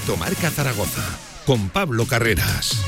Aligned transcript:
Directo 0.00 0.16
Marca 0.16 0.50
Zaragoza 0.50 1.02
con 1.44 1.68
Pablo 1.68 2.06
Carreras. 2.06 2.80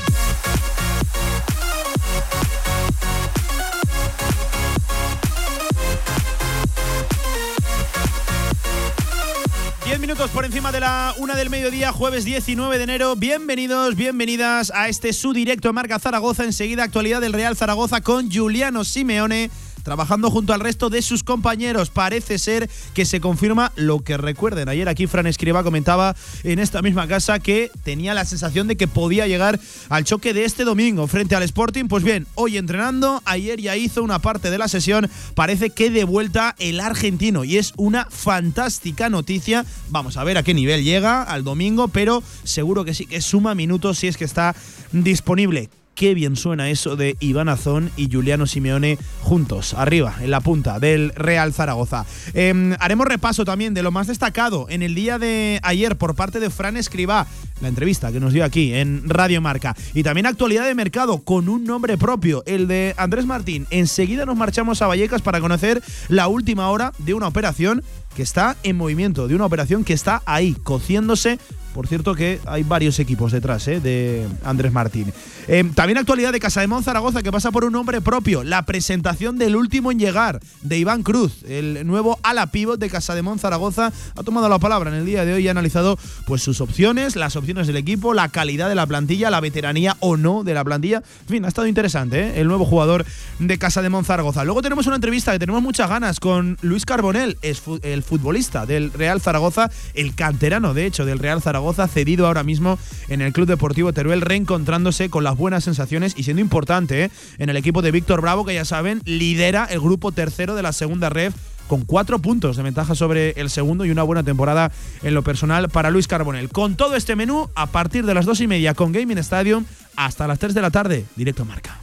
Diez 9.85 9.99
minutos 9.99 10.31
por 10.31 10.43
encima 10.45 10.71
de 10.71 10.79
la 10.79 11.13
una 11.17 11.35
del 11.35 11.51
mediodía, 11.51 11.91
jueves 11.91 12.25
19 12.25 12.79
de 12.79 12.83
enero. 12.83 13.15
Bienvenidos, 13.15 13.95
bienvenidas 13.95 14.71
a 14.73 14.89
este 14.89 15.13
su 15.13 15.33
directo 15.33 15.71
Marca 15.71 15.99
Zaragoza. 15.99 16.43
Enseguida, 16.45 16.83
actualidad 16.83 17.21
del 17.21 17.33
Real 17.33 17.55
Zaragoza 17.55 18.01
con 18.01 18.31
Juliano 18.31 18.83
Simeone 18.83 19.51
trabajando 19.83 20.31
junto 20.31 20.53
al 20.53 20.59
resto 20.59 20.89
de 20.89 21.01
sus 21.01 21.23
compañeros. 21.23 21.89
Parece 21.89 22.39
ser 22.39 22.69
que 22.93 23.05
se 23.05 23.19
confirma 23.19 23.71
lo 23.75 23.99
que 23.99 24.17
recuerden. 24.17 24.69
Ayer 24.69 24.89
aquí 24.89 25.07
Fran 25.07 25.27
Escriba 25.27 25.63
comentaba 25.63 26.15
en 26.43 26.59
esta 26.59 26.81
misma 26.81 27.07
casa 27.07 27.39
que 27.39 27.69
tenía 27.83 28.13
la 28.13 28.25
sensación 28.25 28.67
de 28.67 28.75
que 28.75 28.87
podía 28.87 29.27
llegar 29.27 29.59
al 29.89 30.03
choque 30.03 30.33
de 30.33 30.45
este 30.45 30.63
domingo 30.63 31.07
frente 31.07 31.35
al 31.35 31.43
Sporting. 31.43 31.85
Pues 31.85 32.03
bien, 32.03 32.25
hoy 32.35 32.57
entrenando, 32.57 33.21
ayer 33.25 33.59
ya 33.59 33.75
hizo 33.75 34.03
una 34.03 34.19
parte 34.19 34.49
de 34.49 34.57
la 34.57 34.67
sesión. 34.67 35.09
Parece 35.35 35.69
que 35.69 35.89
de 35.89 36.03
vuelta 36.03 36.55
el 36.59 36.79
argentino 36.79 37.43
y 37.43 37.57
es 37.57 37.73
una 37.77 38.07
fantástica 38.09 39.09
noticia. 39.09 39.65
Vamos 39.89 40.17
a 40.17 40.23
ver 40.23 40.37
a 40.37 40.43
qué 40.43 40.53
nivel 40.53 40.83
llega 40.83 41.21
al 41.23 41.43
domingo, 41.43 41.87
pero 41.89 42.23
seguro 42.43 42.85
que 42.85 42.93
sí 42.93 43.05
que 43.05 43.21
suma 43.21 43.55
minutos 43.55 43.99
si 43.99 44.07
es 44.07 44.17
que 44.17 44.25
está 44.25 44.55
disponible. 44.91 45.69
Qué 45.95 46.15
bien 46.15 46.35
suena 46.35 46.69
eso 46.69 46.95
de 46.95 47.15
Iván 47.19 47.49
Azón 47.49 47.91
y 47.97 48.09
Juliano 48.11 48.47
Simeone 48.47 48.97
juntos, 49.21 49.75
arriba, 49.75 50.15
en 50.21 50.31
la 50.31 50.41
punta 50.41 50.79
del 50.79 51.11
Real 51.15 51.53
Zaragoza. 51.53 52.05
Em, 52.33 52.75
haremos 52.79 53.05
repaso 53.05 53.45
también 53.45 53.75
de 53.75 53.83
lo 53.83 53.91
más 53.91 54.07
destacado 54.07 54.65
en 54.69 54.81
el 54.81 54.95
día 54.95 55.19
de 55.19 55.59
ayer 55.61 55.95
por 55.95 56.15
parte 56.15 56.39
de 56.39 56.49
Fran 56.49 56.77
Escribá, 56.77 57.27
la 57.61 57.67
entrevista 57.67 58.11
que 58.11 58.19
nos 58.19 58.33
dio 58.33 58.43
aquí 58.43 58.73
en 58.73 59.07
Radio 59.07 59.39
Marca. 59.39 59.75
Y 59.93 60.01
también 60.01 60.25
actualidad 60.25 60.65
de 60.65 60.73
mercado 60.73 61.19
con 61.19 61.47
un 61.47 61.63
nombre 61.63 61.97
propio, 61.97 62.43
el 62.47 62.67
de 62.67 62.95
Andrés 62.97 63.27
Martín. 63.27 63.67
Enseguida 63.69 64.25
nos 64.25 64.35
marchamos 64.35 64.81
a 64.81 64.87
Vallecas 64.87 65.21
para 65.21 65.41
conocer 65.41 65.83
la 66.09 66.27
última 66.27 66.69
hora 66.69 66.91
de 66.97 67.13
una 67.13 67.27
operación 67.27 67.83
que 68.15 68.23
está 68.23 68.55
en 68.63 68.77
movimiento, 68.77 69.27
de 69.27 69.35
una 69.35 69.45
operación 69.45 69.83
que 69.83 69.93
está 69.93 70.21
ahí, 70.25 70.55
cociéndose 70.63 71.39
por 71.73 71.87
cierto 71.87 72.13
que 72.13 72.39
hay 72.45 72.63
varios 72.63 72.99
equipos 72.99 73.31
detrás 73.31 73.67
¿eh? 73.67 73.79
de 73.79 74.27
Andrés 74.43 74.71
Martín. 74.71 75.11
Eh, 75.47 75.63
también 75.75 75.97
actualidad 75.97 76.31
de 76.31 76.39
Casa 76.39 76.61
de 76.61 76.83
Zaragoza 76.83 77.23
que 77.23 77.31
pasa 77.31 77.51
por 77.51 77.65
un 77.65 77.73
nombre 77.73 77.99
propio. 77.99 78.43
La 78.43 78.63
presentación 78.63 79.37
del 79.37 79.55
último 79.55 79.91
en 79.91 79.99
llegar 79.99 80.39
de 80.61 80.77
Iván 80.77 81.03
Cruz, 81.03 81.43
el 81.47 81.85
nuevo 81.85 82.19
ala 82.23 82.47
pivot 82.47 82.79
de 82.79 82.89
Casa 82.89 83.15
de 83.15 83.23
Zaragoza, 83.37 83.91
ha 84.15 84.23
tomado 84.23 84.47
la 84.49 84.59
palabra 84.59 84.91
en 84.91 84.97
el 84.97 85.05
día 85.05 85.25
de 85.25 85.33
hoy 85.33 85.45
y 85.45 85.47
ha 85.47 85.51
analizado 85.51 85.97
pues 86.27 86.43
sus 86.43 86.61
opciones, 86.61 87.15
las 87.15 87.35
opciones 87.35 87.67
del 87.67 87.77
equipo, 87.77 88.13
la 88.13 88.29
calidad 88.29 88.69
de 88.69 88.75
la 88.75 88.85
plantilla, 88.85 89.31
la 89.31 89.39
veteranía 89.39 89.97
o 89.99 90.15
no 90.17 90.43
de 90.43 90.53
la 90.53 90.63
plantilla. 90.63 90.97
En 91.21 91.27
fin, 91.27 91.45
ha 91.45 91.47
estado 91.47 91.67
interesante 91.67 92.19
¿eh? 92.19 92.41
el 92.41 92.47
nuevo 92.47 92.65
jugador 92.65 93.05
de 93.39 93.57
Casa 93.57 93.81
de 93.81 94.03
Zaragoza. 94.03 94.43
Luego 94.43 94.61
tenemos 94.61 94.85
una 94.87 94.95
entrevista 94.95 95.31
que 95.31 95.39
tenemos 95.39 95.61
muchas 95.61 95.89
ganas 95.89 96.19
con 96.19 96.57
Luis 96.61 96.85
Carbonel, 96.85 97.37
es 97.41 97.61
futbolista 98.03 98.65
del 98.65 98.91
Real 98.93 99.21
Zaragoza, 99.21 99.71
el 99.93 100.15
canterano 100.15 100.73
de 100.73 100.85
hecho 100.85 101.05
del 101.05 101.19
Real 101.19 101.41
Zaragoza 101.41 101.87
cedido 101.87 102.27
ahora 102.27 102.43
mismo 102.43 102.77
en 103.09 103.21
el 103.21 103.33
Club 103.33 103.47
Deportivo 103.47 103.93
Teruel, 103.93 104.21
reencontrándose 104.21 105.09
con 105.09 105.23
las 105.23 105.37
buenas 105.37 105.63
sensaciones 105.63 106.13
y 106.17 106.23
siendo 106.23 106.41
importante 106.41 107.05
¿eh? 107.05 107.11
en 107.37 107.49
el 107.49 107.57
equipo 107.57 107.81
de 107.81 107.91
Víctor 107.91 108.21
Bravo, 108.21 108.45
que 108.45 108.53
ya 108.53 108.65
saben, 108.65 109.01
lidera 109.05 109.65
el 109.65 109.79
grupo 109.79 110.11
tercero 110.11 110.55
de 110.55 110.63
la 110.63 110.73
segunda 110.73 111.09
red 111.09 111.33
con 111.67 111.85
cuatro 111.85 112.19
puntos 112.19 112.57
de 112.57 112.63
ventaja 112.63 112.95
sobre 112.95 113.31
el 113.31 113.49
segundo 113.49 113.85
y 113.85 113.91
una 113.91 114.03
buena 114.03 114.23
temporada 114.23 114.71
en 115.01 115.13
lo 115.13 115.23
personal 115.23 115.69
para 115.69 115.91
Luis 115.91 116.07
Carbonel. 116.07 116.49
Con 116.49 116.75
todo 116.75 116.95
este 116.95 117.15
menú, 117.15 117.49
a 117.55 117.67
partir 117.67 118.05
de 118.05 118.13
las 118.13 118.25
dos 118.25 118.41
y 118.41 118.47
media 118.47 118.73
con 118.73 118.91
Gaming 118.91 119.17
Stadium 119.19 119.65
hasta 119.95 120.27
las 120.27 120.39
3 120.39 120.53
de 120.53 120.61
la 120.61 120.71
tarde, 120.71 121.05
directo 121.15 121.45
Marca. 121.45 121.82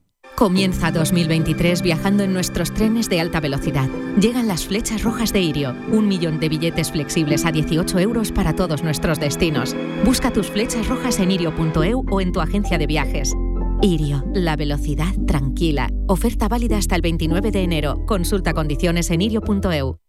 Comienza 0.41 0.89
2023 0.89 1.83
viajando 1.83 2.23
en 2.23 2.33
nuestros 2.33 2.73
trenes 2.73 3.07
de 3.09 3.21
alta 3.21 3.39
velocidad. 3.39 3.87
Llegan 4.19 4.47
las 4.47 4.65
flechas 4.65 5.03
rojas 5.03 5.31
de 5.31 5.39
Irio, 5.39 5.75
un 5.91 6.07
millón 6.07 6.39
de 6.39 6.49
billetes 6.49 6.91
flexibles 6.91 7.45
a 7.45 7.51
18 7.51 7.99
euros 7.99 8.31
para 8.31 8.55
todos 8.55 8.81
nuestros 8.81 9.19
destinos. 9.19 9.75
Busca 10.03 10.33
tus 10.33 10.49
flechas 10.49 10.87
rojas 10.87 11.19
en 11.19 11.29
irio.eu 11.29 12.03
o 12.09 12.21
en 12.21 12.31
tu 12.31 12.41
agencia 12.41 12.79
de 12.79 12.87
viajes. 12.87 13.35
Irio, 13.83 14.25
la 14.33 14.55
velocidad 14.55 15.13
tranquila. 15.27 15.91
Oferta 16.07 16.47
válida 16.47 16.79
hasta 16.79 16.95
el 16.95 17.03
29 17.03 17.51
de 17.51 17.61
enero. 17.61 18.03
Consulta 18.07 18.55
condiciones 18.55 19.11
en 19.11 19.21
irio.eu. 19.21 19.99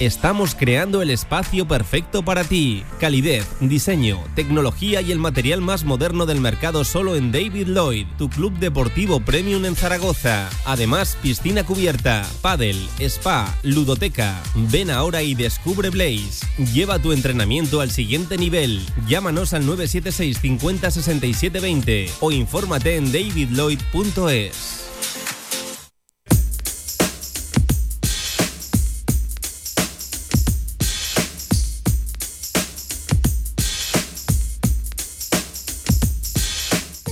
Estamos 0.00 0.56
creando 0.56 1.02
el 1.02 1.10
espacio 1.10 1.68
perfecto 1.68 2.24
para 2.24 2.42
ti. 2.42 2.82
Calidez, 2.98 3.46
diseño, 3.60 4.18
tecnología 4.34 5.00
y 5.00 5.12
el 5.12 5.20
material 5.20 5.60
más 5.60 5.84
moderno 5.84 6.26
del 6.26 6.40
mercado 6.40 6.82
solo 6.82 7.14
en 7.14 7.30
David 7.30 7.68
Lloyd, 7.68 8.06
tu 8.18 8.28
club 8.28 8.58
deportivo 8.58 9.20
premium 9.20 9.64
en 9.64 9.76
Zaragoza. 9.76 10.50
Además, 10.64 11.16
piscina 11.22 11.64
cubierta, 11.64 12.26
pádel, 12.42 12.76
spa, 12.98 13.54
ludoteca. 13.62 14.42
Ven 14.56 14.90
ahora 14.90 15.22
y 15.22 15.36
descubre 15.36 15.90
Blaze. 15.90 16.44
Lleva 16.72 16.98
tu 16.98 17.12
entrenamiento 17.12 17.80
al 17.80 17.92
siguiente 17.92 18.36
nivel. 18.36 18.84
Llámanos 19.06 19.54
al 19.54 19.64
976 19.64 20.40
50 20.40 20.90
67 20.90 21.60
20 21.60 22.10
o 22.20 22.32
infórmate 22.32 22.96
en 22.96 23.12
davidlloyd.es. 23.12 24.83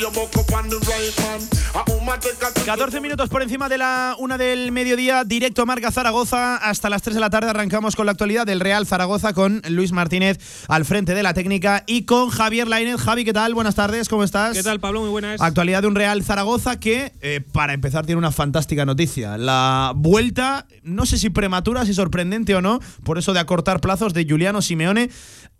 for 0.00 0.12
your 0.12 0.12
buck 0.12 0.36
up 0.36 0.52
on 0.54 0.68
the 0.68 0.76
right 0.86 1.18
man. 1.20 1.60
14 2.64 3.00
minutos 3.00 3.28
por 3.28 3.42
encima 3.42 3.68
de 3.68 3.78
la 3.78 4.16
una 4.18 4.36
del 4.36 4.72
mediodía, 4.72 5.24
directo 5.24 5.66
Marca 5.66 5.92
Zaragoza. 5.92 6.56
Hasta 6.56 6.90
las 6.90 7.02
3 7.02 7.14
de 7.14 7.20
la 7.20 7.30
tarde 7.30 7.50
arrancamos 7.50 7.94
con 7.94 8.06
la 8.06 8.12
actualidad 8.12 8.46
del 8.46 8.60
Real 8.60 8.86
Zaragoza 8.86 9.32
con 9.34 9.62
Luis 9.68 9.92
Martínez 9.92 10.38
al 10.68 10.84
frente 10.84 11.14
de 11.14 11.22
la 11.22 11.32
técnica 11.32 11.84
y 11.86 12.04
con 12.04 12.30
Javier 12.30 12.66
Lainez. 12.66 13.00
Javi, 13.00 13.24
¿qué 13.24 13.32
tal? 13.32 13.54
Buenas 13.54 13.76
tardes, 13.76 14.08
¿cómo 14.08 14.24
estás? 14.24 14.56
¿Qué 14.56 14.62
tal, 14.62 14.80
Pablo? 14.80 15.00
Muy 15.00 15.10
buenas. 15.10 15.40
Actualidad 15.40 15.82
de 15.82 15.88
un 15.88 15.94
Real 15.94 16.22
Zaragoza 16.24 16.80
que, 16.80 17.12
eh, 17.20 17.40
para 17.52 17.72
empezar, 17.72 18.04
tiene 18.04 18.18
una 18.18 18.32
fantástica 18.32 18.84
noticia. 18.84 19.38
La 19.38 19.92
vuelta, 19.94 20.66
no 20.82 21.06
sé 21.06 21.18
si 21.18 21.30
prematura, 21.30 21.86
si 21.86 21.94
sorprendente 21.94 22.54
o 22.54 22.62
no, 22.62 22.80
por 23.04 23.18
eso 23.18 23.32
de 23.32 23.40
acortar 23.40 23.80
plazos 23.80 24.12
de 24.12 24.26
Juliano 24.28 24.60
Simeone. 24.60 25.10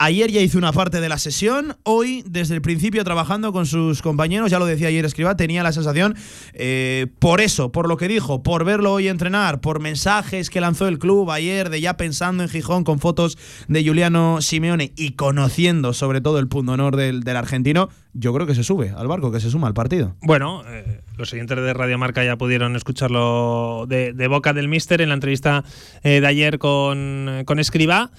Ayer 0.02 0.30
ya 0.30 0.40
hizo 0.40 0.56
una 0.56 0.72
parte 0.72 0.98
de 1.02 1.10
la 1.10 1.18
sesión, 1.18 1.76
hoy 1.82 2.24
desde 2.26 2.54
el 2.54 2.62
principio 2.62 3.04
trabajando 3.04 3.52
con 3.52 3.66
sus 3.66 4.00
compañeros, 4.00 4.50
ya 4.50 4.58
lo 4.58 4.64
decía 4.64 4.88
ayer 4.88 5.04
Escriba, 5.04 5.36
tenía 5.36 5.62
la 5.62 5.72
sensación, 5.72 6.16
eh, 6.54 7.08
por 7.18 7.42
eso, 7.42 7.70
por 7.70 7.86
lo 7.86 7.98
que 7.98 8.08
dijo, 8.08 8.42
por 8.42 8.64
verlo 8.64 8.94
hoy 8.94 9.08
entrenar, 9.08 9.60
por 9.60 9.78
mensajes 9.78 10.48
que 10.48 10.62
lanzó 10.62 10.88
el 10.88 10.98
club 10.98 11.30
ayer 11.30 11.68
de 11.68 11.82
ya 11.82 11.98
pensando 11.98 12.42
en 12.42 12.48
Gijón 12.48 12.82
con 12.82 12.98
fotos 12.98 13.36
de 13.68 13.84
Juliano 13.84 14.40
Simeone 14.40 14.94
y 14.96 15.16
conociendo 15.16 15.92
sobre 15.92 16.22
todo 16.22 16.38
el 16.38 16.48
punto 16.48 16.72
honor 16.72 16.96
del, 16.96 17.22
argentino, 17.36 17.90
yo 18.14 18.32
creo 18.32 18.46
que 18.46 18.54
se 18.54 18.64
sube 18.64 18.94
al 18.96 19.06
barco, 19.06 19.30
que 19.30 19.40
se 19.40 19.50
suma 19.50 19.66
al 19.66 19.74
partido. 19.74 20.16
Bueno, 20.22 20.62
eh, 20.66 21.02
los 21.18 21.28
siguientes 21.28 21.58
de 21.58 21.74
Radio 21.74 21.98
Marca 21.98 22.24
ya 22.24 22.38
pudieron 22.38 22.74
escucharlo 22.74 23.84
de, 23.86 24.26
boca 24.28 24.54
del 24.54 24.66
Mister 24.66 25.02
en 25.02 25.10
la 25.10 25.14
entrevista 25.16 25.62
eh, 26.02 26.22
de 26.22 26.26
ayer 26.26 26.58
con, 26.58 27.42
con 27.44 27.58
Escriba 27.58 28.10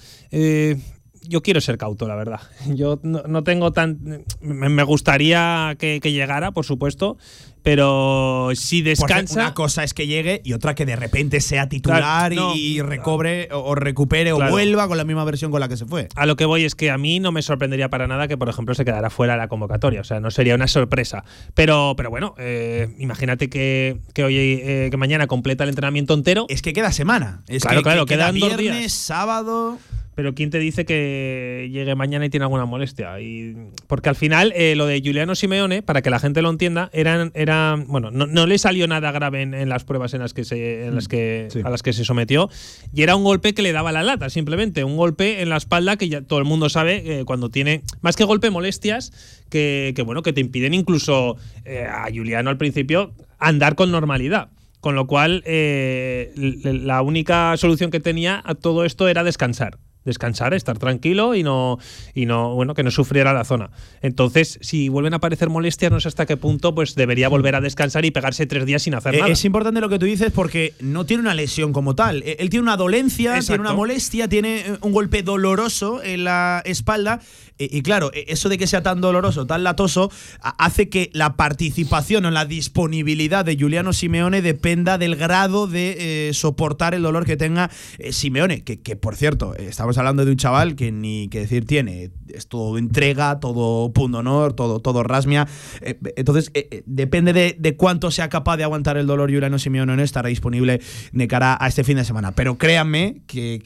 yo 1.28 1.42
quiero 1.42 1.60
ser 1.60 1.78
cauto, 1.78 2.06
la 2.08 2.14
verdad. 2.16 2.40
Yo 2.66 2.98
no, 3.02 3.44
tengo 3.44 3.72
tan. 3.72 4.24
Me, 4.40 4.82
gustaría 4.82 5.76
que, 5.78 6.00
llegara, 6.00 6.52
por 6.52 6.64
supuesto, 6.64 7.16
pero 7.62 8.50
si 8.54 8.82
descansa. 8.82 9.34
una 9.40 9.54
cosa 9.54 9.84
es 9.84 9.94
que 9.94 10.06
llegue 10.06 10.40
y 10.44 10.52
otra 10.52 10.74
que 10.74 10.84
de 10.84 10.96
repente 10.96 11.40
sea 11.40 11.68
titular 11.68 12.00
Claro, 12.00 12.34
no. 12.34 12.54
y 12.56 12.80
recobre 12.82 13.48
o- 13.52 13.58
o 13.60 13.74
recupere 13.74 14.32
Claro. 14.34 14.46
o 14.50 14.50
vuelva 14.50 14.88
con 14.88 14.96
la 14.96 15.04
misma 15.04 15.24
versión 15.24 15.50
con 15.50 15.60
la 15.60 15.68
que 15.68 15.76
se 15.76 15.86
fue. 15.86 16.08
A 16.16 16.26
lo 16.26 16.34
que 16.36 16.44
voy 16.44 16.64
es 16.64 16.74
que 16.74 16.90
a 16.90 16.98
mí 16.98 17.20
no 17.20 17.30
me 17.32 17.40
sorprendería 17.42 17.88
para 17.88 18.06
nada 18.08 18.26
que, 18.28 18.36
por 18.36 18.48
ejemplo, 18.48 18.74
se 18.74 18.84
quedara 18.84 19.10
fuera 19.10 19.34
de 19.34 19.38
la 19.38 19.48
convocatoria. 19.48 20.00
O 20.00 20.04
sea, 20.04 20.18
no 20.20 20.30
sería 20.30 20.54
una 20.54 20.66
sorpresa. 20.68 21.24
Pero, 21.54 21.94
pero 21.96 22.10
bueno, 22.10 22.34
eh, 22.38 22.94
imagínate 22.98 23.48
que, 23.48 24.00
que 24.12 24.24
hoy, 24.24 24.36
eh, 24.36 24.88
que 24.90 24.96
mañana 24.96 25.26
completa 25.28 25.62
el 25.64 25.70
entrenamiento 25.70 26.14
entero. 26.14 26.46
Es 26.48 26.62
que 26.62 26.72
queda 26.72 26.90
semana. 26.92 27.42
Es 27.48 27.62
Claro, 27.62 27.78
que, 27.78 27.82
claro, 27.84 28.06
que 28.06 28.14
queda 28.14 28.32
quedan 28.32 28.40
dos 28.40 28.56
viernes, 28.56 28.80
días. 28.80 28.92
sábado. 28.92 29.78
Pero 30.14 30.34
¿quién 30.34 30.50
te 30.50 30.58
dice 30.58 30.84
que 30.84 31.70
llegue 31.72 31.94
mañana 31.94 32.26
y 32.26 32.30
tiene 32.30 32.44
alguna 32.44 32.66
molestia? 32.66 33.18
Y, 33.20 33.56
porque 33.86 34.10
al 34.10 34.14
final, 34.14 34.52
eh, 34.54 34.74
lo 34.76 34.84
de 34.84 35.00
Juliano 35.02 35.34
Simeone, 35.34 35.80
para 35.80 36.02
que 36.02 36.10
la 36.10 36.18
gente 36.18 36.42
lo 36.42 36.50
entienda, 36.50 36.90
eran, 36.92 37.32
era, 37.34 37.82
bueno, 37.86 38.10
no, 38.10 38.26
no 38.26 38.46
le 38.46 38.58
salió 38.58 38.86
nada 38.86 39.10
grave 39.10 39.40
en, 39.40 39.54
en 39.54 39.70
las 39.70 39.84
pruebas 39.84 40.12
en 40.12 40.20
las 40.20 40.34
que 40.34 40.44
se, 40.44 40.84
en 40.84 40.94
las 40.94 41.08
que, 41.08 41.48
Sí. 41.50 41.60
a 41.64 41.70
las 41.70 41.82
que 41.82 41.94
se 41.94 42.04
sometió. 42.04 42.50
Y 42.92 43.02
era 43.02 43.16
un 43.16 43.24
golpe 43.24 43.54
que 43.54 43.62
le 43.62 43.72
daba 43.72 43.90
la 43.90 44.02
lata, 44.02 44.28
simplemente. 44.28 44.84
Un 44.84 44.98
golpe 44.98 45.40
en 45.40 45.48
la 45.48 45.56
espalda 45.56 45.96
que 45.96 46.10
ya 46.10 46.20
todo 46.20 46.38
el 46.38 46.44
mundo 46.44 46.68
sabe 46.68 47.20
eh, 47.20 47.24
cuando 47.24 47.48
tiene, 47.48 47.82
más 48.02 48.14
que 48.14 48.24
golpe, 48.24 48.50
molestias, 48.50 49.12
que, 49.48 49.94
que, 49.96 50.02
bueno, 50.02 50.22
que 50.22 50.34
te 50.34 50.42
impiden 50.42 50.74
incluso 50.74 51.36
eh, 51.64 51.86
a 51.90 52.06
Juliano 52.14 52.50
al 52.50 52.58
principio 52.58 53.14
andar 53.38 53.76
con 53.76 53.90
normalidad. 53.90 54.50
Con 54.80 54.94
lo 54.96 55.06
cual, 55.06 55.44
la 55.46 57.02
única 57.02 57.56
solución 57.56 57.92
que 57.92 58.00
tenía 58.00 58.42
a 58.44 58.56
todo 58.56 58.84
esto 58.84 59.06
era 59.08 59.22
descansar. 59.22 59.78
Descansar, 60.04 60.52
estar 60.54 60.78
tranquilo 60.78 61.34
y 61.34 61.42
no, 61.42 61.78
y 62.14 62.26
no, 62.26 62.54
bueno, 62.54 62.74
que 62.74 62.82
no 62.82 62.90
sufriera 62.90 63.32
la 63.32 63.44
zona. 63.44 63.70
Entonces, 64.00 64.58
si 64.60 64.88
vuelven 64.88 65.12
a 65.14 65.16
aparecer 65.18 65.48
molestias, 65.48 65.92
no 65.92 66.00
sé 66.00 66.08
hasta 66.08 66.26
qué 66.26 66.36
punto, 66.36 66.74
pues 66.74 66.94
debería 66.94 67.28
volver 67.28 67.54
a 67.54 67.60
descansar 67.60 68.04
y 68.04 68.10
pegarse 68.10 68.46
tres 68.46 68.66
días 68.66 68.82
sin 68.82 68.94
hacer 68.94 69.14
Eh, 69.14 69.18
nada. 69.20 69.32
Es 69.32 69.44
importante 69.44 69.80
lo 69.80 69.88
que 69.88 69.98
tú 69.98 70.06
dices 70.06 70.32
porque 70.32 70.74
no 70.80 71.06
tiene 71.06 71.22
una 71.22 71.34
lesión 71.34 71.72
como 71.72 71.94
tal. 71.94 72.22
Eh, 72.24 72.36
Él 72.40 72.50
tiene 72.50 72.62
una 72.64 72.76
dolencia, 72.76 73.36
Exacto. 73.36 73.46
tiene 73.52 73.60
una 73.62 73.72
molestia, 73.74 74.28
tiene 74.28 74.60
eh, 74.60 74.78
un 74.80 74.92
golpe 74.92 75.22
doloroso 75.22 76.02
en 76.02 76.24
la 76.24 76.62
espalda. 76.64 77.20
Eh, 77.58 77.68
Y 77.70 77.82
claro, 77.82 78.10
eso 78.14 78.48
de 78.48 78.58
que 78.58 78.66
sea 78.66 78.82
tan 78.82 79.00
doloroso, 79.00 79.46
tan 79.46 79.62
latoso, 79.62 80.10
hace 80.40 80.88
que 80.88 81.10
la 81.12 81.36
participación 81.36 82.24
o 82.24 82.30
la 82.30 82.44
disponibilidad 82.44 83.44
de 83.44 83.56
Juliano 83.56 83.92
Simeone 83.92 84.42
dependa 84.42 84.98
del 84.98 85.16
grado 85.16 85.66
de 85.66 86.28
eh, 86.28 86.34
soportar 86.34 86.94
el 86.94 87.02
dolor 87.02 87.24
que 87.24 87.36
tenga 87.36 87.70
eh, 87.98 88.12
Simeone. 88.12 88.62
Que, 88.64 88.80
que, 88.80 88.96
por 88.96 89.14
cierto, 89.16 89.54
eh, 89.56 89.68
estamos 89.92 89.98
hablando 89.98 90.24
de 90.24 90.30
un 90.30 90.36
chaval 90.36 90.74
que 90.74 90.90
ni 90.90 91.28
que 91.28 91.40
decir 91.40 91.66
tiene. 91.66 92.10
Es 92.28 92.48
todo 92.48 92.78
entrega, 92.78 93.40
todo 93.40 93.92
punto 93.92 94.18
honor, 94.18 94.54
todo, 94.54 94.80
todo 94.80 95.02
rasmia. 95.02 95.46
Eh, 95.80 95.98
entonces, 96.16 96.50
eh, 96.54 96.68
eh, 96.70 96.82
depende 96.86 97.32
de, 97.32 97.56
de 97.58 97.76
cuánto 97.76 98.10
sea 98.10 98.28
capaz 98.28 98.56
de 98.56 98.64
aguantar 98.64 98.96
el 98.96 99.06
dolor 99.06 99.30
Juliano 99.30 99.58
Simeone 99.58 100.02
estará 100.02 100.28
disponible 100.28 100.80
de 101.12 101.28
cara 101.28 101.56
a 101.60 101.68
este 101.68 101.84
fin 101.84 101.96
de 101.96 102.04
semana. 102.04 102.32
Pero 102.32 102.56
créanme 102.56 103.22
que 103.26 103.62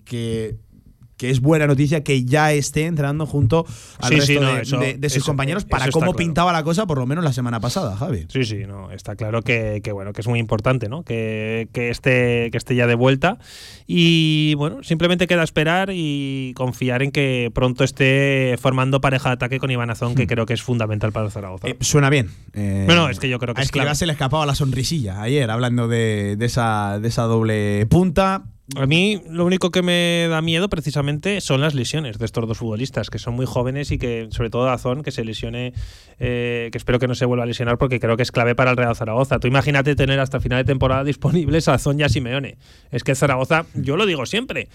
que 1.17 1.31
es 1.31 1.41
buena 1.41 1.67
noticia 1.67 2.05
que 2.05 2.25
ya 2.25 2.53
esté 2.53 2.85
entrenando 2.87 3.25
junto 3.27 3.65
al 4.01 4.09
Sí, 4.11 4.15
resto 4.17 4.27
sí, 4.33 4.39
no, 4.39 4.55
de, 4.55 4.63
eso- 4.63 4.79
de- 4.79 4.95
de 4.99 5.09
sus 5.09 5.19
eso- 5.19 5.27
compañeros 5.27 5.65
para 5.65 5.89
cómo 5.91 6.07
claro. 6.07 6.17
pintaba 6.19 6.53
la 6.53 6.63
cosa, 6.63 6.87
por 6.87 6.99
lo 6.99 7.07
menos 7.07 7.25
la 7.25 7.33
semana 7.33 7.59
pasada, 7.61 7.97
Javi. 7.97 8.27
Sí, 8.29 8.45
sí, 8.45 8.65
no, 8.67 8.91
está 8.93 9.17
claro 9.17 9.43
que, 9.43 9.81
que, 9.83 9.93
bueno, 9.93 10.13
que 10.13 10.21
es 10.21 10.29
muy 10.29 10.39
importante, 10.39 10.89
¿no? 10.89 11.03
Que, 11.05 11.69
que 11.73 11.89
esté, 11.91 12.51
que 12.51 12.59
esté 12.59 12.75
ya 12.75 12.87
de 12.87 12.95
vuelta. 12.95 13.39
Y 13.87 14.55
bueno, 14.57 14.83
simplemente 14.83 15.27
queda 15.27 15.43
esperar 15.43 15.91
y 15.93 16.53
confiar 16.55 17.03
en 17.03 17.11
que 17.13 17.51
pronto 17.55 17.85
esté 17.85 18.57
formando 18.61 19.01
pareja 19.01 19.31
de 19.31 19.35
ataque 19.35 19.59
con 19.59 19.71
Iván 19.71 19.91
Azón, 19.91 20.15
que 20.15 20.27
creo 20.27 20.45
que 20.47 20.55
es 20.55 20.62
fundamental 20.62 21.12
para 21.12 21.27
el 21.27 21.33
Zaragoza. 21.33 21.67
Hmm. 21.69 21.71
Eh, 21.71 21.77
suena 21.81 22.11
bien. 22.11 22.31
Eh, 22.53 22.83
Bueno, 22.87 23.09
es 23.09 23.19
que 23.21 23.29
yo 23.29 23.39
creo 23.39 23.55
que 23.55 23.61
a 23.61 23.62
es 23.62 23.69
Escribá 23.69 23.85
clave. 23.85 23.97
se 23.97 24.07
le 24.07 24.12
escapaba 24.12 24.45
la 24.47 24.55
sonrisilla 24.55 25.23
ayer, 25.23 25.51
hablando 25.51 25.89
de, 25.89 26.37
de 26.37 26.47
esa, 26.47 26.99
de 27.01 27.09
esa 27.09 27.23
doble 27.23 27.87
punta. 27.87 28.45
A 28.75 28.87
mí 28.87 29.23
lo 29.29 29.45
único 29.45 29.71
que 29.71 29.81
me 29.81 30.27
da 30.29 30.43
miedo 30.43 30.69
precisamente 30.69 31.41
son 31.41 31.61
las 31.61 31.75
lesiones 31.75 32.19
de 32.19 32.25
estos 32.25 32.49
dos 32.49 32.59
futbolistas, 32.59 33.11
que 33.11 33.21
son 33.21 33.35
muy 33.35 33.47
jóvenes 33.47 33.93
y 33.93 33.99
que, 33.99 34.27
sobre 34.31 34.51
todo 34.51 34.69
Azón, 34.69 35.05
que 35.05 35.13
se 35.13 35.25
lesione, 35.25 35.73
eh, 36.19 36.69
que 36.73 36.79
espero 36.79 36.99
que 36.99 37.07
no 37.07 37.15
se 37.15 37.27
vuelva 37.27 37.45
a 37.45 37.47
lesionar 37.47 37.79
porque 37.79 38.01
creo 38.01 38.17
que 38.17 38.25
es 38.25 38.33
clave 38.33 38.57
para 38.57 38.73
el 38.73 38.77
Real 38.77 38.97
Zaragoza. 38.97 39.39
Tú 39.39 39.47
imagínate 39.47 39.95
tener 39.95 40.19
hasta 40.19 40.41
final 40.41 40.59
de 40.59 40.65
temporada 40.65 41.05
disponibles 41.05 41.69
a 41.69 41.75
Azón 41.75 42.01
y 42.01 42.03
a 42.03 42.09
Simeone. 42.09 42.59
Es 42.91 43.05
que 43.05 43.15
Zaragoza, 43.15 43.67
yo 43.75 43.97
lo 43.97 44.05
digo 44.05 44.27
siempre, 44.27 44.69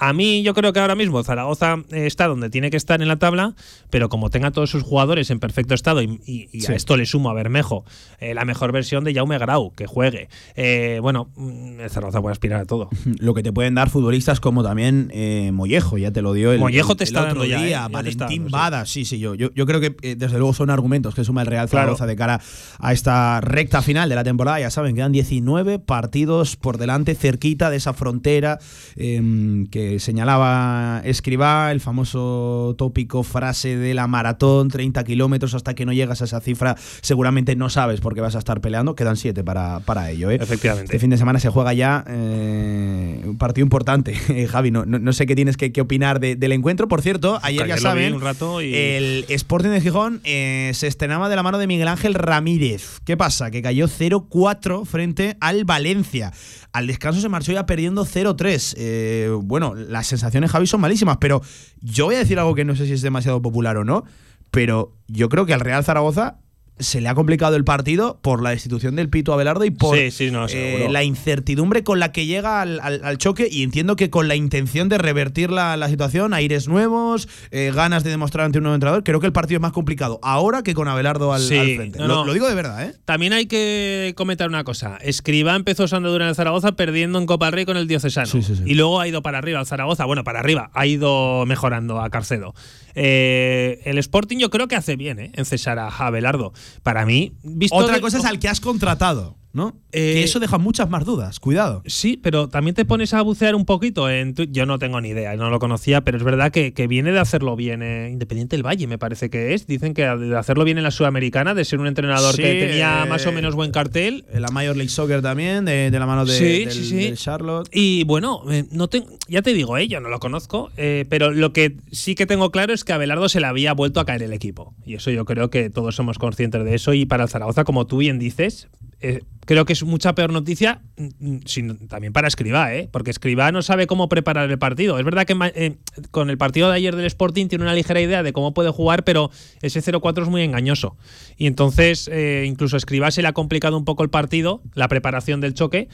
a 0.00 0.12
mí 0.12 0.42
yo 0.42 0.54
creo 0.54 0.72
que 0.72 0.80
ahora 0.80 0.94
mismo 0.94 1.22
Zaragoza 1.22 1.76
eh, 1.92 2.06
está 2.06 2.26
donde 2.26 2.50
tiene 2.50 2.70
que 2.70 2.76
estar 2.76 3.00
en 3.02 3.08
la 3.08 3.16
tabla, 3.16 3.54
pero 3.90 4.08
como 4.08 4.30
tenga 4.30 4.50
todos 4.50 4.70
sus 4.70 4.82
jugadores 4.82 5.30
en 5.30 5.38
perfecto 5.40 5.74
estado 5.74 6.02
y, 6.02 6.20
y- 6.26 6.48
y 6.52 6.60
Sí. 6.62 6.72
a 6.72 6.74
esto 6.76 6.96
le 6.96 7.06
sumo 7.06 7.30
a 7.30 7.34
Bermejo, 7.34 7.84
eh, 8.18 8.34
la 8.34 8.44
mejor 8.44 8.72
versión 8.72 9.04
de 9.04 9.14
Jaume 9.14 9.38
Grau, 9.38 9.72
que 9.74 9.86
juegue. 9.86 10.28
Eh, 10.56 10.98
bueno, 11.02 11.30
mm, 11.36 11.80
el 11.80 11.90
Zaragoza 11.90 12.20
puede 12.20 12.32
aspirar 12.32 12.60
a 12.62 12.64
todo. 12.64 12.88
Lo 13.20 13.34
que 13.34 13.42
te 13.42 13.52
pueden 13.52 13.74
dar 13.74 13.90
futbolistas 13.90 14.40
como 14.40 14.62
también 14.62 15.10
eh, 15.12 15.50
Mollejo, 15.52 15.98
ya 15.98 16.10
te 16.10 16.22
lo 16.22 16.32
dio 16.32 16.52
el, 16.52 16.58
Mollejo 16.60 16.92
el- 16.92 16.98
te 16.98 17.04
el 17.04 17.08
está 17.08 17.20
otro 17.20 17.40
dando 17.40 17.44
día, 17.44 17.66
¿eh? 17.66 17.70
Ya 17.70 17.76
está 17.84 17.88
Valentín 17.88 18.44
sí. 18.46 18.50
Bada, 18.50 18.86
sí, 18.86 19.04
sí, 19.04 19.18
yo, 19.18 19.34
yo, 19.34 19.50
yo 19.54 19.66
creo 19.66 19.80
que 19.80 19.96
eh, 20.02 20.14
desde 20.16 20.38
luego 20.38 20.54
son 20.54 20.70
argumentos 20.70 21.14
que 21.14 21.24
suma 21.24 21.42
el 21.42 21.46
Real 21.46 21.68
Claro. 21.68 21.82
Zaragoza 21.84 22.06
de 22.06 22.16
cara 22.16 22.40
a 22.78 22.92
esta 22.92 23.40
recta 23.40 23.82
final 23.82 24.08
de 24.08 24.14
la 24.14 24.24
temporada. 24.24 24.58
Ya 24.60 24.70
saben, 24.70 24.94
quedan 24.94 25.12
19 25.12 25.78
partidos 25.78 26.56
por 26.56 26.78
delante, 26.78 27.14
cerquita 27.14 27.70
de 27.70 27.76
esa 27.76 27.92
frontera 27.92 28.58
eh, 28.96 29.66
que 29.90 29.98
señalaba 29.98 31.00
Escribá, 31.04 31.72
el 31.72 31.80
famoso 31.80 32.74
tópico 32.78 33.22
frase 33.22 33.76
de 33.76 33.92
la 33.94 34.06
maratón, 34.06 34.68
30 34.68 35.02
kilómetros 35.04 35.54
hasta 35.54 35.74
que 35.74 35.84
no 35.84 35.92
llegas 35.92 36.22
a 36.22 36.26
esa 36.26 36.40
cifra, 36.40 36.76
seguramente 37.00 37.56
no 37.56 37.68
sabes 37.70 38.00
por 38.00 38.14
qué 38.14 38.20
vas 38.20 38.36
a 38.36 38.38
estar 38.38 38.60
peleando, 38.60 38.94
quedan 38.94 39.16
7 39.16 39.42
para, 39.42 39.80
para 39.80 40.10
ello. 40.10 40.30
¿eh? 40.30 40.38
Efectivamente. 40.40 40.84
Este 40.84 40.98
fin 41.00 41.10
de 41.10 41.16
semana 41.18 41.40
se 41.40 41.48
juega 41.48 41.72
ya 41.72 42.04
eh, 42.06 43.22
un 43.24 43.36
partido 43.38 43.64
importante. 43.64 44.14
Javi, 44.50 44.70
no, 44.70 44.84
no, 44.86 44.98
no 44.98 45.12
sé 45.12 45.26
qué 45.26 45.34
tienes 45.34 45.56
que, 45.56 45.72
que 45.72 45.80
opinar 45.80 46.20
de- 46.20 46.36
del 46.36 46.52
encuentro. 46.52 46.86
Por 46.88 47.02
cierto, 47.02 47.38
ayer 47.42 47.58
ya 47.66 47.74
ayer 47.74 47.76
vi 47.76 47.82
saben, 47.82 48.14
un 48.14 48.20
rato 48.20 48.62
y- 48.62 48.74
el 48.74 49.24
Sporting 49.28 49.70
de 49.70 49.80
Gijón 49.80 50.20
eh, 50.24 50.70
se 50.74 50.86
estrenaba 50.86 51.28
de 51.28 51.36
la 51.36 51.42
mano 51.42 51.58
de 51.58 51.66
Miguel 51.66 51.88
Ángel 51.88 52.14
Ramírez. 52.14 53.00
¿Qué 53.04 53.16
pasa? 53.16 53.50
Que 53.50 53.62
cayó 53.62 53.88
0-4 53.88 54.84
frente 54.86 55.36
al 55.40 55.64
Valencia. 55.64 56.32
Al 56.72 56.86
descanso 56.86 57.20
se 57.20 57.28
marchó 57.28 57.52
ya 57.52 57.66
perdiendo 57.66 58.04
0-3. 58.06 58.74
Eh, 58.76 59.30
bueno, 59.42 59.74
las 59.88 60.06
sensaciones, 60.06 60.50
Javi, 60.50 60.66
son 60.66 60.80
malísimas, 60.80 61.18
pero 61.18 61.42
yo 61.80 62.06
voy 62.06 62.16
a 62.16 62.18
decir 62.18 62.38
algo 62.38 62.54
que 62.54 62.64
no 62.64 62.76
sé 62.76 62.86
si 62.86 62.92
es 62.92 63.02
demasiado 63.02 63.40
popular 63.42 63.76
o 63.76 63.84
no, 63.84 64.04
pero 64.50 64.96
yo 65.08 65.28
creo 65.28 65.46
que 65.46 65.54
al 65.54 65.60
Real 65.60 65.84
Zaragoza 65.84 66.38
se 66.80 67.00
le 67.00 67.08
ha 67.08 67.14
complicado 67.14 67.54
el 67.56 67.64
partido 67.64 68.18
por 68.22 68.42
la 68.42 68.50
destitución 68.50 68.96
del 68.96 69.08
Pito 69.08 69.32
Abelardo 69.32 69.64
y 69.64 69.70
por 69.70 69.96
Sí, 69.96 70.10
sí, 70.10 70.30
no, 70.30 70.46
eh, 70.48 70.88
la 70.90 71.04
incertidumbre 71.04 71.84
con 71.84 72.00
la 72.00 72.10
que 72.12 72.26
llega 72.26 72.60
al, 72.60 72.80
al- 72.80 73.04
al 73.04 73.18
choque 73.18 73.48
y 73.50 73.62
entiendo 73.62 73.96
que 73.96 74.10
con 74.10 74.26
la 74.28 74.34
intención 74.34 74.88
de 74.88 74.98
revertir 74.98 75.50
la, 75.50 75.76
la 75.76 75.88
situación, 75.88 76.34
aires 76.34 76.66
nuevos, 76.68 77.28
eh, 77.50 77.70
ganas 77.74 78.02
de 78.04 78.10
demostrar 78.10 78.46
ante 78.46 78.58
un 78.58 78.64
nuevo 78.64 78.74
entrenador, 78.74 79.04
creo 79.04 79.20
que 79.20 79.26
el 79.26 79.32
partido 79.32 79.58
es 79.58 79.62
más 79.62 79.72
complicado 79.72 80.18
ahora 80.22 80.62
que 80.62 80.74
con 80.74 80.88
Abelardo 80.88 81.32
al, 81.32 81.40
Sí, 81.42 81.56
al 81.56 81.76
frente. 81.76 81.98
no, 81.98 82.06
lo, 82.08 82.14
no. 82.16 82.24
lo 82.26 82.32
digo 82.32 82.48
de 82.48 82.54
verdad, 82.54 82.84
¿eh? 82.84 82.94
También 83.04 83.32
hay 83.32 83.46
que 83.46 84.12
comentar 84.16 84.48
una 84.48 84.64
cosa. 84.64 84.96
Escriba 85.02 85.54
empezó 85.56 85.86
su 85.86 85.96
andadura 85.96 86.24
en 86.24 86.30
el 86.30 86.34
Zaragoza 86.34 86.72
perdiendo 86.72 87.18
en 87.18 87.26
Copa 87.26 87.50
Rey 87.50 87.64
con 87.66 87.76
el 87.76 87.86
Diocesano. 87.86 88.26
Sí, 88.26 88.42
sí, 88.42 88.56
sí. 88.56 88.62
Y 88.66 88.74
luego 88.74 89.00
ha 89.00 89.06
ido 89.06 89.22
para 89.22 89.38
arriba 89.38 89.58
al 89.60 89.66
Zaragoza. 89.66 90.04
Bueno, 90.06 90.24
para 90.24 90.40
arriba. 90.40 90.70
Ha 90.74 90.86
ido 90.86 91.44
mejorando 91.46 92.00
a 92.00 92.08
Carcedo. 92.10 92.54
Eh, 92.94 93.80
el 93.84 93.98
Sporting 93.98 94.38
yo 94.38 94.50
creo 94.50 94.68
que 94.68 94.76
hace 94.76 94.96
bien 94.96 95.18
¿eh? 95.20 95.30
en 95.34 95.44
cesar 95.44 95.78
a 95.78 95.88
Abelardo. 95.88 96.52
Para 96.82 97.04
mí, 97.06 97.32
visto 97.42 97.76
Otra 97.76 97.94
de- 97.96 98.00
cosa 98.00 98.18
es 98.18 98.24
al 98.24 98.38
que 98.38 98.48
has 98.48 98.60
contratado, 98.60 99.36
¿no? 99.52 99.76
Eh, 99.92 100.14
que 100.14 100.22
eso 100.22 100.38
deja 100.38 100.58
muchas 100.58 100.88
más 100.90 101.04
dudas, 101.04 101.40
cuidado. 101.40 101.82
Sí, 101.86 102.16
pero 102.22 102.48
también 102.48 102.74
te 102.76 102.84
pones 102.84 103.12
a 103.14 103.22
bucear 103.22 103.54
un 103.56 103.64
poquito 103.64 104.08
en 104.08 104.34
tu- 104.34 104.44
Yo 104.44 104.64
no 104.66 104.78
tengo 104.78 105.00
ni 105.00 105.08
idea, 105.08 105.34
no 105.36 105.50
lo 105.50 105.58
conocía, 105.58 106.02
pero 106.02 106.16
es 106.18 106.22
verdad 106.22 106.52
que, 106.52 106.72
que 106.72 106.86
viene 106.86 107.10
de 107.10 107.18
hacerlo 107.18 107.56
bien 107.56 107.82
eh, 107.82 108.08
Independiente 108.12 108.56
del 108.56 108.64
Valle, 108.64 108.86
me 108.86 108.98
parece 108.98 109.28
que 109.30 109.54
es. 109.54 109.66
Dicen 109.66 109.92
que 109.94 110.02
de 110.02 110.36
hacerlo 110.36 110.64
bien 110.64 110.78
en 110.78 110.84
la 110.84 110.90
Sudamericana, 110.92 111.54
de 111.54 111.64
ser 111.64 111.80
un 111.80 111.86
entrenador 111.88 112.34
Sí, 112.36 112.42
que 112.42 112.54
tenía 112.66 113.02
eh, 113.04 113.08
más 113.08 113.26
o 113.26 113.32
menos 113.32 113.54
buen 113.56 113.72
cartel. 113.72 114.24
La 114.32 114.48
Major 114.50 114.76
League 114.76 114.90
Soccer 114.90 115.20
también, 115.22 115.64
de, 115.64 115.90
de 115.90 115.98
la 115.98 116.06
mano 116.06 116.24
de, 116.24 116.32
Sí, 116.38 116.64
del, 116.66 116.72
sí, 116.72 116.96
del 117.06 117.16
Charlotte. 117.18 117.68
Y 117.72 118.04
bueno, 118.04 118.42
no 118.70 118.88
te- 118.88 119.04
ya 119.28 119.42
te 119.42 119.52
digo, 119.52 119.76
yo 119.80 120.00
no 120.00 120.08
lo 120.08 120.20
conozco, 120.20 120.70
pero 121.08 121.32
lo 121.32 121.52
que 121.52 121.76
sí 121.90 122.14
que 122.14 122.26
tengo 122.26 122.50
claro 122.52 122.72
es 122.72 122.84
que 122.84 122.92
a 122.92 122.94
Abelardo 122.96 123.28
se 123.28 123.40
le 123.40 123.46
había 123.46 123.72
vuelto 123.72 123.98
a 124.00 124.04
caer 124.06 124.22
el 124.22 124.32
equipo. 124.32 124.74
Y 124.86 124.94
eso 124.94 125.10
yo 125.10 125.24
creo 125.24 125.50
que 125.50 125.70
todos 125.70 125.96
somos 125.96 126.18
conscientes 126.18 126.64
de 126.64 126.74
eso. 126.74 126.94
Y 126.94 127.06
para 127.06 127.24
el 127.24 127.28
Zaragoza, 127.28 127.64
como 127.64 127.86
tú 127.86 127.96
bien 127.98 128.18
dices, 128.18 128.68
eh, 129.00 129.20
creo 129.50 129.64
que 129.64 129.72
es 129.72 129.82
mucha 129.82 130.14
peor 130.14 130.32
noticia 130.32 130.80
mm, 130.96 131.34
mm, 131.34 131.88
también 131.88 132.12
para 132.12 132.28
Escribá, 132.28 132.72
¿eh? 132.72 132.88
porque 132.92 133.10
Escribá 133.10 133.50
no 133.50 133.62
sabe 133.62 133.88
cómo 133.88 134.08
preparar 134.08 134.48
el 134.48 134.58
partido. 134.60 134.96
Es 134.96 135.04
verdad 135.04 135.24
que 135.24 135.36
eh, 135.56 135.76
con 136.12 136.30
el 136.30 136.38
partido 136.38 136.68
de 136.68 136.76
ayer 136.76 136.94
del 136.94 137.06
Sporting 137.06 137.48
tiene 137.48 137.64
una 137.64 137.74
ligera 137.74 138.00
idea 138.00 138.22
de 138.22 138.32
cómo 138.32 138.54
puede 138.54 138.70
jugar, 138.70 139.02
pero 139.02 139.32
ese 139.60 139.80
0-4 139.80 140.22
es 140.22 140.28
muy 140.28 140.42
engañoso. 140.42 140.96
Y 141.36 141.48
entonces, 141.48 142.08
eh, 142.12 142.44
incluso 142.46 142.76
Escribá 142.76 143.10
se 143.10 143.22
le 143.22 143.28
ha 143.28 143.32
complicado 143.32 143.76
un 143.76 143.84
poco 143.84 144.04
el 144.04 144.10
partido, 144.10 144.62
la 144.74 144.86
preparación 144.86 145.40
del 145.40 145.54
choque, 145.54 145.88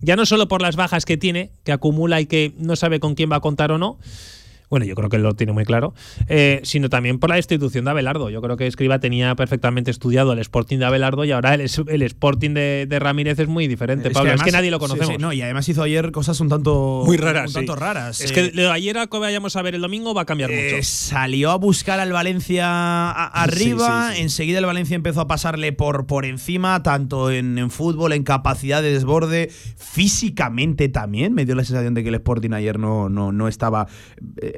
ya 0.00 0.14
no 0.14 0.24
solo 0.24 0.46
por 0.46 0.62
las 0.62 0.76
bajas 0.76 1.04
que 1.04 1.16
tiene, 1.16 1.50
que 1.64 1.72
acumula 1.72 2.20
y 2.20 2.26
que 2.26 2.54
no 2.58 2.76
sabe 2.76 3.00
con 3.00 3.16
quién 3.16 3.30
va 3.30 3.36
a 3.36 3.40
contar 3.40 3.72
o 3.72 3.78
no, 3.78 3.98
bueno, 4.70 4.86
yo 4.86 4.94
creo 4.94 5.08
que 5.08 5.18
lo 5.18 5.34
tiene 5.34 5.52
muy 5.52 5.64
claro, 5.64 5.94
eh, 6.28 6.60
sino 6.62 6.88
también 6.88 7.18
por 7.18 7.28
la 7.28 7.36
destitución 7.36 7.84
de 7.84 7.90
Abelardo. 7.90 8.30
Yo 8.30 8.40
creo 8.40 8.56
que 8.56 8.68
Escriba 8.68 9.00
tenía 9.00 9.34
perfectamente 9.34 9.90
estudiado 9.90 10.32
el 10.32 10.38
Sporting 10.38 10.78
de 10.78 10.84
Abelardo 10.84 11.24
y 11.24 11.32
ahora 11.32 11.54
el, 11.54 11.62
el 11.88 12.02
Sporting 12.02 12.50
de, 12.50 12.86
de, 12.88 12.98
Ramírez 13.00 13.40
es 13.40 13.48
muy 13.48 13.66
diferente. 13.66 14.08
Es 14.08 14.14
Pablo, 14.14 14.30
que 14.30 14.36
es 14.36 14.42
que 14.44 14.52
nadie 14.52 14.70
lo 14.70 14.78
conocemos. 14.78 15.08
Sí, 15.08 15.14
sí, 15.14 15.18
no, 15.18 15.32
y 15.32 15.42
además 15.42 15.68
hizo 15.68 15.82
ayer 15.82 16.12
cosas 16.12 16.38
un 16.38 16.48
tanto 16.48 17.02
muy 17.04 17.16
raras. 17.16 17.48
Un 17.48 17.54
tanto 17.54 17.74
raras. 17.74 18.20
Es 18.20 18.30
que 18.30 18.50
de 18.50 18.70
ayer 18.70 18.96
a 18.98 19.08
que 19.08 19.18
vayamos 19.18 19.56
a 19.56 19.62
ver 19.62 19.74
el 19.74 19.80
domingo 19.80 20.14
va 20.14 20.22
a 20.22 20.26
cambiar 20.26 20.50
mucho. 20.50 20.76
Salió 20.82 21.50
a 21.50 21.56
buscar 21.56 21.98
al 21.98 22.12
Valencia 22.12 22.68
a, 22.68 23.26
arriba, 23.42 24.16
enseguida 24.16 24.60
el 24.60 24.66
Valencia 24.66 24.94
empezó 24.94 25.20
a 25.20 25.26
pasarle 25.26 25.72
por, 25.72 26.06
por 26.06 26.24
encima, 26.24 26.84
tanto 26.84 27.32
en, 27.32 27.58
en 27.58 27.70
fútbol, 27.70 28.12
en 28.12 28.22
capacidad 28.22 28.82
de 28.82 28.92
desborde, 28.92 29.50
físicamente 29.76 30.88
también. 30.88 31.34
Me 31.34 31.44
dio 31.44 31.56
la 31.56 31.64
sensación 31.64 31.94
de 31.94 32.04
que 32.04 32.10
el 32.10 32.14
Sporting 32.14 32.52
ayer 32.52 32.78
no, 32.78 33.08
no, 33.08 33.32
no 33.32 33.48
estaba. 33.48 33.88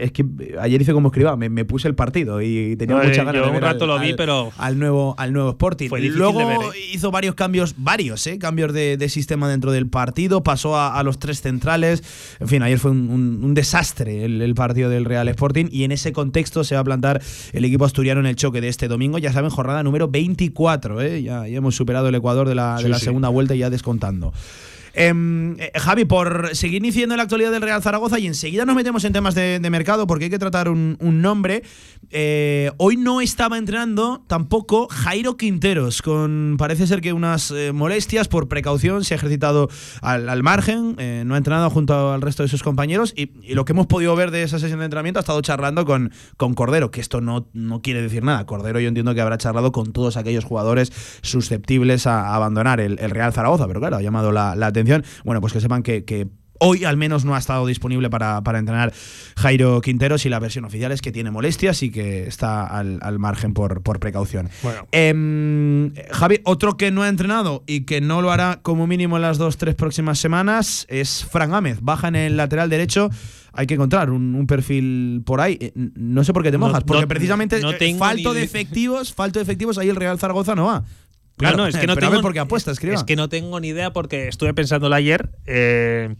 Es 0.02 0.12
que 0.12 0.24
ayer 0.60 0.82
hice 0.82 0.92
como 0.92 1.08
escriba, 1.08 1.36
me, 1.36 1.48
me 1.48 1.64
puse 1.64 1.86
el 1.86 1.94
partido 1.94 2.42
y 2.42 2.74
tenía 2.76 2.96
no, 2.96 3.04
mucha 3.04 3.22
ganas 3.24 3.34
yo 3.34 3.46
de 3.46 3.52
ver 3.52 3.62
un 3.62 3.68
rato 3.68 3.84
al, 3.84 3.90
lo 3.90 3.98
vi, 4.00 4.10
al, 4.10 4.16
pero 4.16 4.52
al 4.58 4.78
nuevo, 4.78 5.14
al 5.16 5.32
nuevo 5.32 5.50
Sporting. 5.50 5.88
Fue 5.88 6.00
Luego 6.00 6.40
de 6.40 6.44
ver, 6.44 6.56
¿eh? 6.56 6.90
hizo 6.92 7.10
varios 7.10 7.34
cambios, 7.34 7.74
varios, 7.78 8.26
¿eh? 8.26 8.38
cambios 8.38 8.72
de, 8.72 8.96
de, 8.96 9.08
sistema 9.08 9.48
dentro 9.48 9.70
del 9.70 9.86
partido, 9.88 10.42
pasó 10.42 10.76
a, 10.76 10.98
a, 10.98 11.02
los 11.02 11.18
tres 11.18 11.40
centrales. 11.40 12.02
En 12.40 12.48
fin, 12.48 12.62
ayer 12.62 12.78
fue 12.78 12.90
un, 12.90 13.10
un, 13.10 13.44
un 13.44 13.54
desastre 13.54 14.24
el, 14.24 14.42
el, 14.42 14.54
partido 14.54 14.90
del 14.90 15.04
Real 15.04 15.28
Sporting 15.28 15.66
y 15.70 15.84
en 15.84 15.92
ese 15.92 16.12
contexto 16.12 16.64
se 16.64 16.74
va 16.74 16.80
a 16.80 16.84
plantar 16.84 17.22
el 17.52 17.64
equipo 17.64 17.84
asturiano 17.84 18.20
en 18.20 18.26
el 18.26 18.36
choque 18.36 18.60
de 18.60 18.68
este 18.68 18.88
domingo. 18.88 19.18
Ya 19.18 19.32
saben, 19.32 19.50
jornada 19.50 19.82
número 19.82 20.08
24, 20.08 21.00
¿eh? 21.00 21.22
ya, 21.22 21.46
ya 21.46 21.58
hemos 21.58 21.76
superado 21.76 22.08
el 22.08 22.14
Ecuador 22.14 22.48
de 22.48 22.54
la, 22.54 22.76
Sí, 22.78 22.84
de 22.84 22.88
la 22.88 22.98
sí. 22.98 23.04
segunda 23.04 23.28
vuelta 23.28 23.54
y 23.54 23.58
ya 23.58 23.70
descontando. 23.70 24.32
Em, 24.94 25.58
eh, 25.58 25.72
Javi, 25.74 26.04
por 26.04 26.50
seguir 26.54 26.82
iniciando 26.82 27.16
la 27.16 27.22
actualidad 27.22 27.50
del 27.50 27.62
Real 27.62 27.82
Zaragoza 27.82 28.18
y 28.18 28.26
enseguida 28.26 28.66
nos 28.66 28.76
metemos 28.76 29.04
en 29.04 29.12
temas 29.12 29.34
de, 29.34 29.60
mercado 29.72 30.06
porque 30.06 30.24
hay 30.24 30.30
que 30.30 30.38
tratar 30.38 30.68
un, 30.68 30.98
nombre. 31.00 31.62
Eh, 32.10 32.70
hoy 32.76 32.96
no 32.98 33.22
estaba 33.22 33.56
entrenando 33.56 34.22
tampoco 34.26 34.88
Jairo 34.90 35.38
Quinteros, 35.38 36.02
con 36.02 36.56
parece 36.58 36.86
ser 36.86 37.00
que 37.00 37.14
unas 37.14 37.50
eh, 37.50 37.72
molestias 37.72 38.28
por 38.28 38.48
precaución, 38.48 39.04
se 39.04 39.14
ha 39.14 39.16
ejercitado 39.16 39.70
al, 40.02 40.42
margen, 40.42 40.96
no 41.26 41.34
ha 41.34 41.38
entrenado 41.38 41.70
junto 41.70 42.12
al 42.12 42.20
resto 42.20 42.42
de 42.42 42.50
sus 42.50 42.62
compañeros 42.62 43.14
y, 43.16 43.30
lo 43.54 43.64
que 43.64 43.72
hemos 43.72 43.86
podido 43.86 44.14
ver 44.14 44.30
de 44.30 44.42
esa 44.42 44.58
sesión 44.58 44.80
de 44.80 44.86
entrenamiento 44.86 45.20
ha 45.20 45.22
estado 45.22 45.40
charlando 45.40 45.86
con, 45.86 46.12
con 46.36 46.54
Cordero, 46.54 46.90
que 46.90 47.00
esto 47.00 47.20
no, 47.20 47.48
no 47.54 47.80
quiere 47.80 48.02
decir 48.02 48.24
nada. 48.24 48.44
Cordero 48.44 48.80
yo 48.80 48.88
entiendo 48.88 49.14
que 49.14 49.20
habrá 49.20 49.38
charlado 49.38 49.72
con 49.72 49.92
todos 49.92 50.16
aquellos 50.16 50.44
jugadores 50.44 50.92
susceptibles 51.22 52.06
a, 52.06 52.34
abandonar 52.34 52.80
el, 52.80 52.98
el, 52.98 53.10
Real 53.10 53.32
Zaragoza, 53.32 53.66
pero 53.66 53.80
claro, 53.80 53.96
ha 53.96 54.02
llamado 54.02 54.32
la, 54.32 54.54
la 54.54 54.66
atención. 54.66 54.81
Bueno, 55.24 55.40
pues 55.40 55.52
que 55.52 55.60
sepan 55.60 55.82
que, 55.82 56.04
que 56.04 56.28
Hoy 56.64 56.84
al 56.84 56.96
menos 56.96 57.24
no 57.24 57.34
ha 57.34 57.38
estado 57.38 57.66
disponible 57.66 58.08
para, 58.08 58.40
para, 58.42 58.60
entrenar 58.60 58.92
Jairo 59.36 59.80
Quinteros 59.80 60.24
y 60.26 60.28
la 60.28 60.38
versión 60.38 60.64
oficial 60.64 60.92
es 60.92 61.02
que 61.02 61.10
tiene 61.10 61.32
molestias 61.32 61.82
y 61.82 61.90
que 61.90 62.28
está 62.28 62.64
al, 62.64 63.00
al 63.02 63.18
margen 63.18 63.52
por, 63.52 63.82
por 63.82 63.98
precaución. 63.98 64.48
Bueno. 64.62 64.86
Eh, 64.92 65.92
Javi, 66.12 66.40
otro 66.44 66.76
que 66.76 66.92
no 66.92 67.02
ha 67.02 67.08
entrenado 67.08 67.64
y 67.66 67.80
que 67.80 68.00
no 68.00 68.22
lo 68.22 68.30
hará 68.30 68.60
como 68.62 68.86
mínimo 68.86 69.16
en 69.16 69.22
las 69.22 69.38
dos, 69.38 69.56
tres 69.56 69.74
próximas 69.74 70.20
semanas 70.20 70.86
es 70.88 71.24
Fran 71.24 71.50
Gámez. 71.50 71.78
Baja 71.82 72.06
en 72.06 72.14
el 72.14 72.36
lateral 72.36 72.70
derecho. 72.70 73.10
Hay 73.54 73.66
que 73.66 73.74
encontrar 73.74 74.10
un, 74.10 74.34
un 74.34 74.46
perfil 74.46 75.22
por 75.26 75.40
ahí. 75.40 75.58
Eh, 75.60 75.72
No 75.74 76.22
sé 76.22 76.32
por 76.32 76.42
qué 76.42 76.50
te 76.52 76.58
mojas, 76.58 76.80
No- 76.80 76.86
porque 76.86 77.02
no- 77.02 77.08
precisamente 77.08 77.60
no 77.60 77.72
eh, 77.72 77.96
falto 77.98 78.32
ni- 78.32 78.38
de 78.38 78.44
efectivos, 78.44 79.12
falto 79.12 79.38
de 79.40 79.42
efectivos, 79.42 79.78
ahí 79.78 79.88
el 79.88 79.96
Real 79.96 80.18
Zaragoza 80.18 80.54
no 80.54 80.66
va. 80.66 80.84
Claro, 81.42 81.56
no, 81.58 81.66
es 81.66 81.76
que 81.76 81.86
no 81.86 81.94
pero 81.94 82.06
a 82.06 82.10
tengo, 82.10 82.12
ver 82.18 82.22
por 82.22 82.32
qué 82.32 82.40
apuesta, 82.40 82.70
escriba. 82.70 82.94
Es 82.94 83.04
que 83.04 83.16
no 83.16 83.28
tengo 83.28 83.60
ni 83.60 83.68
idea 83.68 83.92
porque 83.92 84.28
estuve 84.28 84.54
pensándolo 84.54 84.94
ayer 84.94 85.30
eh, 85.46 86.14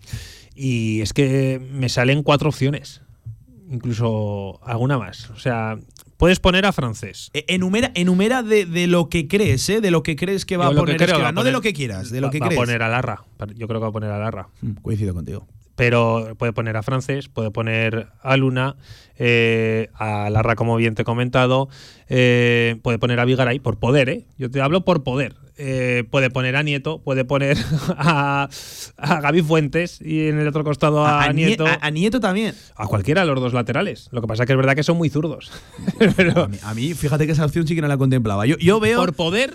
y 0.55 1.01
es 1.01 1.13
que 1.13 1.61
me 1.73 1.89
salen 1.89 2.23
cuatro 2.23 2.49
opciones, 2.51 3.01
incluso 3.71 4.61
alguna 4.65 4.99
más. 4.99 5.31
O 5.31 5.39
sea, 5.39 5.79
puedes 6.17 6.39
poner 6.41 6.67
a 6.67 6.73
francés. 6.73 7.31
Eh, 7.35 7.45
Enumera, 7.49 7.91
enumera 7.95 8.43
de, 8.43 8.67
de 8.67 8.87
lo 8.87 9.09
que 9.09 9.29
crees, 9.29 9.69
¿eh? 9.71 9.81
De 9.81 9.91
lo 9.91 10.03
que 10.03 10.17
crees 10.17 10.45
que 10.47 10.57
va 10.57 10.67
a 10.67 10.71
que 10.71 10.77
poner 10.77 10.97
creo 10.97 11.07
Escribá, 11.07 11.23
va 11.25 11.29
a 11.29 11.33
no 11.33 11.45
de 11.45 11.53
lo 11.53 11.61
que 11.61 11.73
quieras, 11.73 12.11
de 12.11 12.21
lo 12.21 12.27
va- 12.29 12.31
que 12.31 12.39
va 12.41 12.47
crees. 12.49 12.59
a 12.61 12.63
poner 12.63 12.83
a 12.83 12.89
Larra. 12.89 13.23
Yo 13.57 13.67
creo 13.69 13.81
que 13.81 13.85
va 13.85 13.89
a 13.89 13.93
poner 13.93 14.11
a 14.11 14.19
Larra. 14.19 14.49
Mm, 14.61 14.73
Coincido 14.83 15.15
contigo. 15.15 15.47
Pero 15.75 16.35
puede 16.39 16.53
poner 16.53 16.77
a 16.77 16.83
francés, 16.83 17.29
puede 17.29 17.51
poner 17.51 18.09
a 18.23 18.37
Luna, 18.37 18.77
eh, 19.19 19.89
a 19.95 20.29
Larra, 20.31 20.55
como 20.55 20.77
bien 20.77 20.95
te 20.95 21.03
he 21.03 21.05
comentado, 21.05 21.69
eh, 22.09 22.77
puede 22.83 22.99
poner 22.99 23.19
a 23.21 23.25
Vigaray 23.25 23.59
por 23.59 23.79
poder, 23.79 24.09
¿eh? 24.11 24.25
Yo 24.39 24.51
te 24.51 24.61
hablo 24.61 24.85
por 24.85 25.03
poder. 25.03 25.35
Eh, 25.59 26.05
puede 26.11 26.29
poner 26.31 26.57
a 26.57 26.63
Nieto, 26.63 26.99
puede 27.03 27.25
poner 27.25 27.57
a, 27.97 28.49
a 28.97 29.21
Gaby 29.21 29.43
Fuentes 29.43 30.01
y 30.01 30.29
en 30.29 30.39
el 30.41 30.49
otro 30.49 30.65
costado 30.65 31.05
a, 31.07 31.25
a, 31.25 31.29
Nie- 31.33 31.47
Nieto. 31.47 31.67
a- 31.67 31.79
a 31.81 31.91
Nieto 31.91 32.21
también. 32.21 32.55
A 32.75 32.87
cualquiera 32.87 33.21
de 33.23 33.29
los 33.29 33.41
dos 33.41 33.53
laterales. 33.53 34.09
Lo 34.13 34.21
que 34.21 34.27
pasa 34.27 34.43
es 34.43 34.47
que 34.47 34.53
es 34.55 34.57
verdad 34.57 34.75
que 34.75 34.83
son 34.83 34.97
muy 34.97 35.09
zurdos. 35.11 35.53
Pero 36.17 36.45
A 36.45 36.49
mí, 36.49 36.59
a 36.63 36.75
mí, 36.75 36.95
fíjate 36.95 37.27
que 37.27 37.33
esa 37.33 37.45
opción 37.47 37.67
sí 37.67 37.75
que 37.75 37.83
no 37.83 37.89
la 37.89 37.99
contemplaba. 37.99 38.45
Yo, 38.47 38.57
yo 38.59 38.81
veo. 38.81 38.99
por 38.99 39.13
poder, 39.15 39.55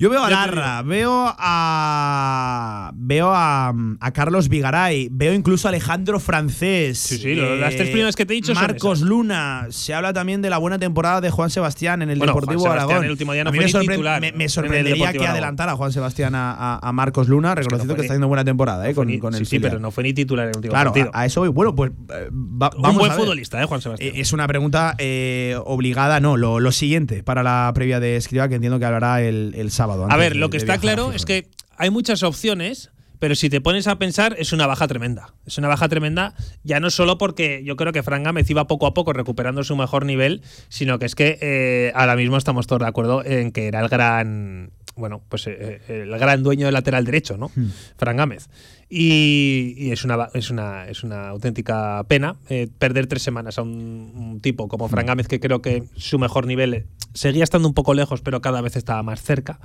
Yo 0.00 0.08
veo 0.10 0.22
a 0.22 0.30
Larra, 0.30 0.82
veo 0.82 1.34
a. 1.36 2.92
Veo 2.94 3.30
a, 3.34 3.74
a 4.00 4.10
Carlos 4.12 4.48
Vigaray, 4.48 5.08
veo 5.10 5.34
incluso 5.34 5.66
a 5.66 5.70
Alejandro 5.70 6.20
Francés. 6.20 6.98
Sí, 6.98 7.18
sí, 7.18 7.34
las 7.34 7.74
tres 7.74 7.88
primeras 7.90 8.14
que 8.14 8.24
te 8.24 8.32
he 8.34 8.36
dicho 8.36 8.54
son 8.54 8.62
Marcos. 8.62 9.00
Luna. 9.00 9.66
Se 9.70 9.94
habla 9.94 10.12
también 10.12 10.40
de 10.40 10.50
la 10.50 10.58
buena 10.58 10.78
temporada 10.78 11.20
de 11.20 11.30
Juan 11.30 11.50
Sebastián 11.50 12.02
en 12.02 12.10
el 12.10 12.18
Bueno, 12.18 12.32
Deportivo 12.34 12.60
Juan 12.60 12.72
Aragón. 12.74 13.04
el 13.04 13.10
último 13.10 13.32
día 13.32 13.42
no 13.42 13.50
a 13.50 13.52
mí 13.52 13.58
fue 13.58 13.66
me, 13.66 13.72
ni 13.80 13.88
titular 13.88 14.20
me- 14.36 14.48
sorprendería 14.48 14.94
que 15.10 15.18
Aragón. 15.18 15.26
adelantara 15.30 15.72
a 15.72 15.76
Juan 15.76 15.90
Sebastián 15.92 16.34
a, 16.36 16.52
a- 16.52 16.78
a 16.80 16.92
Marcos 16.92 17.26
Luna, 17.28 17.50
que 17.54 17.62
no 17.62 17.62
reconocido 17.62 17.86
fue 17.94 17.96
que 17.96 18.02
está 18.02 18.12
haciendo 18.12 18.28
buena 18.28 18.44
temporada 18.44 18.88
eh, 18.88 18.94
con, 18.94 19.06
Fue 19.06 19.12
ni- 19.14 19.18
con 19.18 19.34
el 19.34 19.40
sí, 19.40 19.46
sí, 19.46 19.58
pero 19.58 19.80
no 19.80 19.90
fue 19.90 20.04
ni 20.04 20.12
titular 20.12 20.44
en 20.44 20.50
el 20.50 20.56
último 20.58 20.72
Claro, 20.72 20.92
partido. 20.92 21.10
a, 21.12 21.26
eso 21.26 21.40
voy. 21.40 21.48
Bueno, 21.48 21.74
pues 21.74 21.90
eh, 21.90 22.28
va- 22.30 22.70
Un 22.76 22.82
vamos 22.82 22.98
buen 22.98 23.10
a 23.10 23.14
ver. 23.14 23.20
futbolista, 23.24 23.60
¿eh, 23.60 23.66
Juan 23.66 23.80
Sebastián? 23.80 24.12
Eh, 24.14 24.20
Es 24.20 24.32
una 24.32 24.46
pregunta 24.46 24.94
eh, 24.98 25.56
obligada, 25.64 26.20
no, 26.20 26.36
lo, 26.36 26.60
lo 26.60 26.70
siguiente 26.70 27.24
para 27.24 27.42
la 27.42 27.70
previa 27.74 27.98
de 27.98 28.14
Escriba, 28.16 28.48
que 28.48 28.54
entiendo 28.54 28.78
que 28.78 28.84
hablará 28.84 29.22
el, 29.22 29.54
el 29.56 29.70
sábado. 29.72 29.87
A 29.88 30.16
ver, 30.16 30.36
lo 30.36 30.50
que 30.50 30.58
de 30.58 30.64
está 30.64 30.78
claro 30.78 31.12
es 31.12 31.24
que 31.24 31.48
hay 31.76 31.90
muchas 31.90 32.22
opciones, 32.22 32.90
pero 33.18 33.34
si 33.34 33.50
te 33.50 33.60
pones 33.60 33.86
a 33.86 33.98
pensar, 33.98 34.36
es 34.38 34.52
una 34.52 34.66
baja 34.66 34.86
tremenda. 34.86 35.34
Es 35.46 35.58
una 35.58 35.68
baja 35.68 35.88
tremenda, 35.88 36.34
ya 36.62 36.80
no 36.80 36.90
solo 36.90 37.18
porque 37.18 37.62
yo 37.64 37.76
creo 37.76 37.92
que 37.92 38.02
Fran 38.02 38.22
Gámez 38.22 38.48
iba 38.50 38.66
poco 38.66 38.86
a 38.86 38.94
poco 38.94 39.12
recuperando 39.12 39.64
su 39.64 39.76
mejor 39.76 40.04
nivel, 40.04 40.42
sino 40.68 40.98
que 40.98 41.06
es 41.06 41.14
que 41.14 41.38
eh, 41.40 41.92
ahora 41.94 42.16
mismo 42.16 42.36
estamos 42.36 42.66
todos 42.66 42.80
de 42.80 42.88
acuerdo 42.88 43.24
en 43.24 43.52
que 43.52 43.68
era 43.68 43.80
el 43.80 43.88
gran. 43.88 44.70
Bueno, 44.98 45.22
pues 45.28 45.46
eh, 45.46 45.80
eh, 45.88 46.02
el 46.02 46.18
gran 46.18 46.42
dueño 46.42 46.66
del 46.66 46.74
lateral 46.74 47.04
derecho, 47.04 47.36
¿no? 47.38 47.50
Hmm. 47.54 47.70
Fran 47.96 48.16
Gámez. 48.16 48.48
Y, 48.90 49.74
y 49.76 49.92
es, 49.92 50.04
una, 50.04 50.28
es, 50.32 50.50
una, 50.50 50.88
es 50.88 51.04
una 51.04 51.28
auténtica 51.28 52.02
pena 52.08 52.36
eh, 52.48 52.68
perder 52.78 53.06
tres 53.06 53.22
semanas 53.22 53.58
a 53.58 53.62
un, 53.62 54.12
un 54.16 54.40
tipo 54.40 54.66
como 54.66 54.88
Fran 54.88 55.06
Gámez, 55.06 55.28
que 55.28 55.40
creo 55.40 55.60
que 55.62 55.84
su 55.96 56.18
mejor 56.18 56.46
nivel 56.46 56.86
seguía 57.14 57.44
estando 57.44 57.68
un 57.68 57.74
poco 57.74 57.94
lejos, 57.94 58.22
pero 58.22 58.40
cada 58.40 58.60
vez 58.60 58.76
estaba 58.76 59.02
más 59.02 59.22
cerca. 59.22 59.60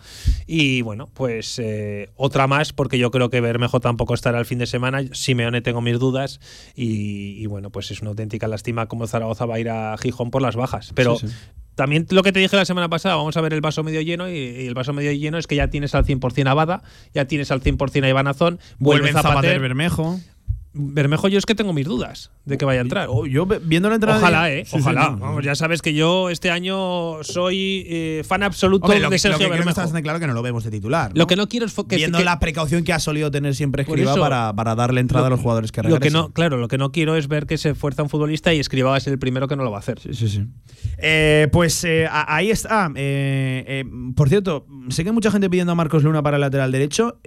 Y 0.45 0.81
bueno, 0.81 1.09
pues 1.13 1.57
eh, 1.59 2.09
otra 2.15 2.47
más, 2.47 2.73
porque 2.73 2.97
yo 2.97 3.11
creo 3.11 3.29
que 3.29 3.41
Bermejo 3.41 3.79
tampoco 3.79 4.13
estará 4.13 4.39
el 4.39 4.45
fin 4.45 4.59
de 4.59 4.67
semana. 4.67 5.01
Simeone 5.13 5.61
tengo 5.61 5.81
mis 5.81 5.99
dudas. 5.99 6.39
Y, 6.75 7.41
y 7.41 7.45
bueno, 7.47 7.69
pues 7.69 7.91
es 7.91 8.01
una 8.01 8.11
auténtica 8.11 8.47
lástima 8.47 8.87
cómo 8.87 9.07
Zaragoza 9.07 9.45
va 9.45 9.55
a 9.55 9.59
ir 9.59 9.69
a 9.69 9.97
Gijón 9.97 10.31
por 10.31 10.41
las 10.41 10.55
bajas. 10.55 10.91
Pero 10.93 11.15
Sí, 11.17 11.27
sí. 11.27 11.33
También 11.75 12.05
lo 12.09 12.23
que 12.23 12.31
te 12.31 12.39
dije 12.39 12.55
la 12.55 12.65
semana 12.65 12.89
pasada, 12.89 13.15
vamos 13.15 13.35
a 13.37 13.41
ver 13.41 13.53
el 13.53 13.61
vaso 13.61 13.83
medio 13.83 14.01
lleno. 14.01 14.29
Y, 14.29 14.33
y 14.33 14.67
el 14.67 14.73
vaso 14.73 14.93
medio 14.93 15.11
lleno 15.11 15.37
es 15.37 15.47
que 15.47 15.55
ya 15.55 15.69
tienes 15.69 15.95
al 15.95 16.05
100% 16.05 16.47
a 16.47 16.53
Bada, 16.53 16.83
ya 17.13 17.25
tienes 17.25 17.51
al 17.51 17.61
100% 17.61 18.03
a 18.03 18.09
Iván 18.09 18.27
Azón, 18.27 18.59
vuelve 18.77 19.11
Zapater, 19.11 19.31
Zapater. 19.31 19.59
Bermejo. 19.59 20.19
Bermejo, 20.75 21.27
yo 21.27 21.37
es 21.37 21.45
que 21.45 21.53
tengo 21.53 21.71
mis 21.71 21.85
dudas 21.85 22.31
de 22.45 22.57
que 22.57 22.65
vaya 22.65 22.79
a 22.79 22.81
entrar. 22.81 23.07
Oh, 23.09 23.25
Yo 23.27 23.45
ve- 23.45 23.59
viendo 23.63 23.89
la 23.89 23.95
entrada. 23.95 24.17
Ojalá, 24.17 24.45
de- 24.45 24.61
eh. 24.61 24.65
Sí, 24.65 24.71
sí, 24.77 24.81
ojalá. 24.81 25.09
Vamos, 25.09 25.43
ya 25.45 25.53
sabes 25.55 25.81
que 25.83 25.93
yo 25.93 26.29
este 26.31 26.49
año 26.49 27.23
soy 27.23 27.85
eh, 27.87 28.23
fan 28.27 28.41
absoluto 28.43 28.85
Hombre, 28.85 28.99
lo, 28.99 29.09
de 29.09 29.15
lo 29.15 29.19
Sergio 29.19 29.37
que 29.37 29.43
creo 29.45 29.49
que 29.51 29.57
Bermejo. 29.59 29.69
está 29.69 29.81
bastante 29.83 30.01
claro 30.03 30.19
que 30.19 30.25
no 30.27 30.33
lo 30.33 30.41
vemos 30.41 30.63
de 30.63 30.71
titular. 30.71 31.11
¿no? 31.13 31.19
Lo 31.19 31.27
que 31.27 31.35
no 31.35 31.47
quiero 31.47 31.67
es 31.67 31.73
que 31.87 31.95
viendo 31.95 32.17
que- 32.17 32.23
la 32.25 32.39
precaución 32.39 32.83
que 32.83 32.91
ha 32.91 32.99
solido 32.99 33.29
tener 33.29 33.53
siempre 33.53 33.83
Escriba 33.83 34.11
eso- 34.13 34.19
para, 34.21 34.51
para 34.55 34.73
darle 34.73 34.99
entrada 35.01 35.27
a 35.27 35.29
los 35.29 35.39
jugadores 35.39 35.71
que 35.71 35.81
lo 35.83 35.89
que 35.89 35.93
regresen. 35.95 36.13
no, 36.13 36.29
claro, 36.33 36.57
lo 36.57 36.67
que 36.67 36.77
no 36.79 36.91
quiero 36.91 37.15
es 37.17 37.27
ver 37.27 37.45
que 37.45 37.57
se 37.59 37.75
fuerza 37.75 38.01
un 38.03 38.09
futbolista 38.09 38.51
y 38.53 38.59
Escriba 38.59 38.89
va 38.89 38.97
a 38.97 38.99
ser 38.99 39.13
el 39.13 39.19
primero 39.19 39.47
que 39.47 39.55
no 39.55 39.63
lo 39.63 39.69
va 39.71 39.77
a 39.77 39.81
hacer. 39.81 39.99
Sí, 39.99 40.13
sí, 40.13 40.27
sí. 40.27 40.45
Eh, 40.97 41.47
pues 41.51 41.83
eh, 41.83 42.07
ahí 42.11 42.49
está. 42.49 42.91
Eh, 42.95 43.63
eh, 43.67 43.85
por 44.15 44.27
cierto, 44.27 44.65
sé 44.89 45.03
que 45.03 45.09
hay 45.09 45.13
mucha 45.13 45.29
gente 45.31 45.49
pidiendo 45.49 45.71
a 45.71 45.75
Marcos 45.75 46.03
Luna 46.03 46.23
para 46.23 46.37
el 46.37 46.41
lateral 46.41 46.71
derecho. 46.71 47.19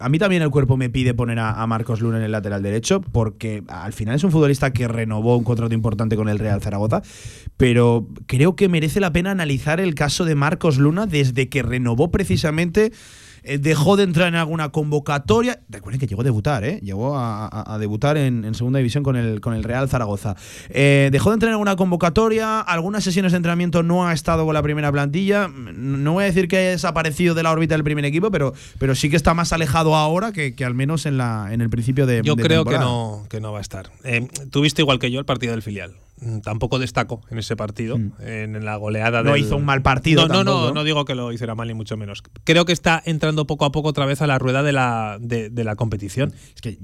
A 0.00 0.08
mí 0.08 0.18
también 0.18 0.42
el 0.42 0.50
cuerpo 0.50 0.76
me 0.76 0.90
pide 0.90 1.14
poner 1.14 1.38
a, 1.38 1.52
a 1.62 1.66
Marcos 1.66 2.00
Luna 2.00 2.18
en 2.18 2.24
el 2.24 2.32
lateral 2.32 2.62
derecho, 2.62 2.79
porque 3.12 3.62
al 3.68 3.92
final 3.92 4.16
es 4.16 4.24
un 4.24 4.30
futbolista 4.30 4.72
que 4.72 4.88
renovó 4.88 5.36
un 5.36 5.44
contrato 5.44 5.74
importante 5.74 6.16
con 6.16 6.28
el 6.28 6.38
Real 6.38 6.60
Zaragoza. 6.60 7.02
Pero 7.56 8.06
creo 8.26 8.56
que 8.56 8.68
merece 8.68 9.00
la 9.00 9.12
pena 9.12 9.30
analizar 9.30 9.80
el 9.80 9.94
caso 9.94 10.24
de 10.24 10.34
Marcos 10.34 10.78
Luna 10.78 11.06
desde 11.06 11.48
que 11.48 11.62
renovó 11.62 12.10
precisamente. 12.10 12.92
Eh, 13.42 13.58
dejó 13.58 13.96
de 13.96 14.04
entrar 14.04 14.28
en 14.28 14.34
alguna 14.36 14.70
convocatoria. 14.70 15.60
Recuerden 15.68 16.00
que 16.00 16.06
llegó 16.06 16.22
a 16.22 16.24
debutar, 16.24 16.64
¿eh? 16.64 16.80
Llegó 16.82 17.16
a, 17.16 17.46
a- 17.46 17.74
a 17.74 17.78
debutar 17.78 18.16
en, 18.16 18.44
en 18.44 18.54
segunda 18.54 18.78
división 18.78 19.02
con 19.04 19.16
el, 19.16 19.40
con 19.40 19.54
el 19.54 19.64
Real 19.64 19.88
Zaragoza. 19.88 20.36
Eh, 20.68 21.08
dejó 21.12 21.30
de 21.30 21.34
entrar 21.34 21.48
en 21.50 21.54
alguna 21.54 21.76
convocatoria, 21.76 22.60
algunas 22.60 23.04
sesiones 23.04 23.32
de 23.32 23.36
entrenamiento 23.36 23.82
no 23.82 24.06
ha 24.06 24.12
estado 24.12 24.44
con 24.44 24.54
la 24.54 24.62
primera 24.62 24.90
plantilla. 24.92 25.48
No 25.48 26.12
voy 26.14 26.24
a 26.24 26.26
decir 26.26 26.48
que 26.48 26.56
haya 26.58 26.70
desaparecido 26.70 27.34
de 27.34 27.42
la 27.42 27.50
órbita 27.52 27.74
del 27.74 27.84
primer 27.84 28.04
equipo, 28.04 28.30
pero, 28.30 28.52
pero 28.78 28.94
sí 28.94 29.10
que 29.10 29.16
está 29.16 29.34
más 29.34 29.52
alejado 29.52 29.94
ahora 29.94 30.32
que, 30.32 30.54
que 30.54 30.64
al 30.64 30.74
menos 30.74 31.06
en, 31.06 31.16
la, 31.18 31.48
en 31.52 31.60
el 31.60 31.70
principio 31.70 32.06
de 32.06 32.22
Yo 32.24 32.34
de 32.34 32.42
creo 32.42 32.64
que 32.64 32.70
temporada. 32.70 32.84
no, 32.84 33.26
que 33.28 33.40
no 33.40 33.52
va 33.52 33.58
a 33.58 33.62
estar. 33.62 33.90
Eh, 34.04 34.26
Tuviste 34.50 34.82
igual 34.82 34.98
que 34.98 35.10
yo 35.10 35.18
el 35.18 35.24
partido 35.26 35.52
del 35.52 35.62
filial. 35.62 35.92
Mm, 36.20 36.40
tampoco 36.40 36.78
destacó 36.78 37.20
en 37.30 37.38
ese 37.38 37.56
partido, 37.56 37.98
Mm. 37.98 38.12
en 38.20 38.64
la 38.64 38.76
goleada 38.76 39.22
No 39.22 39.32
del- 39.32 39.40
hizo 39.42 39.56
un 39.56 39.64
mal 39.64 39.82
partido 39.82 40.28
No, 40.28 40.42
no, 40.42 40.44
no, 40.44 40.72
no 40.72 40.84
digo 40.84 41.04
que 41.04 41.14
lo 41.14 41.32
hiciera 41.32 41.54
mal 41.54 41.68
ni 41.68 41.74
mucho 41.74 41.96
menos. 41.96 42.22
Creo 42.44 42.64
que 42.64 42.72
está 42.72 43.02
entrando 43.04 43.46
poco 43.46 43.64
a 43.64 43.72
poco 43.72 43.88
otra 43.88 44.06
vez 44.06 44.22
a 44.22 44.26
la 44.26 44.38
rueda 44.38 44.62
de 44.62 44.72
la, 44.72 45.18
de, 45.20 45.50
de 45.50 45.64
la 45.64 45.76
competición. 45.76 46.32
Es 46.54 46.60
que 46.60 46.78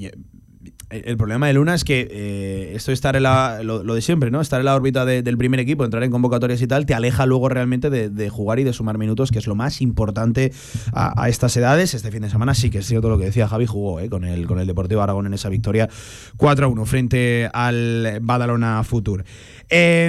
el 0.90 1.16
problema 1.16 1.46
de 1.48 1.52
Luna 1.54 1.74
es 1.74 1.82
que 1.84 2.06
eh, 2.10 2.72
esto 2.76 2.92
estar 2.92 3.16
en 3.16 3.24
la, 3.24 3.60
lo, 3.62 3.82
de 3.82 4.00
siempre, 4.02 4.30
¿no? 4.30 4.40
Estar 4.40 4.60
en 4.60 4.66
la 4.66 4.74
órbita 4.76 5.04
de- 5.04 5.22
del 5.22 5.36
primer 5.36 5.58
equipo, 5.60 5.84
entrar 5.84 6.02
en 6.04 6.10
convocatorias 6.10 6.62
y 6.62 6.66
tal, 6.66 6.86
te 6.86 6.94
aleja 6.94 7.26
luego 7.26 7.48
realmente 7.48 7.90
de, 7.90 8.08
de 8.08 8.28
jugar 8.30 8.58
y 8.60 8.64
de 8.64 8.72
sumar 8.72 8.96
minutos, 8.96 9.30
que 9.32 9.38
es 9.38 9.46
lo 9.46 9.54
más 9.56 9.80
importante 9.82 10.52
a, 10.92 11.20
a 11.22 11.28
estas 11.28 11.56
edades. 11.56 11.94
Este 11.94 12.10
fin 12.12 12.22
de 12.22 12.30
semana 12.30 12.54
sí 12.54 12.70
que 12.70 12.78
es 12.78 12.86
cierto 12.86 13.08
lo 13.08 13.18
que 13.18 13.24
decía 13.24 13.48
Javi, 13.48 13.66
jugó 13.66 13.98
eh, 14.00 14.08
con, 14.08 14.24
el, 14.24 14.46
con 14.46 14.58
el 14.60 14.66
Deportivo 14.66 15.02
Aragón 15.02 15.26
en 15.26 15.34
esa 15.34 15.48
victoria 15.48 15.88
4-1 16.36 16.84
frente 16.86 17.50
al 17.52 18.18
Badalona 18.22 18.82
Futur. 18.84 19.24
Eh, 19.68 20.08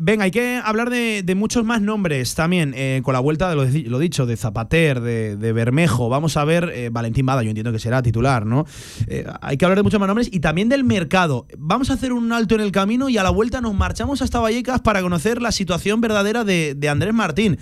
venga, 0.00 0.24
hay 0.24 0.30
que 0.30 0.60
hablar 0.62 0.88
de, 0.88 1.34
muchos 1.34 1.64
más 1.64 1.82
nombres 1.82 2.34
también, 2.36 2.72
eh, 2.76 3.00
con 3.02 3.14
la 3.14 3.20
vuelta 3.20 3.50
de 3.50 3.56
lo, 3.56 3.64
di- 3.64 3.84
lo 3.84 3.98
dicho, 3.98 4.26
de 4.26 4.36
Zapater, 4.36 5.00
de, 5.00 5.36
de 5.36 5.52
Bermejo. 5.52 6.08
Vamos 6.08 6.36
a 6.36 6.44
ver, 6.44 6.70
eh, 6.74 6.88
Valentín 6.90 7.26
Bada, 7.26 7.42
yo 7.42 7.48
entiendo 7.48 7.72
que 7.72 7.80
será 7.80 8.00
titular, 8.02 8.46
¿no? 8.46 8.64
Eh, 9.08 9.24
hay 9.40 9.56
que 9.56 9.64
hablar 9.64 9.78
de 9.78 9.82
muchos 9.82 9.98
más 9.98 10.06
nombres 10.06 10.28
y 10.32 10.38
también 10.40 10.68
del 10.68 10.84
mercado. 10.84 11.46
Vamos 11.58 11.90
a 11.90 11.94
hacer 11.94 12.12
un 12.12 12.32
alto 12.32 12.54
en 12.54 12.60
el 12.60 12.70
camino 12.70 13.08
y 13.08 13.18
a 13.18 13.24
la 13.24 13.30
vuelta 13.30 13.60
nos 13.60 13.74
marchamos 13.74 14.22
hasta 14.22 14.38
Vallecas 14.38 14.80
para 14.82 15.02
conocer 15.02 15.42
la 15.42 15.50
situación 15.50 16.00
verdadera 16.00 16.44
de, 16.44 16.74
de 16.76 16.88
Andrés 16.88 17.12
Martín. 17.12 17.58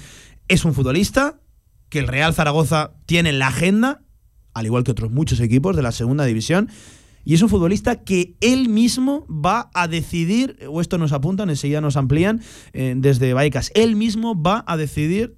Es 0.48 0.64
un 0.66 0.74
futbolista 0.74 1.40
que 1.88 2.00
el 2.00 2.08
Real 2.08 2.34
Zaragoza 2.34 2.92
tiene 3.06 3.30
en 3.30 3.38
la 3.38 3.48
agenda, 3.48 4.02
al 4.52 4.66
igual 4.66 4.84
que 4.84 4.90
otros 4.90 5.10
muchos 5.10 5.40
equipos 5.40 5.74
de 5.74 5.82
la 5.82 5.92
segunda 5.92 6.24
división. 6.24 6.68
Y 7.24 7.34
es 7.34 7.42
un 7.42 7.48
futbolista 7.48 8.02
que 8.02 8.34
él 8.40 8.68
mismo 8.68 9.26
va 9.28 9.70
a 9.74 9.88
decidir, 9.88 10.58
o 10.68 10.80
esto 10.80 10.98
nos 10.98 11.12
apuntan, 11.12 11.50
enseguida 11.50 11.80
nos 11.80 11.96
amplían 11.96 12.40
eh, 12.72 12.94
desde 12.96 13.34
Vallecas, 13.34 13.70
él 13.74 13.96
mismo 13.96 14.40
va 14.40 14.64
a 14.66 14.76
decidir 14.76 15.36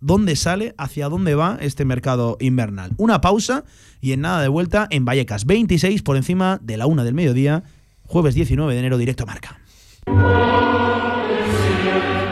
dónde 0.00 0.36
sale, 0.36 0.74
hacia 0.78 1.08
dónde 1.08 1.34
va 1.34 1.58
este 1.60 1.84
mercado 1.84 2.36
invernal. 2.40 2.92
Una 2.98 3.20
pausa 3.20 3.64
y 4.00 4.12
en 4.12 4.20
nada 4.20 4.42
de 4.42 4.48
vuelta 4.48 4.86
en 4.90 5.04
Vallecas, 5.04 5.46
26 5.46 6.02
por 6.02 6.16
encima 6.16 6.60
de 6.62 6.76
la 6.76 6.86
una 6.86 7.04
del 7.04 7.14
mediodía, 7.14 7.64
jueves 8.02 8.34
19 8.34 8.72
de 8.72 8.78
enero, 8.78 8.98
directo 8.98 9.26
marca. 9.26 9.60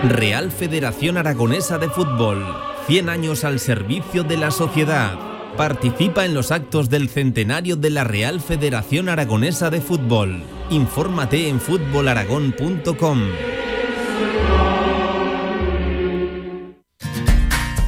Real 0.05 0.51
Federación 0.51 1.17
Aragonesa 1.17 1.79
de 1.79 1.89
Fútbol. 1.89 2.45
100 2.87 3.09
años 3.09 3.45
al 3.45 3.61
servicio 3.61 4.25
de 4.25 4.37
la 4.37 4.51
sociedad. 4.51 5.32
Participa 5.57 6.25
en 6.25 6.35
los 6.35 6.51
actos 6.51 6.89
del 6.89 7.09
centenario 7.09 7.77
de 7.77 7.91
la 7.91 8.05
Real 8.05 8.41
Federación 8.41 9.09
Aragonesa 9.09 9.71
de 9.71 9.81
Fútbol. 9.81 10.43
Infórmate 10.71 11.49
en 11.49 11.61
fútbolaragón.com. 11.61 13.21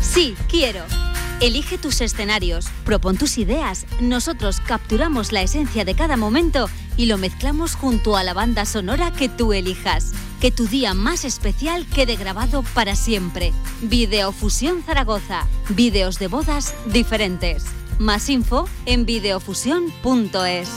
Sí, 0.01 0.35
quiero. 0.49 1.04
Elige 1.45 1.77
tus 1.77 2.01
escenarios, 2.01 2.69
propon 2.87 3.19
tus 3.19 3.37
ideas. 3.37 3.85
Nosotros 4.01 4.61
capturamos 4.61 5.31
la 5.31 5.43
esencia 5.43 5.85
de 5.85 5.95
cada 5.95 6.17
momento 6.17 6.71
y 6.97 7.05
lo 7.05 7.19
mezclamos 7.19 7.75
junto 7.75 8.17
a 8.17 8.25
la 8.25 8.33
banda 8.33 8.65
sonora 8.65 9.11
que 9.11 9.29
tú 9.29 9.53
elijas. 9.53 10.13
Que 10.41 10.51
tu 10.51 10.67
día 10.67 10.95
más 10.95 11.27
especial 11.27 11.85
quede 11.95 12.17
grabado 12.17 12.65
para 12.73 12.97
siempre. 12.97 13.53
Videofusión 13.83 14.83
Zaragoza. 14.85 15.47
Videos 15.69 16.19
de 16.19 16.29
bodas 16.29 16.75
diferentes. 16.87 17.67
Más 17.99 18.31
info 18.31 18.67
en 18.87 19.05
videofusión.es. 19.05 20.71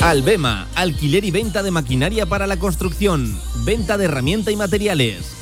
Albema, 0.00 0.68
alquiler 0.76 1.24
y 1.24 1.32
venta 1.32 1.64
de 1.64 1.72
maquinaria 1.72 2.26
para 2.26 2.46
la 2.46 2.58
construcción, 2.58 3.36
venta 3.64 3.98
de 3.98 4.04
herramienta 4.06 4.50
y 4.50 4.56
materiales, 4.56 5.41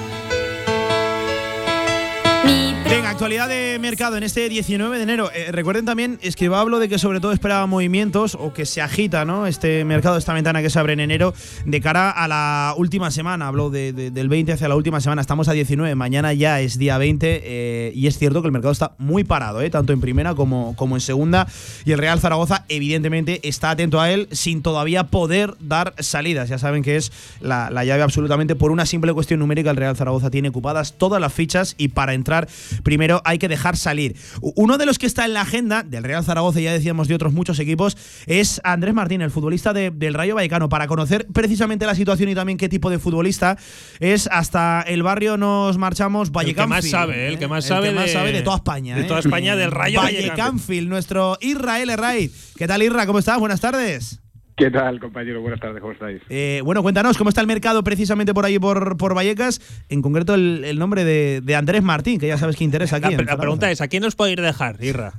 Actualidad 3.11 3.49
de 3.49 3.77
mercado 3.79 4.15
en 4.17 4.23
este 4.23 4.47
19 4.47 4.97
de 4.97 5.03
enero. 5.03 5.29
Eh, 5.35 5.51
recuerden 5.51 5.85
también, 5.85 6.17
es 6.21 6.35
que 6.35 6.45
hablo 6.47 6.79
de 6.79 6.87
que 6.87 6.97
sobre 6.97 7.19
todo 7.19 7.33
esperaba 7.33 7.67
movimientos 7.67 8.35
o 8.39 8.53
que 8.53 8.65
se 8.65 8.81
agita 8.81 9.25
¿no? 9.25 9.47
este 9.47 9.83
mercado, 9.83 10.17
esta 10.17 10.33
ventana 10.33 10.61
que 10.61 10.69
se 10.69 10.79
abre 10.79 10.93
en 10.93 11.01
enero 11.01 11.33
de 11.65 11.81
cara 11.81 12.09
a 12.09 12.27
la 12.29 12.73
última 12.77 13.11
semana. 13.11 13.47
Hablo 13.47 13.69
de- 13.69 13.91
del 13.91 14.29
20 14.29 14.53
hacia 14.53 14.67
la 14.69 14.75
última 14.75 15.01
semana. 15.01 15.21
Estamos 15.21 15.49
a 15.49 15.51
19, 15.51 15.93
mañana 15.93 16.33
ya 16.33 16.61
es 16.61 16.77
día 16.77 16.97
20 16.97 17.41
eh, 17.43 17.91
y 17.93 18.07
es 18.07 18.17
cierto 18.17 18.41
que 18.41 18.47
el 18.47 18.53
mercado 18.53 18.71
está 18.71 18.93
muy 18.97 19.23
parado, 19.25 19.61
¿eh? 19.61 19.69
tanto 19.69 19.91
en 19.93 19.99
primera 20.01 20.33
como, 20.33 20.73
como 20.77 20.95
en 20.95 21.01
segunda. 21.01 21.47
Y 21.85 21.91
el 21.91 21.99
Real 21.99 22.19
Zaragoza, 22.19 22.65
evidentemente, 22.69 23.45
está 23.47 23.71
atento 23.71 23.99
a 23.99 24.09
él 24.09 24.29
sin 24.31 24.61
todavía 24.61 25.05
poder 25.07 25.55
dar 25.59 25.93
salidas. 25.99 26.47
Ya 26.49 26.57
saben 26.57 26.81
que 26.81 26.95
es 26.95 27.11
la, 27.41 27.69
la 27.71 27.83
llave 27.83 28.03
absolutamente 28.03 28.55
por 28.55 28.71
una 28.71 28.85
simple 28.85 29.13
cuestión 29.13 29.41
numérica. 29.41 29.69
El 29.69 29.77
Real 29.77 29.97
Zaragoza 29.97 30.31
tiene 30.31 30.49
ocupadas 30.49 30.93
todas 30.97 31.19
las 31.21 31.33
fichas 31.33 31.75
y 31.77 31.89
para 31.89 32.13
entrar 32.13 32.47
primero 32.83 33.10
hay 33.25 33.39
que 33.39 33.47
dejar 33.47 33.75
salir. 33.75 34.15
Uno 34.41 34.77
de 34.77 34.85
los 34.85 34.99
que 34.99 35.07
está 35.07 35.25
en 35.25 35.33
la 35.33 35.41
agenda 35.41 35.83
del 35.83 36.03
Real 36.03 36.23
Zaragoza, 36.23 36.61
y 36.61 36.63
ya 36.65 36.71
decíamos 36.73 37.07
de 37.07 37.15
otros 37.15 37.33
muchos 37.33 37.57
equipos, 37.59 37.97
es 38.27 38.61
Andrés 38.63 38.93
Martín, 38.93 39.21
el 39.21 39.31
futbolista 39.31 39.73
de- 39.73 39.91
del 39.91 40.13
Rayo 40.13 40.35
Vallecano. 40.35 40.69
Para 40.69 40.87
conocer 40.87 41.27
precisamente 41.33 41.85
la 41.85 41.95
situación 41.95 42.29
y 42.29 42.35
también 42.35 42.57
qué 42.57 42.69
tipo 42.69 42.89
de 42.89 42.99
futbolista 42.99 43.57
es, 43.99 44.27
hasta 44.31 44.81
el 44.87 45.03
barrio 45.03 45.37
nos 45.37 45.77
marchamos 45.77 46.27
El 46.29 46.31
que 46.31 46.35
Vallecano. 46.35 46.67
más 46.69 46.89
sabe, 46.89 47.25
¿eh? 47.25 47.27
el 47.29 47.39
que 47.39 47.47
más 47.47 47.65
sabe 47.65 47.91
más 47.91 48.05
de- 48.05 48.13
sabe 48.13 48.31
de 48.31 48.41
toda 48.41 48.57
España. 48.57 48.95
de 48.95 49.01
¿eh? 49.01 49.05
toda 49.05 49.19
España, 49.19 49.55
del 49.55 49.71
Rayo 49.71 49.99
Vallecano. 50.01 50.53
Vallecano. 50.53 50.89
nuestro 50.89 51.37
Israel 51.41 51.89
Herray. 51.89 52.31
¿Qué 52.55 52.67
tal, 52.67 52.83
Irra? 52.83 53.05
¿Cómo 53.05 53.19
estás? 53.19 53.39
Buenas 53.39 53.59
tardes. 53.61 54.19
¿Qué 54.61 54.69
tal, 54.69 54.99
compañero? 54.99 55.41
Buenas 55.41 55.59
tardes, 55.59 55.81
¿cómo 55.81 55.91
estáis? 55.91 56.21
Eh, 56.29 56.61
bueno, 56.63 56.83
cuéntanos 56.83 57.17
cómo 57.17 57.29
está 57.29 57.41
el 57.41 57.47
mercado 57.47 57.83
precisamente 57.83 58.31
por 58.31 58.45
ahí, 58.45 58.59
por, 58.59 58.95
por 58.95 59.15
Vallecas. 59.15 59.59
En 59.89 60.03
concreto, 60.03 60.35
el, 60.35 60.63
el 60.63 60.77
nombre 60.77 61.03
de, 61.03 61.41
de 61.41 61.55
Andrés 61.55 61.81
Martín, 61.81 62.19
que 62.19 62.27
ya 62.27 62.37
sabes 62.37 62.57
que 62.57 62.63
interesa 62.63 62.97
aquí. 62.97 63.15
La, 63.15 63.37
pregunta 63.37 63.71
es, 63.71 63.81
¿a 63.81 63.87
quién 63.87 64.03
nos 64.03 64.15
puede 64.15 64.33
ir 64.33 64.41
dejar, 64.41 64.75
Irra? 64.79 65.13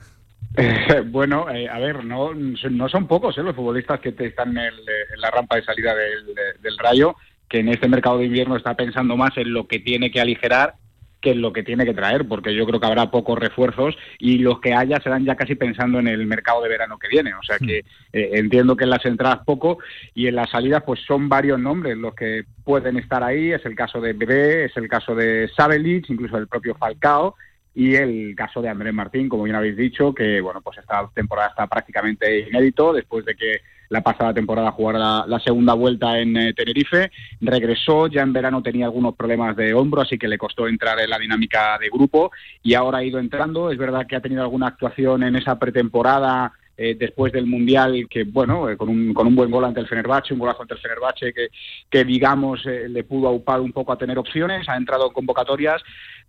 bueno, 1.07 1.51
eh, 1.51 1.69
a 1.69 1.81
ver, 1.81 2.05
no, 2.05 2.33
no 2.35 2.89
son 2.89 3.09
pocos 3.09 3.37
eh, 3.37 3.43
los 3.43 3.57
futbolistas 3.57 3.99
que 3.99 4.13
te 4.13 4.27
están 4.27 4.51
en, 4.51 4.59
el, 4.59 4.75
eh, 4.75 5.13
en 5.13 5.21
la 5.21 5.33
rampa 5.33 5.57
de 5.57 5.65
salida 5.65 5.93
del, 5.93 6.63
del 6.63 6.79
Rayo, 6.79 7.17
que 7.49 7.59
en 7.59 7.69
este 7.71 7.89
mercado 7.89 8.19
de 8.19 8.27
invierno 8.27 8.57
está 8.57 8.77
pensando 8.77 9.17
más 9.17 9.37
en 9.37 9.53
lo 9.53 9.67
que 9.67 9.81
tiene 9.81 10.13
que 10.13 10.21
aligerar 10.21 10.75
que 11.23 11.31
en 11.31 11.41
lo 11.41 11.53
que 11.53 11.63
tiene 11.63 11.87
que 11.87 11.95
traer, 11.95 12.27
porque 12.27 12.55
yo 12.55 12.67
creo 12.67 12.81
que 12.81 12.87
habrá 12.87 13.11
pocos 13.11 13.39
refuerzos 13.39 13.97
y 14.19 14.39
los 14.39 14.61
que 14.61 14.75
haya 14.75 15.01
serán 15.01 15.25
ya 15.25 15.37
casi 15.37 15.55
pensando 15.55 16.01
en 16.01 16.09
el 16.09 16.27
mercado 16.27 16.61
de 16.63 16.69
verano 16.69 16.99
que 16.99 17.09
viene. 17.09 17.33
O 17.35 17.43
sea 17.43 17.59
que 17.59 17.79
eh, 18.13 18.31
entiendo 18.35 18.77
que 18.77 18.85
en 18.85 18.91
las 18.91 19.07
entradas 19.07 19.41
poco 19.47 19.79
y 20.15 20.27
en 20.27 20.35
las 20.35 20.51
salidas 20.51 20.83
pues 20.85 21.01
son 21.07 21.29
varios 21.29 21.59
nombres 21.59 21.97
los 21.97 22.15
que 22.15 22.45
pueden 22.65 22.99
estar 22.99 23.23
ahí. 23.23 23.53
Es 23.53 23.65
el 23.65 23.77
caso 23.77 24.01
de 24.01 24.13
Bebé, 24.13 24.65
es 24.67 24.77
el 24.77 24.89
caso 24.89 25.15
de 25.15 25.49
Sabelic, 25.57 26.11
incluso 26.11 26.37
el 26.37 26.49
propio 26.49 26.75
Falcao 26.75 27.37
y 27.75 27.95
el 27.95 28.35
caso 28.37 28.61
de 28.61 28.69
Andrés 28.69 28.93
Martín, 28.93 29.29
como 29.29 29.45
bien 29.45 29.57
habéis 29.57 29.77
dicho, 29.77 30.13
que 30.13 30.41
bueno 30.41 30.61
pues 30.61 30.79
esta 30.79 31.09
temporada 31.15 31.49
está 31.49 31.67
prácticamente 31.67 32.41
inédito 32.41 32.93
después 32.93 33.25
de 33.25 33.35
que 33.35 33.61
la 33.93 34.01
pasada 34.01 34.33
temporada 34.33 34.73
jugara 34.73 34.99
la, 34.99 35.25
la 35.29 35.39
segunda 35.39 35.75
vuelta 35.75 36.19
en 36.19 36.35
eh, 36.35 36.55
Tenerife, 36.55 37.11
regresó, 37.43 38.07
ya 38.07 38.23
en 38.23 38.33
verano 38.33 38.63
tenía 38.63 38.87
algunos 38.87 39.15
problemas 39.15 39.55
de 39.55 39.75
hombro, 39.75 40.01
así 40.01 40.17
que 40.17 40.29
le 40.29 40.39
costó 40.39 40.67
entrar 40.67 40.99
en 40.99 41.11
la 41.11 41.19
dinámica 41.19 41.79
de 41.79 41.91
grupo 41.91 42.33
y 42.63 42.73
ahora 42.73 42.99
ha 42.99 43.05
ido 43.05 43.19
entrando, 43.19 43.71
es 43.71 43.77
verdad 43.77 44.07
que 44.07 44.17
ha 44.17 44.23
tenido 44.23 44.41
alguna 44.41 44.69
actuación 44.69 45.25
en 45.25 45.37
esa 45.37 45.59
pretemporada 45.59 46.53
eh, 46.75 46.97
después 46.99 47.35
del 47.35 47.47
Mundial, 47.47 48.07
que 48.09 48.25
bueno, 48.25 48.71
eh, 48.71 48.79
con, 48.79 48.89
un, 48.89 49.13
con 49.13 49.27
un 49.27 49.37
buen 49.37 49.51
gol 49.51 49.67
ante 49.67 49.81
el 49.81 49.87
Fenerbahce, 49.87 50.33
un 50.33 50.41
golazo 50.41 50.63
ante 50.63 50.73
el 50.73 50.81
Fenerbahce, 50.81 51.35
que, 51.35 51.49
que 51.91 52.05
digamos 52.05 52.65
eh, 52.65 52.89
le 52.89 53.05
pudo 53.05 53.29
aupar 53.29 53.61
un 53.61 53.73
poco 53.73 53.93
a 53.93 53.99
tener 53.99 54.19
opciones, 54.19 54.67
ha 54.71 54.77
entrado 54.79 55.09
en 55.09 55.13
convocatorias, 55.13 55.83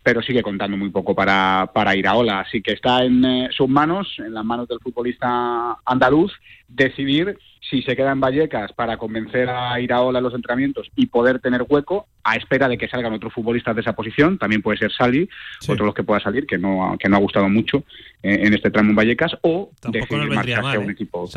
pero 0.04 0.22
sigue 0.22 0.44
contando 0.44 0.78
muy 0.78 0.90
poco 0.90 1.16
para, 1.16 1.72
para 1.74 1.96
Iraola. 1.96 2.42
Así 2.42 2.62
que 2.62 2.74
está 2.74 3.04
en 3.04 3.24
eh, 3.24 3.50
sus 3.56 3.70
manos, 3.70 4.16
en 4.20 4.34
las 4.34 4.44
manos 4.44 4.68
del 4.68 4.80
futbolista 4.80 5.78
andaluz, 5.86 6.34
decidir 6.68 7.38
si 7.70 7.82
se 7.82 7.96
queda 7.96 8.12
en 8.12 8.20
Vallecas 8.20 8.74
para 8.74 8.98
convencer 8.98 9.50
a 9.50 9.80
Iraola 9.80 10.20
en 10.20 10.24
los 10.24 10.34
entrenamientos 10.34 10.90
y 10.96 11.08
poder 11.08 11.40
tener 11.40 11.66
hueco 11.68 12.08
a 12.24 12.36
espera 12.36 12.68
de 12.68 12.78
que 12.78 12.88
salgan 12.88 13.14
otros 13.14 13.34
futbolistas 13.34 13.76
de 13.76 13.82
esa 13.82 13.94
posición, 13.94 14.38
también 14.38 14.62
puede 14.62 14.78
ser 14.78 14.92
Salvi, 14.92 15.28
otro 15.64 15.76
de 15.76 15.86
los 15.86 15.94
que 15.94 16.04
pueda 16.04 16.20
salir, 16.20 16.46
que 16.46 16.58
no, 16.58 16.96
que 17.00 17.10
no 17.10 17.18
ha 17.18 17.20
gustado 17.20 17.50
mucho 17.50 17.84
eh, 18.22 18.40
en 18.44 18.54
este 18.54 18.72
tramo 18.72 18.92
en 18.92 18.96
Vallecas, 18.96 19.36
o 19.42 19.72
decidir 19.90 20.30
marcharse 20.30 20.78
a 20.78 20.80
un 20.80 20.92
equipo. 20.92 21.30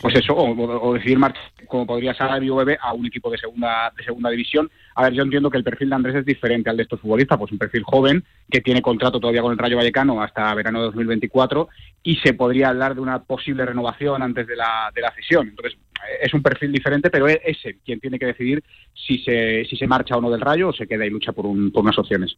Pues 0.00 0.14
eso, 0.14 0.36
o, 0.36 0.94
decidir 0.94 1.18
marchar, 1.18 1.42
como 1.66 1.86
podría 1.86 2.14
Salvi 2.14 2.50
o 2.50 2.56
Bebe, 2.56 2.78
a 2.80 2.92
un 2.92 3.06
equipo 3.06 3.30
de 3.30 3.38
segunda, 3.38 3.92
de 3.96 4.04
segunda 4.04 4.30
división. 4.30 4.70
A 4.94 5.04
ver, 5.04 5.12
yo 5.12 5.22
entiendo 5.22 5.50
que 5.50 5.58
el 5.58 5.64
perfil 5.64 5.90
de 5.90 5.94
Andrés 5.96 6.16
es 6.16 6.24
diferente 6.24 6.70
al 6.70 6.76
de 6.76 6.84
estos 6.84 7.00
futbolistas, 7.00 7.38
pues 7.38 7.50
un 7.50 7.58
perfil 7.58 7.82
joven 7.82 8.07
que 8.50 8.60
tiene 8.60 8.80
contrato 8.80 9.20
todavía 9.20 9.42
con 9.42 9.52
el 9.52 9.58
Rayo 9.58 9.76
Vallecano 9.76 10.22
hasta 10.22 10.54
verano 10.54 10.80
de 10.80 10.86
2024 10.86 11.68
y 12.02 12.16
se 12.16 12.32
podría 12.32 12.70
hablar 12.70 12.94
de 12.94 13.00
una 13.00 13.22
posible 13.22 13.66
renovación 13.66 14.22
antes 14.22 14.46
de 14.46 14.56
la, 14.56 14.90
de 14.94 15.02
la 15.02 15.12
cesión. 15.14 15.48
Entonces, 15.48 15.78
es 16.22 16.32
un 16.32 16.42
perfil 16.42 16.72
diferente, 16.72 17.10
pero 17.10 17.26
es 17.26 17.58
él 17.64 17.78
quien 17.84 18.00
tiene 18.00 18.18
que 18.18 18.26
decidir 18.26 18.62
si 18.94 19.18
se, 19.18 19.64
si 19.68 19.76
se 19.76 19.86
marcha 19.86 20.16
o 20.16 20.20
no 20.20 20.30
del 20.30 20.40
Rayo 20.40 20.68
o 20.68 20.72
se 20.72 20.86
queda 20.86 21.04
y 21.04 21.10
lucha 21.10 21.32
por, 21.32 21.46
un, 21.46 21.70
por 21.70 21.82
unas 21.82 21.98
opciones. 21.98 22.36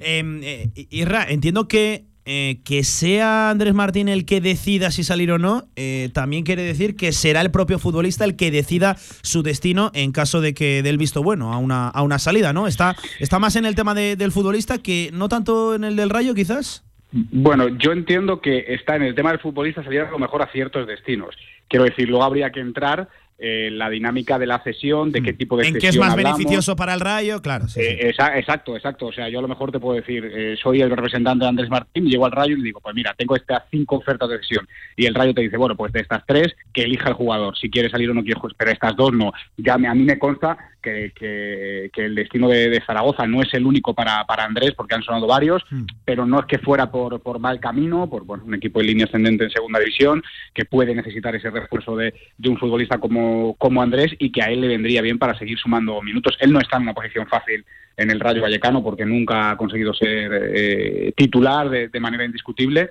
Em, 0.00 0.40
eh, 0.42 0.70
Irra, 0.90 1.24
entiendo 1.28 1.68
que 1.68 2.04
eh, 2.30 2.58
que 2.62 2.84
sea 2.84 3.48
Andrés 3.48 3.72
Martín 3.72 4.06
el 4.06 4.26
que 4.26 4.42
decida 4.42 4.90
si 4.90 5.02
salir 5.02 5.32
o 5.32 5.38
no, 5.38 5.64
eh, 5.76 6.10
también 6.12 6.44
quiere 6.44 6.60
decir 6.60 6.94
que 6.94 7.12
será 7.12 7.40
el 7.40 7.50
propio 7.50 7.78
futbolista 7.78 8.26
el 8.26 8.36
que 8.36 8.50
decida 8.50 8.96
su 9.22 9.42
destino 9.42 9.90
en 9.94 10.12
caso 10.12 10.42
de 10.42 10.52
que 10.52 10.82
dé 10.82 10.90
el 10.90 10.98
visto 10.98 11.22
bueno 11.22 11.54
a 11.54 11.56
una, 11.56 11.88
a 11.88 12.02
una 12.02 12.18
salida, 12.18 12.52
¿no? 12.52 12.66
Está, 12.66 12.94
está 13.18 13.38
más 13.38 13.56
en 13.56 13.64
el 13.64 13.74
tema 13.74 13.94
del 13.94 14.30
futbolista 14.30 14.76
que 14.76 15.08
no 15.14 15.30
tanto 15.30 15.74
en 15.74 15.84
el 15.84 15.96
del 15.96 16.10
Rayo, 16.10 16.34
quizás. 16.34 16.84
Bueno, 17.12 17.68
yo 17.68 17.92
entiendo 17.92 18.42
que 18.42 18.74
está 18.74 18.96
en 18.96 19.04
el 19.04 19.14
tema 19.14 19.30
del 19.30 19.40
futbolista 19.40 19.82
salir 19.82 20.02
a 20.02 20.10
lo 20.10 20.18
mejor 20.18 20.42
a 20.42 20.52
ciertos 20.52 20.86
destinos. 20.86 21.34
Quiero 21.66 21.86
decir, 21.86 22.10
luego 22.10 22.24
habría 22.24 22.50
que 22.50 22.60
entrar 22.60 23.08
eh, 23.40 23.70
la 23.70 23.88
dinámica 23.88 24.36
de 24.36 24.46
la 24.46 24.58
cesión, 24.64 25.12
de 25.12 25.22
qué 25.22 25.32
mm. 25.32 25.36
tipo 25.36 25.56
de 25.56 25.68
¿En 25.68 25.78
qué 25.78 25.88
es 25.88 25.96
más 25.96 26.16
beneficioso 26.16 26.74
para 26.74 26.92
el 26.94 26.98
Rayo? 26.98 27.40
Claro. 27.40 27.66
Eh, 27.76 28.12
exacto, 28.34 28.74
exacto. 28.74 29.06
O 29.06 29.12
sea, 29.12 29.28
yo 29.28 29.38
a 29.38 29.42
lo 29.42 29.46
mejor 29.46 29.70
te 29.70 29.78
puedo 29.78 29.94
decir, 29.94 30.24
eh, 30.24 30.56
soy 30.60 30.80
el 30.80 30.90
representante 30.90 31.44
de 31.44 31.48
Andrés 31.48 31.70
Martín, 31.70 32.06
llego 32.06 32.26
al 32.26 32.32
Rayo 32.32 32.54
y 32.54 32.58
le 32.58 32.64
digo, 32.64 32.80
pues 32.80 32.96
mira, 32.96 33.14
tengo 33.16 33.36
estas 33.36 33.62
cinco 33.70 33.96
ofertas 33.96 34.28
de 34.28 34.38
cesión. 34.38 34.66
Y 34.96 35.06
el 35.06 35.14
Rayo 35.14 35.34
te 35.34 35.42
dice, 35.42 35.56
bueno, 35.56 35.76
pues 35.76 35.92
de 35.92 36.00
estas 36.00 36.26
tres, 36.26 36.56
que 36.72 36.82
elija 36.82 37.10
el 37.10 37.14
jugador, 37.14 37.56
si 37.56 37.70
quiere 37.70 37.90
salir 37.90 38.10
o 38.10 38.14
no 38.14 38.24
quiere, 38.24 38.40
pero 38.56 38.70
estas 38.72 38.96
dos 38.96 39.12
no. 39.12 39.32
Ya 39.56 39.78
me, 39.78 39.86
a 39.86 39.94
mí 39.94 40.02
me 40.02 40.18
consta 40.18 40.58
que, 40.82 41.12
que, 41.14 42.04
el 42.04 42.14
destino 42.14 42.48
de, 42.48 42.82
Zaragoza 42.86 43.26
no 43.26 43.42
es 43.42 43.52
el 43.54 43.66
único 43.66 43.94
para, 43.94 44.24
para 44.24 44.44
Andrés, 44.44 44.72
porque 44.76 44.94
han 44.94 45.02
sonado 45.02 45.26
varios, 45.26 45.64
mm. 45.70 45.84
pero 46.04 46.26
no 46.26 46.40
es 46.40 46.46
que 46.46 46.58
fuera 46.58 46.90
por, 46.90 47.20
por 47.20 47.38
mal 47.38 47.60
camino, 47.60 48.08
por 48.08 48.22
un 48.22 48.54
equipo 48.54 48.80
en 48.80 48.86
línea 48.86 49.06
ascendente 49.06 49.44
en 49.44 49.50
segunda 49.50 49.78
división, 49.80 50.22
que 50.54 50.64
puede 50.64 50.94
necesitar 50.94 51.34
ese 51.34 51.50
refuerzo 51.50 51.96
de, 51.96 52.14
de 52.36 52.48
un 52.48 52.58
futbolista 52.58 52.98
como 52.98 53.48
como, 53.58 53.82
Andrés 53.82 54.14
y 54.18 54.30
que 54.30 54.42
a 54.42 54.46
él 54.46 54.60
le 54.60 54.68
vendría 54.68 55.02
bien 55.02 55.18
para 55.18 55.38
seguir 55.38 55.58
sumando 55.58 56.00
minutos. 56.02 56.36
Él 56.40 56.52
no 56.52 56.60
está 56.60 56.76
en 56.76 56.82
una 56.84 56.94
posición 56.94 57.26
fácil 57.26 57.64
en 57.96 58.10
el 58.10 58.20
Rayo 58.20 58.42
Vallecano 58.42 58.82
porque 58.82 59.04
nunca 59.04 59.50
ha 59.50 59.56
conseguido 59.56 59.92
ser 59.92 60.30
eh, 60.54 61.12
titular 61.16 61.68
de, 61.68 62.00
manera 62.00 62.24
indiscutible. 62.24 62.90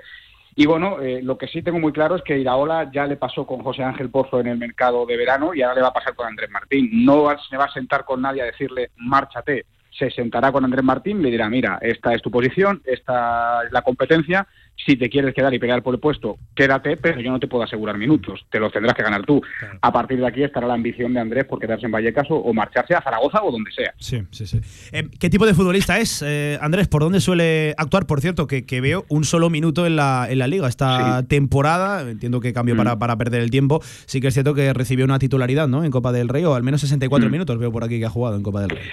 Y 0.59 0.65
bueno, 0.65 0.99
eh, 1.01 1.21
lo 1.21 1.37
que 1.37 1.47
sí 1.47 1.61
tengo 1.61 1.79
muy 1.79 1.91
claro 1.91 2.15
es 2.15 2.23
que 2.23 2.39
Iraola 2.39 2.89
ya 2.91 3.05
le 3.05 3.15
pasó 3.15 3.45
con 3.45 3.61
José 3.61 3.83
Ángel 3.83 4.09
Pozo 4.09 4.39
en 4.39 4.47
el 4.47 4.57
mercado 4.57 5.05
de 5.05 5.15
verano 5.15 5.53
y 5.53 5.61
ahora 5.61 5.75
le 5.75 5.81
va 5.83 5.89
a 5.89 5.93
pasar 5.93 6.15
con 6.15 6.25
Andrés 6.25 6.49
Martín. 6.49 7.05
No 7.05 7.27
se 7.47 7.57
va 7.57 7.65
a 7.65 7.71
sentar 7.71 8.05
con 8.05 8.23
nadie 8.23 8.41
a 8.41 8.45
decirle 8.45 8.89
márchate. 8.97 9.67
Se 9.91 10.09
sentará 10.09 10.51
con 10.51 10.65
Andrés 10.65 10.83
Martín 10.83 11.19
y 11.19 11.25
le 11.25 11.29
dirá, 11.29 11.47
mira, 11.47 11.77
esta 11.79 12.11
es 12.15 12.23
tu 12.23 12.31
posición, 12.31 12.81
esta 12.85 13.65
es 13.67 13.71
la 13.71 13.83
competencia, 13.83 14.47
si 14.85 14.95
te 14.95 15.09
quieres 15.09 15.33
quedar 15.33 15.53
y 15.53 15.59
pelear 15.59 15.81
por 15.81 15.93
el 15.93 15.99
puesto, 15.99 16.37
quédate, 16.55 16.97
pero 16.97 17.19
yo 17.19 17.31
no 17.31 17.39
te 17.39 17.47
puedo 17.47 17.63
asegurar 17.63 17.97
minutos, 17.97 18.45
te 18.49 18.59
los 18.59 18.71
tendrás 18.71 18.95
que 18.95 19.03
ganar 19.03 19.25
tú. 19.25 19.41
A 19.81 19.91
partir 19.91 20.19
de 20.19 20.27
aquí 20.27 20.43
estará 20.43 20.67
la 20.67 20.75
ambición 20.75 21.13
de 21.13 21.19
Andrés 21.19 21.45
por 21.45 21.59
quedarse 21.59 21.85
en 21.85 21.91
Vallecas 21.91 22.27
o, 22.29 22.53
marcharse 22.53 22.95
a 22.95 23.01
Zaragoza 23.01 23.43
o 23.43 23.51
donde 23.51 23.71
sea. 23.71 23.93
Sí, 23.97 24.23
sí, 24.31 24.45
sí. 24.45 24.61
Eh, 24.91 25.07
¿Qué 25.19 25.29
tipo 25.29 25.45
de 25.45 25.53
futbolista 25.53 25.99
es, 25.99 26.23
eh, 26.25 26.57
Andrés? 26.61 26.87
¿Por 26.87 27.01
dónde 27.01 27.19
suele 27.21 27.73
actuar? 27.77 28.05
Por 28.05 28.21
cierto, 28.21 28.47
que, 28.47 28.81
veo 28.81 29.05
un 29.09 29.23
solo 29.23 29.49
minuto 29.49 29.87
en 29.87 29.95
la, 29.95 30.27
en 30.29 30.37
la 30.37 30.47
liga 30.47 30.67
esta 30.67 31.23
temporada, 31.27 32.09
entiendo 32.09 32.39
que 32.39 32.53
cambió 32.53 32.75
para, 32.77 32.95
mm. 32.95 32.99
para 32.99 33.17
perder 33.17 33.41
el 33.41 33.49
tiempo, 33.49 33.81
sí 34.05 34.21
que 34.21 34.27
es 34.27 34.33
cierto 34.33 34.53
que 34.53 34.71
recibió 34.73 35.03
una 35.03 35.17
titularidad 35.17 35.67
¿no? 35.67 35.83
en 35.83 35.91
Copa 35.91 36.11
del 36.11 36.29
Rey, 36.29 36.45
o 36.45 36.53
al 36.53 36.63
menos 36.63 36.81
64 36.81 37.27
mm. 37.27 37.31
minutos 37.31 37.57
veo 37.57 37.71
por 37.71 37.83
aquí 37.83 37.99
que 37.99 38.05
ha 38.05 38.09
jugado 38.09 38.35
en 38.35 38.43
Copa 38.43 38.61
del 38.61 38.69
Rey. 38.69 38.83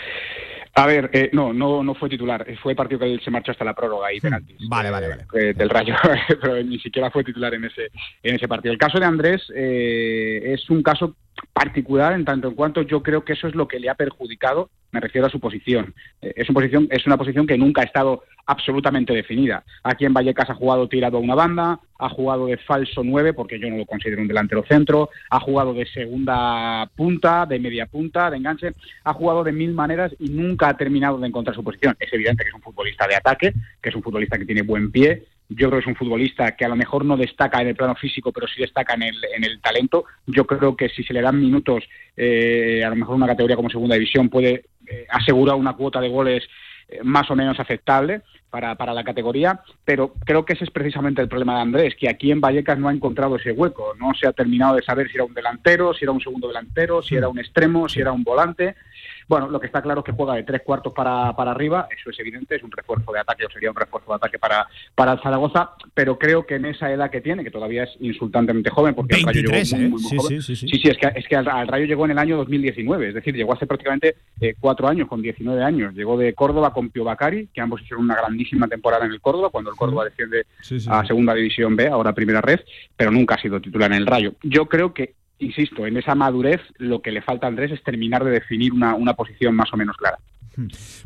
A 0.76 0.86
ver, 0.86 1.08
eh, 1.12 1.30
no, 1.32 1.52
no, 1.52 1.84
no 1.84 1.94
fue 1.94 2.08
titular. 2.08 2.44
Fue 2.60 2.72
el 2.72 2.76
partido 2.76 2.98
que 2.98 3.12
él 3.12 3.20
se 3.24 3.30
marchó 3.30 3.52
hasta 3.52 3.64
la 3.64 3.74
prórroga 3.74 4.12
y 4.12 4.18
hmm. 4.18 4.22
penaltis. 4.22 4.68
Vale, 4.68 4.90
vale, 4.90 5.08
vale. 5.08 5.26
Eh, 5.34 5.54
del 5.54 5.70
Rayo, 5.70 5.94
pero 6.40 6.62
ni 6.62 6.78
siquiera 6.80 7.10
fue 7.10 7.22
titular 7.22 7.54
en 7.54 7.64
ese, 7.64 7.90
en 8.22 8.34
ese 8.34 8.48
partido. 8.48 8.72
El 8.72 8.78
caso 8.78 8.98
de 8.98 9.06
Andrés 9.06 9.42
eh, 9.54 10.42
es 10.44 10.68
un 10.70 10.82
caso 10.82 11.14
particular 11.52 12.12
en 12.12 12.24
tanto 12.24 12.48
en 12.48 12.54
cuanto 12.54 12.82
yo 12.82 13.02
creo 13.02 13.24
que 13.24 13.34
eso 13.34 13.48
es 13.48 13.54
lo 13.54 13.68
que 13.68 13.78
le 13.78 13.88
ha 13.88 13.94
perjudicado, 13.94 14.70
me 14.92 15.00
refiero 15.00 15.26
a 15.26 15.30
su 15.30 15.40
posición. 15.40 15.94
es, 16.20 16.48
una 16.48 16.60
posición 16.60 16.88
es 16.90 17.06
una 17.06 17.16
posición 17.16 17.46
que 17.46 17.58
nunca 17.58 17.82
ha 17.82 17.84
estado 17.84 18.22
absolutamente 18.46 19.12
definida. 19.12 19.64
Aquí 19.82 20.04
en 20.04 20.12
Vallecas 20.12 20.50
ha 20.50 20.54
jugado 20.54 20.88
tirado 20.88 21.16
a 21.16 21.20
una 21.20 21.34
banda, 21.34 21.80
ha 21.98 22.08
jugado 22.08 22.46
de 22.46 22.56
falso 22.58 23.02
9, 23.02 23.32
porque 23.32 23.58
yo 23.58 23.70
no 23.70 23.78
lo 23.78 23.86
considero 23.86 24.20
un 24.20 24.28
delantero 24.28 24.64
centro, 24.68 25.10
ha 25.30 25.40
jugado 25.40 25.72
de 25.72 25.86
segunda 25.86 26.88
punta, 26.94 27.46
de 27.46 27.58
media 27.58 27.86
punta, 27.86 28.30
de 28.30 28.36
enganche, 28.36 28.72
ha 29.04 29.12
jugado 29.14 29.44
de 29.44 29.52
mil 29.52 29.72
maneras 29.72 30.14
y 30.18 30.28
nunca 30.28 30.68
ha 30.68 30.76
terminado 30.76 31.18
de 31.18 31.28
encontrar 31.28 31.56
su 31.56 31.64
posición. 31.64 31.96
Es 31.98 32.12
evidente 32.12 32.44
que 32.44 32.50
es 32.50 32.54
un 32.54 32.62
futbolista 32.62 33.06
de 33.06 33.16
ataque, 33.16 33.54
que 33.82 33.88
es 33.88 33.94
un 33.94 34.02
futbolista 34.02 34.38
que 34.38 34.44
tiene 34.44 34.62
buen 34.62 34.90
pie, 34.90 35.24
yo 35.48 35.68
creo 35.68 35.78
que 35.78 35.84
es 35.84 35.86
un 35.86 35.96
futbolista 35.96 36.56
que 36.56 36.64
a 36.64 36.68
lo 36.68 36.76
mejor 36.76 37.04
no 37.04 37.16
destaca 37.16 37.60
en 37.60 37.68
el 37.68 37.76
plano 37.76 37.94
físico, 37.94 38.32
pero 38.32 38.46
sí 38.46 38.60
destaca 38.60 38.94
en 38.94 39.02
el, 39.02 39.16
en 39.36 39.44
el 39.44 39.60
talento. 39.60 40.04
Yo 40.26 40.46
creo 40.46 40.76
que 40.76 40.88
si 40.88 41.02
se 41.02 41.12
le 41.12 41.20
dan 41.20 41.38
minutos, 41.38 41.84
eh, 42.16 42.82
a 42.84 42.90
lo 42.90 42.96
mejor 42.96 43.16
una 43.16 43.26
categoría 43.26 43.56
como 43.56 43.70
segunda 43.70 43.94
división 43.94 44.28
puede 44.28 44.64
eh, 44.86 45.06
asegurar 45.08 45.56
una 45.56 45.74
cuota 45.74 46.00
de 46.00 46.08
goles 46.08 46.44
eh, 46.88 47.00
más 47.02 47.30
o 47.30 47.36
menos 47.36 47.58
aceptable 47.60 48.22
para, 48.50 48.74
para, 48.76 48.94
la 48.94 49.02
categoría, 49.02 49.60
pero 49.84 50.14
creo 50.24 50.44
que 50.44 50.52
ese 50.52 50.64
es 50.64 50.70
precisamente 50.70 51.20
el 51.20 51.28
problema 51.28 51.56
de 51.56 51.62
Andrés, 51.62 51.96
que 51.98 52.08
aquí 52.08 52.30
en 52.30 52.40
Vallecas 52.40 52.78
no 52.78 52.88
ha 52.88 52.92
encontrado 52.92 53.36
ese 53.36 53.52
hueco, 53.52 53.94
no 53.98 54.14
se 54.14 54.28
ha 54.28 54.32
terminado 54.32 54.76
de 54.76 54.82
saber 54.82 55.08
si 55.08 55.16
era 55.16 55.24
un 55.24 55.34
delantero, 55.34 55.92
si 55.92 56.04
era 56.04 56.12
un 56.12 56.20
segundo 56.20 56.48
delantero, 56.48 57.02
si 57.02 57.16
era 57.16 57.28
un 57.28 57.38
extremo, 57.38 57.88
si 57.88 58.00
era 58.00 58.12
un 58.12 58.22
volante. 58.22 58.76
Bueno, 59.28 59.48
lo 59.48 59.60
que 59.60 59.66
está 59.66 59.82
claro 59.82 60.00
es 60.00 60.04
que 60.04 60.12
juega 60.12 60.34
de 60.34 60.42
tres 60.42 60.62
cuartos 60.62 60.92
para, 60.92 61.34
para 61.34 61.52
arriba, 61.52 61.88
eso 61.96 62.10
es 62.10 62.18
evidente, 62.18 62.56
es 62.56 62.62
un 62.62 62.70
refuerzo 62.70 63.12
de 63.12 63.20
ataque 63.20 63.46
o 63.46 63.50
sería 63.50 63.70
un 63.70 63.76
refuerzo 63.76 64.10
de 64.10 64.16
ataque 64.16 64.38
para, 64.38 64.66
para 64.94 65.12
el 65.12 65.20
Zaragoza, 65.20 65.70
pero 65.94 66.18
creo 66.18 66.46
que 66.46 66.56
en 66.56 66.66
esa 66.66 66.90
edad 66.92 67.10
que 67.10 67.20
tiene, 67.20 67.44
que 67.44 67.50
todavía 67.50 67.84
es 67.84 67.90
insultantemente 68.00 68.70
joven, 68.70 68.94
porque 68.94 69.16
el 69.16 69.24
Rayo 69.24 69.42
llegó 69.42 69.76
muy, 69.78 69.88
muy, 69.88 70.00
sí, 70.00 70.16
joven. 70.16 70.42
Sí, 70.42 70.56
sí, 70.56 70.68
sí, 70.68 70.88
es 70.88 70.98
que, 70.98 71.12
es 71.14 71.26
que 71.26 71.36
al, 71.36 71.68
Rayo 71.68 71.86
llegó 71.86 72.04
en 72.04 72.12
el 72.12 72.18
año 72.18 72.36
2019, 72.36 73.08
es 73.08 73.14
decir, 73.14 73.34
llegó 73.34 73.52
hace 73.52 73.66
prácticamente 73.66 74.16
eh, 74.40 74.54
cuatro 74.58 74.88
años, 74.88 75.08
con 75.08 75.22
19 75.22 75.62
años. 75.62 75.94
Llegó 75.94 76.16
de 76.16 76.34
Córdoba 76.34 76.72
con 76.72 76.90
Pio 76.90 77.04
Bacari, 77.04 77.48
que 77.52 77.60
ambos 77.60 77.82
hicieron 77.82 78.04
una 78.04 78.16
grandísima 78.16 78.68
temporada 78.68 79.06
en 79.06 79.12
el 79.12 79.20
Córdoba, 79.20 79.50
cuando 79.50 79.70
el 79.70 79.76
Córdoba 79.76 80.04
desciende 80.04 80.46
a 80.88 81.04
Segunda 81.06 81.34
División 81.34 81.76
B, 81.76 81.88
ahora 81.88 82.12
Primera 82.12 82.40
Red, 82.40 82.60
pero 82.96 83.10
nunca 83.10 83.36
ha 83.36 83.40
sido 83.40 83.60
titular 83.60 83.90
en 83.92 83.98
el 83.98 84.06
Rayo. 84.06 84.34
Yo 84.42 84.66
creo 84.66 84.92
que 84.92 85.14
insisto, 85.38 85.86
en 85.86 85.96
esa 85.96 86.14
madurez 86.14 86.60
lo 86.78 87.02
que 87.02 87.10
le 87.10 87.22
falta 87.22 87.46
a 87.46 87.50
Andrés 87.50 87.72
es 87.72 87.82
terminar 87.82 88.24
de 88.24 88.30
definir 88.30 88.72
una, 88.72 89.14
posición 89.14 89.54
más 89.54 89.72
o 89.72 89.76
menos 89.76 89.96
clara. 89.96 90.18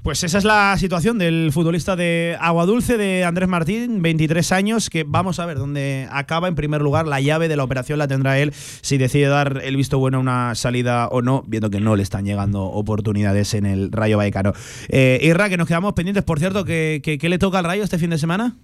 Pues 0.02 0.24
esa 0.24 0.36
es 0.36 0.44
la 0.44 0.76
situación 0.76 1.18
del 1.18 1.50
futbolista 1.52 1.96
de 1.96 2.36
Agua 2.38 2.66
Dulce, 2.66 2.98
de 2.98 3.24
Andrés 3.24 3.48
Martín, 3.48 4.02
23 4.02 4.52
años, 4.52 4.90
que 4.90 5.04
vamos 5.04 5.38
a 5.38 5.46
ver 5.46 5.56
dónde 5.56 6.06
acaba. 6.10 6.48
En 6.48 6.54
primer 6.54 6.82
lugar, 6.82 7.06
la 7.06 7.18
llave 7.22 7.48
de 7.48 7.56
la 7.56 7.64
operación 7.64 7.98
la 7.98 8.08
tendrá 8.08 8.38
él 8.38 8.52
si 8.52 8.98
decide 8.98 9.26
dar 9.28 9.62
el 9.64 9.76
visto 9.76 9.98
bueno 9.98 10.18
a 10.18 10.20
una 10.20 10.54
salida 10.54 11.08
o 11.08 11.22
no, 11.22 11.44
viendo 11.46 11.70
que 11.70 11.80
no 11.80 11.96
le 11.96 12.02
están 12.02 12.26
llegando 12.26 12.64
oportunidades 12.64 13.54
en 13.54 13.64
el 13.64 13.90
Rayo 13.90 14.18
Vallecano. 14.18 14.52
Eh, 14.90 15.18
Irra, 15.22 15.48
que 15.48 15.56
nos 15.56 15.66
quedamos 15.66 15.94
pendientes, 15.94 16.24
por 16.24 16.38
cierto, 16.38 16.66
¿qué, 16.66 17.00
qué 17.02 17.28
le 17.28 17.38
toca 17.38 17.58
al 17.58 17.64
Rayo 17.64 17.84
este 17.84 17.98
fin 17.98 18.10
de 18.10 18.18
semana? 18.18 18.54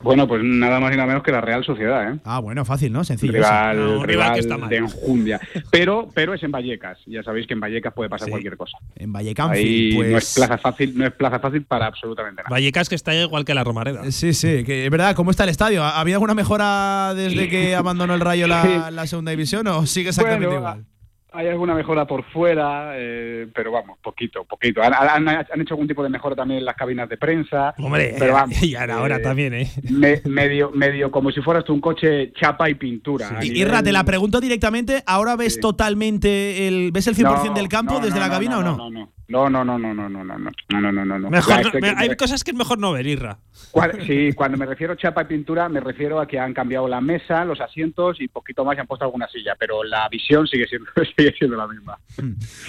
Bueno, 0.00 0.28
pues 0.28 0.42
nada 0.44 0.78
más 0.78 0.92
y 0.92 0.96
nada 0.96 1.06
menos 1.06 1.22
que 1.22 1.32
la 1.32 1.40
Real 1.40 1.64
Sociedad, 1.64 2.12
¿eh? 2.12 2.18
Ah, 2.24 2.38
bueno, 2.38 2.64
fácil, 2.64 2.92
¿no? 2.92 3.02
Sencillo. 3.02 3.32
Rival, 3.32 4.02
rival, 4.02 4.68
de 4.68 4.76
enjundia. 4.76 5.40
Pero, 5.70 6.08
pero 6.14 6.34
es 6.34 6.42
en 6.42 6.52
Vallecas. 6.52 6.98
Ya 7.06 7.22
sabéis 7.22 7.46
que 7.46 7.54
en 7.54 7.60
Vallecas 7.60 7.94
puede 7.94 8.10
pasar 8.10 8.28
cualquier 8.28 8.56
cosa. 8.56 8.78
En 8.94 9.12
Vallecas, 9.12 9.48
pues... 9.48 9.94
no 9.96 10.18
es 10.18 10.34
plaza 10.34 10.58
fácil, 10.58 10.98
no 10.98 11.06
es 11.06 11.12
plaza 11.12 11.40
fácil 11.40 11.62
para 11.64 11.86
absolutamente 11.86 12.42
nada. 12.42 12.50
Vallecas 12.50 12.88
que 12.88 12.94
está 12.94 13.14
igual 13.14 13.44
que 13.44 13.54
la 13.54 13.64
Romareda. 13.64 14.10
Sí, 14.12 14.34
sí, 14.34 14.64
que 14.64 14.84
es 14.84 14.90
verdad. 14.90 15.14
¿Cómo 15.16 15.30
está 15.30 15.44
el 15.44 15.50
estadio? 15.50 15.82
¿Ha 15.82 15.98
habido 15.98 16.16
alguna 16.16 16.34
mejora 16.34 17.14
desde 17.14 17.48
que 17.48 17.74
abandonó 17.76 18.14
el 18.14 18.20
Rayo 18.20 18.46
la, 18.46 19.06
segunda 19.06 19.30
división 19.30 19.66
o 19.66 19.86
sigue 19.86 20.10
exactamente 20.10 20.54
igual? 20.54 20.84
Hay 21.36 21.48
alguna 21.48 21.74
mejora 21.74 22.06
por 22.06 22.24
fuera, 22.24 22.92
eh, 22.94 23.46
pero 23.54 23.70
vamos, 23.70 23.98
poquito, 24.02 24.44
poquito. 24.44 24.80
Han, 24.82 25.28
hecho 25.60 25.74
algún 25.74 25.86
tipo 25.86 26.02
de 26.02 26.08
mejora 26.08 26.34
también 26.34 26.60
en 26.60 26.64
las 26.64 26.76
cabinas 26.76 27.08
de 27.08 27.18
prensa. 27.18 27.74
Hombre, 27.78 28.14
pero 28.18 28.32
vamos, 28.32 28.62
y 28.62 28.74
ahora, 28.74 29.16
eh, 29.16 29.20
también, 29.20 29.54
¿eh? 29.54 29.70
medio, 30.24 30.70
medio 30.70 31.10
como 31.10 31.30
si 31.30 31.42
fueras 31.42 31.64
tú 31.64 31.74
un 31.74 31.80
coche 31.80 32.32
chapa 32.32 32.70
y 32.70 32.74
pintura. 32.74 33.38
Y 33.42 33.60
Irra, 33.60 33.82
te 33.82 33.92
la 33.92 34.04
pregunto 34.04 34.40
directamente, 34.40 35.02
¿ahora 35.06 35.36
ves 35.36 35.60
totalmente, 35.60 36.68
el, 36.68 36.90
ves 36.92 37.06
el 37.06 37.14
100% 37.14 37.54
del 37.54 37.68
campo 37.68 38.00
desde 38.00 38.18
la 38.18 38.30
cabina 38.30 38.58
o 38.58 38.62
no? 38.62 38.76
No, 38.76 38.90
no, 38.90 39.12
No, 39.28 39.50
no, 39.50 39.64
no, 39.64 39.76
no, 39.78 39.92
no, 39.92 40.08
no, 40.08 40.22
no, 40.24 40.38
no, 40.38 40.50
no, 40.80 40.92
no, 40.92 41.04
no, 41.04 41.18
no. 41.18 41.30
Mejor 41.30 41.64
no- 41.74 41.80
me- 41.80 41.94
hay 41.96 42.14
cosas 42.16 42.44
que 42.44 42.52
es 42.52 42.56
mejor 42.56 42.78
no 42.78 42.92
ver, 42.92 43.06
Irra. 43.08 43.38
Sí, 44.06 44.32
cuando 44.34 44.56
me 44.56 44.66
refiero 44.66 44.92
a 44.92 44.96
chapa 44.96 45.22
y 45.22 45.24
pintura, 45.24 45.68
me 45.68 45.80
refiero 45.80 46.20
a 46.20 46.26
que 46.28 46.38
han 46.38 46.54
cambiado 46.54 46.86
la 46.86 47.00
mesa, 47.00 47.44
los 47.44 47.60
asientos 47.60 48.20
y 48.20 48.28
poquito 48.28 48.64
más 48.64 48.76
y 48.76 48.80
han 48.80 48.86
puesto 48.86 49.04
alguna 49.04 49.26
silla, 49.28 49.54
pero 49.58 49.82
la 49.82 50.08
visión 50.08 50.46
sigue 50.46 50.66
siendo, 50.66 50.88
sigue 51.16 51.34
siendo 51.36 51.56
la 51.56 51.66
misma. 51.66 51.98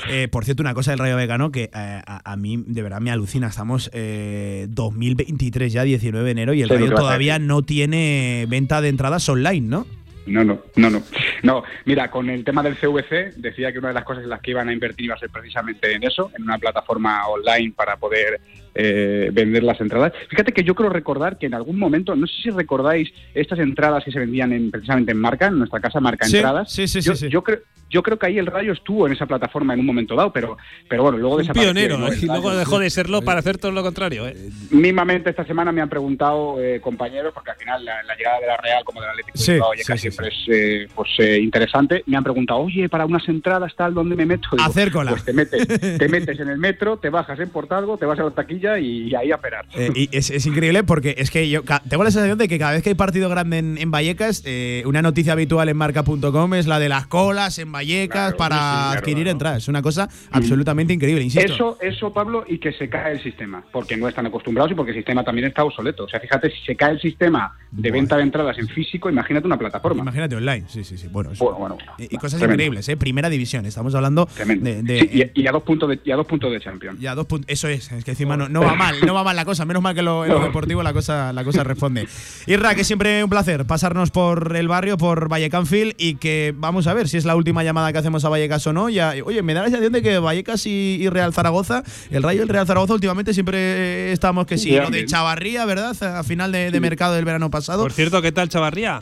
Eh, 0.10 0.28
por 0.30 0.46
cierto, 0.46 0.64
una 0.64 0.74
cosa 0.74 0.92
del 0.92 1.00
Rayo 1.00 1.16
Vegano 1.16 1.52
que 1.52 1.66
eh, 1.66 1.70
a, 1.74 2.32
a 2.32 2.36
mí 2.38 2.64
de 2.66 2.82
verdad 2.82 3.02
me 3.02 3.12
alucina. 3.12 3.48
Estamos 3.48 3.90
eh, 3.94 4.66
2023 4.70 5.72
ya, 5.72 5.84
19 5.84 6.26
de 6.26 6.32
enero, 6.32 6.54
y 6.54 6.62
el 6.64 6.70
Sí, 6.70 6.74
Rayo 6.76 6.94
todavía 6.96 7.38
no 7.40 7.62
tiene 7.62 8.46
venta 8.50 8.82
de 8.82 8.90
entradas 8.90 9.28
online, 9.30 9.68
¿no? 9.68 9.86
No, 10.28 10.44
no, 10.44 10.62
no, 10.76 10.90
no. 10.90 11.04
No, 11.44 11.64
mira, 11.86 12.12
con 12.12 12.30
el 12.30 12.44
tema 12.44 12.62
del 12.62 12.76
CVC, 12.76 13.34
decía 13.38 13.72
que 13.72 13.80
una 13.80 13.90
de 13.90 13.94
las 13.94 14.04
cosas 14.04 14.24
en 14.24 14.30
las 14.30 14.42
que 14.42 14.52
iban 14.52 14.70
a 14.70 14.74
invertir 14.74 15.06
iba 15.06 15.16
a 15.16 15.20
ser 15.20 15.30
precisamente 15.30 15.94
en 15.94 16.04
eso, 16.04 16.32
en 16.36 16.44
una 16.44 16.58
plataforma 16.58 17.28
online 17.28 17.74
para 17.76 17.98
poder 17.98 18.40
eh, 18.78 19.30
vender 19.34 19.64
las 19.64 19.82
entradas. 19.82 20.14
Fíjate 20.30 20.52
que 20.54 20.64
yo 20.64 20.76
creo 20.76 20.90
recordar 20.90 21.38
que 21.38 21.48
en 21.48 21.54
algún 21.56 21.78
momento, 21.80 22.16
no 22.16 22.28
sé 22.28 22.34
si 22.44 22.50
recordáis 22.52 23.12
estas 23.34 23.60
entradas 23.60 24.04
que 24.04 24.12
se 24.12 24.20
vendían 24.20 24.54
en, 24.54 24.70
precisamente 24.72 25.12
en 25.12 25.18
Marca, 25.20 25.48
en 25.48 25.58
nuestra 25.58 25.80
casa 25.80 26.00
Marca 26.00 26.26
Sí, 26.28 26.38
Entradas. 26.38 26.72
sí, 26.72 26.88
sí, 26.88 27.02
yo, 27.02 27.16
sí, 27.16 27.26
sí. 27.26 27.32
Yo 27.32 27.44
creo, 27.44 27.60
yo 27.90 28.04
creo 28.04 28.20
que 28.20 28.26
ahí 28.26 28.38
el 28.38 28.46
Rayo 28.48 28.74
estuvo 28.74 29.08
en 29.08 29.14
esa 29.14 29.26
plataforma 29.26 29.74
en 29.74 29.80
un 29.80 29.86
momento 29.86 30.14
dado, 30.16 30.32
pero, 30.34 30.58
pero 30.90 31.04
bueno, 31.04 31.18
luego 31.18 31.36
Un 31.36 31.42
desapareció, 31.42 31.74
pionero, 31.74 31.98
¿no? 31.98 32.08
El 32.08 32.22
y 32.22 32.26
luego 32.28 32.54
dejó 32.54 32.80
de 32.80 32.90
serlo 32.90 33.22
para 33.22 33.40
hacer 33.40 33.58
todo 33.58 33.72
lo 33.72 33.82
contrario. 33.82 34.28
¿eh? 34.28 34.36
Mismamente 34.72 35.30
esta 35.30 35.46
semana 35.46 35.72
me 35.72 35.82
han 35.82 35.88
preguntado 35.90 36.62
eh, 36.62 36.82
compañeros, 36.82 37.34
porque 37.34 37.52
al 37.52 37.58
final 37.58 37.86
la, 37.86 38.04
la 38.04 38.16
llegada 38.16 38.40
de 38.42 38.48
la 38.48 38.58
Real 38.58 38.84
como 38.84 39.00
del 39.02 39.10
Atlético 39.12 39.38
Sí, 39.38 39.54
de 39.54 39.54
Bilbao 39.54 39.72
sí, 39.78 39.98
siempre 39.98 40.28
es 40.28 40.36
eh, 40.50 40.88
pues, 40.94 41.10
eh, 41.20 41.40
interesante. 41.40 42.04
Me 42.08 42.18
han 42.18 42.24
preguntado, 42.26 42.60
oye, 42.60 42.90
para 42.90 43.06
unas 43.06 43.28
entradas 43.30 43.74
tal, 43.76 43.94
¿dónde 43.94 44.16
me 44.18 44.26
meto? 44.26 44.50
Digo, 44.52 44.64
Hacer 44.64 44.92
cola. 44.92 45.12
Pues 45.12 45.24
te 45.24 45.32
metes, 45.32 45.66
te 45.98 46.10
metes 46.10 46.40
en 46.42 46.50
el 46.50 46.58
metro, 46.58 46.98
te 46.98 47.10
bajas 47.10 47.40
en 47.40 47.50
Portalgo, 47.50 47.98
te 47.98 48.06
vas 48.06 48.20
a 48.20 48.24
la 48.24 48.32
taquilla 48.32 48.67
y, 48.80 49.14
ahí 49.16 49.32
a 49.32 49.36
esperar. 49.36 49.66
Eh, 49.76 49.92
y 49.96 50.10
es, 50.12 50.30
es 50.30 50.46
increíble 50.46 50.84
porque 50.84 51.16
es 51.18 51.32
que 51.32 51.48
yo 51.50 51.62
tengo 51.90 52.04
la 52.04 52.12
sensación 52.12 52.38
de 52.38 52.48
que 52.48 52.58
cada 52.60 52.72
vez 52.74 52.84
que 52.84 52.90
hay 52.90 52.96
partido 52.96 53.30
grande 53.30 53.58
en, 53.60 53.78
en 53.78 53.92
Vallecas, 53.92 54.44
eh, 54.46 54.84
una 54.86 55.02
noticia 55.02 55.34
habitual 55.34 55.70
en 55.70 55.78
marca.com 55.78 56.54
es 56.56 56.68
la 56.68 56.80
de 56.80 56.90
las 56.90 57.08
colas 57.08 57.60
en 57.60 57.72
Vallecas 57.72 58.34
Claro, 58.34 58.38
para 58.38 58.56
sí, 58.92 58.98
adquirir 58.98 59.24
claro. 59.24 59.32
entradas. 59.32 59.58
Es 59.64 59.68
una 59.68 59.82
cosa 59.82 60.10
absolutamente 60.32 60.94
increíble, 60.94 61.24
insisto. 61.24 61.54
Eso, 61.54 61.78
eso, 61.82 62.14
Pablo, 62.14 62.44
y 62.48 62.58
que 62.58 62.72
se 62.74 62.90
cae 62.90 63.14
el 63.14 63.24
sistema, 63.24 63.64
porque 63.72 63.96
no 63.98 64.08
están 64.08 64.26
acostumbrados 64.26 64.72
y 64.72 64.76
porque 64.76 64.92
el 64.92 64.98
sistema 64.98 65.24
también 65.24 65.48
está 65.48 65.64
obsoleto. 65.64 66.06
O 66.06 66.10
sea, 66.10 66.20
fíjate, 66.20 66.50
si 66.52 66.58
se 66.66 66.76
cae 66.76 66.92
el 66.94 67.02
sistema 67.02 67.56
de 67.72 67.92
venta 67.92 68.18
de 68.18 68.24
entradas 68.24 68.58
en 68.60 68.68
físico, 68.68 69.10
imagínate 69.10 69.46
una 69.48 69.58
plataforma. 69.58 70.02
Imagínate 70.04 70.36
online, 70.36 70.66
sí, 70.68 70.84
sí, 70.84 70.98
sí. 70.98 71.08
Bueno, 71.08 71.32
Bueno, 71.38 71.58
bueno, 71.58 71.76
bueno. 71.76 71.94
y, 71.98 72.06
y 72.06 72.18
cosas 72.18 72.40
Tremendo. 72.40 72.54
increíbles, 72.64 72.90
¿eh? 72.90 72.98
Primera 72.98 73.30
división, 73.30 73.66
estamos 73.66 73.94
hablando 73.96 74.26
Tremendo. 74.28 74.66
de. 74.70 74.84
de- 74.84 74.98
Sí, 75.00 75.32
y, 75.36 75.42
y 75.44 75.48
a 75.48 75.52
dos 75.52 75.64
puntos 75.64 75.90
de, 75.90 76.00
y 76.04 76.12
a 76.12 76.16
dos 76.16 76.26
puntos 76.26 76.52
de 76.52 76.60
Champions. 76.60 77.00
Ya, 77.00 77.14
dos 77.16 77.26
puntos. 77.28 77.50
Eso 77.50 77.68
es, 77.68 77.92
es 77.92 78.04
que 78.04 78.12
encima 78.12 78.36
no, 78.36 78.50
no 78.50 78.57
va 78.62 78.76
mal, 78.76 78.96
no 79.06 79.14
va 79.14 79.24
mal 79.24 79.36
la 79.36 79.46
cosa. 79.46 79.66
Menos 79.66 79.82
mal 79.82 79.96
que 79.96 80.02
lo, 80.02 80.26
en 80.26 80.32
lo 80.32 80.40
deportivo 80.40 80.84
la 80.84 80.94
cosa, 80.94 81.34
la 81.34 81.44
cosa 81.44 81.64
responde. 81.64 82.08
Irra, 82.46 82.76
que 82.76 82.84
siempre 82.84 83.24
un 83.24 83.30
placer 83.30 83.66
pasarnos 83.66 84.12
por 84.12 84.56
el 84.56 84.68
barrio, 84.68 84.98
por 84.98 85.30
Vallecanfield 85.30 85.96
y 85.98 86.16
que 86.16 86.54
vamos 86.58 86.88
a 86.88 86.94
ver 86.94 87.08
si 87.08 87.18
es 87.18 87.26
la 87.26 87.36
última 87.36 87.64
llamada 87.64 87.92
que 87.92 88.00
hacemos 88.00 88.26
a 88.26 88.30
Vallecas 88.30 88.66
o 88.68 88.74
no. 88.74 88.90
Ya, 88.90 89.14
oye, 89.24 89.42
me 89.42 89.54
da 89.54 89.62
la 89.62 89.68
sensación 89.68 89.94
de 89.94 90.02
que 90.02 90.20
Vallecas 90.20 90.66
y, 90.66 90.98
y 91.00 91.10
Real 91.10 91.34
Zaragoza, 91.34 91.84
el 92.10 92.24
Rayo 92.24 92.40
y 92.40 92.44
el 92.44 92.50
Real 92.50 92.68
Zaragoza 92.68 92.94
últimamente 92.94 93.34
siempre 93.34 94.12
estamos 94.12 94.46
que 94.46 94.58
sí. 94.58 94.72
Lo 94.72 94.90
de. 94.90 95.06
Chavarría, 95.06 95.66
¿verdad? 95.66 95.96
A 96.04 96.24
final 96.24 96.52
de, 96.52 96.72
de 96.72 96.80
mercado 96.80 97.14
del 97.14 97.26
verano 97.26 97.50
pasado. 97.50 97.84
Por 97.84 97.94
cierto, 97.94 98.22
¿qué 98.22 98.32
tal 98.32 98.50
Chavarría? 98.50 99.02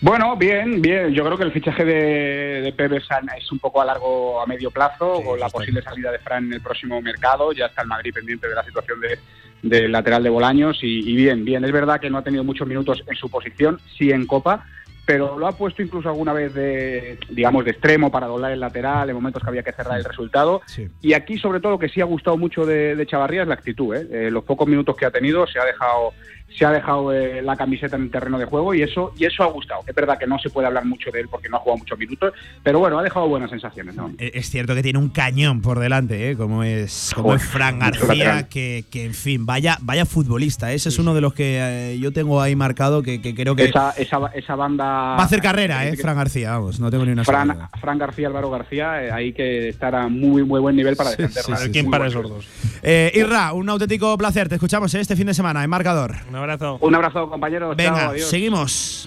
Bueno, 0.00 0.36
bien, 0.36 0.82
bien. 0.82 1.12
Yo 1.12 1.24
creo 1.24 1.38
que 1.38 1.44
el 1.44 1.52
fichaje 1.52 1.84
de, 1.84 2.60
de 2.62 2.72
Pepe 2.72 2.96
es 2.96 3.52
un 3.52 3.58
poco 3.58 3.80
a 3.80 3.84
largo, 3.84 4.40
a 4.40 4.46
medio 4.46 4.70
plazo, 4.70 5.16
Sí, 5.18 5.24
con 5.24 5.40
la 5.40 5.48
posible 5.48 5.82
salida 5.82 6.10
de 6.12 6.18
Fran 6.18 6.44
en 6.46 6.54
el 6.54 6.60
próximo 6.60 7.00
mercado. 7.00 7.52
Ya 7.52 7.66
está 7.66 7.82
el 7.82 7.88
Madrid 7.88 8.12
pendiente 8.12 8.48
de 8.48 8.54
la 8.54 8.64
situación 8.64 9.00
de, 9.00 9.18
del 9.62 9.92
lateral 9.92 10.22
de 10.22 10.30
Bolaños 10.30 10.78
y, 10.82 11.10
y 11.10 11.16
bien, 11.16 11.44
bien. 11.44 11.64
Es 11.64 11.72
verdad 11.72 12.00
que 12.00 12.10
no 12.10 12.18
ha 12.18 12.22
tenido 12.22 12.44
muchos 12.44 12.68
minutos 12.68 13.02
en 13.06 13.16
su 13.16 13.30
posición, 13.30 13.80
sí 13.96 14.10
en 14.10 14.26
Copa, 14.26 14.66
pero 15.06 15.38
lo 15.38 15.46
ha 15.46 15.52
puesto 15.52 15.82
incluso 15.82 16.08
alguna 16.08 16.32
vez 16.32 16.54
de, 16.54 17.18
digamos, 17.30 17.64
de 17.64 17.72
extremo 17.72 18.10
para 18.10 18.26
doblar 18.26 18.52
el 18.52 18.60
lateral 18.60 19.08
en 19.08 19.16
momentos 19.16 19.42
que 19.42 19.48
había 19.48 19.62
que 19.62 19.72
cerrar 19.72 19.98
el 19.98 20.04
resultado. 20.04 20.62
Sí. 20.66 20.88
Y 21.02 21.12
aquí, 21.12 21.38
sobre 21.38 21.60
todo, 21.60 21.72
lo 21.72 21.78
que 21.78 21.88
sí 21.88 22.00
ha 22.00 22.04
gustado 22.04 22.36
mucho 22.36 22.64
de, 22.64 22.96
de 22.96 23.06
Chavarría 23.06 23.42
es 23.42 23.48
la 23.48 23.54
actitud. 23.54 23.94
¿eh? 23.94 24.06
Eh, 24.10 24.30
los 24.30 24.44
pocos 24.44 24.66
minutos 24.66 24.96
que 24.96 25.04
ha 25.04 25.10
tenido 25.10 25.46
se 25.46 25.58
ha 25.58 25.64
dejado 25.64 26.12
se 26.56 26.64
ha 26.64 26.70
dejado 26.70 27.12
eh, 27.12 27.42
la 27.42 27.56
camiseta 27.56 27.96
en 27.96 28.02
el 28.02 28.10
terreno 28.10 28.38
de 28.38 28.44
juego 28.44 28.74
y 28.74 28.82
eso 28.82 29.12
y 29.18 29.24
eso 29.24 29.42
ha 29.42 29.46
gustado. 29.46 29.80
Es 29.86 29.94
verdad 29.94 30.16
que 30.18 30.26
no 30.26 30.38
se 30.38 30.50
puede 30.50 30.68
hablar 30.68 30.84
mucho 30.84 31.10
de 31.10 31.20
él 31.20 31.28
porque 31.28 31.48
no 31.48 31.56
ha 31.56 31.60
jugado 31.60 31.78
muchos 31.78 31.98
minutos, 31.98 32.32
pero 32.62 32.78
bueno, 32.78 32.98
ha 32.98 33.02
dejado 33.02 33.26
buenas 33.28 33.50
sensaciones. 33.50 33.96
¿no? 33.96 34.12
Eh, 34.18 34.30
Es 34.34 34.50
cierto 34.50 34.74
que 34.74 34.82
tiene 34.82 35.00
un 35.00 35.08
cañón 35.08 35.62
por 35.62 35.80
delante, 35.80 36.30
¿eh? 36.30 36.36
como 36.36 36.62
es, 36.62 37.10
como 37.14 37.30
Joder, 37.30 37.40
es 37.40 37.48
Fran 37.48 37.78
García, 37.80 38.48
que, 38.48 38.84
que, 38.88 39.04
en 39.04 39.14
fin, 39.14 39.44
vaya, 39.46 39.78
vaya 39.82 40.06
futbolista. 40.06 40.72
Ese 40.72 40.90
es 40.90 40.98
uno 41.00 41.12
de 41.14 41.20
los 41.20 41.34
que 41.34 41.58
eh, 41.60 41.98
yo 41.98 42.12
tengo 42.12 42.40
ahí 42.40 42.54
marcado 42.54 43.02
que, 43.02 43.20
que 43.20 43.34
creo 43.34 43.56
que 43.56 43.64
Esa, 43.64 43.90
esa, 43.96 44.18
esa 44.34 44.54
banda 44.54 44.84
va 44.84 45.16
a 45.16 45.24
hacer 45.24 45.40
carrera, 45.40 45.86
¿eh? 45.88 45.96
Fran 45.96 46.16
García, 46.16 46.52
vamos, 46.52 46.78
no 46.78 46.90
tengo 46.90 47.04
ni 47.04 47.12
una 47.12 47.24
Fran. 47.24 47.68
Fran 47.80 47.98
García, 47.98 48.28
Álvaro 48.28 48.50
García, 48.50 49.02
eh, 49.04 49.10
hay 49.10 49.32
que 49.32 49.68
estar 49.70 49.94
a 49.94 50.06
muy 50.08 50.44
muy 50.44 50.60
buen 50.60 50.76
nivel 50.76 50.94
para 50.94 51.10
defenderla. 51.10 51.56
sí, 51.56 51.64
sí, 51.64 51.70
¿Quién 51.72 51.86
Muy 51.86 51.92
para 51.92 52.06
esos 52.06 52.28
dos? 52.28 52.46
Eh, 52.82 53.10
Irra, 53.14 53.52
un 53.52 53.68
auténtico 53.68 54.16
placer. 54.18 54.48
Te 54.48 54.56
escuchamos 54.56 54.94
¿eh? 54.94 55.00
este 55.00 55.16
fin 55.16 55.26
de 55.26 55.34
semana 55.34 55.64
en 55.64 55.70
Marcador. 55.70 56.14
Un 56.34 56.38
abrazo. 56.40 56.78
Un 56.80 56.92
abrazo, 56.96 57.30
compañeros. 57.30 57.76
Chao, 57.76 57.92
Venga, 57.94 58.08
adiós. 58.08 58.28
seguimos. 58.28 59.06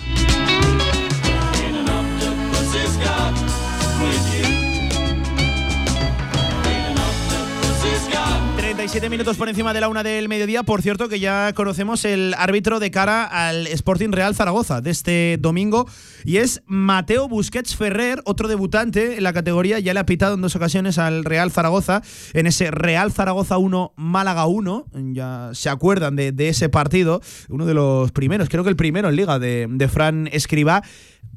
37 8.88 9.10
minutos 9.10 9.36
por 9.36 9.50
encima 9.50 9.74
de 9.74 9.82
la 9.82 9.90
una 9.90 10.02
del 10.02 10.30
mediodía. 10.30 10.64
Por 10.64 10.82
cierto, 10.82 11.10
que 11.10 11.20
ya 11.20 11.52
conocemos 11.52 12.06
el 12.06 12.34
árbitro 12.38 12.80
de 12.80 12.90
cara 12.90 13.26
al 13.26 13.68
Sporting 13.68 14.14
Real 14.14 14.34
Zaragoza 14.34 14.80
de 14.80 14.92
este 14.92 15.38
domingo. 15.42 15.90
Y 16.24 16.38
es 16.38 16.64
Mateo 16.68 17.28
Busquets 17.28 17.76
Ferrer, 17.76 18.22
otro 18.24 18.48
debutante 18.48 19.18
en 19.18 19.24
la 19.24 19.34
categoría. 19.34 19.80
Ya 19.80 19.94
le 19.94 20.00
ha 20.00 20.06
pitado 20.06 20.36
en 20.36 20.42
dos 20.42 20.56
ocasiones 20.56 21.00
al 21.00 21.26
Real 21.26 21.52
Zaragoza 21.52 22.02
en 22.32 22.48
ese 22.48 22.72
Real 22.72 23.12
Zaragoza 23.12 23.58
1, 23.58 23.92
Málaga 23.98 24.46
1. 24.46 24.86
Ya 25.12 25.50
se 25.52 25.70
acuerdan 25.70 26.16
de, 26.16 26.34
ese 26.48 26.70
partido. 26.70 27.20
Uno 27.50 27.66
de 27.66 27.74
los 27.74 28.14
primeros, 28.14 28.48
creo 28.48 28.64
que 28.64 28.70
el 28.70 28.78
primero 28.78 29.10
en 29.10 29.18
Liga 29.18 29.38
de, 29.38 29.68
de 29.70 29.88
Fran 29.90 30.30
Escribá. 30.32 30.82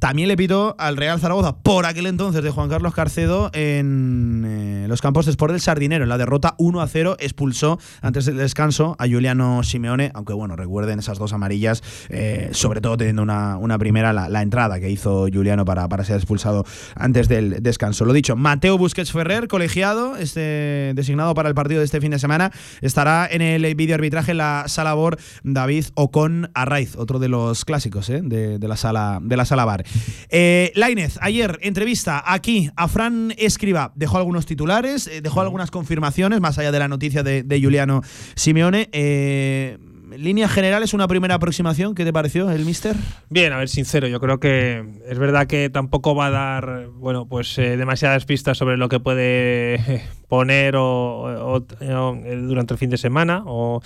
También 0.00 0.28
le 0.28 0.36
pitó 0.36 0.74
al 0.78 0.96
Real 0.96 1.20
Zaragoza 1.20 1.58
por 1.58 1.84
aquel 1.84 2.06
entonces 2.06 2.42
de 2.42 2.50
Juan 2.50 2.70
Carlos 2.70 2.94
Carcedo 2.94 3.50
en 3.52 4.44
eh, 4.46 4.86
los 4.88 5.02
campos 5.02 5.26
de 5.26 5.32
Sport 5.32 5.52
del 5.52 5.60
Sardinero. 5.60 6.04
En 6.04 6.08
la 6.08 6.16
derrota 6.16 6.54
1 6.56 6.80
a 6.80 6.88
0 6.88 7.16
expulsó 7.40 7.78
antes 8.02 8.26
del 8.26 8.36
descanso 8.36 8.96
a 8.98 9.06
Juliano 9.08 9.62
Simeone, 9.62 10.10
aunque 10.12 10.34
bueno, 10.34 10.56
recuerden 10.56 10.98
esas 10.98 11.18
dos 11.18 11.32
amarillas, 11.32 11.82
eh, 12.10 12.50
sobre 12.52 12.82
todo 12.82 12.98
teniendo 12.98 13.22
una, 13.22 13.56
una 13.56 13.78
primera, 13.78 14.12
la, 14.12 14.28
la 14.28 14.42
entrada 14.42 14.78
que 14.78 14.90
hizo 14.90 15.26
Juliano 15.32 15.64
para, 15.64 15.88
para 15.88 16.04
ser 16.04 16.16
expulsado 16.16 16.66
antes 16.94 17.28
del 17.28 17.62
descanso. 17.62 18.04
Lo 18.04 18.12
dicho, 18.12 18.36
Mateo 18.36 18.76
Busquets 18.76 19.10
Ferrer, 19.10 19.48
colegiado, 19.48 20.18
este, 20.18 20.92
designado 20.94 21.32
para 21.32 21.48
el 21.48 21.54
partido 21.54 21.78
de 21.78 21.86
este 21.86 21.98
fin 22.02 22.10
de 22.10 22.18
semana, 22.18 22.52
estará 22.82 23.26
en 23.30 23.40
el 23.40 23.74
vídeo 23.74 23.94
arbitraje 23.94 24.32
en 24.32 24.38
la 24.38 24.64
sala 24.66 24.92
BOR 24.92 25.16
David 25.42 25.86
Ocon 25.94 26.50
Arraiz, 26.52 26.94
otro 26.96 27.18
de 27.18 27.28
los 27.28 27.64
clásicos 27.64 28.10
eh, 28.10 28.20
de, 28.22 28.58
de 28.58 28.68
la 28.68 28.76
sala, 28.76 29.18
de 29.22 29.36
la 29.38 29.46
sala 29.46 29.64
bar. 29.64 29.82
Eh, 30.28 30.72
Lainez, 30.74 31.16
ayer 31.22 31.58
entrevista 31.62 32.22
aquí 32.26 32.70
a 32.76 32.86
Fran 32.86 33.32
Escriba. 33.38 33.92
Dejó 33.94 34.18
algunos 34.18 34.44
titulares, 34.44 35.06
eh, 35.06 35.22
dejó 35.22 35.40
algunas 35.40 35.70
confirmaciones, 35.70 36.40
más 36.42 36.58
allá 36.58 36.70
de 36.70 36.78
la 36.78 36.88
noticia 36.88 37.22
de, 37.22 37.29
de 37.42 37.62
Juliano 37.62 38.02
Simeone. 38.34 38.88
Eh, 38.92 39.78
líneas 40.16 40.52
generales, 40.52 40.94
una 40.94 41.08
primera 41.08 41.34
aproximación. 41.34 41.94
¿Qué 41.94 42.04
te 42.04 42.12
pareció 42.12 42.50
el 42.50 42.64
mister? 42.64 42.96
Bien, 43.28 43.52
a 43.52 43.58
ver, 43.58 43.68
sincero, 43.68 44.08
yo 44.08 44.20
creo 44.20 44.40
que 44.40 44.84
es 45.06 45.18
verdad 45.18 45.46
que 45.46 45.70
tampoco 45.70 46.14
va 46.14 46.26
a 46.26 46.30
dar, 46.30 46.88
bueno, 46.94 47.26
pues 47.26 47.56
eh, 47.58 47.76
demasiadas 47.76 48.24
pistas 48.24 48.58
sobre 48.58 48.76
lo 48.76 48.88
que 48.88 49.00
puede 49.00 49.74
eh, 49.74 50.02
poner 50.28 50.74
o, 50.76 51.64
eh, 51.80 52.36
durante 52.42 52.74
el 52.74 52.78
fin 52.78 52.90
de 52.90 52.98
semana. 52.98 53.42
O, 53.46 53.80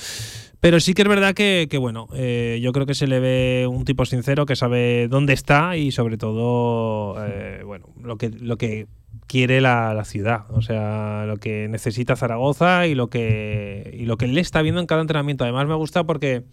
pero 0.61 0.81
sí 0.81 0.95
que 0.95 1.03
es 1.03 1.09
verdad 1.09 1.35
que, 1.35 1.69
bueno, 1.79 2.09
yo 2.11 2.73
creo 2.73 2.87
que 2.87 2.95
se 2.95 3.07
le 3.07 3.21
ve 3.21 3.67
un 3.69 3.85
tipo 3.85 4.07
sincero 4.07 4.47
que 4.47 4.57
sabe 4.57 5.09
dónde 5.09 5.35
está 5.35 5.77
y 5.77 5.93
sobre 5.93 6.17
todo, 6.17 7.17
bueno, 7.67 7.91
lo 8.03 8.17
que, 8.17 8.31
lo 8.31 8.57
que 8.57 8.87
quiere 9.35 9.61
la, 9.61 9.95
la 9.95 10.05
ciudad, 10.05 10.45
o 10.53 10.63
sea, 10.63 11.25
lo 11.27 11.39
que 11.39 11.67
necesita 11.69 12.15
Zaragoza 12.15 12.87
y 12.87 12.95
lo 12.95 13.09
que 13.09 13.91
y 13.93 14.07
lo 14.07 14.17
que 14.17 14.27
él 14.27 14.39
está 14.39 14.63
viendo 14.63 14.81
en 14.81 14.87
cada 14.87 15.01
entrenamiento. 15.01 15.43
Además 15.43 15.67
me 15.67 15.75
gusta 15.75 16.05
porque 16.05 16.45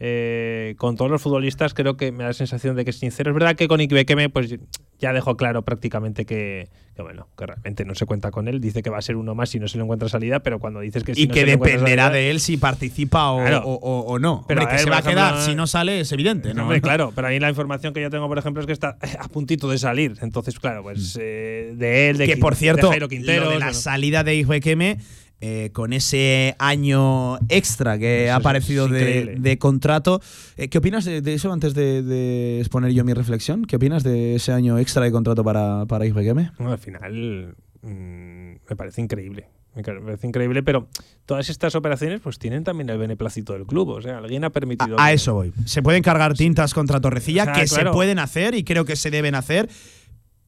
eh, 0.00 0.74
con 0.76 0.96
todos 0.96 1.10
los 1.10 1.22
futbolistas 1.22 1.72
creo 1.74 1.96
que 1.96 2.10
me 2.12 2.24
da 2.24 2.30
la 2.30 2.32
sensación 2.34 2.74
de 2.76 2.84
que 2.84 2.90
es 2.90 2.98
sincero. 2.98 3.30
Es 3.30 3.34
verdad 3.34 3.54
que 3.56 3.68
con 3.68 3.80
Ikbekeme 3.80 4.28
pues 4.28 4.54
ya 4.98 5.12
dejó 5.12 5.36
claro 5.36 5.62
prácticamente 5.62 6.24
que, 6.24 6.68
que, 6.96 7.02
bueno, 7.02 7.28
que 7.38 7.46
realmente 7.46 7.84
no 7.84 7.94
se 7.94 8.04
cuenta 8.06 8.30
con 8.30 8.48
él. 8.48 8.60
Dice 8.60 8.82
que 8.82 8.90
va 8.90 8.98
a 8.98 9.02
ser 9.02 9.16
uno 9.16 9.34
más 9.34 9.50
si 9.50 9.58
no 9.60 9.68
se 9.68 9.76
le 9.78 9.84
encuentra 9.84 10.08
salida, 10.08 10.40
pero 10.40 10.58
cuando 10.58 10.80
dices 10.80 11.04
que 11.04 11.14
si 11.14 11.22
y 11.22 11.26
no 11.28 11.34
que 11.34 11.40
se 11.40 11.46
dependerá 11.46 12.04
salida- 12.04 12.10
de 12.10 12.30
él 12.30 12.40
si 12.40 12.56
participa 12.56 13.30
o, 13.30 13.38
Claro. 13.40 13.62
o- 13.64 13.74
o- 13.74 14.00
o 14.14 14.18
no. 14.18 14.44
Pero 14.48 14.60
Hombre, 14.62 14.70
que 14.70 14.76
ver, 14.76 14.84
se 14.84 14.90
va 14.90 14.98
a 14.98 15.02
quedar. 15.02 15.40
Si 15.40 15.54
no 15.54 15.66
sale, 15.66 16.00
es 16.00 16.10
evidente. 16.12 16.54
¿no? 16.54 16.62
Hombre, 16.62 16.80
claro, 16.80 17.12
pero 17.14 17.28
ahí 17.28 17.38
la 17.38 17.48
información 17.50 17.94
que 17.94 18.00
yo 18.02 18.10
tengo, 18.10 18.26
por 18.28 18.38
ejemplo, 18.38 18.60
es 18.62 18.66
que 18.66 18.72
está 18.72 18.96
a 19.20 19.28
puntito 19.28 19.68
de 19.70 19.78
salir. 19.78 20.16
Entonces, 20.22 20.58
claro, 20.58 20.82
pues 20.82 21.16
eh, 21.20 21.72
de 21.76 22.10
él, 22.10 22.16
de 22.18 22.24
Mm. 22.26 22.28
que 22.30 22.36
por 22.38 22.56
cierto, 22.56 22.86
de 22.86 22.92
Jairo 22.92 23.08
Quinteros, 23.08 23.44
lo 23.44 23.50
de 23.52 23.58
la 23.60 23.66
bueno. 23.66 23.78
salida 23.78 24.24
de 24.24 24.34
Ijuequeme, 24.36 24.98
eh, 25.46 25.68
con 25.74 25.92
ese 25.92 26.56
año 26.58 27.36
extra 27.50 27.98
que 27.98 28.24
Eso 28.24 28.32
ha 28.32 28.36
aparecido 28.36 28.88
de, 28.88 29.36
de 29.38 29.58
contrato, 29.58 30.22
eh, 30.56 30.68
¿qué 30.68 30.78
opinas 30.78 31.04
de, 31.04 31.20
de 31.20 31.34
eso 31.34 31.52
antes 31.52 31.74
de, 31.74 32.02
de 32.02 32.60
exponer 32.60 32.92
yo 32.92 33.04
mi 33.04 33.12
reflexión? 33.12 33.66
¿Qué 33.66 33.76
opinas 33.76 34.02
de 34.04 34.36
ese 34.36 34.52
año 34.52 34.78
extra 34.78 35.04
de 35.04 35.12
contrato 35.12 35.44
para, 35.44 35.84
para 35.84 36.06
Ijuequeme? 36.06 36.52
Bueno, 36.56 36.72
al 36.72 36.78
final 36.78 37.54
mm, 37.82 38.52
me 38.70 38.76
parece 38.76 39.02
increíble. 39.02 39.48
Me 39.74 39.82
parece 39.82 40.26
increíble, 40.28 40.62
pero 40.62 40.86
todas 41.26 41.50
estas 41.50 41.74
operaciones 41.74 42.20
pues 42.22 42.38
tienen 42.38 42.62
también 42.62 42.88
el 42.90 42.96
beneplácito 42.96 43.54
del 43.54 43.66
club. 43.66 43.88
O 43.88 44.00
sea, 44.00 44.18
alguien 44.18 44.44
ha 44.44 44.50
permitido. 44.50 44.98
A 45.00 45.08
que- 45.08 45.14
eso 45.14 45.34
voy. 45.34 45.52
Se 45.66 45.82
pueden 45.82 46.02
cargar 46.02 46.34
tintas 46.34 46.72
contra 46.72 47.00
Torrecilla, 47.00 47.42
O 47.42 47.44
sea, 47.46 47.54
que 47.54 47.64
claro. 47.66 47.90
se 47.90 47.92
pueden 47.94 48.18
hacer 48.20 48.54
y 48.54 48.62
creo 48.62 48.84
que 48.84 48.94
se 48.94 49.10
deben 49.10 49.34
hacer, 49.34 49.68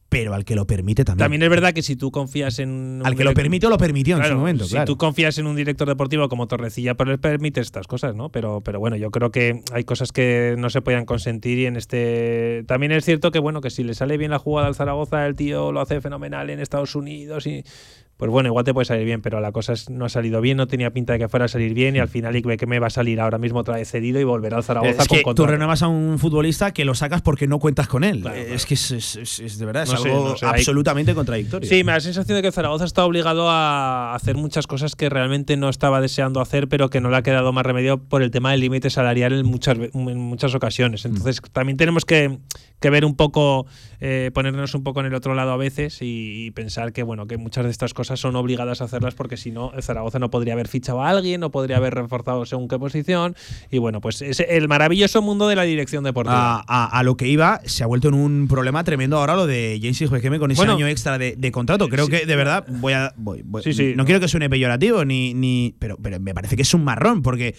pero 0.09 0.33
al 0.33 0.45
que 0.45 0.55
lo 0.55 0.65
permite 0.65 1.03
también. 1.03 1.25
También 1.25 1.43
es 1.43 1.49
verdad 1.49 1.73
que 1.73 1.81
si 1.81 1.95
tú 1.95 2.11
confías 2.11 2.59
en. 2.59 2.69
un 2.69 3.01
al 3.05 3.15
que 3.15 3.23
lo 3.23 3.33
permitió, 3.33 3.69
lo 3.69 3.77
permitió 3.77 4.17
en 4.17 4.23
su 4.23 4.35
momento. 4.35 4.63
si 4.65 4.71
claro. 4.71 4.85
tú 4.85 4.97
confías 4.97 5.37
en 5.37 5.47
un 5.47 5.55
director 5.55 5.87
deportivo 5.87 6.29
como 6.29 6.47
Torrecilla, 6.47 6.95
pues 6.95 7.09
le 7.09 7.17
permite 7.17 7.59
estas 7.59 7.87
cosas, 7.87 8.15
¿no? 8.15 8.29
Pero, 8.29 8.61
pero 8.61 8.79
bueno, 8.79 8.95
yo 8.95 9.11
creo 9.11 9.31
que 9.31 9.63
hay 9.73 9.83
cosas 9.83 10.11
que 10.11 10.55
no 10.57 10.69
se 10.69 10.81
puedan 10.81 11.05
consentir 11.05 11.59
y 11.59 11.65
en 11.65 11.75
este. 11.75 12.63
También 12.67 12.93
es 12.93 13.03
cierto 13.03 13.31
que, 13.31 13.39
bueno, 13.39 13.59
que 13.61 13.69
si 13.69 13.83
le 13.83 13.93
sale 13.93 14.17
bien 14.17 14.31
la 14.31 14.39
jugada 14.39 14.67
al 14.67 14.75
Zaragoza, 14.75 15.25
el 15.25 15.35
tío 15.35 15.71
lo 15.71 15.81
hace 15.81 15.99
fenomenal 15.99 16.49
en 16.49 16.59
Estados 16.59 16.95
Unidos 16.95 17.45
y. 17.47 17.63
Pues 18.17 18.31
bueno, 18.31 18.49
igual 18.49 18.65
te 18.65 18.73
puede 18.73 18.85
salir 18.85 19.05
bien, 19.05 19.21
pero 19.21 19.39
la 19.39 19.51
cosa 19.51 19.73
es- 19.73 19.89
no 19.91 20.05
ha 20.05 20.09
salido 20.09 20.41
bien, 20.41 20.57
no 20.57 20.65
tenía 20.67 20.89
pinta 20.91 21.13
de 21.13 21.19
que 21.19 21.29
fuera 21.29 21.45
a 21.45 21.47
salir 21.47 21.75
bien 21.75 21.95
y 21.95 21.99
al 21.99 22.07
final 22.07 22.33
que 22.57 22.65
me 22.65 22.79
va 22.79 22.87
a 22.87 22.89
salir 22.89 23.19
ahora 23.21 23.37
mismo 23.37 23.59
otra 23.59 23.75
vez 23.75 23.91
cedido 23.91 24.19
y 24.19 24.23
volverá 24.23 24.57
al 24.57 24.63
Zaragoza 24.63 25.03
es 25.03 25.07
con 25.07 25.17
que 25.17 25.21
tú 25.21 25.25
contrato. 25.25 25.51
renuevas 25.51 25.83
a 25.83 25.87
un 25.87 26.17
futbolista 26.17 26.71
que 26.73 26.83
lo 26.83 26.95
sacas 26.95 27.21
porque 27.21 27.45
no 27.47 27.59
cuentas 27.59 27.87
con 27.87 28.03
él. 28.03 28.21
Claro. 28.21 28.35
Es 28.37 28.65
que 28.65 28.73
es, 28.73 28.89
es- 28.89 29.15
es- 29.17 29.39
es 29.39 29.57
de 29.59 29.65
verdad, 29.67 29.83
es 29.83 29.91
No 29.91 29.97
sé, 29.97 30.09
algo 30.09 30.29
no 30.29 30.35
sé, 30.37 30.45
hay- 30.47 30.51
absolutamente 30.53 31.13
contradictorio. 31.13 31.69
Sí, 31.69 31.83
me 31.83 31.91
da 31.91 31.97
la 31.97 32.01
sensación 32.01 32.35
de 32.37 32.41
que 32.41 32.51
Zaragoza 32.51 32.85
está 32.85 33.05
obligado 33.05 33.49
a 33.51 34.15
hacer 34.15 34.35
muchas 34.35 34.65
cosas 34.65 34.95
que 34.95 35.09
realmente 35.09 35.55
no 35.55 35.69
estaba 35.69 36.01
deseando 36.01 36.41
hacer, 36.41 36.67
pero 36.67 36.89
que 36.89 37.01
no 37.01 37.09
le 37.11 37.17
ha 37.17 37.21
quedado 37.21 37.53
más 37.53 37.65
remedio 37.67 37.99
por 37.99 38.23
el 38.23 38.31
tema 38.31 38.49
del 38.51 38.61
límite 38.61 38.89
salarial 38.89 39.33
en 39.33 39.45
muchas, 39.45 39.77
en 39.77 40.17
muchas 40.19 40.55
ocasiones. 40.55 41.05
Mm. 41.05 41.09
Entonces, 41.09 41.39
también 41.51 41.77
tenemos 41.77 42.03
que, 42.05 42.39
que 42.79 42.89
ver 42.89 43.05
un 43.05 43.15
poco, 43.15 43.65
eh, 43.99 44.31
ponernos 44.33 44.73
un 44.73 44.83
poco 44.83 45.01
en 45.01 45.07
el 45.07 45.13
otro 45.13 45.35
lado 45.35 45.51
a 45.51 45.57
veces 45.57 46.01
y, 46.01 46.45
y 46.45 46.51
pensar 46.51 46.93
que, 46.93 47.03
bueno, 47.03 47.27
que 47.27 47.37
muchas 47.37 47.65
de 47.65 47.71
estas 47.71 47.93
cosas 47.93 48.06
son 48.15 48.35
obligadas 48.37 48.79
a 48.81 48.85
hacerlas 48.85 49.13
porque 49.15 49.35
si 49.35 49.51
no, 49.51 49.71
Zaragoza 49.81 50.19
no 50.19 50.29
podría 50.29 50.53
haber 50.53 50.67
fichado 50.67 51.01
a 51.01 51.09
alguien, 51.09 51.41
no 51.41 51.51
podría 51.51 51.77
haber 51.77 51.93
reforzado 51.95 52.45
según 52.45 52.67
qué 52.67 52.79
posición. 52.79 53.35
Y 53.69 53.79
bueno, 53.79 53.99
pues 53.99 54.21
es 54.21 54.39
el 54.39 54.67
maravilloso 54.69 55.21
mundo 55.21 55.47
de 55.47 55.55
la 55.55 55.63
dirección 55.63 56.03
deportiva. 56.03 56.57
A, 56.59 56.63
a- 56.67 56.99
a 56.99 57.03
lo 57.03 57.17
que 57.17 57.27
iba, 57.27 57.59
se 57.65 57.83
ha 57.83 57.87
vuelto 57.87 58.07
en 58.07 58.13
un 58.13 58.47
problema 58.47 58.83
tremendo 58.83 59.17
ahora 59.17 59.35
lo 59.35 59.45
de 59.47 59.77
James 59.81 59.99
Hijuequeme 60.01 60.39
con 60.39 60.51
ese 60.51 60.61
Bueno, 60.61 60.75
año 60.75 60.87
extra 60.87 61.17
de, 61.17 61.35
de 61.35 61.51
contrato. 61.51 61.89
Creo 61.89 62.05
sí. 62.05 62.11
que, 62.11 62.25
de 62.25 62.35
verdad, 62.35 62.65
voy 62.69 62.93
a. 62.93 63.13
voy- 63.17 63.41
voy- 63.43 63.63
Sí, 63.63 63.73
sí. 63.73 63.93
no 63.95 64.05
quiero 64.05 64.19
que 64.19 64.27
suene 64.27 64.49
peyorativo, 64.49 65.03
ni, 65.03 65.33
ni 65.33 65.75
pero, 65.79 65.97
pero 65.97 66.19
me 66.19 66.33
parece 66.33 66.55
que 66.55 66.61
es 66.61 66.73
un 66.73 66.83
marrón, 66.83 67.21
porque 67.23 67.55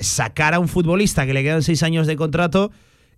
sacar 0.00 0.54
a 0.54 0.58
un 0.58 0.68
futbolista 0.68 1.26
que 1.26 1.32
le 1.34 1.42
quedan 1.42 1.62
seis 1.62 1.82
años 1.82 2.06
de 2.06 2.16
contrato 2.16 2.70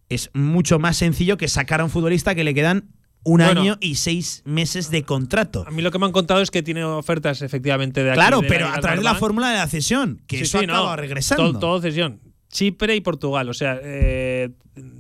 es 0.09 0.31
mucho 0.35 0.79
más 0.79 0.97
sencillo 0.97 1.37
que 1.37 1.47
sacar 1.49 1.81
a 1.81 1.85
un 1.85 1.91
futbolista 1.91 2.35
que 2.35 2.45
le 2.45 2.55
quedan 2.55 2.91
un 3.23 3.39
Bueno. 3.39 3.61
año 3.61 3.77
y 3.81 3.97
seis 3.97 4.43
meses 4.45 4.91
de 4.91 5.03
contrato. 5.05 5.65
A 5.67 5.71
mí 5.71 5.83
lo 5.83 5.91
que 5.91 5.99
me 5.99 6.07
han 6.07 6.13
contado 6.13 6.41
es 6.41 6.51
que 6.51 6.63
tiene 6.63 6.85
ofertas 6.85 7.43
efectivamente 7.43 8.03
de 8.03 8.11
aquí, 8.11 8.17
Claro, 8.17 8.41
de 8.41 8.49
pero 8.49 8.69
a 8.69 8.81
través 8.81 9.01
de 9.01 9.05
la 9.05 9.15
fórmula 9.15 9.51
de 9.51 9.57
la 9.59 9.67
cesión, 9.67 10.23
que 10.27 10.39
Sí, 10.39 10.43
eso 10.45 10.59
sí, 10.59 10.65
acaba 10.65 10.91
no. 10.91 10.97
regresando. 10.97 11.51
Todo, 11.53 11.59
todo 11.61 11.81
cesión. 11.83 12.21
Chipre 12.51 12.97
y 12.97 13.01
Portugal. 13.01 13.49
O 13.49 13.55
sea, 13.55 13.79
eh, 13.83 14.51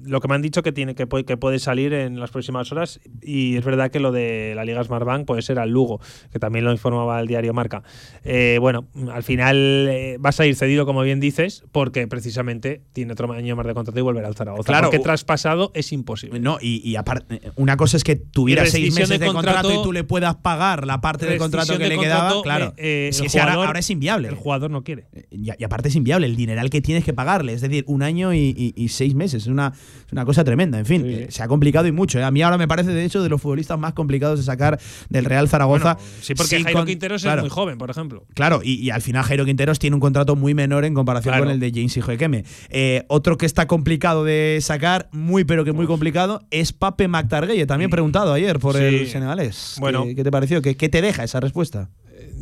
lo 0.04 0.20
que 0.20 0.28
me 0.28 0.34
han 0.34 0.42
dicho 0.42 0.62
que 0.62 0.72
tiene 0.72 0.94
que 0.94 1.06
puede, 1.06 1.24
que 1.24 1.36
puede 1.36 1.58
salir 1.58 1.92
en 1.92 2.18
las 2.20 2.30
próximas 2.30 2.70
horas. 2.72 3.00
Y 3.22 3.56
es 3.56 3.64
verdad 3.64 3.90
que 3.90 3.98
lo 4.00 4.12
de 4.12 4.52
la 4.54 4.64
Liga 4.64 4.82
Smartbank 4.84 5.26
puede 5.26 5.42
ser 5.42 5.58
al 5.58 5.70
Lugo, 5.70 6.00
que 6.32 6.38
también 6.38 6.64
lo 6.64 6.72
informaba 6.72 7.20
el 7.20 7.26
diario 7.26 7.52
Marca. 7.54 7.82
Eh, 8.24 8.58
bueno, 8.60 8.88
al 9.12 9.22
final 9.22 9.56
eh, 9.90 10.16
vas 10.20 10.38
a 10.40 10.46
ir 10.46 10.54
cedido, 10.54 10.86
como 10.86 11.02
bien 11.02 11.18
dices, 11.20 11.64
porque 11.72 12.06
precisamente 12.08 12.82
tiene 12.92 13.12
otro 13.12 13.32
año 13.32 13.56
más 13.56 13.66
de 13.66 13.74
contrato 13.74 13.98
y 13.98 14.02
volverá 14.02 14.28
al 14.28 14.34
Zaragoza. 14.36 14.64
Claro. 14.66 14.88
Porque 14.88 14.98
traspasado 15.02 15.70
es 15.74 15.92
imposible. 15.92 16.40
No, 16.40 16.58
y, 16.60 16.88
y 16.88 16.96
aparte, 16.96 17.40
una 17.56 17.76
cosa 17.76 17.96
es 17.96 18.04
que 18.04 18.16
tuviera 18.16 18.66
seis 18.66 18.94
meses 18.94 19.08
de 19.08 19.18
de 19.18 19.26
contrato, 19.26 19.62
contrato- 19.68 19.80
y 19.80 19.84
tú 19.84 19.92
le 19.92 20.04
puedas 20.04 20.36
pagar 20.36 20.86
la 20.86 21.00
parte 21.00 21.26
del 21.26 21.38
contrato 21.38 21.72
que 21.78 21.88
le 21.88 21.96
de 21.96 22.00
quedaba. 22.00 22.32
contrato, 22.34 22.42
Claro, 22.42 22.74
eh, 22.76 23.10
ahora, 23.40 23.78
es 23.78 23.90
inviable. 23.90 24.28
El 24.28 24.34
jugador 24.34 24.70
no 24.70 24.82
quiere. 24.84 25.06
Y, 25.30 25.50
y 25.58 25.64
aparte 25.64 25.88
es 25.88 25.96
inviable 25.96 26.26
el 26.26 26.36
dineral 26.36 26.70
que 26.70 26.80
tienes 26.80 27.04
que 27.04 27.12
es 27.48 27.60
decir, 27.60 27.84
un 27.86 28.02
año 28.02 28.34
y, 28.34 28.54
y- 28.56 28.74
y 28.76 28.88
seis 28.88 29.14
meses. 29.14 29.42
Es 29.44 29.48
una, 29.48 29.72
es 30.06 30.12
una 30.12 30.24
cosa 30.24 30.44
tremenda. 30.44 30.78
En 30.78 30.86
fin, 30.86 31.02
Sí, 31.02 31.08
sí. 31.08 31.14
eh, 31.22 31.26
se 31.30 31.42
ha 31.42 31.48
complicado 31.48 31.86
y 31.86 31.92
mucho. 31.92 32.18
eh. 32.18 32.24
A 32.24 32.30
mí 32.30 32.42
ahora 32.42 32.58
me 32.58 32.68
parece, 32.68 32.90
de 32.90 33.04
hecho, 33.04 33.22
de 33.22 33.28
los 33.28 33.40
futbolistas 33.40 33.78
más 33.78 33.92
complicados 33.94 34.38
de 34.38 34.44
sacar 34.44 34.78
del 35.08 35.24
Real 35.24 35.48
Zaragoza. 35.48 35.94
Bueno, 35.94 36.08
sí, 36.20 36.34
porque 36.34 36.62
Jairo 36.62 36.78
con- 36.80 36.86
Quinteros 36.86 37.22
claro, 37.22 37.38
es 37.40 37.42
muy 37.44 37.50
joven, 37.50 37.78
por 37.78 37.90
ejemplo. 37.90 38.24
Claro, 38.34 38.60
y, 38.62 38.74
y 38.74 38.90
al 38.90 39.02
final 39.02 39.24
Jairo 39.24 39.44
Quinteros 39.44 39.78
tiene 39.78 39.94
un 39.94 40.00
contrato 40.00 40.36
muy 40.36 40.54
menor 40.54 40.84
en 40.84 40.94
comparación 40.94 41.32
Claro. 41.32 41.44
con 41.44 41.52
el 41.52 41.60
de 41.60 41.70
James 41.74 41.96
Hijoequeme. 41.96 42.44
Eh, 42.68 43.04
otro 43.08 43.38
que 43.38 43.46
está 43.46 43.66
complicado 43.66 44.24
de 44.24 44.58
sacar, 44.60 45.08
muy 45.12 45.44
pero 45.44 45.64
que 45.64 45.72
muy 45.72 45.86
complicado, 45.86 46.42
es 46.50 46.72
Pape 46.72 47.08
Mactargueye. 47.08 47.66
También 47.66 47.90
preguntado 47.90 48.32
ayer 48.32 48.58
por 48.58 48.76
Sí. 48.76 48.82
el 48.82 49.06
senegalés. 49.08 49.76
Bueno. 49.78 50.04
¿Qué, 50.04 50.14
qué 50.16 50.24
te 50.24 50.30
pareció? 50.30 50.62
¿Qué, 50.62 50.76
qué 50.76 50.88
te 50.88 51.00
deja 51.02 51.24
esa 51.24 51.40
respuesta? 51.40 51.88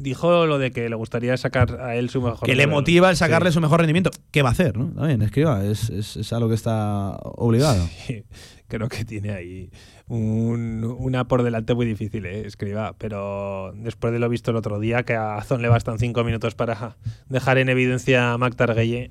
Dijo 0.03 0.47
lo 0.47 0.59
de 0.59 0.71
que 0.71 0.89
le 0.89 0.95
gustaría 0.97 1.37
sacar 1.37 1.81
a 1.81 1.97
él 1.97 2.09
su 2.11 2.21
mejor 2.23 2.47
que 2.47 2.55
le 2.55 2.67
motiva 2.67 3.11
el 3.11 3.17
sacarle 3.17 3.51
Sí. 3.51 3.55
su 3.55 3.61
mejor 3.61 3.81
rendimiento. 3.81 4.11
¿Qué 4.31 4.43
va 4.43 4.51
a 4.51 4.53
hacer? 4.53 4.77
¿no? 4.77 4.89
También, 4.93 5.23
escriba, 5.23 5.65
es, 5.65 5.91
es, 5.91 6.17
es 6.17 6.33
algo 6.33 6.49
que 6.49 6.55
está 6.55 7.17
obligado. 7.23 7.89
Creo 8.69 8.89
que 8.89 9.05
tiene 9.05 9.31
ahí 9.33 9.71
un- 10.09 10.85
una 10.99 11.27
por 11.27 11.43
delante 11.43 11.75
muy 11.75 11.87
difícil, 11.87 12.27
¿eh? 12.27 12.47
escriba. 12.47 12.95
Pero 12.99 13.73
después 13.75 14.13
de 14.13 14.19
lo 14.19 14.29
visto 14.29 14.51
el 14.51 14.57
otro 14.59 14.79
día, 14.79 15.03
que 15.05 15.15
a 15.15 15.37
Azón 15.37 15.63
le 15.63 15.69
bastan 15.69 15.99
cinco 15.99 16.23
minutos 16.25 16.55
para 16.55 16.97
dejar 17.29 17.59
en 17.59 17.69
evidencia 17.71 18.33
a 18.33 18.39
Mac 18.39 18.55
Targuelle, 18.57 19.11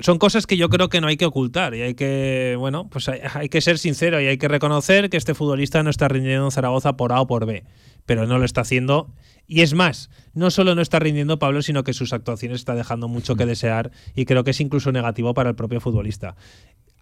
son 0.00 0.18
cosas 0.18 0.46
que 0.46 0.56
yo 0.56 0.68
creo 0.68 0.88
que 0.90 1.00
no 1.00 1.06
hay 1.06 1.16
que 1.16 1.24
ocultar 1.26 1.74
y 1.74 1.80
hay 1.82 1.94
que, 1.94 2.54
bueno, 2.58 2.88
pues 2.90 3.08
hay, 3.08 3.20
hay 3.34 3.48
que 3.48 3.60
ser 3.62 3.78
sincero 3.78 4.20
y 4.20 4.26
hay 4.26 4.36
que 4.36 4.48
reconocer 4.48 5.08
que 5.08 5.16
este 5.16 5.32
futbolista 5.34 5.82
no 5.82 5.88
está 5.90 6.08
rindiendo 6.08 6.44
en 6.44 6.50
Zaragoza 6.50 6.96
por 6.96 7.12
A 7.12 7.20
o 7.20 7.26
por 7.26 7.46
B, 7.46 7.64
pero 8.06 8.26
no 8.26 8.38
lo 8.38 8.44
está 8.44 8.62
haciendo. 8.62 9.12
Y 9.48 9.60
es 9.60 9.74
más, 9.74 10.10
no 10.34 10.50
solo 10.50 10.74
no 10.74 10.82
está 10.82 10.98
rindiendo 10.98 11.38
Pablo, 11.38 11.62
sino 11.62 11.84
que 11.84 11.92
sus 11.92 12.12
actuaciones 12.12 12.60
está 12.60 12.74
dejando 12.74 13.06
mucho 13.08 13.36
que 13.36 13.46
desear 13.46 13.90
y 14.14 14.24
creo 14.24 14.42
que 14.42 14.50
es 14.52 14.60
incluso 14.60 14.90
negativo 14.90 15.34
para 15.34 15.50
el 15.50 15.56
propio 15.56 15.80
futbolista. 15.80 16.34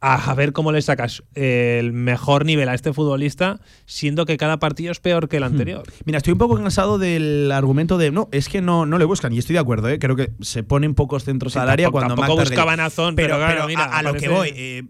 A, 0.06 0.34
ver 0.34 0.52
cómo 0.52 0.70
le 0.70 0.82
sacas 0.82 1.22
el 1.34 1.94
mejor 1.94 2.44
nivel 2.44 2.68
a 2.68 2.74
este 2.74 2.92
futbolista, 2.92 3.60
siendo 3.86 4.26
que 4.26 4.36
cada 4.36 4.58
partido 4.58 4.92
es 4.92 5.00
peor 5.00 5.30
que 5.30 5.38
el 5.38 5.44
anterior. 5.44 5.84
Mira, 6.04 6.18
estoy 6.18 6.32
un 6.34 6.38
poco 6.38 6.56
cansado 6.56 6.98
del 6.98 7.50
argumento 7.50 7.96
de 7.96 8.10
no, 8.10 8.28
es 8.30 8.50
que 8.50 8.60
no, 8.60 8.84
no 8.84 8.98
le 8.98 9.06
buscan. 9.06 9.32
Y 9.32 9.38
estoy 9.38 9.54
de 9.54 9.60
acuerdo, 9.60 9.88
¿eh? 9.88 9.98
creo 9.98 10.14
que 10.14 10.32
se 10.42 10.62
ponen 10.62 10.94
pocos 10.94 11.24
centros 11.24 11.54
Sí, 11.54 11.58
al 11.58 11.70
área 11.70 11.86
tampoco- 11.86 12.00
cuando 12.06 12.14
tampoco 12.16 12.40
buscaban 12.40 12.80
a 12.80 12.90
Zon, 12.90 13.16
pero 13.16 13.36
claro, 13.38 13.66
mira, 13.66 13.84
a, 13.84 14.00
a 14.00 14.02
lo 14.02 14.12
que 14.12 14.28
voy, 14.28 14.50
eh, 14.54 14.82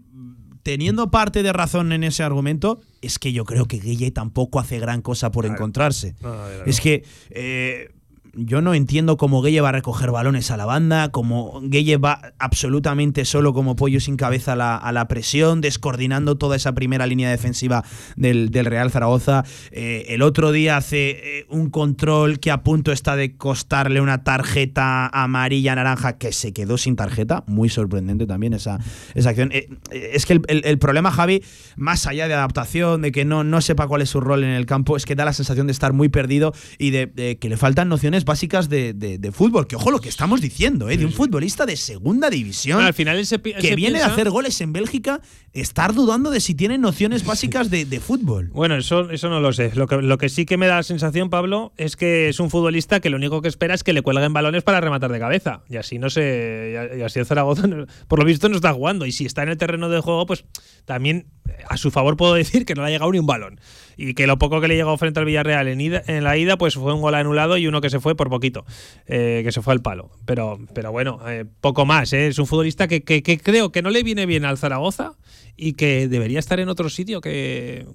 teniendo 0.65 1.11
parte 1.11 1.43
de 1.43 1.53
razón 1.53 1.91
en 1.91 2.03
ese 2.03 2.23
argumento, 2.23 2.81
es 3.03 3.19
que 3.19 3.31
yo 3.31 3.45
creo 3.45 3.67
que 3.67 3.77
Guille 3.77 4.09
tampoco 4.09 4.59
hace 4.59 4.79
gran 4.79 5.03
cosa 5.03 5.29
por 5.29 5.45
encontrarse. 5.45 6.15
No. 6.21 6.33
Es 6.65 6.81
que 6.81 7.03
eh, 7.29 7.91
yo 8.35 8.61
no 8.61 8.73
entiendo 8.73 9.17
cómo 9.17 9.41
Gueye 9.41 9.61
va 9.61 9.69
a 9.69 9.71
recoger 9.71 10.11
balones 10.11 10.51
a 10.51 10.57
la 10.57 10.65
banda, 10.65 11.09
cómo 11.11 11.59
Gueye 11.63 11.97
va 11.97 12.33
absolutamente 12.39 13.25
solo 13.25 13.53
como 13.53 13.75
pollo 13.75 13.99
sin 13.99 14.17
cabeza 14.17 14.53
a 14.53 14.55
la, 14.55 14.75
a 14.75 14.91
la 14.91 15.07
presión, 15.07 15.61
descoordinando 15.61 16.37
toda 16.37 16.55
esa 16.55 16.73
primera 16.73 17.05
línea 17.07 17.29
defensiva 17.29 17.83
del, 18.15 18.49
del 18.51 18.65
Real 18.65 18.91
Zaragoza. 18.91 19.43
Eh, 19.71 20.05
el 20.09 20.21
otro 20.21 20.51
día 20.51 20.77
hace 20.77 21.39
eh, 21.39 21.45
un 21.49 21.69
control 21.69 22.39
que 22.39 22.51
a 22.51 22.63
punto 22.63 22.91
está 22.91 23.15
de 23.15 23.37
costarle 23.37 24.01
una 24.01 24.23
tarjeta 24.23 25.07
amarilla 25.07 25.75
naranja 25.75 26.17
que 26.17 26.31
se 26.31 26.51
quedó 26.51 26.77
sin 26.77 26.95
tarjeta. 26.95 27.43
Muy 27.47 27.69
sorprendente 27.69 28.25
también 28.27 28.53
esa, 28.53 28.79
esa 29.13 29.29
acción. 29.29 29.49
Eh, 29.53 29.69
es 29.91 30.25
que 30.25 30.33
el, 30.33 30.41
el- 30.47 30.61
el 30.65 30.77
problema, 30.79 31.11
Javi, 31.11 31.41
más 31.77 32.05
allá 32.07 32.27
de 32.27 32.33
adaptación, 32.33 33.01
de 33.01 33.11
que 33.11 33.23
no, 33.23 33.43
no 33.43 33.61
sepa 33.61 33.87
cuál 33.87 34.01
es 34.01 34.09
su 34.09 34.19
rol 34.19 34.43
en 34.43 34.49
el 34.49 34.65
campo, 34.65 34.97
es 34.97 35.05
que 35.05 35.15
da 35.15 35.23
la 35.25 35.31
sensación 35.33 35.67
de 35.67 35.71
estar 35.73 35.93
muy 35.93 36.09
perdido 36.09 36.53
y 36.77 36.89
de, 36.89 37.05
de 37.05 37.37
que 37.37 37.47
le 37.49 37.55
faltan 37.55 37.87
nociones 37.87 38.24
básicas 38.25 38.67
de, 38.69 38.93
de- 38.93 39.17
de 39.17 39.31
fútbol. 39.31 39.67
Que 39.67 39.75
ojo 39.75 39.91
lo 39.91 39.99
que 40.01 40.09
estamos 40.09 40.41
diciendo, 40.41 40.89
¿eh? 40.89 40.97
de 40.97 41.05
un 41.05 41.11
futbolista 41.13 41.65
de 41.65 41.77
segunda 41.77 42.29
división 42.29 42.81
Al 42.81 42.93
final 42.93 43.21
que 43.25 43.75
viene 43.75 43.99
piensa- 43.99 44.07
a 44.07 44.11
hacer 44.13 44.29
goles 44.29 44.59
en 44.61 44.73
Bélgica, 44.73 45.21
estar 45.53 45.93
dudando 45.93 46.31
de 46.31 46.39
si 46.41 46.55
tiene 46.55 46.77
nociones 46.77 47.25
básicas 47.25 47.69
de, 47.69 47.85
de 47.85 47.99
fútbol. 47.99 48.49
Bueno, 48.53 48.75
eso, 48.75 49.09
eso 49.11 49.29
no 49.29 49.39
lo 49.39 49.53
sé. 49.53 49.71
Lo 49.75 49.87
que, 49.87 49.97
lo 50.01 50.17
que 50.17 50.29
sí 50.29 50.45
que 50.45 50.57
me 50.57 50.67
da 50.67 50.77
la 50.77 50.83
sensación, 50.83 51.29
Pablo, 51.29 51.71
es 51.77 51.95
que 51.95 52.27
es 52.29 52.39
un 52.39 52.49
futbolista 52.49 52.99
que 52.99 53.09
lo 53.09 53.17
único 53.17 53.41
que 53.41 53.47
espera 53.47 53.73
es 53.73 53.83
que 53.83 53.93
le 53.93 54.01
cuelguen 54.01 54.33
balones 54.33 54.63
para 54.63 54.81
rematar 54.81 55.11
de 55.11 55.19
cabeza. 55.19 55.61
Y 55.69 55.77
así 55.77 55.99
no 55.99 56.09
sé. 56.09 56.95
Y 56.97 57.01
así 57.01 57.19
el 57.19 57.25
Zaragoza, 57.25 57.67
no- 57.67 57.85
por 58.07 58.19
lo 58.19 58.25
visto, 58.25 58.49
no 58.49 58.55
está 58.55 58.73
jugando. 58.73 59.05
Y 59.05 59.11
si 59.11 59.25
está 59.25 59.43
en 59.43 59.49
el 59.49 59.57
terreno 59.57 59.87
de 59.89 59.99
juego, 60.01 60.25
pues 60.25 60.43
también 60.85 61.27
eh, 61.47 61.53
a 61.69 61.77
su 61.77 61.91
favor 61.91 62.17
puedo 62.17 62.33
decir 62.33 62.65
que 62.65 62.75
no 62.75 62.81
le 62.81 62.87
ha 62.87 62.91
llegado 62.91 63.11
ni 63.11 63.19
un 63.19 63.27
balón. 63.27 63.59
Y 63.97 64.13
que 64.13 64.27
lo 64.27 64.37
poco 64.37 64.61
que 64.61 64.67
le 64.67 64.75
llegó 64.75 64.97
frente 64.97 65.19
al 65.19 65.25
Villarreal 65.25 65.67
en, 65.67 65.79
ida- 65.81 66.03
en 66.07 66.23
la 66.23 66.37
ida, 66.37 66.57
pues 66.57 66.75
fue 66.75 66.93
un 66.93 67.01
gol 67.01 67.15
anulado 67.15 67.57
y 67.57 67.67
uno 67.67 67.81
que 67.81 67.89
se 67.89 67.99
fue 67.99 68.15
por 68.15 68.29
poquito, 68.29 68.65
eh, 69.07 69.41
que 69.43 69.51
se 69.51 69.61
fue 69.61 69.73
al 69.73 69.81
palo. 69.81 70.11
Pero, 70.25 70.59
pero 70.73 70.91
bueno, 70.91 71.19
eh, 71.27 71.45
poco 71.61 71.85
más. 71.85 72.11
¿eh? 72.13 72.27
Es 72.27 72.39
un 72.39 72.47
futbolista 72.47 72.87
que, 72.87 73.03
que- 73.03 73.23
que 73.23 73.37
creo 73.39 73.71
que 73.71 73.81
no 73.81 73.89
le 73.89 74.03
viene 74.03 74.25
bien 74.25 74.45
al 74.45 74.57
Zaragoza 74.57 75.13
y 75.57 75.73
que 75.73 76.07
debería 76.07 76.39
estar 76.39 76.59
en 76.59 76.69
otro 76.69 76.89
sitio 76.89 77.21
que, 77.21 77.85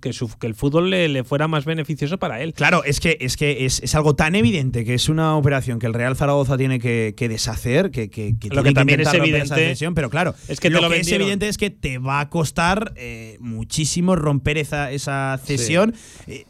que, 0.00 0.12
su- 0.12 0.36
que 0.38 0.46
el 0.46 0.54
fútbol 0.54 0.90
le, 0.90 1.08
le 1.08 1.24
fuera 1.24 1.46
más 1.48 1.64
beneficioso 1.64 2.18
para 2.18 2.40
él. 2.40 2.54
Claro, 2.54 2.82
es 2.84 3.00
que 3.00 3.18
es 3.20 3.36
que 3.36 3.66
es, 3.66 3.80
es 3.82 3.94
algo 3.94 4.14
tan 4.14 4.34
evidente 4.34 4.84
que 4.84 4.94
es 4.94 5.08
una 5.08 5.36
operación 5.36 5.78
que 5.78 5.86
el 5.86 5.94
Real 5.94 6.16
Zaragoza 6.16 6.56
tiene 6.56 6.78
que, 6.78 7.14
que 7.16 7.28
deshacer, 7.28 7.90
que, 7.90 8.08
que, 8.10 8.36
que 8.38 8.48
Lo 8.48 8.62
tiene 8.62 8.68
que 8.70 8.74
también 8.74 9.00
es 9.00 9.12
evidente 9.12 9.76
pero 9.94 10.10
claro, 10.10 10.34
es 10.48 10.60
que 10.60 10.70
lo, 10.70 10.80
lo 10.80 10.88
que 10.90 11.00
es 11.00 11.12
evidente 11.12 11.48
es 11.48 11.58
que 11.58 11.70
te 11.70 11.98
va 11.98 12.20
a 12.20 12.28
costar 12.30 12.92
eh, 12.96 13.36
muchísimo 13.40 14.16
romper 14.16 14.58
esa, 14.58 14.90
esa 14.90 15.38
cesión. 15.44 15.94
Eh, 16.26 16.44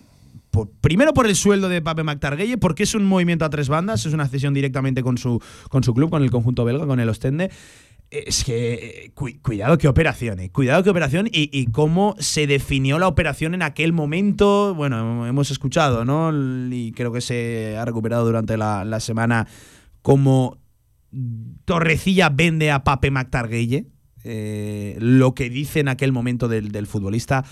por- 0.51 0.69
primero 0.81 1.13
por 1.15 1.27
el 1.27 1.37
sueldo 1.37 1.69
de 1.69 1.81
Pape 1.83 2.03
Mactarguelle, 2.03 2.59
porque 2.59 2.83
es 2.85 2.95
un 2.95 3.05
movimiento 3.05 3.45
a 3.45 3.51
tres 3.51 3.69
bandas, 3.69 4.05
es 4.07 4.13
una 4.13 4.29
cesión 4.29 4.53
directamente 4.55 5.03
con 5.03 5.17
su, 5.19 5.41
con 5.69 5.85
su 5.85 5.95
club, 5.95 6.11
con 6.11 6.23
el 6.23 6.31
conjunto 6.31 6.65
belga, 6.65 6.87
con 6.87 6.99
el 7.01 7.09
Ostende. 7.09 7.51
Es 8.11 8.43
que, 8.43 9.13
cu- 9.15 9.31
cuidado 9.41 9.79
qué 9.79 9.87
operación, 9.87 10.41
eh, 10.41 10.51
cuidado 10.51 10.83
qué 10.83 10.91
operación 10.91 11.29
y, 11.29 11.49
y 11.57 11.67
cómo 11.67 12.17
se 12.19 12.49
definió 12.49 12.99
la 12.99 13.07
operación 13.07 13.55
en 13.55 13.63
aquel 13.63 13.93
momento. 13.93 14.75
Bueno, 14.75 15.27
hemos 15.29 15.53
escuchado, 15.53 16.05
¿no? 16.05 16.33
Y 16.75 16.91
creo 16.93 17.13
que 17.13 17.21
se 17.21 17.77
ha 17.79 17.85
recuperado 17.85 18.25
durante 18.25 18.57
la, 18.57 18.85
la 18.85 18.99
semana 18.99 19.47
como 20.03 20.59
Torrecilla 21.65 22.31
vende 22.31 22.71
a 22.73 22.83
Pape 22.83 23.11
Mactarguelle. 23.13 23.87
eh, 24.25 24.97
lo 25.01 25.35
que 25.35 25.49
dice 25.49 25.79
en 25.81 25.89
aquel 25.89 26.11
momento 26.13 26.49
del, 26.49 26.73
del 26.73 26.87
futbolista 26.89 27.45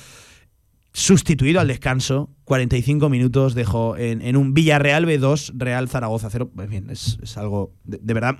sustituido 0.92 1.60
al 1.60 1.68
descanso, 1.68 2.30
45 2.44 3.08
minutos 3.08 3.54
dejó 3.54 3.96
en, 3.96 4.20
en 4.22 4.36
un 4.36 4.54
Villarreal 4.54 5.06
B2, 5.06 5.52
Real 5.56 5.88
Zaragoza 5.88 6.28
0. 6.30 6.50
Pues 6.54 6.68
bien, 6.68 6.90
es, 6.90 7.18
es 7.22 7.36
algo 7.36 7.72
de 7.84 8.14
verdad. 8.14 8.34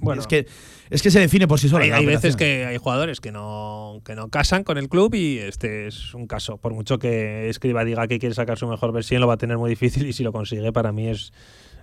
Bueno. 0.00 0.20
es, 0.20 0.26
que, 0.26 0.46
es 0.90 1.02
que 1.02 1.10
se 1.10 1.20
define 1.20 1.46
por 1.46 1.58
sí 1.58 1.68
solo. 1.68 1.84
Hay, 1.84 1.90
hay 1.90 2.06
veces 2.06 2.36
que 2.36 2.64
hay 2.66 2.76
jugadores 2.78 3.20
que 3.20 3.32
no, 3.32 4.00
que 4.04 4.14
no 4.14 4.28
casan 4.28 4.64
con 4.64 4.78
el 4.78 4.88
club 4.88 5.14
y 5.14 5.38
este 5.38 5.86
es 5.86 6.14
un 6.14 6.26
caso. 6.26 6.58
Por 6.58 6.74
mucho 6.74 6.98
que 6.98 7.48
escriba 7.48 7.84
diga 7.84 8.06
que 8.08 8.18
quiere 8.18 8.34
sacar 8.34 8.58
su 8.58 8.66
mejor 8.66 8.92
versión, 8.92 9.20
lo 9.20 9.26
va 9.26 9.34
a 9.34 9.38
tener 9.38 9.58
muy 9.58 9.70
difícil 9.70 10.06
y 10.06 10.12
si 10.12 10.22
lo 10.22 10.32
consigue, 10.32 10.72
para 10.72 10.92
mí 10.92 11.08
es 11.08 11.32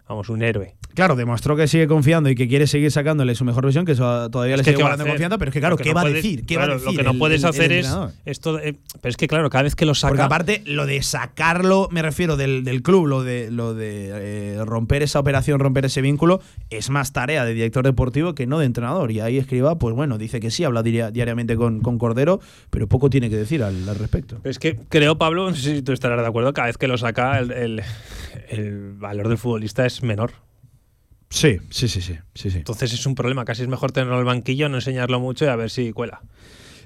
vamos 0.08 0.30
un 0.30 0.42
héroe. 0.42 0.76
Claro, 0.94 1.16
demostró 1.16 1.56
que 1.56 1.68
sigue 1.68 1.86
confiando 1.88 2.30
y 2.30 2.36
que 2.36 2.48
quiere 2.48 2.66
seguir 2.66 2.92
sacándole 2.92 3.36
su 3.36 3.46
mejor 3.46 3.64
versión, 3.66 3.86
que 3.86 3.92
eso 3.92 4.30
todavía 4.32 4.56
Es 4.56 4.60
le 4.60 4.64
que 4.64 4.70
sigue 4.72 4.78
¿qué 4.78 4.84
va 4.84 4.90
a 4.90 4.92
guardando 4.94 5.12
confianza, 5.12 5.38
pero 5.38 5.50
es 5.50 5.54
que 5.54 5.60
claro, 5.60 5.78
¿qué 5.78 5.90
no 5.90 5.96
va 5.96 6.02
a 6.02 6.04
puedes- 6.06 6.24
decir? 6.24 6.46
¿Qué 6.46 6.56
claro, 6.56 6.70
va 6.72 6.74
a 6.74 6.78
decir? 6.80 6.92
Lo 6.94 6.98
que 6.98 7.04
no 7.04 7.12
el- 7.12 7.18
puedes 7.20 7.42
el- 7.44 7.46
el 7.46 7.50
hacer 7.50 7.72
es 7.72 7.88
esto. 8.26 8.58
de- 8.58 8.78
pero 9.02 9.10
es 9.10 9.18
que 9.18 9.28
claro, 9.28 9.50
cada 9.52 9.64
vez 9.64 9.76
que 9.76 9.86
lo 9.86 9.94
saca. 9.94 10.10
Porque 10.10 10.24
aparte, 10.24 10.64
lo 10.66 10.86
de 10.88 11.04
sacarlo, 11.04 11.88
me 11.92 12.02
refiero, 12.02 12.36
del, 12.38 12.64
del 12.64 12.82
club, 12.82 13.06
lo 13.06 13.24
de, 13.24 13.52
lo 13.52 13.74
de 13.76 14.10
eh, 14.14 14.66
romper 14.66 15.04
esa 15.04 15.20
operación, 15.20 15.60
romper 15.60 15.86
ese 15.86 16.02
vínculo, 16.02 16.40
es 16.72 16.90
más 16.90 17.14
tarea 17.14 17.46
de 17.46 17.54
director 17.54 17.84
deportivo 17.86 18.34
que 18.34 18.48
no 18.48 18.58
de 18.60 18.66
entrenador. 18.66 19.12
Y 19.12 19.20
ahí 19.20 19.38
escriba, 19.38 19.78
pues 19.78 19.94
bueno, 19.94 20.18
dice 20.18 20.40
que 20.40 20.50
sí, 20.50 20.64
habla 20.64 20.82
diria- 20.82 21.12
diariamente 21.12 21.56
con, 21.58 21.82
con 21.82 22.00
Cordero, 22.00 22.40
pero 22.72 22.88
poco 22.88 23.10
tiene 23.12 23.30
que 23.30 23.36
decir 23.38 23.62
al, 23.62 23.88
al 23.88 23.96
respecto. 23.98 24.40
Pero 24.42 24.50
es 24.52 24.58
que 24.58 24.78
creo, 24.90 25.18
Pablo, 25.18 25.50
no 25.50 25.56
sé 25.56 25.76
si 25.76 25.82
tú 25.84 25.92
estarás 25.92 26.20
de 26.22 26.28
acuerdo, 26.28 26.54
cada 26.54 26.68
vez 26.68 26.78
que 26.78 26.88
lo 26.88 26.98
saca, 26.98 27.38
el, 27.40 27.84
el- 28.50 28.94
valor 28.94 29.28
del 29.30 29.38
futbolista 29.38 29.86
es 29.86 30.04
menor. 30.04 30.32
Sí, 31.30 31.58
sí, 31.70 31.88
sí, 31.90 32.02
sí. 32.02 32.18
sí, 32.34 32.50
sí. 32.52 32.58
Entonces 32.60 32.94
es 32.94 33.06
un 33.06 33.14
problema. 33.16 33.44
Casi 33.46 33.62
es 33.64 33.68
mejor 33.68 33.92
tenerlo 33.92 34.14
en 34.16 34.20
el 34.20 34.26
banquillo, 34.26 34.70
no 34.70 34.78
enseñarlo 34.78 35.20
mucho 35.20 35.46
y 35.46 35.50
a 35.50 35.56
ver 35.56 35.70
si 35.70 35.92
cuela. 35.92 36.22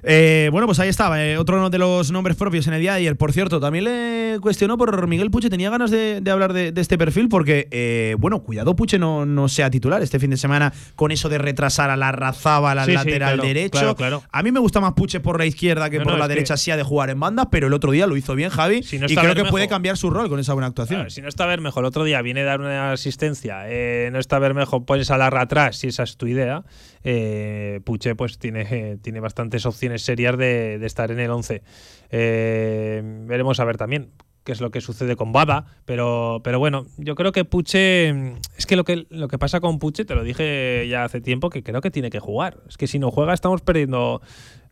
Eh, 0.04 0.49
bueno, 0.52 0.66
pues 0.68 0.80
ahí 0.80 0.89
estaba, 0.89 1.24
eh, 1.24 1.38
otro 1.38 1.70
de 1.70 1.78
los 1.78 2.12
nombres 2.12 2.36
propios 2.36 2.68
en 2.68 2.74
el 2.74 2.82
día 2.82 2.93
de 2.93 2.97
ayer. 2.99 3.16
Por 3.16 3.32
cierto, 3.34 3.60
también 3.60 3.84
le 3.86 4.38
cuestionó 4.41 4.78
por 4.78 5.08
Miguel 5.08 5.30
Puche. 5.30 5.49
Tenía 5.49 5.70
ganas 5.70 5.91
de, 5.91 6.22
de 6.22 6.32
hablar 6.32 6.54
de, 6.54 6.72
de 6.72 6.82
este 6.82 6.97
perfil 6.97 7.30
porque, 7.30 7.68
eh, 7.72 8.16
bueno, 8.18 8.41
cuidado 8.41 8.76
Puche 8.76 8.97
no, 8.97 9.26
no 9.26 9.47
sea 9.47 9.70
titular 9.70 10.02
este 10.02 10.20
fin 10.20 10.30
de 10.32 10.38
semana 10.38 10.74
con 10.95 11.12
eso 11.12 11.30
de 11.30 11.38
retrasar 11.38 11.89
a 11.89 11.97
la 11.97 12.12
Razaba, 12.12 12.72
al 12.72 12.80
Sí, 12.86 12.91
sí, 12.91 12.93
lateral 12.93 13.34
claro, 13.36 13.47
derecho. 13.47 13.72
claro, 13.72 13.95
claro. 13.95 14.24
A 14.32 14.43
mí 14.43 14.52
me 14.52 14.60
gusta 14.60 14.80
más 14.80 14.93
Puche 14.93 15.20
por 15.20 15.38
la 15.38 15.45
izquierda 15.45 15.89
que 15.89 15.97
No, 15.99 16.04
por 16.06 16.14
no, 16.14 16.20
la 16.20 16.28
derecha, 16.28 16.56
que- 16.56 16.60
sí 16.60 16.72
de 16.72 16.84
jugar 16.84 17.10
en 17.10 17.20
banda, 17.20 17.49
pero 17.49 17.68
el 17.68 17.74
otro 17.74 17.91
día 17.91 18.08
lo 18.08 18.16
hizo 18.18 18.34
bien 18.34 18.49
Javi 18.49 18.82
Si 18.84 18.97
no 18.97 19.06
y 19.08 19.16
creo 19.16 19.36
que 19.36 19.45
puede 19.45 19.68
cambiar 19.68 19.97
su 19.97 20.10
rol 20.10 20.30
con 20.30 20.39
esa 20.39 20.54
buena 20.54 20.68
actuación. 20.68 20.99
Claro, 20.99 21.10
si 21.10 21.22
no 21.22 21.28
está 21.28 21.45
Bermejo, 21.45 21.80
el 21.82 21.86
otro 21.86 22.04
día 22.06 22.22
viene 22.22 22.41
a 22.41 22.45
dar 22.45 22.60
una 22.62 22.91
asistencia, 22.93 23.64
no 24.12 24.20
está 24.20 24.39
Bermejo, 24.39 24.86
pones 24.86 25.12
a 25.12 25.18
Larra 25.18 25.41
atrás, 25.41 25.78
si 25.78 25.88
esa 25.88 26.04
es 26.04 26.18
tu 26.18 26.28
idea, 26.28 26.64
eh, 27.04 27.82
Puche 27.84 28.16
pues 28.16 28.38
tiene, 28.38 28.97
tiene 29.02 29.20
bastantes 29.20 29.66
opciones 29.66 30.02
serias 30.02 30.38
de, 30.38 30.80
de 30.80 30.86
estar 30.86 31.12
en 31.12 31.20
el 31.20 31.32
11. 31.32 31.64
Eh, 32.10 33.02
veremos 33.26 33.60
a 33.60 33.66
ver 33.66 33.78
también 33.78 34.12
qué 34.43 34.52
es 34.52 34.62
lo 34.62 34.72
que 34.72 34.82
sucede 34.82 35.16
con 35.16 35.32
Bada, 35.32 35.66
pero, 35.86 36.41
pero 36.43 36.60
bueno, 36.60 36.88
yo 36.97 37.16
creo 37.16 37.32
que 37.32 37.45
Puche, 37.45 38.10
es 38.58 38.66
que 38.66 38.76
lo, 38.76 38.84
que 38.84 39.06
lo 39.10 39.28
que 39.28 39.38
pasa 39.38 39.60
con 39.60 39.80
Puche, 39.80 40.06
te 40.06 40.16
lo 40.16 40.24
dije 40.24 40.88
ya 40.89 41.04
hace 41.04 41.22
tiempo, 41.22 41.49
que 41.49 41.64
creo 41.64 41.82
que 41.82 41.91
tiene 41.91 42.10
que 42.10 42.20
jugar. 42.20 42.58
Es 42.68 42.78
que 42.78 42.88
si 42.88 42.97
no 42.99 43.12
juega 43.12 43.34
estamos 43.34 43.62
perdiendo 43.62 44.22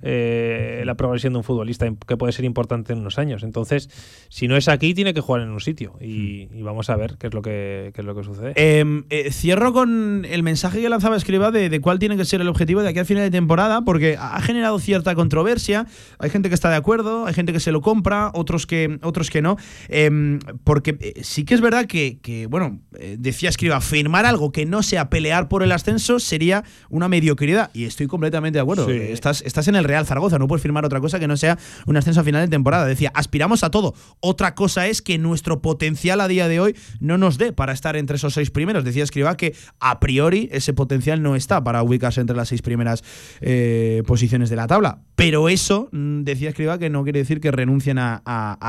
eh, 0.01 0.83
la 0.85 0.95
progresión 0.95 1.33
de 1.33 1.37
un 1.37 1.43
futbolista 1.43 1.89
que 2.07 2.17
puede 2.17 2.33
ser 2.33 2.45
importante 2.45 2.93
en 2.93 2.99
unos 2.99 3.17
años. 3.17 3.43
Entonces, 3.43 3.89
si 4.29 4.47
no 4.47 4.55
es 4.55 4.67
aquí, 4.67 4.93
tiene 4.93 5.13
que 5.13 5.21
jugar 5.21 5.41
en 5.41 5.49
un 5.49 5.59
sitio. 5.59 5.95
Y, 5.99 6.47
y 6.53 6.61
vamos 6.61 6.89
a 6.89 6.95
ver 6.95 7.17
qué 7.19 7.27
es 7.27 7.33
lo 7.33 7.41
que, 7.41 7.91
qué 7.93 8.01
es 8.01 8.05
lo 8.05 8.15
que 8.15 8.23
sucede. 8.23 8.53
Eh, 8.55 9.03
eh, 9.09 9.31
cierro 9.31 9.73
con 9.73 10.25
el 10.29 10.43
mensaje 10.43 10.81
que 10.81 10.89
lanzaba 10.89 11.17
Escriba 11.17 11.51
de, 11.51 11.69
de 11.69 11.81
cuál 11.81 11.99
tiene 11.99 12.17
que 12.17 12.25
ser 12.25 12.41
el 12.41 12.47
objetivo 12.47 12.81
de 12.81 12.89
aquí 12.89 12.99
al 12.99 13.05
final 13.05 13.23
de 13.23 13.31
temporada, 13.31 13.81
porque 13.81 14.17
ha 14.19 14.41
generado 14.41 14.79
cierta 14.79 15.15
controversia. 15.15 15.85
Hay 16.19 16.29
gente 16.29 16.49
que 16.49 16.55
está 16.55 16.69
de 16.69 16.75
acuerdo, 16.75 17.25
hay 17.25 17.33
gente 17.33 17.53
que 17.53 17.59
se 17.59 17.71
lo 17.71 17.81
compra, 17.81 18.31
otros 18.33 18.65
que, 18.65 18.99
otros 19.01 19.29
que 19.29 19.41
no. 19.41 19.57
Eh, 19.89 20.39
porque 20.63 20.97
eh, 20.99 21.21
sí 21.23 21.45
que 21.45 21.55
es 21.55 21.61
verdad 21.61 21.85
que, 21.85 22.19
que, 22.21 22.47
bueno, 22.47 22.79
decía 23.17 23.49
Escriba, 23.49 23.81
firmar 23.81 24.25
algo 24.25 24.51
que 24.51 24.65
no 24.65 24.83
sea 24.83 25.09
pelear 25.09 25.47
por 25.47 25.63
el 25.63 25.71
ascenso 25.71 26.19
sería 26.19 26.63
una 26.89 27.07
mediocridad. 27.07 27.71
Y 27.73 27.85
estoy 27.85 28.07
completamente 28.07 28.57
de 28.57 28.61
acuerdo. 28.61 28.87
Sí. 28.87 28.93
Estás, 28.93 29.41
estás 29.41 29.67
en 29.67 29.75
el 29.75 29.83
Real 29.89 30.05
Zaragoza, 30.05 30.37
no 30.37 30.47
puedes 30.47 30.61
firmar 30.61 30.85
otra 30.85 30.99
cosa 30.99 31.19
que 31.19 31.27
no 31.27 31.35
sea 31.35 31.57
un 31.87 31.97
ascenso 31.97 32.21
a 32.21 32.23
final 32.23 32.41
de 32.41 32.47
temporada. 32.47 32.85
Decía, 32.85 33.11
aspiramos 33.15 33.63
a 33.63 33.71
todo. 33.71 33.95
Otra 34.19 34.53
cosa 34.53 34.87
es 34.87 35.01
que 35.01 35.17
nuestro 35.17 35.63
potencial 35.63 36.21
a 36.21 36.27
día 36.27 36.47
de 36.47 36.59
hoy 36.59 36.75
no 36.99 37.17
nos 37.17 37.39
dé 37.39 37.53
para 37.53 37.73
estar 37.73 37.95
entre 37.95 38.17
esos 38.17 38.35
seis 38.35 38.51
primeros. 38.51 38.83
Decía 38.83 39.03
Escriba 39.03 39.35
que 39.35 39.55
a 39.79 39.99
priori 39.99 40.47
ese 40.51 40.73
potencial 40.73 41.23
no 41.23 41.35
está 41.35 41.63
para 41.63 41.81
ubicarse 41.81 42.21
entre 42.21 42.35
las 42.35 42.49
seis 42.49 42.61
primeras 42.61 43.03
eh, 43.41 44.03
posiciones 44.05 44.51
de 44.51 44.55
la 44.55 44.67
tabla. 44.67 44.99
Pero 45.15 45.49
eso, 45.49 45.89
mm, 45.91 46.21
decía 46.21 46.49
Escriba, 46.49 46.77
que 46.77 46.91
no 46.91 47.03
quiere 47.03 47.19
decir 47.19 47.41
que 47.41 47.51
renuncien 47.51 47.97
a, 47.99 48.19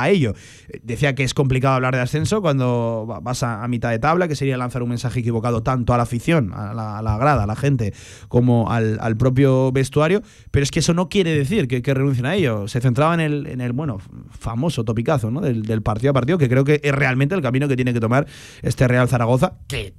ello. 0.08 0.34
Decía 0.82 1.14
que 1.14 1.22
es 1.24 1.34
complicado 1.34 1.74
hablar 1.74 1.94
de 1.94 2.00
ascenso 2.00 2.40
cuando 2.40 3.06
va- 3.08 3.20
vas 3.20 3.42
a, 3.42 3.68
mitad 3.68 3.90
de 3.90 3.98
tabla, 3.98 4.26
que 4.26 4.34
sería 4.34 4.56
lanzar 4.56 4.82
un 4.82 4.88
mensaje 4.88 5.20
equivocado 5.20 5.62
tanto 5.62 5.92
a 5.92 5.98
la 5.98 6.04
afición, 6.04 6.52
a 6.54 6.72
la, 6.72 6.98
a 6.98 7.02
la 7.02 7.18
grada, 7.18 7.42
a 7.44 7.46
la 7.46 7.56
gente, 7.56 7.92
como 8.28 8.70
al, 8.70 8.98
al 9.00 9.16
propio 9.18 9.70
vestuario. 9.72 10.22
Pero 10.50 10.64
es 10.64 10.70
que 10.70 10.78
eso 10.80 10.94
no 10.94 11.08
quiere 11.10 11.36
decir 11.36 11.68
que, 11.68 11.82
que 11.82 11.92
renuncien 11.92 12.24
a 12.24 12.34
ello. 12.34 12.66
Se 12.68 12.80
centraba 12.80 13.12
en 13.12 13.20
el, 13.20 13.46
en 13.48 13.60
el 13.60 13.72
bueno, 13.72 13.98
famoso 14.30 14.84
topicazo 14.84 15.30
¿no? 15.30 15.42
del, 15.42 15.62
del 15.64 15.82
partido 15.82 16.12
a 16.12 16.14
partido, 16.14 16.38
que 16.38 16.48
creo 16.48 16.64
que 16.64 16.80
es 16.82 16.92
realmente 16.94 17.34
el 17.34 17.42
camino 17.42 17.68
que 17.68 17.76
tiene 17.76 17.92
que 17.92 18.00
tomar 18.00 18.26
este 18.62 18.88
Real 18.88 19.08
Zaragoza, 19.08 19.58
que 19.68 19.92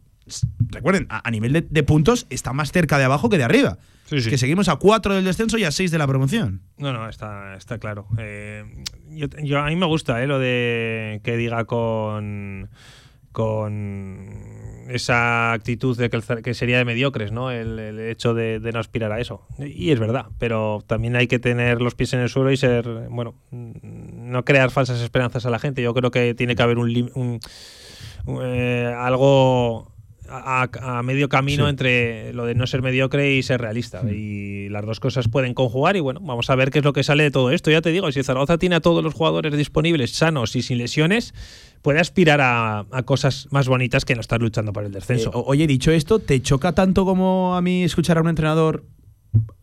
recuerden, 0.70 1.06
a, 1.10 1.28
a 1.28 1.32
nivel 1.32 1.54
de, 1.54 1.62
de 1.62 1.84
puntos 1.84 2.26
está 2.32 2.54
más 2.54 2.72
cerca 2.72 2.98
de 2.98 3.04
abajo 3.04 3.30
que 3.30 3.38
de 3.38 3.44
arriba. 3.44 3.78
Sí, 4.06 4.20
sí. 4.22 4.30
Que 4.30 4.38
seguimos 4.38 4.68
a 4.70 4.76
4 4.76 5.16
del 5.16 5.24
descenso 5.24 5.58
y 5.58 5.64
a 5.64 5.72
6 5.72 5.90
de 5.92 5.98
la 5.98 6.06
promoción. 6.08 6.62
No, 6.78 6.92
no, 6.92 7.08
está, 7.08 7.56
está 7.56 7.78
claro. 7.78 8.08
Eh, 8.18 8.64
yo, 9.10 9.28
yo- 9.44 9.60
a 9.60 9.68
mí 9.68 9.76
me 9.76 9.86
gusta 9.86 10.22
eh, 10.24 10.28
lo 10.28 10.38
de 10.40 11.22
que 11.24 11.38
diga 11.38 11.64
con 11.66 12.70
con 13.32 14.61
esa 14.94 15.54
actitud 15.54 15.98
de 15.98 16.10
que, 16.10 16.16
el 16.18 16.24
Zar- 16.24 16.42
que 16.42 16.54
sería 16.54 16.78
de 16.78 16.86
mediocres, 16.86 17.32
¿no? 17.32 17.52
El, 17.52 17.80
el 17.80 18.00
hecho 18.00 18.34
de, 18.34 18.60
de 18.60 18.72
no 18.72 18.80
aspirar 18.80 19.12
a 19.12 19.20
eso. 19.20 19.46
Y 19.60 19.92
es 19.92 20.00
verdad, 20.00 20.26
pero 20.38 20.84
también 20.88 21.16
hay 21.16 21.28
que 21.28 21.40
tener 21.40 21.82
los 21.82 21.96
pies 21.96 22.14
en 22.14 22.20
el 22.20 22.30
suelo 22.30 22.52
y 22.52 22.58
ser, 22.58 22.88
bueno, 23.10 23.36
no 23.52 24.46
crear 24.46 24.72
falsas 24.72 25.02
esperanzas 25.02 25.46
a 25.46 25.50
la 25.50 25.60
gente. 25.60 25.82
Yo 25.82 25.94
creo 25.94 26.12
que 26.12 26.34
tiene 26.34 26.56
que 26.56 26.64
haber 26.64 26.78
un, 26.78 26.90
un- 27.16 27.40
un, 28.26 28.40
eh, 28.44 28.94
algo 28.98 29.92
a, 30.30 30.70
a 30.82 31.04
medio 31.04 31.28
camino 31.28 31.66
Sí. 31.66 31.70
entre 31.72 32.34
lo 32.34 32.46
de 32.46 32.56
no 32.56 32.66
ser 32.66 32.82
mediocre 32.82 33.34
y 33.36 33.44
ser 33.44 33.60
realista. 33.60 34.02
Y 34.10 34.70
las 34.70 34.86
dos 34.86 35.00
cosas 35.02 35.28
pueden 35.28 35.54
conjugar 35.54 35.98
y 35.98 36.00
bueno, 36.00 36.22
vamos 36.22 36.50
a 36.50 36.56
ver 36.56 36.72
qué 36.72 36.80
es 36.80 36.86
lo 36.86 36.94
que 36.94 37.04
sale 37.04 37.24
de 37.24 37.32
todo 37.32 37.52
esto. 37.52 37.70
Ya 37.70 37.82
te 37.82 37.90
digo, 37.90 38.10
si 38.14 38.24
Zaragoza 38.24 38.58
tiene 38.58 38.76
a 38.76 38.80
todos 38.80 39.04
los 39.04 39.14
jugadores 39.14 39.52
disponibles, 39.58 40.12
sanos 40.12 40.56
y 40.56 40.62
sin 40.62 40.78
lesiones, 40.78 41.34
puede 41.82 42.00
aspirar 42.00 42.40
a, 42.42 42.86
cosas 43.06 43.48
más 43.52 43.68
bonitas 43.68 44.06
que 44.06 44.16
no 44.16 44.22
estar 44.22 44.42
luchando 44.42 44.74
por 44.74 44.84
el 44.84 44.92
descenso. 44.92 45.30
Eh, 45.30 45.44
oye, 45.46 45.68
dicho 45.68 45.92
esto, 45.92 46.20
¿te 46.20 46.42
choca 46.42 46.74
tanto 46.74 47.06
como 47.06 47.56
a 47.56 47.62
mí 47.62 47.84
escuchar 47.84 48.18
a 48.18 48.22
un 48.22 48.30
entrenador 48.30 48.84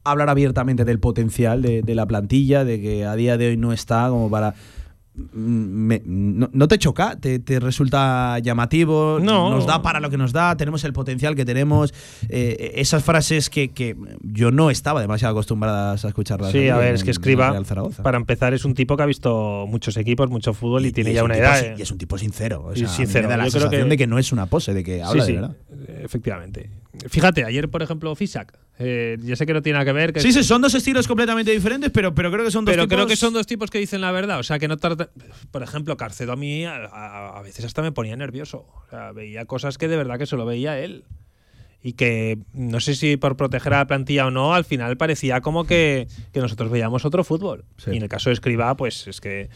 hablar 0.05 0.31
abiertamente 0.31 0.85
del 0.85 0.99
potencial 0.99 1.61
de 1.61 1.95
la 1.95 2.07
plantilla, 2.07 2.65
de 2.65 2.81
que 2.81 3.05
a 3.05 3.15
día 3.17 3.37
de 3.37 3.49
hoy 3.49 3.57
no 3.57 3.73
está 3.73 4.09
como 4.09 4.31
para... 4.31 4.55
me- 5.33 6.03
no, 6.05 6.49
no 6.53 6.69
te 6.69 6.79
choca? 6.79 7.17
¿Te, 7.17 7.39
te 7.39 7.61
resulta 7.61 8.39
llamativo? 8.41 9.19
No. 9.21 9.51
¿Nos 9.51 9.67
da 9.67 9.83
para 9.83 10.01
lo 10.01 10.11
que 10.11 10.17
nos 10.19 10.33
da? 10.33 10.57
¿Tenemos 10.57 10.85
el 10.85 10.93
potencial 10.93 11.35
que 11.35 11.45
tenemos? 11.45 11.93
Eh, 12.29 12.73
esas 12.77 13.03
frases 13.05 13.51
que, 13.51 13.69
que 13.71 13.97
yo 14.23 14.51
no 14.51 14.71
estaba 14.71 15.01
demasiado 15.01 15.33
acostumbrada 15.33 15.93
a 15.93 15.95
escucharlas. 15.95 16.53
Sí, 16.53 16.69
a 16.69 16.77
ver, 16.77 16.91
en- 16.91 16.95
es 16.95 17.05
que 17.05 17.11
escriba, 17.11 17.55
para 18.03 18.17
empezar, 18.17 18.55
es 18.55 18.65
un 18.65 18.75
tipo 18.75 18.97
que 18.97 19.03
ha 19.03 19.07
visto 19.07 19.67
muchos 19.69 19.97
equipos, 19.97 20.29
mucho 20.31 20.55
fútbol 20.55 20.87
y, 20.87 20.93
tiene 20.93 21.13
ya 21.13 21.23
un 21.25 21.31
una 21.31 21.39
edad. 21.39 21.59
eh. 21.65 21.75
Y 21.79 21.83
es 21.83 21.91
un 21.91 21.99
tipo 21.99 22.19
sincero. 22.19 22.65
O 22.65 22.75
sea, 22.77 22.89
sincero, 22.89 23.29
Me 23.29 23.33
da 23.33 23.37
la 23.39 23.45
yo 23.47 23.51
creo 23.51 23.63
sensación 23.63 23.85
que- 23.89 23.91
de 23.91 23.97
que 23.97 24.07
no 24.07 24.19
es 24.19 24.33
una 24.33 24.47
pose, 24.47 24.75
de 24.75 24.85
que 24.85 25.03
habla 25.03 25.25
sí, 25.25 25.33
de 25.33 25.41
verdad. 25.41 25.57
eh, 25.89 26.03
efectivamente. 26.05 26.71
Fíjate, 27.09 27.45
ayer, 27.45 27.69
por 27.69 27.83
ejemplo, 27.83 28.15
Fisak. 28.15 28.59
Eh, 28.79 29.17
yo 29.23 29.35
sé 29.37 29.45
que 29.47 29.53
no 29.55 29.63
tiene 29.63 29.75
nada 29.79 29.85
que 29.85 29.93
ver. 29.93 30.13
Que 30.13 30.21
Sí, 30.21 30.33
sí, 30.33 30.43
son 30.45 30.63
dos 30.63 30.75
estilos 30.75 31.07
completamente 31.09 31.51
diferentes, 31.51 31.91
pero, 31.91 32.15
pero 32.15 32.31
creo 32.31 32.45
que 32.45 32.51
son 32.51 32.65
dos 32.65 32.73
Pero 32.73 32.85
tipos. 32.85 32.95
creo 32.97 33.07
que 33.07 33.17
son 33.17 33.33
dos 33.35 33.47
tipos 33.47 33.71
que 33.71 33.79
dicen 33.79 34.01
la 34.01 34.13
verdad. 34.13 34.39
O 34.39 34.43
sea, 34.43 34.59
que 34.59 34.69
no 34.69 34.77
tarda. 34.77 35.11
Por 35.51 35.63
ejemplo, 35.63 35.97
Carcedo 35.97 36.33
a 36.33 36.37
mí 36.37 36.65
a, 36.65 36.77
a- 36.87 37.39
a 37.39 37.43
veces 37.43 37.65
hasta 37.65 37.83
me 37.83 37.93
ponía 37.93 38.17
nervioso. 38.17 38.67
O 38.87 38.91
sea, 38.91 39.13
veía 39.13 39.45
cosas 39.47 39.79
que 39.79 39.89
de 39.89 39.97
verdad 39.97 40.19
que 40.19 40.27
solo 40.27 40.47
veía 40.47 40.79
él. 40.79 41.05
Y 41.81 41.93
que 41.93 42.39
no 42.53 42.81
sé 42.81 42.97
si 42.97 43.17
por 43.17 43.37
proteger 43.37 43.73
a 43.75 43.79
la 43.79 43.87
plantilla 43.87 44.27
o 44.27 44.31
no, 44.33 44.53
al 44.53 44.65
final 44.65 44.97
parecía 44.97 45.41
como 45.41 45.65
que, 45.65 46.09
que 46.33 46.41
nosotros 46.41 46.71
veíamos 46.73 47.05
otro 47.05 47.23
fútbol. 47.23 47.65
Sí. 47.77 47.93
Y 47.93 47.97
en 47.99 48.03
el 48.03 48.09
caso 48.09 48.31
de 48.31 48.35
Escribá, 48.35 48.77
pues 48.77 49.07
es 49.07 49.21
que. 49.21 49.49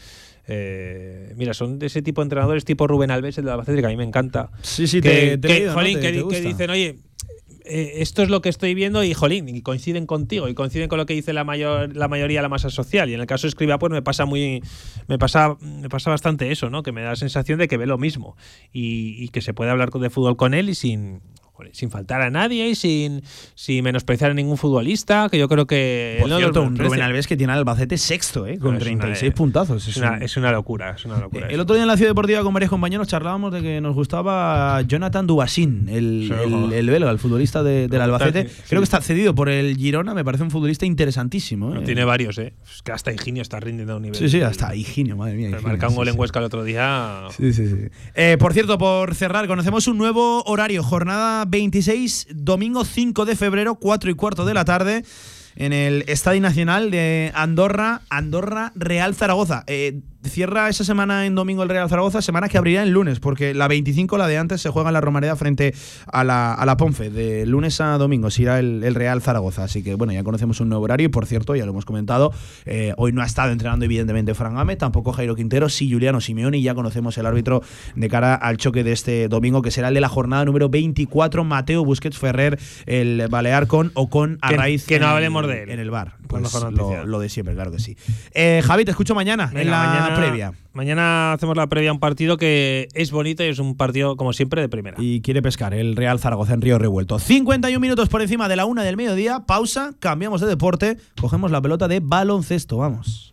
eh, 0.47 1.33
mira, 1.35 1.53
son 1.53 1.79
de 1.79 1.87
ese 1.87 2.01
tipo 2.01 2.21
de 2.21 2.25
entrenadores 2.25 2.63
tipo 2.65 2.87
Rubén 2.87 3.11
Alves, 3.11 3.37
el 3.37 3.45
de 3.45 3.51
Albacete, 3.51 3.79
que 3.81 3.85
a 3.87 3.89
mí 3.89 3.97
me 3.97 4.03
encanta. 4.05 4.51
Sí, 4.61 4.87
sí, 4.87 5.01
que, 5.01 5.37
te, 5.37 5.47
te 5.49 5.65
¿no? 5.65 5.73
jolín, 5.73 5.95
Te- 5.95 6.01
que, 6.01 6.07
te 6.07 6.13
que 6.15 6.21
gusta. 6.21 6.39
dicen, 6.39 6.69
oye, 6.69 6.95
eh, 7.65 7.93
esto 7.97 8.23
es 8.23 8.29
lo 8.29 8.41
que 8.41 8.49
estoy 8.49 8.73
viendo 8.73 9.03
y 9.03 9.13
jolín, 9.13 9.47
y 9.49 9.61
coinciden 9.61 10.05
contigo, 10.05 10.47
y 10.47 10.53
coinciden 10.53 10.89
con 10.89 10.97
lo 10.97 11.05
que 11.05 11.13
dice 11.13 11.33
la 11.33 11.43
mayor, 11.43 11.95
la 11.95 12.07
mayoría 12.07 12.39
de 12.39 12.43
la 12.43 12.49
masa 12.49 12.69
social. 12.69 13.09
Y 13.09 13.13
en 13.13 13.21
el 13.21 13.27
caso 13.27 13.43
de 13.43 13.49
Escriba, 13.49 13.79
pues 13.79 13.91
me 13.91 14.01
pasa 14.01 14.25
muy, 14.25 14.61
me 15.07 15.17
pasa, 15.17 15.55
me 15.59 15.89
pasa 15.89 16.09
bastante 16.09 16.51
eso, 16.51 16.69
¿no? 16.69 16.83
Que 16.83 16.91
me 16.91 17.01
da 17.01 17.09
la 17.09 17.15
sensación 17.15 17.59
de 17.59 17.67
que 17.67 17.77
ve 17.77 17.85
lo 17.85 17.97
mismo. 17.97 18.35
Y, 18.71 19.23
y 19.23 19.29
que 19.29 19.41
se 19.41 19.53
puede 19.53 19.71
hablar 19.71 19.91
de 19.91 20.09
fútbol 20.09 20.37
con 20.37 20.53
él 20.53 20.69
y 20.69 20.75
sin. 20.75 21.21
Sin 21.71 21.89
faltar 21.91 22.21
a 22.21 22.29
nadie 22.29 22.67
y 22.67 22.75
sin, 22.75 23.21
sin 23.55 23.83
menospreciar 23.83 24.31
a 24.31 24.33
ningún 24.33 24.57
futbolista, 24.57 25.29
que 25.29 25.37
yo 25.37 25.47
creo 25.47 25.65
que. 25.65 26.17
Por 26.19 26.29
no 26.29 26.37
cierto, 26.37 26.61
un. 26.61 26.75
Rubén 26.77 27.01
Alves 27.01 27.25
que 27.25 27.37
tiene 27.37 27.53
al 27.53 27.59
Albacete 27.59 27.97
sexto, 27.97 28.45
¿eh? 28.45 28.57
Con 28.59 28.71
No, 28.73 28.77
es 28.79 28.83
una- 28.87 28.99
36 28.99 29.33
puntazos. 29.33 29.87
Es 29.87 29.95
una, 29.97 30.13
un- 30.13 30.23
es 30.23 30.35
una 30.35 30.51
locura, 30.51 30.91
es 30.97 31.05
una 31.05 31.19
locura. 31.19 31.47
El 31.47 31.53
eso. 31.53 31.61
otro 31.61 31.75
día 31.75 31.83
en 31.83 31.87
la 31.87 31.95
Ciudad 31.95 32.09
Deportiva 32.11 32.41
con 32.43 32.53
varios 32.53 32.69
compañeros 32.69 33.07
charlábamos 33.07 33.53
de 33.53 33.61
que 33.61 33.79
nos 33.81 33.95
gustaba 33.95 34.81
Jonathan 34.81 35.25
Dubasín, 35.25 35.87
el, 35.89 36.25
Sí, 36.27 36.33
el, 36.53 36.73
el 36.73 36.89
belga, 36.89 37.09
el 37.11 37.19
futbolista 37.19 37.63
de- 37.63 37.87
del 37.87 38.01
Albacete. 38.01 38.49
Sí. 38.49 38.61
Creo 38.69 38.81
que 38.81 38.85
está 38.85 38.99
cedido 39.01 39.33
por 39.33 39.47
el 39.47 39.77
Girona, 39.77 40.13
me 40.13 40.25
parece 40.25 40.43
un 40.43 40.51
futbolista 40.51 40.85
interesantísimo. 40.85 41.75
¿eh? 41.75 41.81
Tiene 41.85 42.03
varios, 42.03 42.37
¿eh? 42.39 42.53
Es 42.69 42.81
que 42.81 42.91
hasta 42.91 43.11
Higinio 43.13 43.41
está 43.41 43.59
rindiendo 43.59 43.93
a 43.93 43.95
un 43.97 44.01
nivel. 44.01 44.17
Sí, 44.19 44.27
sí, 44.27 44.41
hasta 44.41 44.75
Higinio, 44.75 45.15
madre 45.15 45.35
mía. 45.35 45.49
Higinio, 45.49 45.67
marca 45.67 45.87
un 45.87 45.93
sí, 45.93 45.97
gol 45.97 46.07
en. 46.09 46.19
Huesca 46.19 46.39
el 46.39 46.45
otro 46.45 46.63
día. 46.63 47.21
Sí, 47.37 47.53
sí, 47.53 47.67
sí. 47.67 47.75
Eh, 48.15 48.37
por 48.39 48.53
cierto, 48.53 48.77
por 48.77 49.15
cerrar, 49.15 49.47
conocemos 49.47 49.87
un 49.87 49.97
nuevo 49.97 50.43
horario. 50.43 50.83
Jornada 50.83 51.45
26, 51.53 52.29
domingo 52.31 52.83
5 52.83 53.25
de 53.25 53.35
febrero, 53.35 53.75
4 53.75 54.09
y 54.09 54.15
cuarto 54.15 54.43
de 54.43 54.55
la 54.55 54.65
tarde, 54.65 55.05
en 55.55 55.71
el 55.71 56.03
Estadio 56.07 56.41
Nacional 56.41 56.89
de 56.89 57.31
Andorra, 57.35 58.01
Andorra 58.09 58.71
Real 58.73 59.13
Zaragoza. 59.13 59.63
Eh, 59.67 60.01
cierra 60.23 60.69
esa 60.69 60.83
semana 60.83 61.25
en 61.25 61.35
domingo 61.35 61.63
el 61.63 61.69
Real 61.69 61.89
Zaragoza, 61.89 62.21
semana 62.21 62.47
que 62.49 62.57
abrirá 62.57 62.83
el 62.83 62.89
lunes, 62.91 63.19
porque 63.19 63.53
la 63.53 63.67
25, 63.67 64.17
la 64.17 64.27
de 64.27 64.37
antes, 64.37 64.61
se 64.61 64.69
juega 64.69 64.89
en 64.89 64.93
la 64.93 65.01
Romareda 65.01 65.35
frente 65.35 65.73
a 66.11 66.23
la, 66.23 66.53
a 66.53 66.65
la 66.65 66.77
Ponfe. 66.77 67.09
De 67.09 67.45
lunes 67.45 67.79
a 67.81 67.97
domingo 67.97 68.29
se 68.31 68.43
irá 68.43 68.59
el, 68.59 68.83
el 68.83 68.95
Real 68.95 69.21
Zaragoza. 69.21 69.63
Así 69.63 69.83
que 69.83 69.95
bueno, 69.95 70.13
ya 70.13 70.23
conocemos 70.23 70.59
un 70.59 70.69
nuevo 70.69 70.83
horario 70.85 71.05
y 71.05 71.09
por 71.09 71.25
cierto, 71.25 71.55
ya 71.55 71.65
lo 71.65 71.71
hemos 71.71 71.85
comentado, 71.85 72.31
eh, 72.65 72.93
hoy 72.97 73.11
no 73.11 73.21
ha 73.21 73.25
estado 73.25 73.51
entrenando 73.51 73.85
evidentemente 73.85 74.33
Fran 74.33 74.55
Game, 74.55 74.75
tampoco 74.75 75.11
Jairo 75.13 75.35
Quintero, 75.35 75.69
sí 75.69 75.91
Juliano 75.91 76.21
Simeone 76.21 76.57
y 76.57 76.63
ya 76.63 76.73
conocemos 76.75 77.17
el 77.17 77.25
árbitro 77.25 77.61
de 77.95 78.09
cara 78.09 78.35
al 78.35 78.57
choque 78.57 78.83
de 78.83 78.91
este 78.93 79.27
domingo, 79.27 79.61
que 79.61 79.71
será 79.71 79.89
el 79.89 79.93
de 79.93 80.01
la 80.01 80.09
jornada 80.09 80.45
número 80.45 80.69
24, 80.69 81.43
Mateo 81.43 81.83
Busquets 81.85 82.17
Ferrer, 82.17 82.59
el 82.85 83.27
Balear 83.29 83.67
con 83.67 83.91
o 83.93 84.09
con 84.09 84.35
Que- 84.37 84.55
Arraiz. 84.55 84.85
que 84.85 84.99
no 84.99 85.05
en 85.05 85.09
el- 85.11 85.15
hablemos 85.15 85.47
de 85.47 85.63
él. 85.63 85.69
En 85.69 85.79
el 85.79 85.91
bar. 85.91 86.15
Pues 86.27 86.51
lo, 86.71 87.05
lo 87.05 87.19
de 87.19 87.29
siempre, 87.29 87.53
claro 87.53 87.71
que 87.71 87.77
sí. 87.77 87.95
Eh, 88.33 88.61
Javi, 88.65 88.85
te 88.85 88.91
escucho 88.91 89.13
mañana 89.13 89.51
en 89.53 89.69
la 89.69 89.77
mañana- 89.83 90.12
previa. 90.15 90.53
Mañana 90.73 91.33
hacemos 91.33 91.55
la 91.55 91.67
previa 91.67 91.91
a 91.91 91.93
un 91.93 91.99
partido 91.99 92.37
que 92.37 92.87
es 92.93 93.11
bonito 93.11 93.43
y 93.43 93.47
es 93.47 93.59
un 93.59 93.75
partido, 93.77 94.15
como 94.15 94.33
siempre, 94.33 94.61
de 94.61 94.69
primera. 94.69 94.97
Y 94.99 95.21
quiere 95.21 95.41
pescar 95.41 95.73
el 95.73 95.95
Real 95.95 96.19
Zaragoza 96.19 96.53
en 96.53 96.61
Río 96.61 96.79
Revuelto. 96.79 97.19
51 97.19 97.79
minutos 97.79 98.09
por 98.09 98.21
encima 98.21 98.47
de 98.47 98.55
la 98.55 98.65
una 98.65 98.83
del 98.83 98.97
mediodía. 98.97 99.41
Pausa, 99.45 99.93
cambiamos 99.99 100.41
de 100.41 100.47
deporte, 100.47 100.97
cogemos 101.19 101.51
la 101.51 101.61
pelota 101.61 101.87
de 101.87 101.99
baloncesto. 102.01 102.77
Vamos. 102.77 103.32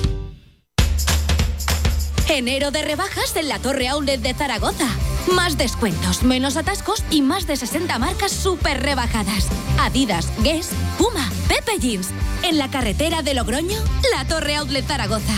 Enero 2.29 2.71
de 2.71 2.81
rebajas 2.81 3.35
en 3.35 3.49
la 3.49 3.59
Torre 3.59 3.87
Outlet 3.89 4.21
de 4.21 4.33
Zaragoza. 4.33 4.87
Más 5.33 5.57
descuentos, 5.57 6.23
menos 6.23 6.57
atascos 6.57 7.03
y 7.09 7.21
más 7.21 7.45
de 7.47 7.55
60 7.55 7.99
marcas 7.99 8.31
súper 8.31 8.81
rebajadas. 8.81 9.47
Adidas, 9.79 10.31
Guess, 10.41 10.69
Puma, 10.97 11.29
Pepe 11.47 11.79
Jeans. 11.79 12.09
En 12.43 12.57
la 12.57 12.69
carretera 12.69 13.21
de 13.21 13.33
Logroño, 13.33 13.77
la 14.15 14.25
Torre 14.25 14.55
Outlet 14.55 14.85
Zaragoza. 14.85 15.33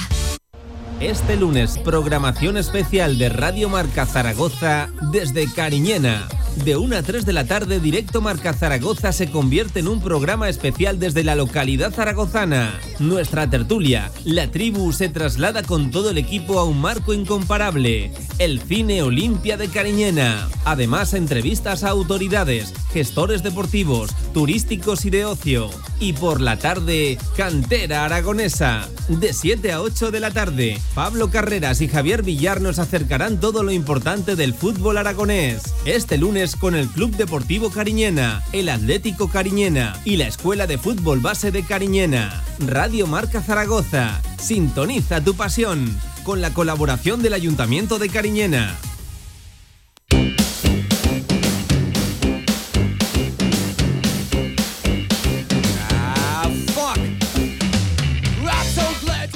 Este 1.00 1.36
lunes, 1.36 1.80
programación 1.80 2.58
especial 2.58 3.18
de 3.18 3.30
Radio 3.30 3.70
Marca 3.70 4.06
Zaragoza 4.06 4.90
desde 5.12 5.52
Cariñena. 5.52 6.28
De 6.56 6.78
1 6.78 6.96
a 6.96 7.02
3 7.02 7.26
de 7.26 7.34
la 7.34 7.46
tarde, 7.46 7.80
Directo 7.80 8.22
Marca 8.22 8.54
Zaragoza 8.54 9.12
se 9.12 9.30
convierte 9.30 9.80
en 9.80 9.88
un 9.88 10.02
programa 10.02 10.48
especial 10.48 11.00
desde 11.00 11.24
la 11.24 11.36
localidad 11.36 11.92
zaragozana. 11.92 12.80
Nuestra 13.00 13.50
tertulia, 13.50 14.12
la 14.24 14.50
tribu, 14.50 14.94
se 14.94 15.10
traslada 15.10 15.64
con 15.64 15.90
todo 15.90 16.12
el 16.12 16.18
equipo 16.20 16.60
a 16.60 16.64
un 16.64 16.80
marco 16.80 17.14
incomparable, 17.14 18.14
el 18.38 18.62
Cine 18.62 19.02
Olimpia 19.02 19.58
de 19.58 19.68
Cariñena. 19.68 20.48
Además, 20.64 21.16
entrevistas 21.16 21.84
a 21.84 21.90
autoridades, 21.90 22.72
gestores 22.94 23.42
deportivos, 23.42 24.12
turísticos 24.34 25.06
y 25.06 25.10
de 25.10 25.26
ocio. 25.26 25.70
Y 26.00 26.14
por 26.14 26.40
la 26.40 26.58
tarde, 26.58 27.18
Cantera 27.36 28.06
Aragonesa. 28.06 28.88
De 29.08 29.34
7 29.34 29.72
a 29.72 29.82
8 29.82 30.12
de 30.12 30.20
la 30.20 30.32
tarde, 30.32 30.80
Pablo 30.94 31.30
Carreras 31.30 31.82
y 31.82 31.88
Javier 31.88 32.24
Villar 32.24 32.62
nos 32.62 32.80
acercarán 32.80 33.40
todo 33.40 33.64
lo 33.64 33.72
importante 33.72 34.36
del 34.36 34.54
fútbol 34.54 34.98
aragonés. 34.98 35.64
Este 35.86 36.18
lunes 36.18 36.43
con 36.52 36.76
el 36.76 36.90
Club 36.90 37.16
Deportivo 37.16 37.70
Cariñena, 37.70 38.44
el 38.52 38.68
Atlético 38.68 39.30
Cariñena 39.30 39.98
y 40.04 40.18
la 40.18 40.28
Escuela 40.28 40.68
de 40.68 40.78
Fútbol 40.78 41.22
Base 41.22 41.52
de 41.52 41.64
Cariñena. 41.64 42.44
Radio 42.60 43.08
Marca 43.08 43.42
Zaragoza. 43.42 44.22
Sintoniza 44.38 45.24
tu 45.24 45.36
pasión. 45.36 45.98
Con 46.26 46.42
la 46.42 46.54
colaboración 46.54 47.22
del 47.22 47.34
Ayuntamiento 47.34 47.98
de 47.98 48.10
Cariñena. 48.10 48.76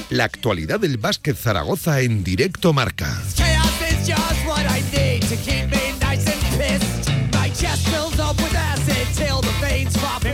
La 0.10 0.26
actualidad 0.26 0.82
del 0.82 0.98
básquet 0.98 1.38
Zaragoza 1.38 2.02
en 2.02 2.26
directo 2.26 2.74
marca. 2.74 3.22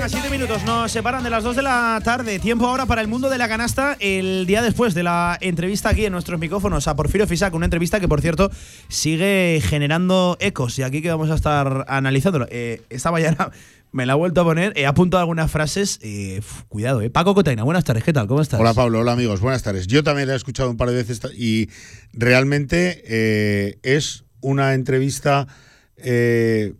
Venga, 0.03 0.19
siete 0.19 0.29
minutos 0.29 0.65
nos 0.65 0.91
separan 0.91 1.23
de 1.23 1.29
las 1.29 1.45
2 1.45 1.55
de 1.55 1.61
la 1.61 2.01
tarde. 2.03 2.37
Tiempo 2.37 2.67
ahora 2.67 2.85
para 2.85 2.99
el 2.99 3.07
mundo 3.07 3.29
de 3.29 3.37
la 3.37 3.47
canasta. 3.47 3.95
El 4.01 4.45
día 4.45 4.61
después 4.61 4.93
de 4.93 5.01
la 5.01 5.37
entrevista 5.39 5.87
aquí 5.87 6.05
en 6.05 6.11
nuestros 6.11 6.37
micrófonos 6.41 6.89
a 6.89 6.95
Porfirio 6.97 7.25
Fisac, 7.25 7.53
una 7.53 7.67
entrevista 7.67 8.01
que, 8.01 8.09
por 8.09 8.19
cierto, 8.19 8.51
sigue 8.89 9.61
generando 9.63 10.35
ecos. 10.41 10.77
Y 10.77 10.83
aquí 10.83 11.01
que 11.01 11.09
vamos 11.09 11.29
a 11.29 11.35
estar 11.35 11.85
analizándolo. 11.87 12.47
Eh, 12.49 12.81
esta 12.89 13.11
mañana 13.11 13.49
me 13.93 14.05
la 14.05 14.11
he 14.11 14.15
vuelto 14.17 14.41
a 14.41 14.43
poner. 14.43 14.73
He 14.75 14.85
apuntado 14.85 15.21
algunas 15.21 15.49
frases. 15.49 15.99
eh, 16.01 16.41
cuidado, 16.67 16.99
¿eh? 17.01 17.09
Paco 17.09 17.33
Cotaina, 17.33 17.63
buenas 17.63 17.85
tardes. 17.85 18.03
¿Qué 18.03 18.11
tal? 18.11 18.27
¿Cómo 18.27 18.41
estás? 18.41 18.59
Hola 18.59 18.73
Pablo, 18.73 18.99
hola 18.99 19.13
amigos, 19.13 19.39
buenas 19.39 19.63
tardes. 19.63 19.87
Yo 19.87 20.03
también 20.03 20.27
la 20.27 20.33
he 20.33 20.37
escuchado 20.37 20.69
un 20.69 20.75
par 20.75 20.89
de 20.89 20.95
veces 20.95 21.21
y 21.37 21.69
realmente 22.11 23.03
eh, 23.07 23.77
es 23.83 24.25
una 24.41 24.73
entrevista 24.73 25.47
eh, 25.95 26.73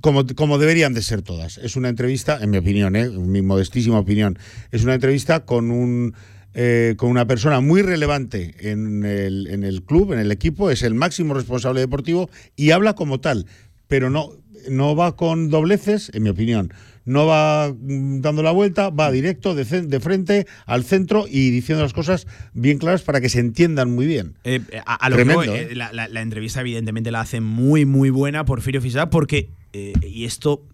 como, 0.00 0.26
como 0.34 0.58
deberían 0.58 0.94
de 0.94 1.02
ser 1.02 1.22
todas. 1.22 1.58
Es 1.58 1.76
una 1.76 1.88
entrevista, 1.88 2.38
en 2.40 2.50
mi 2.50 2.58
opinión, 2.58 2.96
¿eh? 2.96 3.08
mi 3.08 3.42
modestísima 3.42 3.98
opinión, 3.98 4.38
es 4.70 4.84
una 4.84 4.94
entrevista 4.94 5.44
con 5.44 5.70
un 5.70 6.14
eh, 6.52 6.94
con 6.96 7.10
una 7.10 7.28
persona 7.28 7.60
muy 7.60 7.80
relevante 7.80 8.56
en 8.58 9.04
el, 9.04 9.46
en 9.46 9.62
el 9.62 9.84
club, 9.84 10.12
en 10.12 10.18
el 10.18 10.32
equipo, 10.32 10.72
es 10.72 10.82
el 10.82 10.94
máximo 10.94 11.32
responsable 11.32 11.78
deportivo 11.78 12.28
y 12.56 12.72
habla 12.72 12.94
como 12.94 13.20
tal, 13.20 13.46
pero 13.86 14.10
no, 14.10 14.32
no 14.68 14.96
va 14.96 15.14
con 15.14 15.48
dobleces, 15.48 16.10
en 16.12 16.24
mi 16.24 16.30
opinión. 16.30 16.72
No 17.04 17.26
va 17.26 17.72
mm, 17.72 18.20
dando 18.20 18.42
la 18.42 18.50
vuelta, 18.50 18.90
va 18.90 19.10
directo, 19.10 19.54
de, 19.54 19.64
de 19.64 20.00
frente, 20.00 20.46
al 20.66 20.84
centro 20.84 21.24
y 21.28 21.50
diciendo 21.50 21.82
las 21.82 21.92
cosas 21.92 22.26
bien 22.52 22.78
claras 22.78 23.02
para 23.02 23.20
que 23.20 23.28
se 23.28 23.40
entiendan 23.40 23.90
muy 23.90 24.06
bien. 24.06 24.34
Eh, 24.44 24.60
a, 24.86 24.94
a 24.96 25.08
lo 25.10 25.16
que 25.16 25.24
Tremendo, 25.24 25.50
voy, 25.52 25.60
¿eh? 25.60 25.68
eh, 25.70 25.74
la, 25.74 25.92
la- 25.92 26.08
la 26.08 26.20
entrevista 26.20 26.60
evidentemente 26.60 27.10
la 27.10 27.20
hace 27.22 27.40
muy, 27.40 27.84
muy 27.86 28.10
buena 28.10 28.44
Porfirio 28.44 28.80
Fisac 28.82 29.08
porque, 29.10 29.50
eh, 29.72 29.92
y 30.02 30.24
esto, 30.24 30.64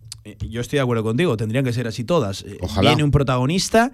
yo 0.48 0.60
estoy 0.60 0.78
de 0.78 0.82
acuerdo 0.82 1.04
contigo, 1.04 1.36
tendrían 1.36 1.64
que 1.64 1.72
ser 1.72 1.86
así 1.86 2.02
todas. 2.04 2.44
Ojalá. 2.60 2.90
Viene 2.90 3.04
un 3.04 3.10
protagonista, 3.12 3.92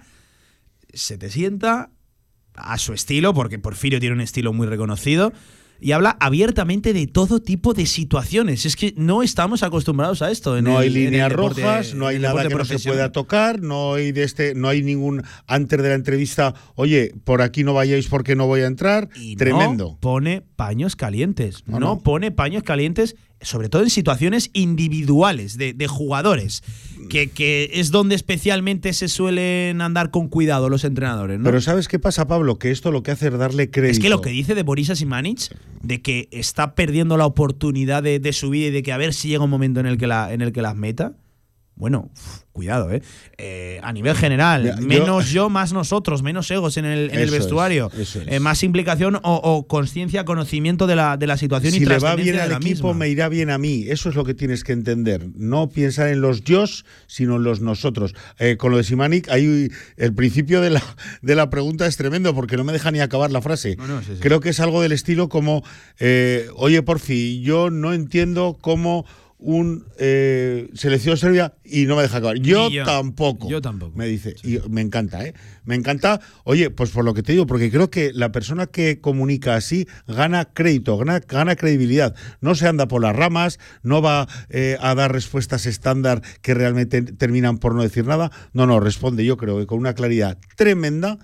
se 0.93 1.17
te 1.17 1.29
sienta 1.29 1.91
a 2.55 2.77
su 2.77 2.93
estilo, 2.93 3.33
porque 3.33 3.59
Porfirio 3.59 3.99
tiene 3.99 4.15
un 4.15 4.21
estilo 4.21 4.53
muy 4.53 4.67
reconocido, 4.67 5.33
y 5.83 5.91
habla 5.91 6.17
abiertamente 6.19 6.93
de 6.93 7.05
todo 7.07 7.39
tipo 7.41 7.73
de 7.73 7.85
situaciones. 7.85 8.65
Es 8.65 8.75
que 8.75 8.93
no 8.97 9.21
estamos 9.21 9.63
acostumbrados 9.63 10.21
a 10.21 10.31
esto. 10.31 10.57
en 10.57 10.63
no 10.63 10.79
el- 10.81 10.83
hay 10.83 10.89
líneas 10.89 11.29
deporte- 11.29 11.61
rojas, 11.61 11.93
no 11.93 12.07
hay 12.07 12.19
nada 12.19 12.47
que 12.47 12.55
no 12.55 12.65
se 12.65 12.79
pueda 12.79 13.11
tocar, 13.11 13.61
no 13.61 13.93
hay 13.95 14.11
de 14.11 14.23
este, 14.23 14.55
no 14.55 14.67
hay 14.69 14.81
ningún 14.83 15.23
antes 15.47 15.81
de 15.81 15.89
la 15.89 15.95
entrevista, 15.95 16.53
oye, 16.75 17.13
por 17.23 17.41
aquí 17.41 17.63
no 17.63 17.73
vayáis 17.73 18.07
porque 18.07 18.35
no 18.35 18.47
voy 18.47 18.61
a 18.61 18.67
entrar. 18.67 19.09
Y 19.15 19.35
Tremendo. 19.35 19.89
No 19.93 19.97
pone 19.99 20.41
paños 20.55 20.95
calientes. 20.95 21.63
No, 21.65 21.79
No, 21.79 21.85
no. 21.95 21.99
pone 21.99 22.31
paños 22.31 22.63
calientes, 22.63 23.15
sobre 23.43 23.69
todo 23.69 23.83
en 23.83 23.89
situaciones 23.89 24.49
individuales 24.53 25.57
de, 25.57 25.73
de 25.73 25.87
jugadores, 25.87 26.63
que, 27.09 27.29
que 27.29 27.69
es 27.73 27.91
donde 27.91 28.15
especialmente 28.15 28.93
se 28.93 29.07
suelen 29.07 29.81
andar 29.81 30.11
con 30.11 30.27
cuidado 30.27 30.69
los 30.69 30.83
entrenadores. 30.83 31.39
¿no? 31.39 31.45
Pero 31.45 31.61
¿sabes 31.61 31.87
qué 31.87 31.99
pasa, 31.99 32.27
Pablo? 32.27 32.57
Que 32.57 32.71
esto 32.71 32.91
lo 32.91 33.03
que 33.03 33.11
hace 33.11 33.27
es 33.27 33.37
darle 33.37 33.69
crédito. 33.69 33.91
es 33.91 33.99
que 33.99 34.09
lo 34.09 34.21
que 34.21 34.29
dice 34.29 34.55
de 34.55 34.63
Boris 34.63 34.87
Simanic, 34.87 35.55
de 35.81 36.01
que 36.01 36.29
está 36.31 36.75
perdiendo 36.75 37.17
la 37.17 37.25
oportunidad 37.25 38.03
de, 38.03 38.19
de 38.19 38.33
su 38.33 38.49
vida 38.49 38.67
y 38.67 38.71
de 38.71 38.83
que 38.83 38.91
a 38.91 38.97
ver 38.97 39.13
si 39.13 39.27
llega 39.27 39.43
un 39.43 39.49
momento 39.49 39.79
en 39.79 39.85
el 39.85 39.97
que, 39.97 40.07
la, 40.07 40.33
en 40.33 40.41
el 40.41 40.51
que 40.51 40.61
las 40.61 40.75
meta. 40.75 41.13
Bueno, 41.75 42.11
uf, 42.13 42.41
cuidado, 42.51 42.91
¿eh? 42.91 43.01
Eh, 43.39 43.79
A 43.81 43.91
nivel 43.91 44.15
general, 44.15 44.75
yo- 44.79 44.87
menos 44.87 45.31
yo, 45.31 45.49
más 45.49 45.73
nosotros, 45.73 46.21
menos 46.21 46.49
egos 46.51 46.77
en 46.77 46.85
el, 46.85 47.09
en 47.09 47.15
el 47.17 47.23
es, 47.25 47.31
vestuario, 47.31 47.89
es. 47.97 48.15
eh, 48.15 48.39
más 48.39 48.61
implicación 48.63 49.15
o, 49.15 49.21
o 49.23 49.67
conciencia, 49.67 50.23
conocimiento 50.23 50.85
de 50.85 50.95
la, 50.95 51.17
de 51.17 51.25
la 51.25 51.35
situación 51.35 51.73
y 51.73 51.79
si 51.79 51.85
le 51.85 51.97
va 51.97 52.15
bien 52.15 52.37
al 52.39 52.51
equipo, 52.51 52.89
misma. 52.89 52.93
me 52.93 53.09
irá 53.09 53.27
bien 53.27 53.49
a 53.49 53.57
mí. 53.57 53.85
Eso 53.89 54.09
es 54.09 54.15
lo 54.15 54.23
que 54.23 54.35
tienes 54.35 54.63
que 54.63 54.71
entender. 54.71 55.27
No 55.35 55.67
pensar 55.69 56.09
en 56.09 56.21
los 56.21 56.43
yo, 56.43 56.63
sino 57.07 57.37
en 57.37 57.43
los 57.43 57.59
nosotros. 57.59 58.13
Eh, 58.37 58.55
con 58.55 58.69
lo 58.71 58.77
de 58.77 58.83
Simanic, 58.83 59.29
ahí 59.29 59.69
el 59.97 60.13
principio 60.13 60.61
de 60.61 60.69
la, 60.69 60.83
de 61.23 61.33
la 61.35 61.49
pregunta 61.49 61.87
es 61.87 61.97
tremendo 61.97 62.35
porque 62.35 62.55
no 62.55 62.63
me 62.63 62.71
deja 62.71 62.91
ni 62.91 62.99
acabar 62.99 63.31
la 63.31 63.41
frase. 63.41 63.75
No, 63.77 63.87
no, 63.87 63.99
sí, 64.01 64.11
sí. 64.13 64.19
Creo 64.19 64.39
que 64.41 64.49
es 64.49 64.59
algo 64.59 64.79
del 64.83 64.91
estilo 64.91 65.27
como, 65.27 65.63
oye, 66.55 66.83
porfi, 66.83 67.41
yo 67.41 67.71
no 67.71 67.93
entiendo 67.93 68.57
cómo 68.61 69.05
un 69.43 69.85
eh, 69.99 70.69
selección 70.73 71.17
serbia 71.17 71.53
y 71.65 71.85
no 71.85 71.97
me 71.97 72.01
deja 72.01 72.17
acabar. 72.17 72.37
Yo, 72.37 72.69
tampoco. 72.85 73.49
Yo 73.49 73.61
tampoco. 73.61 73.95
Me 73.97 74.07
dice. 74.07 74.35
Y 74.43 74.59
me 74.69 74.81
encanta, 74.81 75.25
¿eh? 75.25 75.33
Me 75.65 75.75
encanta. 75.75 76.21
Oye, 76.45 76.69
pues 76.69 76.91
por 76.91 77.03
lo 77.03 77.13
que 77.13 77.23
te 77.23 77.33
digo, 77.33 77.45
porque 77.45 77.69
creo 77.69 77.89
que 77.89 78.11
la 78.13 78.31
persona 78.31 78.67
que 78.67 79.01
comunica 79.01 79.55
así 79.55 79.87
gana 80.07 80.45
crédito, 80.45 80.97
gana, 80.97 81.19
gana 81.19 81.55
credibilidad. 81.55 82.15
No 82.39 82.55
se 82.55 82.67
anda 82.67 82.87
por 82.87 83.01
las 83.01 83.15
ramas, 83.15 83.59
no 83.83 84.01
va 84.01 84.27
eh, 84.49 84.77
a 84.79 84.95
dar 84.95 85.11
respuestas 85.11 85.65
estándar 85.65 86.21
que 86.41 86.53
realmente 86.53 87.01
terminan 87.01 87.57
por 87.57 87.75
no 87.75 87.83
decir 87.83 88.05
nada. 88.05 88.31
No, 88.53 88.65
no, 88.65 88.79
responde 88.79 89.25
yo 89.25 89.35
creo 89.35 89.59
que 89.59 89.67
con 89.67 89.77
una 89.77 89.93
claridad 89.93 90.37
tremenda. 90.55 91.19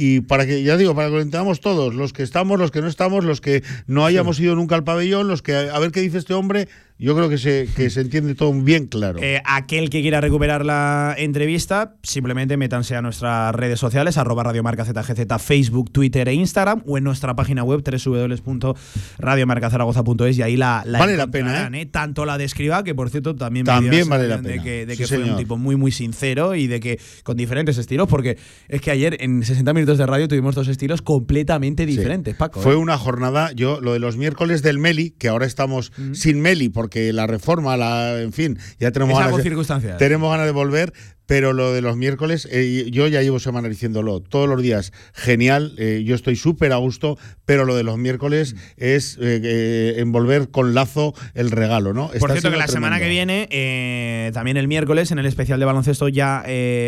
Y 0.00 0.20
para 0.20 0.46
que, 0.46 0.62
ya 0.62 0.76
digo, 0.76 0.94
para 0.94 1.08
que 1.08 1.14
lo 1.14 1.20
entendamos 1.20 1.58
todos, 1.58 1.92
los 1.92 2.12
que 2.12 2.22
estamos, 2.22 2.56
los 2.60 2.70
que 2.70 2.80
no 2.80 2.86
estamos, 2.86 3.24
los 3.24 3.40
que 3.40 3.64
no 3.88 4.06
hayamos 4.06 4.38
ido 4.38 4.54
nunca 4.54 4.76
al 4.76 4.84
pabellón, 4.84 5.26
los 5.26 5.42
que 5.42 5.56
a 5.56 5.76
ver 5.80 5.90
qué 5.90 6.00
dice 6.00 6.18
este 6.18 6.34
hombre, 6.34 6.68
yo 6.98 7.14
creo 7.14 7.28
que 7.28 7.38
se, 7.38 7.68
que 7.76 7.90
se 7.90 8.00
entiende 8.00 8.34
todo 8.34 8.52
bien 8.52 8.86
claro. 8.86 9.20
Eh, 9.22 9.40
aquel 9.44 9.88
que 9.90 10.00
quiera 10.02 10.20
recuperar 10.20 10.64
la 10.64 11.14
entrevista, 11.16 11.94
simplemente 12.02 12.56
métanse 12.56 12.96
a 12.96 13.02
nuestras 13.02 13.54
redes 13.54 13.78
sociales, 13.78 14.16
arroba 14.18 14.42
Radiomarca 14.42 14.84
ZGZ, 14.84 15.40
Facebook, 15.42 15.90
Twitter 15.92 16.28
e 16.28 16.34
Instagram, 16.34 16.82
o 16.86 16.98
en 16.98 17.04
nuestra 17.04 17.36
página 17.36 17.62
web, 17.64 17.82
www.radiomarcazaragoza.es, 17.84 20.38
y 20.38 20.42
ahí 20.42 20.56
la, 20.56 20.82
la 20.86 20.98
Vale 20.98 21.16
la 21.16 21.28
pena, 21.28 21.70
¿eh? 21.72 21.86
Tanto 21.86 22.24
la 22.24 22.38
de 22.38 22.44
Escriba, 22.44 22.82
que 22.82 22.94
por 22.94 23.10
cierto 23.10 23.34
también, 23.36 23.64
me 23.64 23.72
También 23.72 24.08
vale 24.08 24.28
la 24.28 24.36
pena. 24.38 24.48
de 24.54 24.62
que, 24.62 24.86
de 24.86 24.96
Sí, 24.96 25.02
que 25.02 25.06
fue 25.08 25.18
un 25.18 25.36
tipo 25.36 25.56
muy, 25.56 25.76
muy 25.76 25.92
sincero 25.92 26.54
y 26.54 26.66
de 26.66 26.80
que 26.80 26.98
con 27.22 27.36
diferentes 27.36 27.78
estilos, 27.78 28.08
porque 28.08 28.38
es 28.68 28.80
que 28.80 28.90
ayer 28.90 29.16
en 29.20 29.42
60 29.44 29.72
minutos 29.72 29.98
de 29.98 30.06
radio 30.06 30.28
tuvimos 30.28 30.54
dos 30.54 30.68
estilos 30.68 31.02
completamente 31.02 31.84
Sí. 31.84 31.96
diferentes, 31.96 32.34
Paco. 32.34 32.60
Fue 32.60 32.72
¿eh? 32.72 32.76
una 32.76 32.98
jornada, 32.98 33.52
yo 33.52 33.80
lo 33.80 33.92
de 33.92 33.98
los 33.98 34.16
miércoles 34.16 34.62
del 34.62 34.78
Meli, 34.78 35.10
que 35.10 35.28
ahora 35.28 35.46
estamos 35.46 35.92
sin 36.12 36.40
Meli 36.40 36.68
porque 36.68 36.87
la 37.12 37.26
reforma, 37.26 37.76
la, 37.76 38.20
en 38.20 38.32
fin, 38.32 38.58
ya 38.78 38.90
tenemos 38.90 39.18
Es 39.20 39.26
ganas, 39.26 39.42
circunstancial. 39.42 39.96
tenemos 39.98 40.30
ganas 40.30 40.46
de 40.46 40.52
volver, 40.52 40.92
pero 41.26 41.52
lo 41.52 41.74
de 41.74 41.82
los 41.82 41.94
miércoles, 41.96 42.48
eh, 42.50 42.86
yo 42.90 43.06
ya 43.06 43.20
llevo 43.20 43.38
semana 43.38 43.68
diciéndolo 43.68 44.20
todos 44.20 44.48
los 44.48 44.62
días, 44.62 44.92
genial, 45.12 45.74
eh, 45.76 46.02
yo 46.04 46.14
estoy 46.14 46.36
súper 46.36 46.72
a 46.72 46.76
gusto, 46.76 47.18
pero 47.44 47.66
lo 47.66 47.76
de 47.76 47.82
los 47.82 47.98
miércoles 47.98 48.56
es 48.78 49.18
eh, 49.20 49.96
envolver 49.98 50.48
con 50.50 50.72
lazo 50.74 51.14
el 51.34 51.50
regalo, 51.50 51.92
¿no? 51.92 52.08
Por 52.18 52.30
cierto, 52.32 52.50
que 52.50 52.56
la 52.56 52.66
semana 52.66 52.98
que 52.98 53.08
viene, 53.10 53.46
eh, 53.50 54.30
también 54.32 54.56
el 54.56 54.68
miércoles, 54.68 55.10
en 55.12 55.18
el 55.18 55.26
especial 55.26 55.60
de 55.60 55.66
baloncesto, 55.66 56.08
ya, 56.08 56.44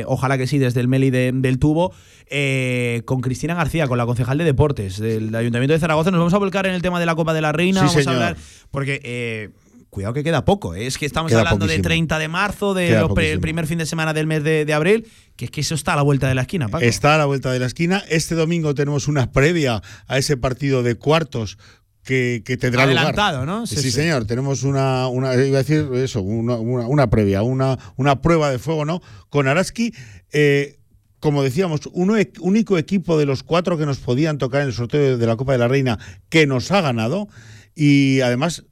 ojalá 0.07 0.39
que 0.39 0.47
sí, 0.47 0.59
desde 0.59 0.81
el 0.81 0.89
Meli 0.89 1.11
de- 1.11 1.33
del 1.35 1.59
Tubo, 1.59 1.93
eh, 2.33 3.03
con 3.05 3.21
Cristina 3.21 3.55
García, 3.55 3.89
con 3.89 3.99
la 3.99 4.07
concejal 4.07 4.39
de 4.39 4.45
deportes 4.45 4.99
del 5.01 5.35
Ayuntamiento 5.35 5.75
de 5.75 5.81
Zaragoza, 5.81 6.11
nos 6.13 6.19
vamos 6.21 6.33
a 6.35 6.39
volcar 6.39 6.65
en 6.67 6.73
el 6.75 6.81
tema 6.81 6.99
de 7.01 7.05
la 7.07 7.15
Copa 7.15 7.35
de 7.35 7.43
la 7.43 7.53
Reina. 7.53 7.81
Sí, 7.81 7.87
vamos 7.89 8.05
señor. 8.05 8.09
a 8.09 8.29
hablar, 8.29 8.37
porque. 8.71 9.51
Cuidado 9.91 10.15
que 10.15 10.23
queda 10.23 10.45
poco, 10.45 10.75
¿eh? 10.77 10.87
es 10.87 10.97
que 10.99 11.05
estamos 11.07 11.31
Queda 11.31 11.41
hablando 11.41 11.67
de 11.67 11.73
poquísimo. 11.73 11.83
30 11.89 12.19
de 12.21 12.29
marzo, 12.29 12.75
de 12.75 12.87
Queda 12.87 13.01
los 13.01 13.13
pre- 13.13 13.25
el 13.25 13.39
poquísimo. 13.39 13.41
primer 13.43 13.67
fin 13.67 13.79
de 13.79 13.87
semana 13.87 14.13
del 14.15 14.27
mes 14.29 14.45
de, 14.45 14.65
de 14.65 14.73
abril, 14.73 15.09
que 15.37 15.47
es 15.47 15.51
que 15.51 15.61
eso 15.63 15.75
está 15.75 15.95
a 15.95 15.97
la 15.97 16.03
vuelta 16.03 16.29
de 16.29 16.35
la 16.37 16.43
esquina, 16.43 16.69
Paco. 16.69 16.85
Está 16.85 17.17
a 17.17 17.19
la 17.19 17.25
vuelta 17.27 17.51
de 17.51 17.59
la 17.59 17.67
esquina. 17.67 18.03
Este 18.09 18.37
domingo 18.37 18.73
tenemos 18.75 19.09
una 19.09 19.33
previa 19.33 19.83
a 20.07 20.17
ese 20.19 20.37
partido 20.37 20.85
de 20.85 20.95
cuartos 20.95 21.59
que, 22.05 22.43
que 22.47 22.57
tendrá 22.57 22.85
Adelantado, 22.85 23.41
lugar. 23.45 23.61
¿no? 23.61 23.67
Sí, 23.67 23.75
Sí, 23.77 23.83
sí. 23.83 23.91
señor. 23.91 24.27
Tenemos 24.27 24.63
una, 24.63 25.09
una, 25.09 25.35
iba 25.35 25.59
a 25.59 25.63
decir 25.65 25.89
eso, 25.95 26.23
una, 26.23 26.55
una- 26.55 26.87
una 26.87 27.11
previa, 27.11 27.43
una, 27.43 27.77
una 27.97 28.23
prueba 28.23 28.51
de 28.51 28.59
fuego, 28.61 28.85
¿no? 28.85 29.03
Con 29.29 29.49
Araski. 29.49 29.93
eh, 30.33 30.77
como 31.19 31.43
decíamos, 31.43 31.81
un 31.93 32.17
e- 32.19 32.33
único 32.41 32.79
equipo 32.79 33.19
de 33.19 33.27
los 33.27 33.43
cuatro 33.43 33.77
que 33.77 33.85
nos 33.85 33.99
podían 33.99 34.39
tocar 34.39 34.63
en 34.63 34.69
el 34.69 34.73
sorteo 34.73 35.19
de 35.19 35.27
la 35.27 35.37
Copa 35.37 35.53
de 35.53 35.59
la 35.59 35.69
Reina 35.69 35.99
que 36.31 36.47
nos 36.47 36.71
ha 36.71 36.81
ganado. 36.81 37.29
Y 37.75 38.21
además, 38.23 38.65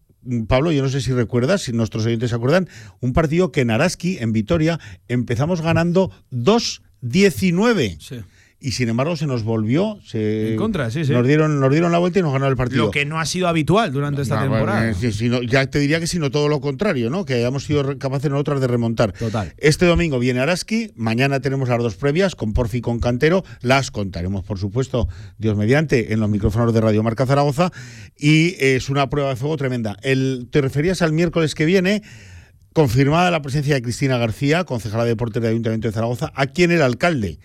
Pablo, 0.47 0.73
yo 0.73 0.83
no 0.83 0.89
sé 0.89 1.01
si 1.01 1.13
recuerdas, 1.13 1.63
si 1.63 1.73
nuestros 1.73 2.07
oyentes 2.07 2.31
se 2.31 2.37
acuerdan, 2.37 2.69
un 3.01 3.13
partido 3.13 3.53
que 3.53 3.61
en 3.61 3.71
Araski, 3.71 4.19
en 4.19 4.33
Vitoria, 4.33 4.79
empezamos 5.09 5.61
ganando 5.61 6.11
2-19. 6.33 7.99
Sí. 8.01 8.21
Y 8.61 8.73
sin 8.73 8.89
embargo 8.89 9.15
se 9.17 9.27
nos 9.29 9.45
volvió, 9.45 10.01
se 10.05 10.51
En 10.55 10.57
contra, 10.57 10.91
sí, 10.91 11.05
sí. 11.05 11.13
Nos 11.13 11.25
dieron, 11.25 11.61
nos 11.61 11.71
dieron 11.71 11.93
la 11.93 11.99
vuelta 11.99 12.19
y 12.19 12.23
nos 12.23 12.33
ganaron 12.33 12.51
el 12.51 12.57
partido. 12.57 12.87
Lo 12.87 12.91
que 12.91 13.05
no 13.05 13.21
ha 13.21 13.25
sido 13.25 13.47
habitual 13.47 13.93
durante 13.93 14.23
esta 14.23 14.35
No, 14.45 14.51
temporada. 14.51 14.91
eh, 14.91 14.95
no, 15.29 15.43
ya 15.43 15.67
te 15.67 15.79
diría 15.79 16.01
que 16.01 16.09
sino 16.09 16.33
todo 16.33 16.49
lo 16.49 16.61
contrario, 16.61 17.09
¿no? 17.09 17.25
Que 17.25 17.35
hayamos 17.35 17.63
sido 17.65 17.97
capaces 17.99 18.29
nosotros 18.33 18.61
de 18.61 18.67
remontar. 18.67 19.13
Total. 19.13 19.55
Este 19.59 19.87
domingo 19.87 20.19
viene 20.19 20.41
Araski, 20.41 20.91
mañana 20.97 21.39
tenemos 21.39 21.69
las 21.69 21.79
dos 21.81 21.95
previas 21.95 22.35
con 22.35 22.53
Porfi 22.53 22.79
y 22.79 22.81
con 22.81 22.99
Cantero, 22.99 23.45
las 23.61 23.93
contaremos, 23.93 24.43
por 24.45 24.59
supuesto, 24.59 25.09
Dios 25.39 25.57
mediante, 25.57 26.13
en 26.13 26.19
los 26.19 26.29
micrófonos 26.29 26.75
de 26.75 26.81
Radio 26.81 27.05
Marca 27.05 27.27
Zaragoza, 27.27 27.71
y 28.19 28.57
es 28.59 28.89
una 28.89 29.09
prueba 29.09 29.29
de 29.31 29.37
fuego 29.37 29.57
tremenda. 29.57 29.97
El, 30.03 30.49
te 30.51 30.61
referías 30.63 31.01
al 31.01 31.13
miércoles 31.13 31.55
que 31.55 31.65
viene, 31.65 32.03
confirmada 32.73 33.31
la 33.31 33.41
presencia 33.41 33.75
de 33.77 33.83
Cristina 33.83 34.19
García, 34.19 34.65
concejala 34.65 35.05
de 35.05 35.11
deportes 35.11 35.41
del 35.43 35.53
Ayuntamiento 35.53 35.87
de 35.87 35.93
Zaragoza, 35.93 36.33
a 36.35 36.47
quien 36.47 36.73
el 36.73 36.83
alcalde, 36.83 37.39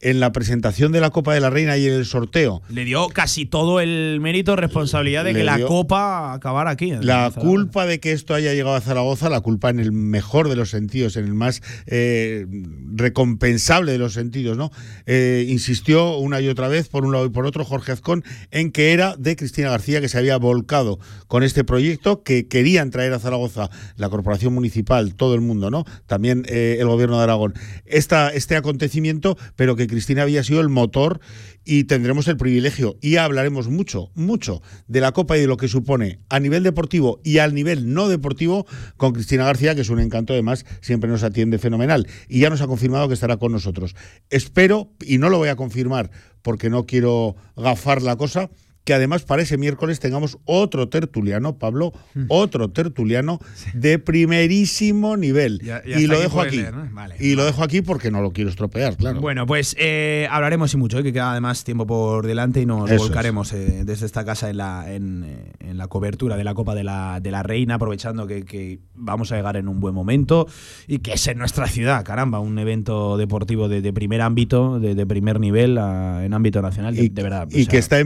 en 0.00 0.20
la 0.20 0.32
presentación 0.32 0.92
de 0.92 1.00
la 1.00 1.10
Copa 1.10 1.34
de 1.34 1.40
la 1.40 1.50
Reina 1.50 1.76
y 1.76 1.86
en 1.86 1.94
el 1.94 2.06
sorteo, 2.06 2.62
Le 2.68 2.84
dio 2.84 3.08
casi 3.08 3.46
todo 3.46 3.80
el 3.80 4.18
mérito, 4.20 4.54
responsabilidad 4.54 5.24
de 5.24 5.32
Le 5.32 5.40
que 5.40 5.44
la 5.44 5.60
Copa 5.60 6.32
acabara 6.32 6.70
aquí. 6.70 6.92
La 7.00 7.32
culpa 7.34 7.84
de 7.86 7.98
que 7.98 8.12
esto 8.12 8.34
haya 8.34 8.54
llegado 8.54 8.76
a 8.76 8.80
Zaragoza, 8.80 9.28
la 9.28 9.40
culpa 9.40 9.70
en 9.70 9.80
el 9.80 9.92
mejor 9.92 10.48
de 10.48 10.56
los 10.56 10.70
sentidos, 10.70 11.16
en 11.16 11.24
el 11.24 11.34
más 11.34 11.62
eh, 11.86 12.46
recompensable 12.94 13.92
de 13.92 13.98
los 13.98 14.12
sentidos, 14.12 14.56
¿no? 14.56 14.70
Eh, 15.06 15.46
insistió 15.48 16.16
una 16.18 16.40
y 16.40 16.48
otra 16.48 16.68
vez, 16.68 16.88
por 16.88 17.04
un 17.04 17.12
lado 17.12 17.26
y 17.26 17.30
por 17.30 17.46
otro, 17.46 17.64
Jorge 17.64 17.92
Azcón, 17.92 18.22
en 18.50 18.70
que 18.70 18.92
era 18.92 19.16
de 19.16 19.34
Cristina 19.34 19.70
García, 19.70 20.00
que 20.00 20.08
se 20.08 20.18
había 20.18 20.36
volcado 20.36 21.00
con 21.26 21.42
este 21.42 21.64
proyecto, 21.64 22.22
que 22.22 22.46
querían 22.46 22.90
traer 22.90 23.12
a 23.14 23.18
Zaragoza 23.18 23.68
la 23.96 24.08
corporación 24.08 24.54
municipal, 24.54 25.14
todo 25.14 25.34
el 25.34 25.40
mundo, 25.40 25.70
¿no? 25.70 25.84
También 26.06 26.44
eh, 26.48 26.76
el 26.78 26.86
gobierno 26.86 27.18
de 27.18 27.24
Aragón. 27.24 27.54
Esta, 27.84 28.30
este 28.30 28.54
acontecimiento, 28.54 29.36
pero 29.56 29.74
que 29.74 29.87
Cristina 29.88 30.22
había 30.22 30.44
sido 30.44 30.60
el 30.60 30.68
motor 30.68 31.20
y 31.64 31.84
tendremos 31.84 32.28
el 32.28 32.36
privilegio 32.36 32.96
y 33.02 33.16
hablaremos 33.16 33.68
mucho, 33.68 34.10
mucho 34.14 34.62
de 34.86 35.00
la 35.00 35.12
Copa 35.12 35.36
y 35.36 35.40
de 35.40 35.46
lo 35.46 35.56
que 35.56 35.68
supone 35.68 36.20
a 36.28 36.40
nivel 36.40 36.62
deportivo 36.62 37.20
y 37.24 37.38
al 37.38 37.54
nivel 37.54 37.92
no 37.92 38.08
deportivo 38.08 38.66
con 38.96 39.12
Cristina 39.12 39.44
García, 39.44 39.74
que 39.74 39.82
es 39.82 39.90
un 39.90 40.00
encanto, 40.00 40.32
además 40.32 40.64
siempre 40.80 41.10
nos 41.10 41.24
atiende 41.24 41.58
fenomenal 41.58 42.06
y 42.28 42.40
ya 42.40 42.50
nos 42.50 42.62
ha 42.62 42.66
confirmado 42.66 43.08
que 43.08 43.14
estará 43.14 43.36
con 43.36 43.52
nosotros. 43.52 43.96
Espero, 44.30 44.92
y 45.00 45.18
no 45.18 45.28
lo 45.28 45.38
voy 45.38 45.48
a 45.48 45.56
confirmar 45.56 46.10
porque 46.42 46.70
no 46.70 46.86
quiero 46.86 47.36
gafar 47.56 48.00
la 48.02 48.16
cosa, 48.16 48.50
que 48.88 48.94
además 48.94 49.22
para 49.22 49.42
ese 49.42 49.58
miércoles 49.58 50.00
tengamos 50.00 50.38
otro 50.46 50.88
tertuliano, 50.88 51.58
Pablo, 51.58 51.92
Hmm. 52.14 52.24
otro 52.28 52.70
tertuliano 52.70 53.38
de 53.74 53.98
primerísimo 53.98 55.18
nivel. 55.18 55.60
Ya- 55.62 55.82
ya 55.84 56.00
y 56.00 56.06
lo 56.06 56.18
dejo 56.18 56.40
aquí. 56.40 56.56
leer, 56.56 56.74
¿no? 56.74 56.88
Vale, 56.92 57.16
y 57.20 57.34
lo 57.34 57.44
dejo 57.44 57.62
aquí 57.62 57.82
porque 57.82 58.10
no 58.10 58.22
lo 58.22 58.32
quiero 58.32 58.48
estropear, 58.48 58.96
claro. 58.96 59.20
Bueno, 59.20 59.44
pues 59.44 59.76
eh, 59.78 60.26
hablaremos 60.30 60.72
y 60.72 60.78
mucho, 60.78 60.98
eh, 61.00 61.02
que 61.02 61.12
queda 61.12 61.32
además 61.32 61.64
tiempo 61.64 61.86
por 61.86 62.26
delante 62.26 62.62
y 62.62 62.66
nos 62.66 62.90
Eso 62.90 63.02
volcaremos 63.02 63.52
eh, 63.52 63.82
desde 63.84 64.06
esta 64.06 64.24
casa 64.24 64.48
en 64.48 64.56
la, 64.56 64.90
en, 64.90 65.24
eh, 65.24 65.52
en 65.60 65.76
la 65.76 65.88
cobertura 65.88 66.38
de 66.38 66.44
la 66.44 66.54
Copa 66.54 66.74
de 66.74 66.84
la, 66.84 67.20
de 67.20 67.30
la 67.30 67.42
Reina, 67.42 67.74
aprovechando 67.74 68.26
que, 68.26 68.46
que 68.46 68.78
vamos 68.94 69.32
a 69.32 69.36
llegar 69.36 69.58
en 69.58 69.68
un 69.68 69.80
buen 69.80 69.94
momento 69.94 70.46
y 70.86 71.00
que 71.00 71.12
es 71.12 71.26
en 71.26 71.36
nuestra 71.36 71.66
ciudad, 71.68 72.06
caramba, 72.06 72.40
un 72.40 72.58
evento 72.58 73.18
deportivo 73.18 73.68
de, 73.68 73.82
de 73.82 73.92
primer 73.92 74.22
ámbito, 74.22 74.80
de, 74.80 74.94
de 74.94 75.04
primer 75.06 75.40
nivel 75.40 75.76
ah, 75.76 76.22
en 76.24 76.32
ámbito 76.32 76.62
nacional, 76.62 76.96
de, 76.96 77.04
y, 77.04 77.08
de 77.10 77.22
verdad. 77.22 77.48
o 77.52 77.54
y 77.58 77.64
sea, 77.64 77.70
que 77.72 77.76
está 77.78 78.00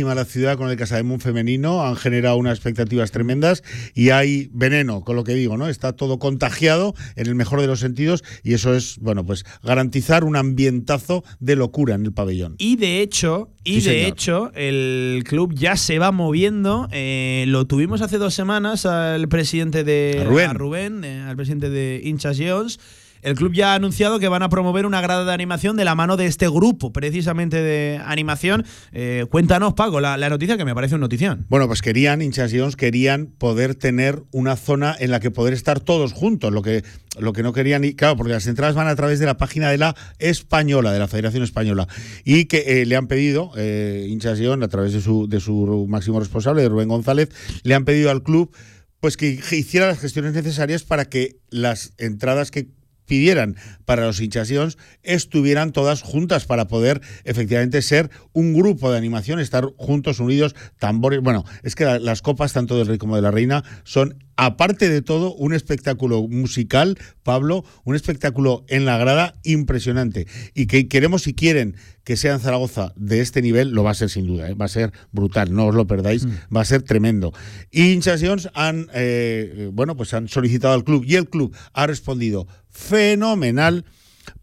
la 0.00 0.24
ciudad 0.24 0.56
con 0.56 0.70
el 0.70 0.76
Casademón 0.76 1.20
femenino, 1.20 1.82
han 1.84 1.96
generado 1.96 2.36
unas 2.36 2.54
expectativas 2.58 3.10
tremendas 3.10 3.62
y 3.94 4.10
hay 4.10 4.48
veneno, 4.52 5.02
con 5.04 5.16
lo 5.16 5.24
que 5.24 5.34
digo, 5.34 5.56
¿no? 5.56 5.68
Está 5.68 5.92
todo 5.94 6.18
contagiado 6.18 6.94
en 7.16 7.26
el 7.26 7.34
mejor 7.34 7.60
de 7.60 7.66
los 7.66 7.80
sentidos 7.80 8.24
y 8.42 8.54
eso 8.54 8.74
es, 8.74 8.96
bueno, 8.98 9.24
pues 9.26 9.44
garantizar 9.62 10.24
un 10.24 10.36
ambientazo 10.36 11.24
de 11.40 11.56
locura 11.56 11.94
en 11.94 12.04
el 12.06 12.12
pabellón. 12.12 12.54
Y 12.58 12.76
de 12.76 13.00
hecho, 13.02 13.50
y 13.64 13.80
Sí, 13.80 13.88
de 13.88 13.94
señor. 13.94 14.08
hecho, 14.08 14.52
el 14.54 15.24
club 15.26 15.54
ya 15.54 15.76
se 15.76 15.98
va 15.98 16.10
moviendo. 16.12 16.88
eh, 16.90 17.44
lo 17.48 17.66
tuvimos 17.66 18.00
hace 18.02 18.18
dos 18.18 18.34
semanas 18.34 18.86
al 18.86 19.28
presidente 19.28 19.84
de 19.84 20.18
A 20.20 20.24
Rubén. 20.24 20.50
a 20.50 20.52
Rubén, 20.54 21.04
eh, 21.04 21.20
al 21.22 21.36
presidente 21.36 21.70
de 21.70 22.00
Hinchas 22.02 22.38
Jones. 22.40 22.78
El 23.22 23.36
club 23.36 23.52
ya 23.52 23.72
ha 23.72 23.74
anunciado 23.76 24.18
que 24.18 24.28
van 24.28 24.42
a 24.42 24.48
promover 24.48 24.84
una 24.84 25.00
grada 25.00 25.24
de 25.24 25.32
animación 25.32 25.76
de 25.76 25.84
la 25.84 25.94
mano 25.94 26.16
de 26.16 26.26
este 26.26 26.48
grupo, 26.48 26.92
precisamente 26.92 27.62
de 27.62 28.00
animación. 28.04 28.64
Eh, 28.92 29.26
cuéntanos, 29.30 29.74
Paco, 29.74 30.00
la, 30.00 30.16
la 30.16 30.28
noticia 30.28 30.56
que 30.56 30.64
me 30.64 30.74
parece 30.74 30.96
una 30.96 31.02
notición. 31.02 31.46
Bueno, 31.48 31.68
pues 31.68 31.82
querían, 31.82 32.20
hinchas 32.20 32.52
y 32.52 32.58
querían 32.76 33.26
poder 33.26 33.76
tener 33.76 34.24
una 34.32 34.56
zona 34.56 34.96
en 34.98 35.12
la 35.12 35.20
que 35.20 35.30
poder 35.30 35.54
estar 35.54 35.78
todos 35.78 36.12
juntos, 36.12 36.52
lo 36.52 36.62
que, 36.62 36.82
lo 37.18 37.32
que 37.32 37.44
no 37.44 37.52
querían, 37.52 37.84
y 37.84 37.94
claro, 37.94 38.16
porque 38.16 38.32
las 38.32 38.46
entradas 38.48 38.74
van 38.74 38.88
a 38.88 38.96
través 38.96 39.20
de 39.20 39.26
la 39.26 39.36
página 39.36 39.70
de 39.70 39.78
la 39.78 39.94
Española, 40.18 40.92
de 40.92 40.98
la 40.98 41.06
Federación 41.06 41.44
Española, 41.44 41.86
y 42.24 42.46
que 42.46 42.82
eh, 42.82 42.86
le 42.86 42.96
han 42.96 43.06
pedido, 43.06 43.52
eh, 43.56 44.06
hinchas 44.08 44.40
y 44.40 44.46
a 44.46 44.68
través 44.68 44.92
de 44.92 45.00
su, 45.00 45.28
de 45.28 45.38
su 45.38 45.86
máximo 45.88 46.18
responsable, 46.18 46.62
de 46.62 46.68
Rubén 46.68 46.88
González, 46.88 47.28
le 47.62 47.74
han 47.74 47.84
pedido 47.84 48.10
al 48.10 48.24
club 48.24 48.52
pues 48.98 49.16
que 49.16 49.40
hiciera 49.50 49.88
las 49.88 49.98
gestiones 49.98 50.32
necesarias 50.32 50.84
para 50.84 51.06
que 51.06 51.40
las 51.50 51.92
entradas 51.98 52.52
que 52.52 52.68
pidieran 53.06 53.56
para 53.84 54.06
los 54.06 54.20
hinchas 54.20 54.50
y 54.50 54.56
Ons 54.56 54.78
estuvieran 55.02 55.72
todas 55.72 56.02
juntas 56.02 56.44
para 56.46 56.68
poder 56.68 57.00
efectivamente 57.24 57.82
ser 57.82 58.10
un 58.32 58.52
grupo 58.54 58.90
de 58.90 58.98
animación, 58.98 59.40
estar 59.40 59.66
juntos, 59.76 60.20
unidos, 60.20 60.54
tambores. 60.78 61.20
Bueno, 61.20 61.44
es 61.62 61.74
que 61.74 61.84
la- 61.84 61.98
las 61.98 62.22
copas, 62.22 62.52
tanto 62.52 62.76
del 62.78 62.86
Rey 62.86 62.98
como 62.98 63.16
de 63.16 63.22
la 63.22 63.30
Reina, 63.30 63.64
son, 63.84 64.16
aparte 64.36 64.88
de 64.88 65.02
todo, 65.02 65.34
un 65.34 65.52
espectáculo 65.52 66.26
musical, 66.28 66.96
Pablo, 67.22 67.64
un 67.84 67.96
espectáculo 67.96 68.64
en 68.68 68.84
la 68.84 68.98
grada 68.98 69.34
impresionante. 69.44 70.26
Y 70.54 70.66
que 70.66 70.88
queremos, 70.88 71.22
si 71.22 71.34
quieren 71.34 71.76
que 72.04 72.16
sea 72.16 72.32
en 72.34 72.40
Zaragoza 72.40 72.92
de 72.96 73.20
este 73.20 73.42
nivel, 73.42 73.70
lo 73.70 73.84
va 73.84 73.90
a 73.92 73.94
ser 73.94 74.10
sin 74.10 74.26
duda, 74.26 74.50
¿eh? 74.50 74.54
va 74.54 74.64
a 74.64 74.68
ser 74.68 74.92
brutal, 75.12 75.52
no 75.54 75.66
os 75.66 75.74
lo 75.74 75.86
perdáis, 75.86 76.26
va 76.54 76.60
a 76.62 76.64
ser 76.64 76.82
tremendo. 76.82 77.32
Y 77.70 77.92
hinchas 77.92 78.20
y 78.22 78.26
Ons 78.26 78.48
han, 78.54 78.88
eh, 78.92 79.70
bueno, 79.72 79.96
pues 79.96 80.12
han 80.14 80.26
solicitado 80.28 80.74
al 80.74 80.82
club 80.82 81.04
y 81.06 81.14
el 81.14 81.28
club 81.28 81.54
ha 81.72 81.86
respondido 81.86 82.48
fenomenal 82.72 83.84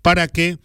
para 0.02 0.28
que 0.28 0.58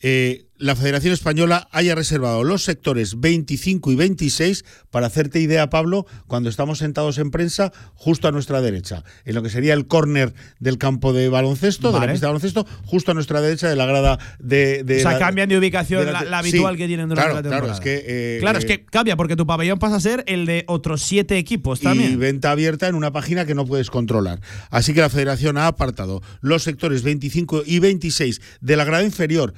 eh, 0.00 0.46
la 0.58 0.74
Federación 0.76 1.12
Española 1.12 1.68
haya 1.70 1.94
reservado 1.94 2.42
los 2.44 2.64
sectores 2.64 3.20
25 3.20 3.92
y 3.92 3.94
26 3.96 4.64
para 4.90 5.06
hacerte 5.06 5.40
idea, 5.40 5.70
Pablo, 5.70 6.06
cuando 6.26 6.48
estamos 6.48 6.78
sentados 6.78 7.18
en 7.18 7.30
prensa 7.30 7.72
justo 7.94 8.26
a 8.28 8.32
nuestra 8.32 8.60
derecha, 8.60 9.04
en 9.24 9.34
lo 9.36 9.42
que 9.42 9.50
sería 9.50 9.74
el 9.74 9.86
córner 9.86 10.34
del 10.58 10.76
campo 10.78 11.12
de 11.12 11.28
baloncesto, 11.28 11.92
de 11.92 12.00
la 12.00 12.10
pista 12.10 12.26
de 12.26 12.32
baloncesto, 12.32 12.66
justo 12.84 13.12
a 13.12 13.14
nuestra 13.14 13.40
derecha 13.40 13.68
de 13.68 13.76
la 13.76 13.86
grada 13.86 14.18
de... 14.40 14.82
de 14.84 14.96
o 14.98 15.00
sea, 15.00 15.12
la- 15.12 15.18
cambian 15.18 15.48
de 15.48 15.58
ubicación 15.58 16.04
de 16.04 16.12
la, 16.12 16.24
la- 16.24 16.42
sí, 16.42 16.48
habitual 16.50 16.76
que 16.76 16.86
tienen 16.86 17.08
durante 17.08 17.30
claro, 17.30 17.34
la 17.36 17.42
temporada. 17.42 17.60
Claro, 17.60 17.74
es 17.74 17.80
que... 18.04 18.36
eh, 18.36 18.38
Claro, 18.40 18.58
es 18.58 18.64
eh, 18.64 18.66
que 18.66 18.84
cambia 18.84 19.16
porque 19.16 19.36
tu 19.36 19.46
pabellón 19.46 19.78
pasa 19.78 19.96
a 19.96 20.00
ser 20.00 20.24
el 20.26 20.44
de 20.46 20.64
otros 20.66 21.02
siete 21.02 21.38
equipos 21.38 21.80
y 21.80 21.84
también. 21.84 22.18
venta 22.18 22.50
abierta 22.50 22.88
en 22.88 22.94
una 22.96 23.12
página 23.12 23.44
que 23.46 23.54
no 23.54 23.64
puedes 23.64 23.90
controlar. 23.90 24.40
Así 24.70 24.92
que 24.94 25.00
la 25.00 25.08
federación 25.10 25.56
ha 25.56 25.66
apartado 25.68 26.20
los 26.40 26.62
sectores 26.64 27.02
25 27.02 27.62
y 27.64 27.78
26 27.78 28.40
de 28.60 28.76
la 28.76 28.84
grada 28.84 29.04
inferior, 29.04 29.54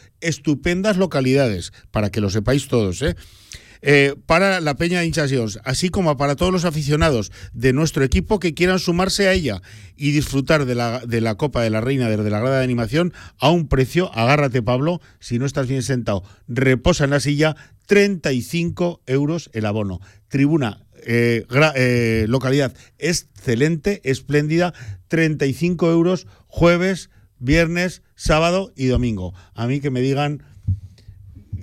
localidades, 0.97 1.73
para 1.91 2.11
que 2.11 2.21
lo 2.21 2.31
sepáis 2.31 2.69
todos, 2.69 3.03
¿eh? 3.03 3.17
Eh, 3.83 4.15
para 4.27 4.61
la 4.61 4.77
Peña 4.77 5.01
de 5.01 5.07
Hinchas 5.07 5.33
y 5.33 5.37
Ons, 5.37 5.59
así 5.65 5.89
como 5.89 6.15
para 6.19 6.37
todos 6.37 6.53
los 6.53 6.67
aficionados 6.67 7.33
de 7.55 7.73
nuestro 7.73 8.05
equipo 8.05 8.39
que 8.39 8.53
quieran 8.53 8.79
sumarse 8.79 9.27
a 9.27 9.33
ella 9.33 9.63
y 9.97 10.11
disfrutar 10.11 10.67
de 10.67 10.75
la, 10.75 11.01
de 11.07 11.23
la 11.23 11.37
Copa 11.37 11.63
de 11.63 11.71
la 11.71 11.81
Reina 11.81 12.11
desde 12.11 12.29
la 12.29 12.41
grada 12.41 12.59
de 12.59 12.65
animación 12.65 13.15
a 13.39 13.51
un 13.51 13.69
precio, 13.69 14.13
agárrate 14.15 14.63
Pablo, 14.63 15.01
si 15.19 15.39
no 15.39 15.47
estás 15.47 15.67
bien 15.67 15.83
sentado, 15.83 16.25
reposa 16.47 17.05
en 17.05 17.11
la 17.11 17.21
silla, 17.21 17.57
35 17.87 19.01
euros 19.07 19.51
el 19.55 19.65
abono. 19.65 20.01
Tribuna 20.29 20.85
eh, 21.07 22.27
localidad 22.29 22.75
excelente, 22.99 24.03
espléndida, 24.05 24.75
35 25.09 25.91
euros 25.91 26.27
jueves, 26.47 27.11
viernes, 27.39 28.03
sábado 28.15 28.73
y 28.77 28.87
domingo. 28.87 29.35
A 29.55 29.67
mí 29.67 29.81
que 29.81 29.91
me 29.91 30.03
digan 30.03 30.43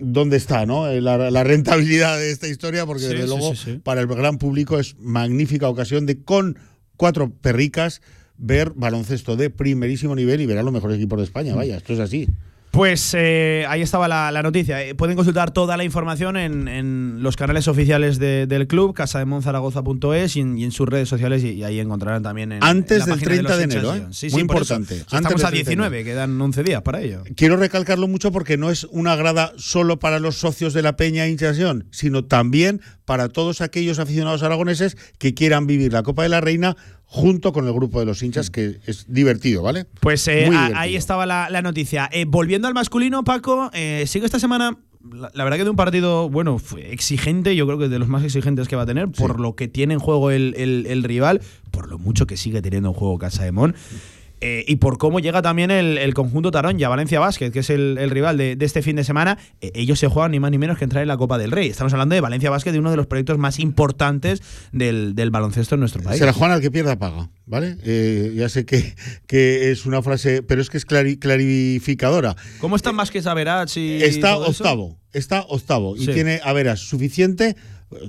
dónde 0.02 0.38
está 0.38 0.66
¿no? 0.66 0.88
Eh, 0.90 1.02
la, 1.02 1.32
la 1.32 1.44
rentabilidad 1.44 2.18
de 2.18 2.32
esta 2.32 2.48
historia, 2.48 2.86
porque 2.86 3.04
Sí, 3.04 3.08
desde 3.10 3.24
sí, 3.24 3.28
luego 3.28 3.56
sí. 3.56 3.80
para 3.84 4.02
el 4.02 4.08
gran 4.08 4.38
público 4.38 4.80
es 4.80 4.96
magnífica 5.00 5.68
ocasión 5.70 6.06
de 6.06 6.22
con 6.24 6.58
cuatro 6.96 7.32
perricas 7.32 8.02
ver 8.38 8.72
baloncesto 8.76 9.36
de 9.36 9.50
primerísimo 9.50 10.16
nivel 10.16 10.42
y 10.42 10.46
ver 10.46 10.58
a 10.60 10.64
los 10.64 10.74
mejores 10.74 10.98
equipos 10.98 11.18
de 11.20 11.26
España. 11.26 11.56
Vaya, 11.56 11.78
esto 11.78 11.94
es 11.94 12.00
así. 12.00 12.28
Pues 12.72 13.16
eh, 13.18 13.66
ahí 13.70 13.82
estaba 13.82 14.08
la, 14.08 14.32
la 14.32 14.44
noticia. 14.44 14.84
Eh, 14.84 14.94
pueden 14.94 15.16
consultar 15.16 15.50
toda 15.52 15.78
la 15.78 15.84
información 15.84 16.38
en, 16.38 16.68
en 16.68 17.24
los 17.24 17.36
canales 17.36 17.68
oficiales 17.68 18.20
de- 18.20 18.46
del 18.46 18.68
club, 18.68 18.94
casademonzaragoza.es 18.94 20.36
y, 20.36 20.42
en- 20.42 20.58
y 20.58 20.64
en 20.64 20.72
sus 20.72 20.88
redes 20.88 21.10
sociales 21.10 21.44
y, 21.44 21.52
y 21.52 21.64
ahí 21.64 21.80
encontrarán 21.80 22.22
también 22.24 22.52
en, 22.52 22.64
Antes 22.64 23.04
en 23.04 23.10
la 23.10 23.16
del 23.16 23.26
página 23.26 23.32
30 23.32 23.50
los 23.50 23.58
de 23.58 23.64
enero, 23.64 23.96
¿eh? 23.96 24.08
Sí, 24.12 24.30
Muy 24.30 24.42
sí, 24.42 24.48
por 24.48 24.62
eso. 24.62 24.76
importante. 24.76 24.94
Antes 25.10 25.14
Estamos 25.32 25.44
a 25.44 25.48
del 25.48 25.56
19, 25.56 26.04
quedan 26.04 26.40
11 26.40 26.64
días 26.64 26.82
para 26.84 27.02
ello. 27.02 27.24
Quiero 27.36 27.58
recalcarlo 27.58 28.08
mucho 28.08 28.32
porque 28.32 28.58
no 28.58 28.70
es 28.70 28.84
una 28.92 29.16
grada 29.16 29.54
solo 29.58 29.98
para 29.98 30.20
los 30.20 30.36
socios 30.36 30.74
de 30.74 30.82
la 30.84 30.96
Peña 30.98 31.28
Hinchasión, 31.28 31.88
sino 31.92 32.26
también 32.26 32.82
para 33.06 33.30
todos 33.30 33.62
aquellos 33.62 33.98
aficionados 34.00 34.44
aragoneses 34.44 34.98
que 35.18 35.34
quieran 35.34 35.66
vivir 35.66 35.94
la 35.94 36.04
Copa 36.04 36.24
de 36.24 36.30
la 36.30 36.42
Reina 36.42 36.76
junto 37.10 37.54
con 37.54 37.66
el 37.66 37.74
grupo 37.74 38.00
de 38.00 38.06
los 38.06 38.22
hinchas, 38.22 38.50
que 38.50 38.80
es 38.86 39.06
divertido, 39.08 39.64
¿vale? 39.64 39.86
Pues 40.02 40.28
eh, 40.28 40.46
divertido. 40.50 40.78
ahí 40.78 40.96
estaba 40.96 41.26
la, 41.26 41.50
la 41.50 41.62
noticia. 41.62 42.10
Eh, 42.12 42.26
volviendo 42.28 42.68
al 42.68 42.74
masculino, 42.74 43.24
Paco, 43.24 43.72
eh, 43.74 44.04
sigue 44.08 44.26
esta 44.26 44.40
semana. 44.40 44.78
La, 45.10 45.32
la 45.34 45.44
verdad 45.46 45.58
que 45.58 45.64
de 45.64 45.70
un 45.70 45.78
partido, 45.78 46.30
bueno, 46.30 46.60
fue 46.60 46.92
exigente, 46.92 47.56
yo 47.56 47.66
creo 47.66 47.80
que 47.80 47.88
de 47.88 47.98
los 47.98 48.10
más 48.10 48.26
exigentes 48.26 48.68
que 48.68 48.76
va 48.76 48.82
a 48.82 48.86
tener, 48.86 49.10
por 49.10 49.40
lo 49.40 49.56
que 49.56 49.70
tiene 49.70 49.94
en 49.94 50.02
juego 50.02 50.32
el, 50.32 50.54
el- 50.58 50.86
el 50.86 51.02
rival, 51.04 51.42
por 51.72 51.88
lo 51.90 51.98
mucho 51.98 52.28
que 52.28 52.36
sigue 52.36 52.62
teniendo 52.62 52.90
en 52.90 52.94
juego 52.96 53.18
Casa 53.18 53.46
de 53.46 53.54
Mon. 53.54 53.74
Eh, 54.42 54.64
y 54.68 54.76
por 54.78 54.98
cómo 54.98 55.20
llega 55.20 55.42
también 55.42 55.72
el, 55.72 55.98
el 55.98 56.14
conjunto 56.14 56.52
Taronja, 56.52 56.88
Valencia 56.90 57.20
Basket, 57.20 57.52
que 57.52 57.60
es 57.60 57.70
el, 57.70 57.98
el 58.00 58.10
rival 58.10 58.38
de, 58.38 58.56
de 58.56 58.66
este 58.66 58.82
fin 58.82 58.96
de 58.96 59.04
semana. 59.04 59.38
Eh, 59.62 59.72
ellos 59.76 60.00
se 60.00 60.08
juegan 60.08 60.32
ni 60.32 60.40
más 60.40 60.52
ni 60.52 60.58
menos 60.58 60.78
que 60.78 60.84
entrar 60.84 61.02
en 61.02 61.08
la 61.08 61.18
Copa 61.18 61.38
del 61.38 61.52
Rey. 61.52 61.68
Estamos 61.70 61.92
hablando 61.94 62.16
de 62.16 62.22
Valencia 62.22 62.50
Basket, 62.50 62.72
de 62.72 62.80
uno 62.80 62.92
de 62.92 62.98
los 62.98 63.08
proyectos 63.08 63.38
más 63.38 63.60
importantes 63.60 64.42
del, 64.72 65.16
del 65.16 65.32
baloncesto 65.32 65.76
en 65.76 65.80
nuestro 65.82 66.04
país. 66.04 66.20
Se 66.20 66.26
la 66.26 66.34
juegan 66.34 66.52
al 66.56 66.62
que 66.62 66.72
pierda 66.72 66.98
paga, 67.00 67.30
¿vale? 67.46 67.78
Eh, 67.84 68.34
ya 68.36 68.50
sé 68.50 68.66
que, 68.66 68.96
que 69.28 69.72
es 69.72 69.86
una 69.86 70.02
frase, 70.02 70.44
pero 70.44 70.62
es 70.62 70.70
que 70.70 70.78
es 70.78 70.88
clari- 70.88 71.18
clarificadora. 71.20 72.36
¿Cómo 72.60 72.76
están 72.76 72.96
más 72.96 73.12
que 73.12 73.22
Saberach 73.22 73.76
y 73.78 74.04
Está 74.04 74.34
todo 74.34 74.50
eso? 74.52 74.64
octavo, 74.64 75.00
está 75.14 75.42
octavo 75.50 75.96
y 75.96 76.06
Sí. 76.06 76.14
tiene 76.14 76.40
a 76.44 76.54
veras 76.54 76.80
suficiente, 76.80 77.56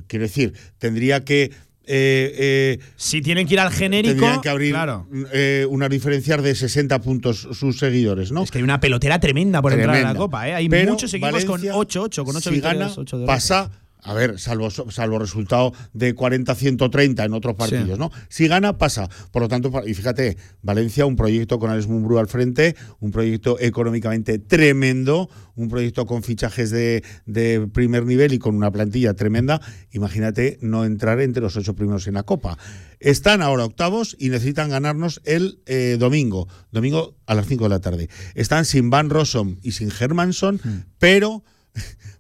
quiero 0.06 0.24
decir, 0.24 0.52
tendría 0.78 1.24
que 1.24 1.50
eh, 1.90 2.34
eh, 2.38 2.78
si 2.96 3.22
tienen 3.22 3.46
que 3.46 3.54
ir 3.54 3.60
al 3.60 3.72
genérico, 3.72 4.14
tendrían 4.14 4.40
que 4.42 4.48
abrir 4.50 4.72
claro. 4.72 5.08
eh, 5.32 5.66
una 5.70 5.88
diferencia 5.88 6.36
de 6.36 6.54
60 6.54 7.00
puntos 7.00 7.48
sus 7.52 7.78
seguidores, 7.78 8.30
¿no? 8.30 8.42
Es 8.44 8.50
que 8.50 8.58
hay 8.58 8.64
una 8.64 8.78
pelotera 8.78 9.18
tremenda 9.18 9.62
por 9.62 9.72
entrar 9.72 9.90
a 9.90 9.92
la 9.92 9.98
Tremenda. 10.00 10.18
Copa, 10.18 10.48
¿eh? 10.48 10.54
Hay 10.54 10.68
Pero 10.68 10.92
muchos 10.92 11.12
equipos 11.14 11.46
Valencia, 11.46 11.72
con 11.72 11.86
8-8, 11.86 12.24
con 12.24 12.36
8 12.36 12.40
si 12.40 12.50
victorias, 12.50 12.78
gana, 12.78 12.92
8 12.96 13.18
derrotas. 13.18 13.34
pasa 13.36 13.70
A 14.02 14.14
ver, 14.14 14.38
salvo, 14.38 14.70
salvo 14.70 15.18
resultado 15.18 15.72
de 15.92 16.14
40-130 16.14 17.24
en 17.24 17.34
otros 17.34 17.56
partidos, 17.56 17.98
¿no? 17.98 18.10
Si 18.28 18.46
gana, 18.46 18.78
pasa. 18.78 19.08
Por 19.32 19.42
lo 19.42 19.48
tanto, 19.48 19.72
y 19.86 19.94
fíjate, 19.94 20.36
Valencia, 20.62 21.04
un 21.04 21.16
proyecto 21.16 21.58
con 21.58 21.70
Alex 21.70 21.88
Mumbrú 21.88 22.18
al 22.18 22.28
frente, 22.28 22.76
un 23.00 23.10
proyecto 23.10 23.58
económicamente 23.58 24.38
tremendo, 24.38 25.28
un 25.56 25.68
proyecto 25.68 26.06
con 26.06 26.22
fichajes 26.22 26.70
de, 26.70 27.02
de 27.26 27.68
primer 27.72 28.06
nivel 28.06 28.32
y 28.32 28.38
con 28.38 28.54
una 28.54 28.70
plantilla 28.70 29.14
tremenda. 29.14 29.60
Imagínate 29.90 30.58
no 30.60 30.84
entrar 30.84 31.20
entre 31.20 31.42
los 31.42 31.56
ocho 31.56 31.74
primeros 31.74 32.06
en 32.06 32.14
la 32.14 32.22
Copa. 32.22 32.56
Están 33.00 33.42
ahora 33.42 33.64
octavos 33.64 34.16
y 34.18 34.28
necesitan 34.28 34.70
ganarnos 34.70 35.20
el 35.24 35.60
eh, 35.66 35.96
domingo, 35.98 36.48
domingo 36.72 37.16
a 37.26 37.34
las 37.34 37.46
5 37.46 37.64
de 37.64 37.70
la 37.70 37.80
tarde. 37.80 38.08
Están 38.34 38.64
sin 38.64 38.90
Van 38.90 39.10
Rossum 39.10 39.56
y 39.62 39.72
sin 39.72 39.90
Hermanson, 39.90 40.60
pero 40.98 41.44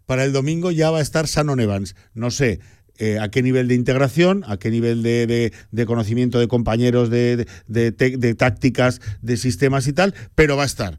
para 0.08 0.24
el 0.24 0.32
domingo 0.32 0.70
ya 0.70 0.90
va 0.90 0.98
a 0.98 1.02
estar 1.02 1.26
Shannon 1.26 1.60
Evans. 1.60 1.94
No 2.14 2.30
sé. 2.30 2.60
eh, 3.00 3.20
a 3.20 3.28
qué 3.30 3.42
nivel 3.44 3.68
de 3.68 3.76
integración, 3.76 4.42
a 4.48 4.56
qué 4.56 4.70
nivel 4.72 5.04
de, 5.04 5.52
de- 5.70 5.86
conocimiento 5.86 6.40
de 6.40 6.48
compañeros, 6.48 7.10
de, 7.10 7.46
de 7.68 8.34
tácticas, 8.34 9.00
de 9.22 9.36
sistemas 9.36 9.86
y 9.86 9.92
tal, 9.92 10.14
pero 10.34 10.56
va 10.56 10.64
a 10.64 10.66
estar. 10.66 10.98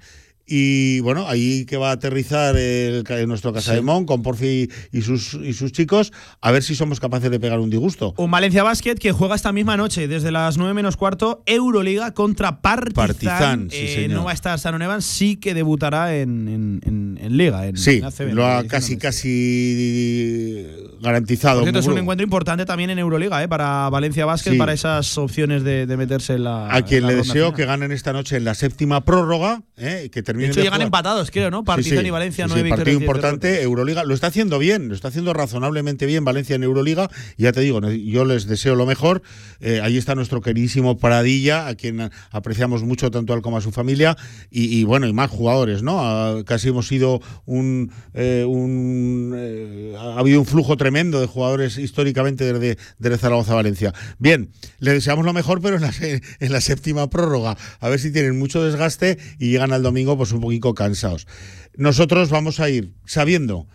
Y 0.51 0.99
bueno, 1.01 1.27
ahí 1.27 1.65
que 1.65 1.77
va 1.77 1.89
a 1.89 1.93
aterrizar 1.93 2.55
el, 2.57 3.03
ca- 3.03 3.23
nuestro 3.27 3.53
Casa 3.53 3.73
de 3.75 3.81
Mon 3.81 4.05
con 4.05 4.23
Porfi 4.23 4.67
y 4.91 5.01
sus, 5.03 5.35
y 5.35 5.53
sus 5.53 5.71
chicos, 5.71 6.11
a 6.41 6.51
ver 6.51 6.63
si 6.63 6.73
somos 6.73 6.99
capaces 6.99 7.29
de 7.29 7.39
pegar 7.39 7.59
un 7.59 7.69
disgusto. 7.69 8.15
Un 8.17 8.31
Valencia 8.31 8.63
Basket 8.63 8.95
que 8.95 9.11
juega 9.11 9.35
esta 9.35 9.51
misma 9.51 9.77
noche, 9.77 10.07
desde 10.07 10.31
las 10.31 10.57
9 10.57 10.73
menos 10.73 10.97
cuarto, 10.97 11.43
Euroliga 11.45 12.13
contra 12.15 12.61
Partizan. 12.61 12.93
Partizan, 12.95 13.69
sí, 13.69 13.77
Eh, 13.77 13.95
señor. 13.95 14.17
no 14.17 14.23
va 14.25 14.31
a 14.31 14.33
estar 14.33 14.57
Sanon 14.57 14.81
Evans, 14.81 15.05
sí 15.05 15.35
que 15.35 15.53
debutará 15.53 16.15
en, 16.17 16.47
en- 16.47 16.81
en- 16.85 17.19
en 17.21 17.37
Liga. 17.37 17.67
En, 17.67 17.77
Sí, 17.77 18.01
ACB, 18.03 18.33
lo 18.33 18.47
ha 18.47 18.63
casi, 18.63 18.97
casi 18.97 20.65
garantizado. 21.01 21.61
Cierto, 21.61 21.79
es 21.79 21.87
un 21.87 21.97
encuentro 21.97 22.23
importante 22.23 22.65
también 22.65 22.89
en 22.89 22.99
Euroliga, 22.99 23.41
¿eh? 23.43 23.47
para 23.47 23.89
Valencia 23.89 24.25
Basket, 24.25 24.51
Sí. 24.51 24.57
para 24.57 24.73
esas 24.73 25.17
opciones 25.17 25.63
de, 25.63 25.85
de 25.85 25.97
meterse 25.97 26.33
en 26.33 26.43
la. 26.45 26.73
A 26.73 26.81
quien 26.83 27.03
la 27.03 27.09
le 27.09 27.15
deseo 27.17 27.33
final. 27.47 27.53
que 27.55 27.65
ganen 27.65 27.91
esta 27.91 28.13
noche 28.13 28.37
en 28.37 28.43
la 28.45 28.55
séptima 28.55 29.05
prórroga, 29.05 29.61
¿eh? 29.77 30.09
que 30.11 30.23
De 30.39 30.51
hecho, 30.51 30.59
llegan 30.61 30.73
jugar. 30.73 30.87
empatados, 30.87 31.31
creo, 31.31 31.51
¿no? 31.51 31.63
Partizan 31.63 31.97
Sí, 31.99 32.01
sí. 32.03 32.07
y 32.07 32.09
Valencia, 32.11 32.45
Sí, 32.45 32.49
sí, 32.49 32.55
nueve 32.55 32.69
partido 32.69 32.99
importante, 32.99 33.61
Euroliga. 33.61 34.03
Lo 34.03 34.13
está 34.13 34.27
haciendo 34.27 34.59
bien, 34.59 34.87
lo 34.87 34.95
está 34.95 35.09
haciendo 35.09 35.33
razonablemente 35.33 36.05
bien 36.05 36.25
Valencia 36.25 36.55
en 36.55 36.63
Euroliga. 36.63 37.09
Y 37.37 37.43
ya 37.43 37.51
te 37.51 37.61
digo, 37.61 37.79
yo 37.89 38.25
les 38.25 38.45
deseo 38.47 38.75
lo 38.75 38.85
mejor. 38.85 39.21
Eh, 39.59 39.81
ahí 39.83 39.97
está 39.97 40.15
nuestro 40.15 40.41
queridísimo 40.41 40.97
Paradilla, 40.97 41.67
a 41.67 41.75
quien 41.75 42.09
apreciamos 42.31 42.83
mucho 42.83 43.11
tanto 43.11 43.33
a 43.33 43.35
él 43.35 43.41
como 43.41 43.57
a 43.57 43.61
su 43.61 43.71
familia. 43.71 44.15
Y, 44.49 44.77
y 44.79 44.83
bueno, 44.83 45.07
y 45.07 45.13
más 45.13 45.29
jugadores, 45.29 45.83
¿no? 45.83 45.99
Ah, 45.99 46.43
casi 46.45 46.69
hemos 46.69 46.87
sido 46.87 47.21
un. 47.45 47.91
eh, 48.13 48.45
un, 48.47 49.33
eh, 49.35 49.95
ha 49.97 50.19
habido 50.19 50.39
un 50.39 50.45
flujo 50.45 50.77
tremendo 50.77 51.19
de 51.19 51.27
jugadores 51.27 51.77
históricamente 51.77 52.51
desde, 52.51 52.77
desde 52.99 53.17
Zaragoza 53.17 53.53
a 53.53 53.55
Valencia. 53.55 53.93
Bien, 54.17 54.51
le 54.79 54.93
deseamos 54.93 55.25
lo 55.25 55.33
mejor, 55.33 55.61
pero 55.61 55.75
en 55.75 55.81
la, 55.83 55.91
en 56.39 56.51
la 56.51 56.61
séptima 56.61 57.09
prórroga. 57.09 57.57
A 57.79 57.89
ver 57.89 57.99
si 57.99 58.11
tienen 58.11 58.37
mucho 58.37 58.63
desgaste 58.63 59.17
y 59.39 59.51
llegan 59.51 59.71
al 59.73 59.83
domingo 59.83 60.17
pues 60.17 60.28
un 60.31 60.41
poquito 60.41 60.73
cansados. 60.73 61.27
Nosotros 61.75 62.29
vamos 62.29 62.59
a 62.59 62.69
ir 62.69 62.93
sabiendo 63.05 63.67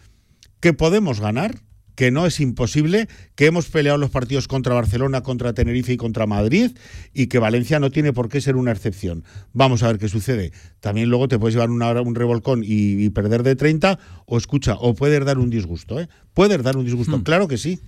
que 0.60 0.72
podemos 0.72 1.20
ganar, 1.20 1.60
que 1.94 2.10
no 2.10 2.26
es 2.26 2.40
imposible, 2.40 3.08
que 3.34 3.46
hemos 3.46 3.68
peleado 3.68 3.98
los 3.98 4.10
partidos 4.10 4.48
contra 4.48 4.74
Barcelona, 4.74 5.22
contra 5.22 5.52
Tenerife 5.52 5.92
y 5.92 5.96
contra 5.96 6.26
Madrid 6.26 6.72
y 7.12 7.28
que 7.28 7.38
Valencia 7.38 7.78
no 7.78 7.90
tiene 7.90 8.12
por 8.12 8.28
qué 8.28 8.40
ser 8.40 8.56
una 8.56 8.72
excepción. 8.72 9.24
Vamos 9.52 9.82
a 9.82 9.88
ver 9.88 9.98
qué 9.98 10.08
sucede. 10.08 10.52
También 10.80 11.08
luego 11.08 11.28
te 11.28 11.38
puedes 11.38 11.54
llevar 11.54 11.70
una 11.70 11.92
un 12.00 12.14
revolcón 12.14 12.64
y, 12.64 13.04
y 13.04 13.10
perder 13.10 13.42
de 13.42 13.56
30 13.56 13.98
o 14.26 14.38
escucha, 14.38 14.74
o 14.74 14.94
puedes 14.94 15.24
dar 15.24 15.38
un 15.38 15.50
disgusto. 15.50 16.00
¿eh? 16.00 16.08
Puedes 16.32 16.62
dar 16.62 16.76
un 16.76 16.84
disgusto, 16.84 17.22
claro 17.22 17.46
que 17.46 17.58
sí. 17.58 17.80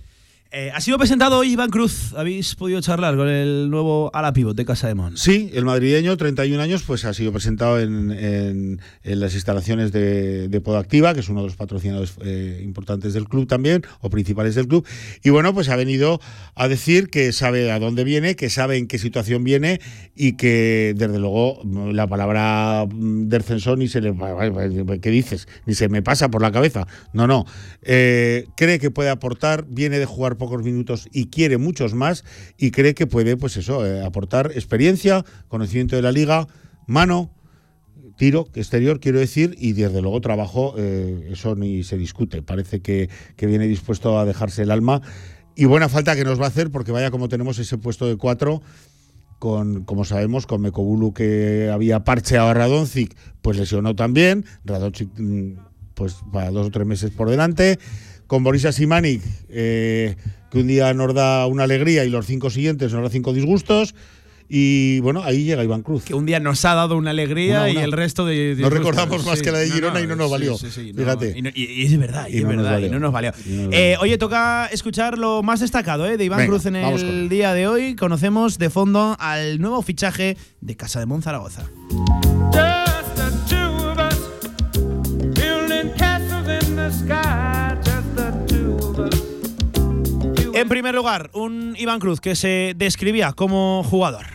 Eh, 0.49 0.71
ha 0.73 0.79
sido 0.79 0.97
presentado 0.97 1.39
hoy 1.39 1.51
Iván 1.51 1.69
Cruz. 1.69 2.13
¿Habéis 2.15 2.55
podido 2.55 2.79
charlar 2.79 3.17
con 3.17 3.27
el 3.27 3.69
nuevo 3.69 4.09
ala 4.13 4.31
pivot 4.31 4.55
de 4.55 4.63
Casa 4.63 4.87
de 4.87 4.95
Mon? 4.95 5.17
Sí, 5.17 5.51
el 5.53 5.65
madrileño, 5.65 6.15
31 6.15 6.61
años, 6.63 6.83
pues 6.83 7.03
ha 7.03 7.13
sido 7.13 7.33
presentado 7.33 7.81
en, 7.81 8.79
las 9.03 9.33
instalaciones 9.33 9.91
de, 9.91 10.47
de 10.47 10.61
Podactiva, 10.61 11.13
que 11.13 11.19
es 11.19 11.27
uno 11.27 11.41
de 11.41 11.47
los 11.47 11.57
patrocinadores 11.57 12.13
eh, 12.21 12.61
importantes 12.63 13.13
del 13.13 13.27
club 13.27 13.45
también, 13.45 13.83
o 13.99 14.09
principales 14.09 14.55
del 14.55 14.69
club. 14.69 14.87
Y 15.21 15.31
bueno, 15.31 15.53
pues 15.53 15.67
ha 15.67 15.75
venido 15.75 16.21
a 16.55 16.69
decir 16.69 17.09
que 17.09 17.33
sabe 17.33 17.69
a 17.69 17.79
dónde 17.79 18.05
viene, 18.05 18.37
que 18.37 18.49
sabe 18.49 18.77
en 18.77 18.87
qué 18.87 18.99
situación 18.99 19.43
viene 19.43 19.81
y 20.15 20.33
que, 20.37 20.93
desde 20.95 21.19
luego, 21.19 21.61
la 21.91 22.07
palabra 22.07 22.85
mm, 22.89 23.27
descensor 23.27 23.77
ni 23.77 23.89
se 23.89 23.99
le. 23.99 24.15
¿Qué 25.01 25.09
dices? 25.09 25.47
Ni 25.65 25.73
se 25.73 25.89
me 25.89 26.01
pasa 26.01 26.29
por 26.29 26.41
la 26.41 26.53
cabeza. 26.53 26.87
No, 27.11 27.27
no. 27.27 27.45
Eh, 27.81 28.45
cree 28.55 28.79
que 28.79 28.91
puede 28.91 29.09
aportar, 29.09 29.65
viene 29.67 29.99
de 29.99 30.05
jugar 30.05 30.36
pocos 30.37 30.63
minutos 30.63 31.07
y 31.11 31.27
quiere 31.27 31.57
muchos 31.57 31.93
más 31.93 32.23
y 32.57 32.71
cree 32.71 32.93
que 32.93 33.07
puede, 33.07 33.37
pues 33.37 33.57
eso, 33.57 33.85
eh, 33.85 34.03
aportar 34.05 34.51
experiencia, 34.55 35.25
conocimiento 35.47 35.95
de 35.95 36.01
la 36.01 36.11
liga, 36.11 36.47
mano, 36.85 37.31
tiro 38.17 38.47
exterior, 38.55 38.99
quiero 38.99 39.19
decir, 39.19 39.55
y 39.59 39.73
desde 39.73 40.01
luego 40.01 40.19
trabajo, 40.21 40.73
eh, 40.77 41.29
eso 41.31 41.55
ni 41.55 41.83
se 41.83 41.97
discute. 41.97 42.41
Parece 42.41 42.81
que, 42.81 43.09
que 43.35 43.45
viene 43.45 43.67
dispuesto 43.67 44.19
a 44.19 44.25
dejarse 44.25 44.63
el 44.63 44.71
alma. 44.71 45.01
Y 45.55 45.65
buena 45.65 45.89
falta 45.89 46.15
que 46.15 46.23
nos 46.23 46.39
va 46.39 46.45
a 46.45 46.49
hacer, 46.49 46.71
porque 46.71 46.91
vaya 46.91 47.11
como 47.11 47.29
tenemos 47.29 47.57
ese 47.59 47.77
puesto 47.77 48.07
de 48.07 48.17
cuatro, 48.17 48.61
con, 49.39 49.83
como 49.85 50.03
sabemos, 50.03 50.47
con 50.47 50.61
Mekobulu 50.61 51.13
que 51.13 51.69
había 51.71 52.03
parcheado 52.03 52.49
a 52.49 52.53
Radoncic, 52.53 53.15
pues 53.41 53.57
lesionó 53.57 53.95
también. 53.95 54.45
Radoncic, 54.65 55.09
mm, 55.17 55.53
pues 55.93 56.17
para 56.31 56.51
dos 56.51 56.67
o 56.67 56.71
tres 56.71 56.87
meses 56.87 57.11
por 57.11 57.29
delante. 57.29 57.79
Con 58.27 58.43
Borisa 58.43 58.71
Simanic, 58.71 59.21
eh, 59.49 60.15
que 60.51 60.59
un 60.59 60.67
día 60.67 60.93
nos 60.93 61.13
da 61.13 61.47
una 61.47 61.63
alegría 61.63 62.03
y 62.05 62.09
los 62.09 62.25
cinco 62.25 62.49
siguientes 62.49 62.91
nos 62.93 63.03
da 63.03 63.09
cinco 63.09 63.33
disgustos. 63.33 63.95
Y 64.49 65.01
bueno, 65.01 65.23
ahí 65.25 65.43
llega 65.43 65.61
Iván 65.61 65.81
Cruz. 65.81 66.05
Que 66.05 66.13
un 66.13 66.25
día 66.25 66.39
nos 66.39 66.63
ha 66.63 66.73
dado 66.73 66.95
una 66.95 67.09
alegría 67.11 67.63
Una, 67.63 67.71
una. 67.71 67.81
y 67.81 67.83
el 67.83 67.91
resto 67.91 68.25
de. 68.25 68.35
No 68.51 68.69
disgustos. 68.69 68.73
recordamos 68.79 69.25
más 69.25 69.39
Sí, 69.39 69.43
que 69.43 69.51
la 69.51 69.57
de 69.59 69.67
no, 69.67 69.73
Girona 69.75 69.93
no, 69.95 69.99
y 70.05 70.07
no 70.07 70.15
nos 70.15 70.31
valió. 70.31 70.57
sí, 70.57 70.67
sí, 70.71 70.93
no, 70.93 70.99
Fíjate. 71.03 71.33
y, 71.37 71.41
no- 71.41 71.49
y- 71.53 71.65
y 71.65 71.85
es 71.85 71.99
verdad, 71.99 72.27
y, 72.29 72.35
Y 72.35 72.37
es 72.37 72.43
no 72.43 72.49
verdad, 72.49 72.79
y 72.79 72.89
no 72.89 72.99
nos 72.99 73.11
valió. 73.11 73.33
Y 73.45 73.49
no 73.49 73.63
nos 73.63 73.73
Eh, 73.73 73.81
valió. 73.91 73.99
oye, 74.01 74.17
toca 74.17 74.67
escuchar 74.71 75.17
lo 75.17 75.43
más 75.43 75.59
destacado 75.59 76.05
eh, 76.05 76.15
de 76.15 76.23
Iván 76.23 76.39
Venga, 76.39 76.49
Cruz 76.49 76.65
en 76.65 76.77
el 76.77 77.27
día 77.27 77.53
de 77.53 77.67
hoy. 77.67 77.95
Conocemos 77.97 78.57
de 78.57 78.69
fondo 78.69 79.17
al 79.19 79.59
nuevo 79.59 79.81
fichaje 79.81 80.37
de 80.61 80.75
Casa 80.77 81.01
de 81.01 81.07
Monzaragoza. 81.07 81.63
Just 82.53 83.15
the 83.15 83.53
two 83.53 83.89
of 83.89 83.97
us, 83.99 84.17
building 85.35 85.91
castles 85.97 86.63
in 86.69 86.75
the 86.77 86.89
sky. 86.89 87.56
En 90.57 90.69
primer 90.69 90.95
lugar, 90.95 91.29
un 91.33 91.75
Iván 91.77 91.99
Cruz 91.99 92.19
que 92.19 92.35
se 92.35 92.73
describía 92.75 93.31
como 93.33 93.83
jugador. 93.83 94.25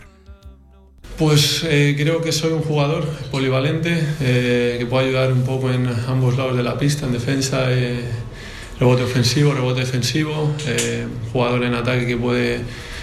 Pues 1.17 1.65
eh, 1.65 1.95
creo 1.97 2.21
que 2.21 2.31
soy 2.31 2.53
un 2.53 2.61
jugador 2.61 3.05
polivalente 3.29 4.01
eh, 4.21 4.77
que 4.79 4.85
puede 4.85 5.07
ayudar 5.07 5.33
un 5.33 5.43
poco 5.43 5.69
en 5.69 5.85
ambos 6.07 6.37
lados 6.37 6.55
de 6.55 6.63
la 6.63 6.77
pista, 6.77 7.05
en 7.07 7.11
defensa, 7.11 7.65
eh, 7.67 8.05
rebote 8.79 9.03
ofensivo, 9.03 9.53
rebote 9.53 9.81
defensivo, 9.81 10.55
eh, 10.65 11.05
jugador 11.33 11.65
en 11.65 11.73
ataque 11.73 12.07
que 12.07 12.15
puede 12.15 12.61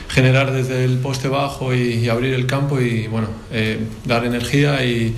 generar 0.09 0.51
desde 0.51 0.83
el 0.87 0.97
poste 0.97 1.29
bajo 1.29 1.75
y, 1.75 1.97
y 1.97 2.09
abrir 2.09 2.33
el 2.33 2.47
campo 2.47 2.81
y 2.81 3.07
bueno, 3.07 3.29
eh, 3.53 3.81
dar 4.07 4.25
energía 4.25 4.83
y 4.83 5.14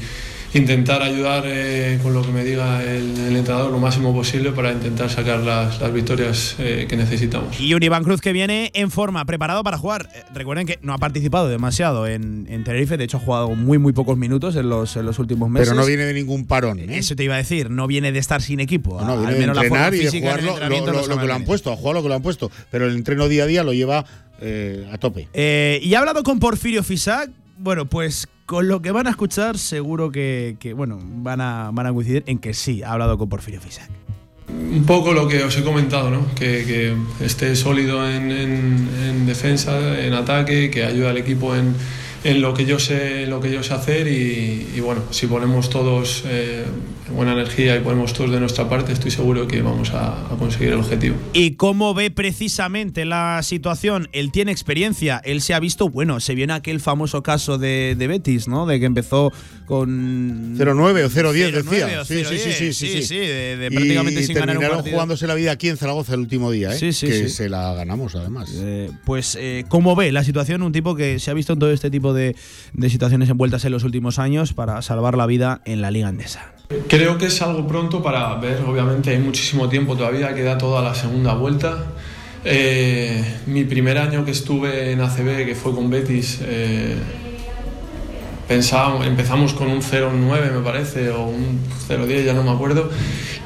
intentar 0.54 1.02
ayudar 1.02 1.44
eh, 1.46 1.98
con 2.02 2.12
lo 2.12 2.22
que 2.22 2.30
me 2.30 2.44
diga 2.44 2.82
el, 2.82 3.16
el 3.18 3.36
entrenador 3.36 3.70
lo 3.70 3.78
máximo 3.78 4.12
posible 4.14 4.52
para 4.52 4.70
intentar 4.72 5.08
sacar 5.10 5.40
las, 5.40 5.80
las 5.80 5.92
victorias 5.92 6.56
eh, 6.58 6.86
que 6.88 6.96
necesitamos. 6.96 7.58
Y 7.58 7.72
un 7.74 7.82
Iván 7.82 8.04
Cruz 8.04 8.20
que 8.20 8.32
viene 8.32 8.70
en 8.74 8.90
forma, 8.90 9.24
preparado 9.24 9.64
para 9.64 9.78
jugar. 9.78 10.08
Eh, 10.14 10.22
recuerden 10.34 10.66
que 10.66 10.78
no 10.82 10.92
ha 10.92 10.98
participado 10.98 11.48
demasiado 11.48 12.06
en, 12.06 12.46
en 12.50 12.64
Tenerife, 12.64 12.96
de 12.96 13.04
hecho 13.04 13.16
ha 13.16 13.20
jugado 13.20 13.50
muy 13.54 13.78
muy 13.78 13.92
pocos 13.92 14.16
minutos 14.18 14.56
en 14.56 14.68
los, 14.68 14.94
en 14.96 15.06
los 15.06 15.18
últimos 15.18 15.48
meses. 15.48 15.68
Pero 15.68 15.80
no 15.80 15.86
viene 15.86 16.04
de 16.04 16.14
ningún 16.14 16.46
parón. 16.46 16.78
¿eh? 16.80 16.98
Eso 16.98 17.16
te 17.16 17.24
iba 17.24 17.34
a 17.34 17.38
decir, 17.38 17.70
no 17.70 17.86
viene 17.86 18.12
de 18.12 18.18
estar 18.18 18.42
sin 18.42 18.60
equipo. 18.60 19.00
No, 19.02 19.12
al 19.12 19.18
viene 19.20 19.32
de 19.34 19.38
menos 19.40 19.56
la 19.56 19.62
forma 19.62 19.86
entrenar 19.86 19.94
y 19.94 19.98
de 20.14 20.20
jugar 20.20 20.42
lo, 20.42 20.58
lo- 20.58 20.68
lo- 20.68 20.92
lo 20.92 21.02
que 21.02 21.08
mantiene. 21.08 21.32
han 21.32 21.44
puesto, 21.44 21.72
a 21.72 21.76
jugar 21.76 21.94
lo 21.94 22.02
que 22.02 22.08
le 22.10 22.14
han 22.16 22.22
puesto. 22.22 22.50
Pero 22.70 22.86
el 22.86 22.94
entreno 22.94 23.28
día 23.28 23.44
a 23.44 23.46
día 23.46 23.64
lo 23.64 23.72
lleva 23.72 24.04
eh, 24.42 24.86
a 24.92 24.98
tope. 24.98 25.28
Eh, 25.32 25.80
y 25.82 25.94
ha 25.94 26.00
hablado 26.00 26.22
con 26.22 26.38
Porfirio 26.38 26.82
Fisac. 26.82 27.30
Bueno, 27.58 27.86
pues 27.86 28.28
con 28.52 28.68
lo 28.68 28.82
que 28.82 28.90
van 28.90 29.06
a 29.06 29.10
escuchar, 29.10 29.56
seguro 29.56 30.10
que, 30.12 30.56
bueno, 30.76 30.98
van 31.02 31.40
a, 31.40 31.70
van 31.72 31.86
a 31.86 31.92
coincidir 31.94 32.22
en 32.26 32.38
que 32.38 32.52
sí, 32.52 32.82
ha 32.82 32.92
hablado 32.92 33.16
con 33.16 33.26
Porfirio 33.30 33.62
Fisac. 33.62 33.88
Un 34.50 34.84
poco 34.84 35.14
lo 35.14 35.26
que 35.26 35.42
os 35.42 35.56
he 35.56 35.64
comentado, 35.64 36.10
¿no? 36.10 36.26
que, 36.34 36.94
esté 37.22 37.56
sólido 37.56 38.06
en, 38.06 38.30
en- 38.30 38.88
en 39.08 39.24
defensa, 39.26 39.98
en 40.04 40.12
ataque, 40.12 40.70
que 40.70 40.84
ayude 40.84 41.08
al 41.08 41.16
equipo 41.16 41.56
en, 41.56 41.74
en 42.24 42.40
lo 42.40 42.54
que 42.54 42.64
yo 42.66 42.78
sé, 42.78 43.26
lo 43.26 43.40
que 43.40 43.50
yo 43.52 43.62
sé 43.62 43.74
hacer 43.74 44.06
y, 44.06 44.68
y 44.76 44.80
bueno, 44.80 45.02
si 45.10 45.26
ponemos 45.26 45.70
todos 45.70 46.22
eh, 46.26 46.64
buena 47.14 47.32
energía 47.32 47.76
y 47.76 47.80
ponemos 47.80 48.12
todos 48.12 48.30
de 48.30 48.40
nuestra 48.40 48.68
parte, 48.68 48.92
estoy 48.92 49.10
seguro 49.10 49.46
que 49.46 49.60
vamos 49.60 49.90
a, 49.90 50.32
a 50.32 50.36
conseguir 50.38 50.68
el 50.68 50.78
objetivo. 50.78 51.16
¿Y 51.32 51.52
cómo 51.56 51.94
ve 51.94 52.10
precisamente 52.10 53.04
la 53.04 53.40
situación? 53.42 54.08
Él 54.12 54.30
tiene 54.32 54.52
experiencia, 54.52 55.20
él 55.24 55.40
se 55.42 55.52
ha 55.54 55.60
visto, 55.60 55.88
bueno, 55.88 56.20
se 56.20 56.34
viene 56.34 56.52
aquel 56.54 56.80
famoso 56.80 57.22
caso 57.22 57.58
de, 57.58 57.96
de 57.98 58.06
Betis, 58.06 58.48
¿no? 58.48 58.66
De 58.66 58.78
que 58.80 58.86
empezó 58.86 59.32
con 59.66 60.56
0-9 60.58 61.04
o 61.04 61.10
0-10 61.10 61.10
0-9 61.10 61.50
decía. 61.52 62.00
o 62.00 62.04
Sí, 62.04 62.24
sí, 62.24 62.38
sí, 62.38 62.48
0-10, 62.48 62.72
sí, 62.72 62.72
sí, 62.72 63.02
sí, 63.02 63.16
de, 63.16 63.56
de 63.56 63.66
Y 63.66 63.70
prácticamente 63.70 64.22
sin 64.22 64.34
ganar 64.34 64.48
un 64.48 64.52
terminaron 64.54 64.76
partido. 64.78 64.96
jugándose 64.96 65.26
la 65.26 65.34
vida 65.34 65.52
aquí 65.52 65.68
en 65.68 65.76
Zaragoza 65.76 66.14
el 66.14 66.20
último 66.20 66.50
día, 66.50 66.72
¿eh? 66.74 66.78
Sí, 66.78 66.92
sí, 66.92 67.06
que 67.06 67.14
sí. 67.14 67.28
se 67.28 67.48
la 67.48 67.74
ganamos 67.74 68.14
además. 68.14 68.50
Eh, 68.54 68.90
pues, 69.04 69.36
eh, 69.40 69.64
¿cómo 69.68 69.96
ve 69.96 70.12
la 70.12 70.24
situación 70.24 70.62
un 70.62 70.72
tipo 70.72 70.94
que 70.94 71.18
se 71.18 71.30
ha 71.30 71.34
visto 71.34 71.52
en 71.54 71.58
todo 71.58 71.72
este 71.72 71.90
tipo 71.90 72.11
de, 72.11 72.11
de 72.12 72.34
situaciones 72.88 73.28
envueltas 73.28 73.64
en 73.64 73.72
los 73.72 73.84
últimos 73.84 74.18
años 74.18 74.52
para 74.52 74.80
salvar 74.82 75.16
la 75.16 75.26
vida 75.26 75.62
en 75.64 75.80
la 75.80 75.90
Liga 75.90 76.08
Andesa? 76.08 76.52
Creo 76.88 77.18
que 77.18 77.26
es 77.26 77.42
algo 77.42 77.66
pronto 77.66 78.02
para 78.02 78.34
ver, 78.36 78.62
obviamente 78.66 79.10
hay 79.10 79.18
muchísimo 79.18 79.68
tiempo 79.68 79.96
todavía, 79.96 80.34
queda 80.34 80.58
toda 80.58 80.82
la 80.82 80.94
segunda 80.94 81.34
vuelta. 81.34 81.84
Eh, 82.44 83.22
mi 83.46 83.64
primer 83.64 83.98
año 83.98 84.24
que 84.24 84.32
estuve 84.32 84.92
en 84.92 85.00
ACB, 85.00 85.44
que 85.46 85.54
fue 85.54 85.74
con 85.74 85.90
Betis, 85.90 86.40
eh, 86.42 86.96
pensábamos, 88.52 89.06
empezamos 89.06 89.54
con 89.54 89.68
un 89.68 89.80
0-9 89.80 90.52
me 90.52 90.60
parece, 90.60 91.08
o 91.08 91.24
un 91.24 91.58
0-10, 91.88 92.26
ya 92.26 92.34
no 92.34 92.42
me 92.42 92.50
acuerdo, 92.50 92.90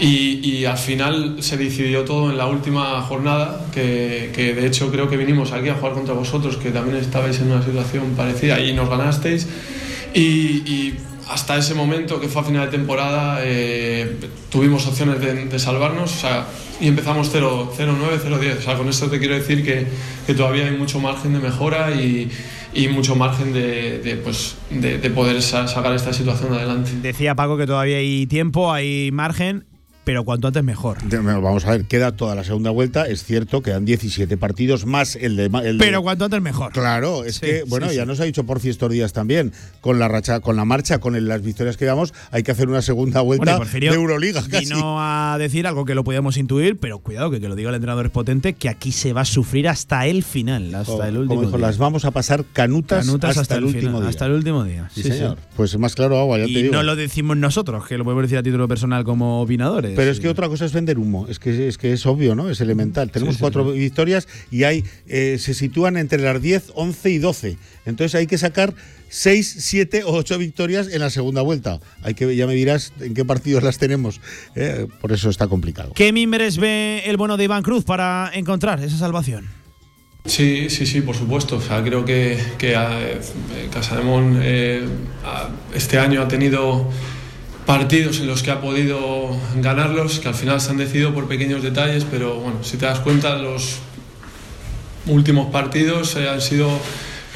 y, 0.01 0.41
y 0.45 0.65
al 0.65 0.79
final 0.79 1.37
se 1.39 1.57
decidió 1.57 2.05
todo 2.05 2.29
en 2.33 2.37
la 2.37 2.49
última 2.49 3.01
jornada, 3.03 3.67
que, 3.73 4.33
que 4.35 4.53
de 4.53 4.67
hecho 4.67 4.91
creo 4.91 5.09
que 5.09 5.17
vinimos 5.17 5.53
aquí 5.53 5.69
a 5.69 5.75
jugar 5.77 5.93
contra 5.93 6.13
vosotros, 6.13 6.57
que 6.57 6.73
también 6.73 6.97
estabais 6.97 7.39
en 7.39 7.53
una 7.53 7.63
situación 7.63 8.15
parecida 8.17 8.59
y 8.59 8.73
nos 8.73 8.91
ganasteis, 8.91 9.47
y, 10.13 10.65
y 10.67 10.97
hasta 11.29 11.57
ese 11.57 11.75
momento, 11.75 12.21
que 12.21 12.27
fue 12.27 12.43
a 12.43 12.45
final 12.45 12.65
de 12.67 12.77
temporada, 12.77 13.39
eh, 13.43 14.17
tuvimos 14.51 14.89
opciones 14.89 15.21
de, 15.21 15.45
de 15.45 15.59
salvarnos 15.61 16.17
o 16.17 16.19
sea, 16.19 16.47
y 16.81 16.89
empezamos 16.89 17.33
0-9, 17.33 17.69
0-10. 17.75 18.59
O 18.59 18.61
sea, 18.61 18.77
con 18.77 18.89
esto 18.89 19.09
te 19.09 19.21
quiero 19.21 19.35
decir 19.35 19.65
que, 19.65 19.87
que 20.27 20.35
todavía 20.35 20.67
hay 20.67 20.77
mucho 20.77 20.99
margen 20.99 21.33
de 21.33 21.39
mejora 21.39 21.93
y, 21.93 22.29
y 22.77 22.89
mucho 22.89 23.17
margen 23.17 23.53
de, 23.53 23.99
de, 24.01 24.17
pues, 24.17 24.57
de, 24.71 24.99
de 24.99 25.11
poder 25.11 25.41
sa- 25.43 25.67
sacar 25.67 25.95
esta 25.95 26.13
situación 26.13 26.53
adelante. 26.53 26.91
Decía 27.01 27.35
Paco 27.35 27.57
que 27.57 27.67
todavía 27.67 27.97
hay 27.97 28.27
tiempo, 28.27 28.73
hay 28.73 29.11
margen, 29.13 29.65
pero 30.07 30.23
cuanto 30.23 30.47
antes 30.47 30.63
mejor. 30.63 30.99
Vamos 31.11 31.65
a 31.65 31.73
ver, 31.73 31.85
queda 31.87 32.13
toda 32.15 32.37
la 32.37 32.45
segunda 32.45 32.71
vuelta. 32.71 33.07
Es 33.09 33.25
cierto, 33.25 33.61
quedan 33.61 33.85
17 33.85 34.37
partidos 34.37 34.87
más 34.87 35.17
el 35.17 35.35
de. 35.35 35.47
el 35.47 35.79
de- 35.79 35.85
Pero 35.85 36.01
cuanto 36.01 36.27
antes 36.27 36.41
mejor. 36.41 36.71
Claro, 36.71 37.25
es 37.25 37.35
Sí, 37.35 37.41
que, 37.41 37.65
bueno, 37.67 37.89
sí, 37.91 37.97
ya 37.97 38.03
sí. 38.03 38.07
nos 38.09 38.21
ha 38.21 38.25
dicho 38.25 38.45
Porfi 38.45 38.69
estos 38.69 38.89
días 38.89 39.13
también, 39.13 39.53
con 39.81 39.99
la 39.99 40.07
racha, 40.07 40.39
con 40.39 40.55
la 40.55 40.65
marcha, 40.65 41.01
con 41.01 41.17
el- 41.17 41.27
las 41.27 41.43
victorias 41.43 41.77
que 41.77 41.87
damos, 41.87 42.15
hay 42.31 42.45
que 42.45 42.53
hacer 42.53 42.69
una 42.69 42.83
segunda 42.83 43.21
vuelta 43.21 43.57
Bueno, 43.57 43.71
de 43.73 43.87
Euroliga 43.89 44.43
casi. 44.49 44.67
Vino 44.67 44.99
a 45.01 45.37
decir 45.41 45.67
algo 45.67 45.85
que 45.85 45.97
lo 45.97 46.05
podíamos 46.05 46.37
intuir, 46.37 46.79
pero 46.79 47.01
cuidado 47.01 47.33
que, 47.33 47.41
que 47.41 47.49
lo 47.49 47.57
diga 47.57 47.71
el 47.71 47.75
entrenador 47.75 48.07
es 48.07 48.13
potente, 48.13 48.53
que 48.53 48.69
aquí 48.69 48.93
se 48.93 49.13
va 49.13 49.23
a 49.23 49.25
sufrir 49.25 49.69
hasta 49.69 50.07
el 50.07 50.23
final, 50.23 50.73
hasta 50.73 51.09
el 51.09 51.15
como 51.15 51.21
último 51.23 51.41
dijo, 51.43 51.57
día. 51.59 51.67
las 51.67 51.79
vamos 51.79 52.05
a 52.05 52.13
pasar 52.13 52.45
canutas, 52.53 53.05
Canutas 53.05 53.37
hasta, 53.39 53.57
el 53.57 53.65
último 53.65 53.81
final, 53.89 54.01
día. 54.03 54.11
Hasta 54.11 54.27
el 54.27 54.33
último 54.33 54.63
día. 54.63 54.89
Sí, 54.95 55.03
señor. 55.03 55.37
Pues 55.57 55.77
más 55.79 55.97
claro 55.97 56.17
agua, 56.21 56.39
ya 56.39 56.45
te 56.45 56.51
digo. 56.51 56.73
no 56.73 56.85
lo 56.85 56.95
decimos 56.95 57.37
nosotros, 57.37 57.87
que 57.89 57.99
lo 57.99 58.05
podemos 58.05 58.23
decir 58.23 58.39
a 58.39 58.45
título 58.45 58.69
personal 58.69 59.03
como 59.03 59.43
opinadores. 59.43 59.96
Pero 59.97 60.11
es 60.11 60.21
que 60.21 60.29
otra 60.29 60.49
cosa 60.49 60.65
es 60.65 60.73
vender 60.73 60.99
humo, 60.99 61.27
es 61.29 61.39
que 61.39 61.69
es, 61.69 61.79
que 61.79 61.93
es 61.93 62.07
obvio, 62.07 62.35
¿no? 62.35 62.49
Es 62.51 62.61
elemental. 62.61 63.11
Tenemos 63.11 63.37
sí, 63.37 63.41
cuatro 63.41 63.73
victorias 63.73 64.29
y 64.51 64.65
hay 64.65 64.85
eh, 65.09 65.39
se 65.41 65.55
sitúan 65.55 65.97
entre 65.97 66.21
las 66.21 66.41
10, 66.41 66.73
11 66.75 67.11
y 67.11 67.19
12. 67.19 67.57
Entonces 67.87 68.15
hay 68.15 68.27
que 68.27 68.39
sacar 68.39 68.75
6, 69.09 69.57
7 69.59 70.05
o 70.05 70.13
8 70.13 70.39
victorias 70.39 70.89
en 70.89 71.01
la 71.01 71.11
segunda 71.11 71.43
vuelta. 71.43 71.81
Hay 72.03 72.15
que 72.15 72.37
ya 72.37 72.47
me 72.47 72.55
dirás 72.55 72.93
en 73.01 73.15
qué 73.15 73.25
partidos 73.25 73.63
las 73.63 73.79
tenemos. 73.79 74.21
eh, 74.55 74.87
por 75.01 75.13
eso 75.13 75.31
está 75.31 75.49
complicado. 75.49 75.93
¿Qué 75.95 76.13
mimbres 76.13 76.59
ve 76.59 77.03
el 77.07 77.17
bueno 77.17 77.37
de 77.37 77.45
Iván 77.45 77.63
Cruz 77.63 77.85
para 77.85 78.31
encontrar 78.35 78.83
esa 78.83 78.99
salvación? 78.99 79.47
Sí, 80.27 80.69
sí, 80.71 80.87
sí, 80.87 81.01
por 81.01 81.15
supuesto. 81.15 81.57
O 81.57 81.61
sea, 81.61 81.83
creo 81.83 82.05
que, 82.05 82.39
que 82.59 82.75
eh, 82.75 83.21
Casademón 83.73 84.41
eh, 84.43 84.85
este 85.75 85.99
año 85.99 86.21
ha 86.21 86.29
tenido 86.29 86.91
partidos 87.67 88.21
en 88.21 88.29
los 88.29 88.43
que 88.43 88.51
ha 88.53 88.61
podido 88.61 89.37
ganarlos, 89.57 90.21
que 90.21 90.29
al 90.29 90.35
final 90.35 90.61
se 90.61 90.71
han 90.71 90.77
decidido 90.77 91.13
por 91.13 91.29
pequeños 91.29 91.63
detalles, 91.63 92.07
pero 92.09 92.37
bueno, 92.37 92.63
si 92.63 92.77
te 92.77 92.87
das 92.87 93.01
cuenta, 93.01 93.37
los 93.37 93.81
últimos 95.07 95.51
partidos 95.51 96.17
eh, 96.17 96.29
han 96.29 96.41
sido 96.41 96.71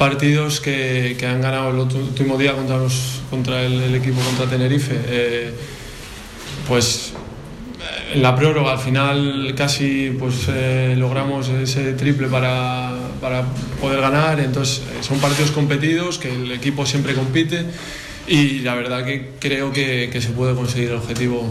partidos 0.01 0.61
que, 0.61 1.15
han 1.29 1.41
ganado 1.41 1.69
el 1.69 1.77
último 1.77 2.35
día 2.35 2.55
contra, 3.29 3.61
el, 3.61 3.93
equipo 3.93 4.19
contra 4.21 4.47
Tenerife. 4.47 4.99
Eh, 5.05 5.53
pues 6.67 7.13
eh, 7.79 8.15
en 8.15 8.23
la 8.23 8.35
prórroga 8.35 8.71
al 8.71 8.79
final 8.79 9.53
casi 9.55 10.15
pues 10.17 10.47
eh, 10.47 10.95
logramos 10.97 11.49
ese 11.49 11.93
triple 11.93 12.27
para, 12.29 12.93
para 13.19 13.43
poder 13.79 14.01
ganar 14.01 14.39
entonces 14.39 14.81
son 15.01 15.19
partidos 15.19 15.51
competidos 15.51 16.17
que 16.17 16.33
el 16.33 16.51
equipo 16.51 16.85
siempre 16.85 17.13
compite 17.13 17.65
y 18.27 18.59
la 18.59 18.75
verdad 18.75 19.05
que 19.05 19.31
creo 19.39 19.71
que, 19.71 20.09
se 20.21 20.29
puede 20.29 20.55
conseguir 20.55 20.89
el 20.89 20.97
objetivo 20.97 21.47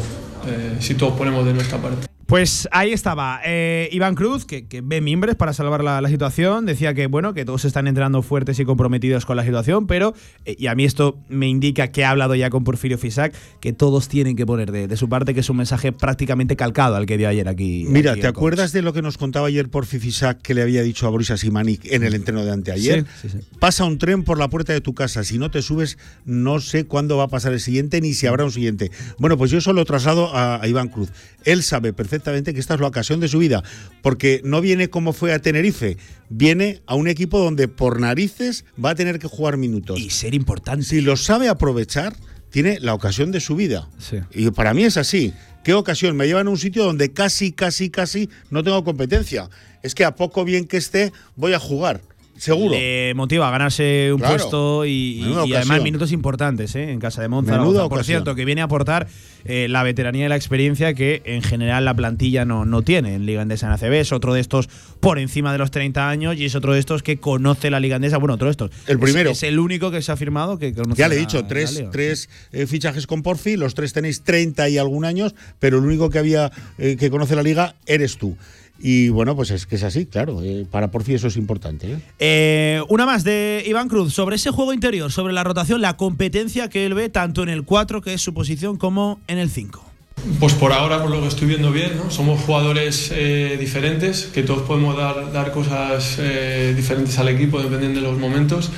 eh, 0.46 0.76
si 0.80 0.94
todos 0.94 1.16
ponemos 1.16 1.44
de 1.44 1.54
nuestra 1.54 1.78
parte. 1.78 2.09
Pues 2.30 2.68
ahí 2.70 2.92
estaba 2.92 3.40
eh, 3.44 3.88
Iván 3.90 4.14
Cruz, 4.14 4.44
que, 4.44 4.68
que 4.68 4.82
ve 4.82 5.00
mimbres 5.00 5.34
para 5.34 5.52
salvar 5.52 5.82
la, 5.82 6.00
la 6.00 6.08
situación. 6.08 6.64
Decía 6.64 6.94
que 6.94 7.08
bueno, 7.08 7.34
que 7.34 7.44
todos 7.44 7.64
están 7.64 7.88
entrenando 7.88 8.22
fuertes 8.22 8.60
y 8.60 8.64
comprometidos 8.64 9.26
con 9.26 9.36
la 9.36 9.42
situación, 9.42 9.88
pero, 9.88 10.14
eh, 10.44 10.54
y 10.56 10.68
a 10.68 10.76
mí 10.76 10.84
esto 10.84 11.18
me 11.28 11.48
indica 11.48 11.88
que 11.88 12.04
ha 12.04 12.10
hablado 12.10 12.36
ya 12.36 12.48
con 12.48 12.62
Porfirio 12.62 12.98
Fisac, 12.98 13.34
que 13.58 13.72
todos 13.72 14.06
tienen 14.06 14.36
que 14.36 14.46
poner 14.46 14.70
de, 14.70 14.86
de 14.86 14.96
su 14.96 15.08
parte, 15.08 15.34
que 15.34 15.40
es 15.40 15.50
un 15.50 15.56
mensaje 15.56 15.90
prácticamente 15.90 16.54
calcado 16.54 16.94
al 16.94 17.04
que 17.04 17.18
dio 17.18 17.28
ayer 17.28 17.48
aquí. 17.48 17.84
Mira, 17.88 18.12
aquí 18.12 18.20
¿te 18.20 18.28
acuerdas 18.28 18.70
de 18.70 18.82
lo 18.82 18.92
que 18.92 19.02
nos 19.02 19.18
contaba 19.18 19.48
ayer 19.48 19.68
Porfi 19.68 19.98
Fisac 19.98 20.40
que 20.40 20.54
le 20.54 20.62
había 20.62 20.82
dicho 20.82 21.08
a 21.08 21.10
Boris 21.10 21.32
Asimanik 21.32 21.84
en 21.86 22.04
el 22.04 22.14
entreno 22.14 22.44
de 22.44 22.52
anteayer? 22.52 23.06
Sí, 23.22 23.28
sí, 23.28 23.38
sí. 23.40 23.46
Pasa 23.58 23.84
un 23.84 23.98
tren 23.98 24.22
por 24.22 24.38
la 24.38 24.46
puerta 24.46 24.72
de 24.72 24.80
tu 24.80 24.94
casa. 24.94 25.24
Si 25.24 25.36
no 25.36 25.50
te 25.50 25.62
subes, 25.62 25.98
no 26.26 26.60
sé 26.60 26.84
cuándo 26.84 27.16
va 27.16 27.24
a 27.24 27.28
pasar 27.28 27.52
el 27.54 27.60
siguiente 27.60 28.00
ni 28.00 28.14
si 28.14 28.28
habrá 28.28 28.44
un 28.44 28.52
siguiente. 28.52 28.92
Bueno, 29.18 29.36
pues 29.36 29.50
yo 29.50 29.58
eso 29.58 29.72
lo 29.72 29.84
traslado 29.84 30.32
a, 30.32 30.62
a 30.62 30.68
Iván 30.68 30.90
Cruz. 30.90 31.08
Él 31.44 31.64
sabe 31.64 31.92
perfectamente 31.92 32.19
que 32.20 32.60
esta 32.60 32.74
es 32.74 32.80
la 32.80 32.86
ocasión 32.86 33.20
de 33.20 33.28
su 33.28 33.38
vida, 33.38 33.62
porque 34.02 34.40
no 34.44 34.60
viene 34.60 34.90
como 34.90 35.12
fue 35.12 35.32
a 35.32 35.38
Tenerife, 35.38 35.96
viene 36.28 36.82
a 36.86 36.94
un 36.94 37.08
equipo 37.08 37.38
donde 37.38 37.68
por 37.68 38.00
narices 38.00 38.64
va 38.82 38.90
a 38.90 38.94
tener 38.94 39.18
que 39.18 39.28
jugar 39.28 39.56
minutos. 39.56 39.98
Y 39.98 40.10
ser 40.10 40.34
importante. 40.34 40.84
Si 40.84 41.00
lo 41.00 41.16
sabe 41.16 41.48
aprovechar, 41.48 42.14
tiene 42.50 42.78
la 42.80 42.94
ocasión 42.94 43.30
de 43.32 43.40
su 43.40 43.56
vida. 43.56 43.88
Sí. 43.98 44.18
Y 44.32 44.50
para 44.50 44.74
mí 44.74 44.84
es 44.84 44.96
así. 44.96 45.32
¿Qué 45.64 45.74
ocasión? 45.74 46.16
Me 46.16 46.26
llevan 46.26 46.46
a 46.46 46.50
un 46.50 46.58
sitio 46.58 46.84
donde 46.84 47.12
casi, 47.12 47.52
casi, 47.52 47.90
casi 47.90 48.30
no 48.50 48.62
tengo 48.62 48.82
competencia. 48.82 49.50
Es 49.82 49.94
que 49.94 50.04
a 50.04 50.14
poco 50.14 50.44
bien 50.44 50.66
que 50.66 50.76
esté, 50.76 51.12
voy 51.36 51.52
a 51.52 51.58
jugar. 51.58 52.00
Seguro. 52.40 52.74
Le 52.74 53.12
motiva 53.14 53.48
a 53.48 53.50
ganarse 53.50 54.10
un 54.14 54.18
Claro. 54.18 54.36
puesto 54.36 54.86
y, 54.86 55.22
además 55.54 55.82
minutos 55.82 56.10
importantes 56.10 56.74
¿eh? 56.74 56.90
en 56.90 56.98
casa 56.98 57.20
de 57.20 57.28
Monza. 57.28 57.58
Por 57.58 57.76
ocasión. 57.76 58.04
cierto, 58.04 58.34
que 58.34 58.46
viene 58.46 58.62
a 58.62 58.64
aportar 58.64 59.08
eh, 59.44 59.68
la 59.68 59.82
veteranía 59.82 60.24
y 60.24 60.28
la 60.30 60.36
experiencia 60.36 60.94
que 60.94 61.20
en 61.26 61.42
general 61.42 61.84
la 61.84 61.92
plantilla 61.92 62.46
no, 62.46 62.64
no 62.64 62.80
tiene 62.80 63.14
en 63.14 63.26
Liga 63.26 63.42
Andesa 63.42 63.66
en 63.66 63.72
ACB. 63.74 63.92
Es 64.00 64.12
otro 64.12 64.32
de 64.32 64.40
estos 64.40 64.70
por 65.00 65.18
encima 65.18 65.52
de 65.52 65.58
los 65.58 65.70
30 65.70 66.08
años 66.08 66.34
y 66.38 66.46
es 66.46 66.54
otro 66.54 66.72
de 66.72 66.80
estos 66.80 67.02
que 67.02 67.18
conoce 67.18 67.70
la 67.70 67.78
Liga 67.78 67.96
Andesa. 67.96 68.16
Bueno, 68.16 68.34
otro 68.34 68.46
de 68.46 68.52
estos. 68.52 68.70
El 68.86 68.98
primero. 68.98 69.32
Es, 69.32 69.42
el 69.42 69.58
único 69.58 69.90
que 69.90 70.00
se 70.00 70.10
ha 70.10 70.16
firmado 70.16 70.58
que 70.58 70.72
conoce 70.72 70.98
Ya 70.98 71.08
le 71.08 71.16
he 71.16 71.18
dicho, 71.18 71.42
la 71.42 71.48
tres, 71.48 71.84
tres 71.92 72.30
eh, 72.52 72.66
fichajes 72.66 73.06
con 73.06 73.22
Porfi, 73.22 73.56
los 73.56 73.74
tres 73.74 73.92
tenéis 73.92 74.22
30 74.22 74.66
y 74.70 74.78
algún 74.78 75.04
años, 75.04 75.34
pero 75.58 75.76
el 75.76 75.84
único 75.84 76.08
que 76.08 76.18
había 76.18 76.50
eh, 76.78 76.96
que 76.98 77.10
conoce 77.10 77.36
la 77.36 77.42
liga 77.42 77.74
eres 77.84 78.16
tú. 78.16 78.34
Y 78.80 79.10
bueno, 79.10 79.36
pues 79.36 79.50
es 79.50 79.66
que 79.66 79.76
es 79.76 79.82
así, 79.82 80.06
claro. 80.06 80.42
eh, 80.42 80.66
para 80.70 80.90
Porfi 80.90 81.14
eso 81.14 81.28
es 81.28 81.36
importante. 81.36 81.92
¿eh? 81.92 81.98
Eh, 82.18 82.82
una 82.88 83.06
más 83.06 83.24
de 83.24 83.62
Iván 83.66 83.88
Cruz 83.88 84.14
sobre 84.14 84.36
ese 84.36 84.50
juego 84.50 84.72
interior, 84.72 85.12
sobre 85.12 85.32
la 85.32 85.44
rotación, 85.44 85.80
la 85.80 85.96
competencia 85.96 86.68
que 86.68 86.86
él 86.86 86.94
ve 86.94 87.08
tanto 87.08 87.42
en 87.42 87.50
el 87.50 87.64
4, 87.64 88.00
que 88.00 88.14
es 88.14 88.22
su 88.22 88.32
posición, 88.32 88.76
como 88.76 89.20
en 89.26 89.38
el 89.38 89.50
5. 89.50 89.90
Pues 90.38 90.54
por 90.54 90.72
ahora, 90.72 91.02
por 91.02 91.10
lo 91.10 91.20
que 91.20 91.28
estoy 91.28 91.48
viendo 91.48 91.72
bien, 91.72 91.96
¿no? 91.96 92.10
somos 92.10 92.40
jugadores 92.40 93.10
eh, 93.14 93.56
diferentes, 93.58 94.24
que 94.26 94.42
todos 94.42 94.62
podemos 94.62 94.96
dar, 94.96 95.32
dar 95.32 95.50
cosas 95.52 96.16
eh, 96.18 96.74
diferentes 96.76 97.18
al 97.18 97.28
equipo 97.28 97.60
dependiendo 97.62 98.00
de 98.00 98.06
los 98.06 98.18
momentos. 98.18 98.70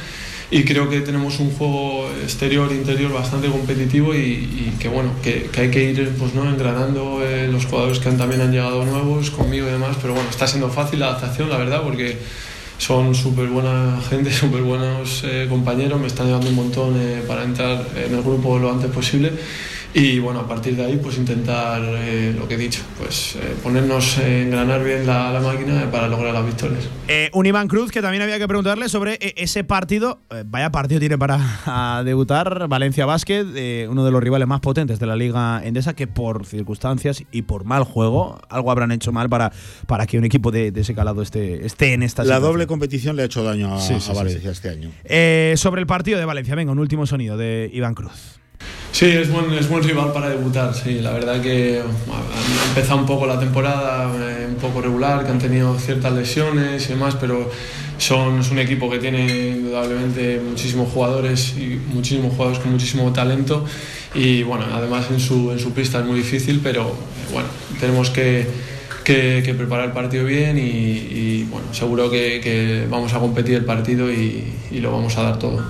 Y 0.55 0.67
creo 0.67 0.91
que 0.91 1.01
tenemos 1.01 1.41
un 1.41 1.51
juego 1.51 2.07
exterior 2.23 2.71
e 2.71 2.75
interior 2.75 3.11
bastante 3.11 3.49
competitivo 3.49 4.15
y, 4.15 4.75
que 4.79 4.87
bueno, 4.87 5.13
que, 5.23 5.49
hay 5.57 5.71
que 5.71 5.83
ir 5.83 6.15
pues, 6.19 6.35
¿no? 6.35 6.47
engranando 6.47 7.25
eh, 7.25 7.49
los 7.49 7.65
jugadores 7.65 8.01
que 8.01 8.11
también 8.11 8.43
han 8.43 8.53
llegado 8.53 8.85
nuevos 8.85 9.31
conmigo 9.31 9.67
y 9.67 9.71
demás. 9.71 9.97
Pero 10.03 10.13
bueno, 10.13 10.29
está 10.29 10.47
siendo 10.47 10.69
fácil 10.69 11.01
la 11.01 11.07
adaptación, 11.07 11.49
la 11.49 11.57
verdad, 11.57 11.81
porque 11.83 12.19
son 12.77 13.15
súper 13.15 13.47
buena 13.47 13.99
gente, 14.11 14.31
súper 14.45 14.61
buenos 14.61 15.23
eh, 15.25 15.47
compañeros, 15.49 15.99
me 15.99 16.09
están 16.09 16.27
ayudando 16.27 16.51
un 16.51 16.57
montón 16.57 17.01
eh, 17.01 17.23
para 17.27 17.45
entrar 17.45 17.87
en 17.97 18.15
el 18.15 18.23
grupo 18.23 18.59
lo 18.59 18.71
antes 18.71 18.91
posible 18.91 19.33
y 19.95 20.19
bueno, 20.21 20.41
a 20.41 20.49
partir 20.49 20.75
de 20.77 20.85
ahí 20.87 20.99
pues 21.03 21.19
intentar 21.19 21.83
eh, 21.85 22.35
lo 22.39 22.49
que 22.49 22.55
he 22.55 22.59
dicho, 22.59 22.81
pues 22.99 23.37
eh, 23.37 23.55
ponernos, 23.63 24.19
eh, 24.19 24.43
engranar 24.43 24.83
bien 24.83 25.07
la, 25.07 25.31
la 25.31 25.41
máquina 25.41 25.91
para 25.91 26.09
lograr 26.09 26.33
las 26.33 26.47
victorias. 26.47 26.89
Eh, 27.09 27.29
un 27.35 27.45
Iván 27.45 27.69
Cruz 27.69 27.91
que 27.91 28.01
también 28.01 28.23
había 28.23 28.39
que 28.39 28.49
preguntarle 28.49 28.89
sobre 28.89 29.15
eh, 29.21 29.35
ese 29.37 29.65
partido. 29.65 30.21
Eh, 30.31 30.45
vaya 30.47 30.71
partido 30.71 30.99
tiene 30.99 31.19
para 31.19 32.03
debutar 32.05 32.69
Valencia 32.69 33.05
Basket, 33.05 33.45
eh, 33.55 33.87
uno 33.91 34.05
de 34.05 34.11
los 34.11 34.23
rivales 34.23 34.49
más 34.49 34.61
potentes 34.61 34.99
de 34.99 35.07
la 35.07 35.15
Liga 35.17 35.61
Endesa, 35.65 35.95
que 35.95 36.07
por 36.07 36.47
circunstancias 36.47 37.23
y 37.31 37.43
por 37.43 37.65
mal 37.65 37.85
juego, 37.85 38.41
algo 38.49 38.71
habrán 38.71 38.93
hecho 38.93 39.13
mal 39.13 39.29
para, 39.29 39.53
para 39.87 40.07
que 40.07 40.17
un 40.17 40.25
equipo 40.25 40.51
de, 40.51 40.71
de 40.73 40.81
ese 40.81 40.95
calado 40.95 41.21
esté, 41.21 41.67
esté 41.67 41.93
en 41.93 42.03
esta 42.03 42.23
La 42.23 42.37
situación. 42.37 42.51
doble 42.53 42.67
competición 42.67 43.17
le 43.17 43.23
ha 43.23 43.27
hecho 43.27 43.43
daño 43.45 43.75
a, 43.75 43.81
Sí, 43.81 43.89
sí, 43.89 43.95
a 43.97 44.01
sí, 44.01 44.13
Valencia 44.15 44.41
sí. 44.43 44.49
este 44.49 44.69
año. 44.71 44.91
Eh, 45.05 45.53
sobre 45.59 45.81
el 45.83 45.87
partido 45.87 46.19
de 46.19 46.25
Valencia, 46.25 46.55
venga, 46.55 46.73
un 46.73 46.79
último 46.79 47.07
sonido 47.07 47.37
de 47.37 47.69
Iván 47.75 47.95
Cruz. 47.95 48.41
Sí, 48.93 49.07
es 49.07 49.31
buen, 49.33 49.51
es 49.55 49.69
buen 49.71 49.83
rival 49.83 50.13
para 50.13 50.29
debutar, 50.29 50.75
sí. 50.75 51.01
La 51.01 51.13
verdad 51.13 51.41
que 51.41 51.81
han 51.81 52.69
empezado 52.69 52.99
un 53.01 53.07
poco 53.07 53.27
la 53.27 53.41
temporada 53.41 54.13
eh, 54.15 54.47
un 54.49 54.57
poco 54.57 54.83
regular, 54.83 55.25
que 55.25 55.31
han 55.31 55.39
tenido 55.39 55.79
ciertas 55.79 56.13
lesiones 56.13 56.85
y 56.87 56.89
demás, 56.91 57.17
pero 57.19 57.51
son, 57.97 58.41
es 58.41 58.51
un 58.51 58.59
equipo 58.59 58.91
que 58.91 58.99
tiene 58.99 59.49
indudablemente 59.57 60.41
muchísimos 60.47 60.93
jugadores 60.93 61.55
y 61.57 61.81
muchísimos 61.95 62.33
jugadores 62.33 62.59
con 62.59 62.73
muchísimo 62.73 63.13
talento 63.13 63.65
y 64.15 64.43
bueno, 64.43 64.67
además 64.75 65.07
en 65.11 65.21
su, 65.21 65.53
en 65.53 65.59
su 65.59 65.73
pista 65.73 66.01
es 66.01 66.05
muy 66.05 66.19
difícil, 66.19 66.61
pero 66.63 66.95
bueno, 67.33 67.49
tenemos 67.81 68.11
que, 68.11 68.47
que- 69.05 69.55
preparar 69.57 69.87
el 69.87 69.93
partido 69.93 70.25
bien 70.27 70.59
y, 70.59 71.45
bueno, 71.45 71.73
seguro 71.73 72.11
que, 72.11 72.87
vamos 72.91 73.15
a 73.15 73.21
competir 73.21 73.55
el 73.55 73.65
partido 73.65 74.13
y 74.13 74.53
lo 74.73 74.93
vamos 74.93 75.17
a 75.17 75.23
dar 75.23 75.39
todo. 75.39 75.63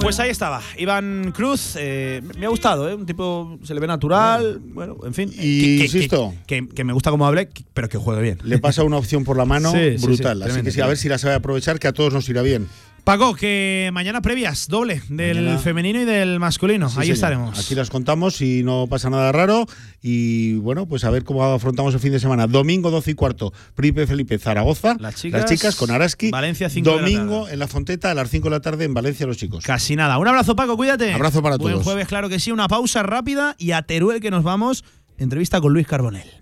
Pues 0.00 0.18
ahí 0.18 0.30
estaba, 0.30 0.60
Iván 0.78 1.32
Cruz. 1.32 1.76
eh, 1.78 2.20
me 2.38 2.46
ha 2.46 2.48
gustado, 2.48 2.88
¿eh? 2.90 2.94
Un 2.94 3.06
tipo 3.06 3.56
se 3.62 3.72
le 3.72 3.78
ve 3.80 3.86
natural. 3.86 4.60
Bueno, 4.60 4.96
en 5.04 5.14
fin. 5.14 5.30
Y 5.32 5.78
que, 5.78 5.84
insisto. 5.84 6.34
Que, 6.46 6.66
que- 6.66 6.74
que 6.74 6.84
me 6.84 6.92
gusta 6.92 7.10
como 7.10 7.24
hable, 7.26 7.48
pero 7.72 7.88
que 7.88 7.98
juegue 7.98 8.20
bien. 8.20 8.38
Le 8.42 8.58
pasa 8.58 8.82
una 8.82 8.96
opción 8.96 9.22
por 9.22 9.36
la 9.36 9.44
mano 9.44 9.70
Sí, 9.72 9.96
brutal. 10.04 10.38
sí, 10.38 10.42
Así 10.42 10.42
tremendo, 10.42 10.64
que 10.64 10.70
sí, 10.72 10.80
a 10.80 10.86
ver 10.88 10.96
si 10.96 11.08
la 11.08 11.18
sabe 11.18 11.34
aprovechar, 11.34 11.78
que 11.78 11.86
a 11.86 11.92
todos 11.92 12.12
nos 12.12 12.28
irá 12.28 12.42
bien. 12.42 12.66
Paco, 13.04 13.34
que 13.34 13.90
mañana 13.92 14.22
previas, 14.22 14.68
doble, 14.68 15.02
del 15.08 15.38
Mañana- 15.42 15.58
femenino 15.58 16.00
y 16.00 16.04
del 16.04 16.38
masculino. 16.38 16.88
Sí, 16.88 16.94
ahí 16.98 17.02
señor. 17.06 17.14
estaremos. 17.14 17.58
Aquí 17.58 17.74
las 17.74 17.90
contamos 17.90 18.40
y 18.40 18.62
no 18.62 18.86
pasa 18.88 19.10
nada 19.10 19.32
raro. 19.32 19.66
Y 20.00 20.54
bueno, 20.58 20.86
pues 20.86 21.02
a 21.02 21.10
ver 21.10 21.24
cómo 21.24 21.42
afrontamos 21.44 21.94
el 21.94 22.00
fin 22.00 22.12
de 22.12 22.20
semana. 22.20 22.46
Domingo 22.46 22.92
12 22.92 23.10
y 23.10 23.14
cuarto, 23.14 23.52
Príncipe 23.74 24.06
Felipe 24.06 24.38
Zaragoza. 24.38 24.96
Las 25.00 25.16
chicas, 25.16 25.74
con 25.74 25.90
Araski. 25.90 26.30
Valencia, 26.30 26.70
cinco 26.70 26.90
de 26.90 26.96
la 26.96 27.02
Domingo 27.02 27.48
en 27.48 27.58
la 27.58 27.66
Fonteta 27.66 28.12
a 28.12 28.14
las 28.14 28.30
5 28.30 28.44
de 28.48 28.50
la 28.50 28.60
tarde 28.60 28.84
en 28.84 28.94
Valencia 28.94 29.26
los 29.26 29.36
chicos. 29.36 29.64
Casi 29.64 29.96
nada. 29.96 30.16
Un 30.18 30.28
abrazo, 30.28 30.54
Paco, 30.54 30.76
cuídate. 30.76 31.12
Abrazo 31.12 31.42
para 31.42 31.56
Buen 31.56 31.72
todos. 31.74 31.84
jueves, 31.84 32.06
claro 32.06 32.28
que 32.28 32.38
sí. 32.38 32.52
Una 32.52 32.68
pausa 32.68 33.02
rápida 33.02 33.56
y 33.58 33.72
a 33.72 33.82
Teruel 33.82 34.20
que 34.20 34.30
nos 34.30 34.44
vamos. 34.44 34.84
Entrevista 35.18 35.60
con 35.60 35.72
Luis 35.72 35.88
Carbonell. 35.88 36.41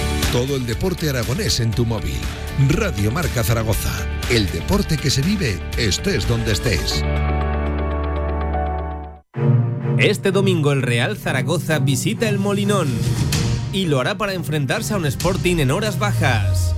Todo 0.31 0.55
el 0.55 0.65
deporte 0.65 1.09
aragonés 1.09 1.59
en 1.59 1.71
tu 1.71 1.85
móvil. 1.85 2.15
Radio 2.69 3.11
Marca 3.11 3.43
Zaragoza. 3.43 3.91
El 4.29 4.49
deporte 4.49 4.97
que 4.97 5.09
se 5.09 5.21
vive 5.21 5.59
estés 5.77 6.25
donde 6.25 6.53
estés. 6.53 7.03
Este 9.97 10.31
domingo 10.31 10.71
el 10.71 10.83
Real 10.83 11.17
Zaragoza 11.17 11.79
visita 11.79 12.29
el 12.29 12.39
Molinón 12.39 12.87
y 13.73 13.87
lo 13.87 13.99
hará 13.99 14.17
para 14.17 14.33
enfrentarse 14.33 14.93
a 14.93 14.97
un 14.97 15.05
Sporting 15.05 15.57
en 15.57 15.69
horas 15.69 15.99
bajas. 15.99 16.73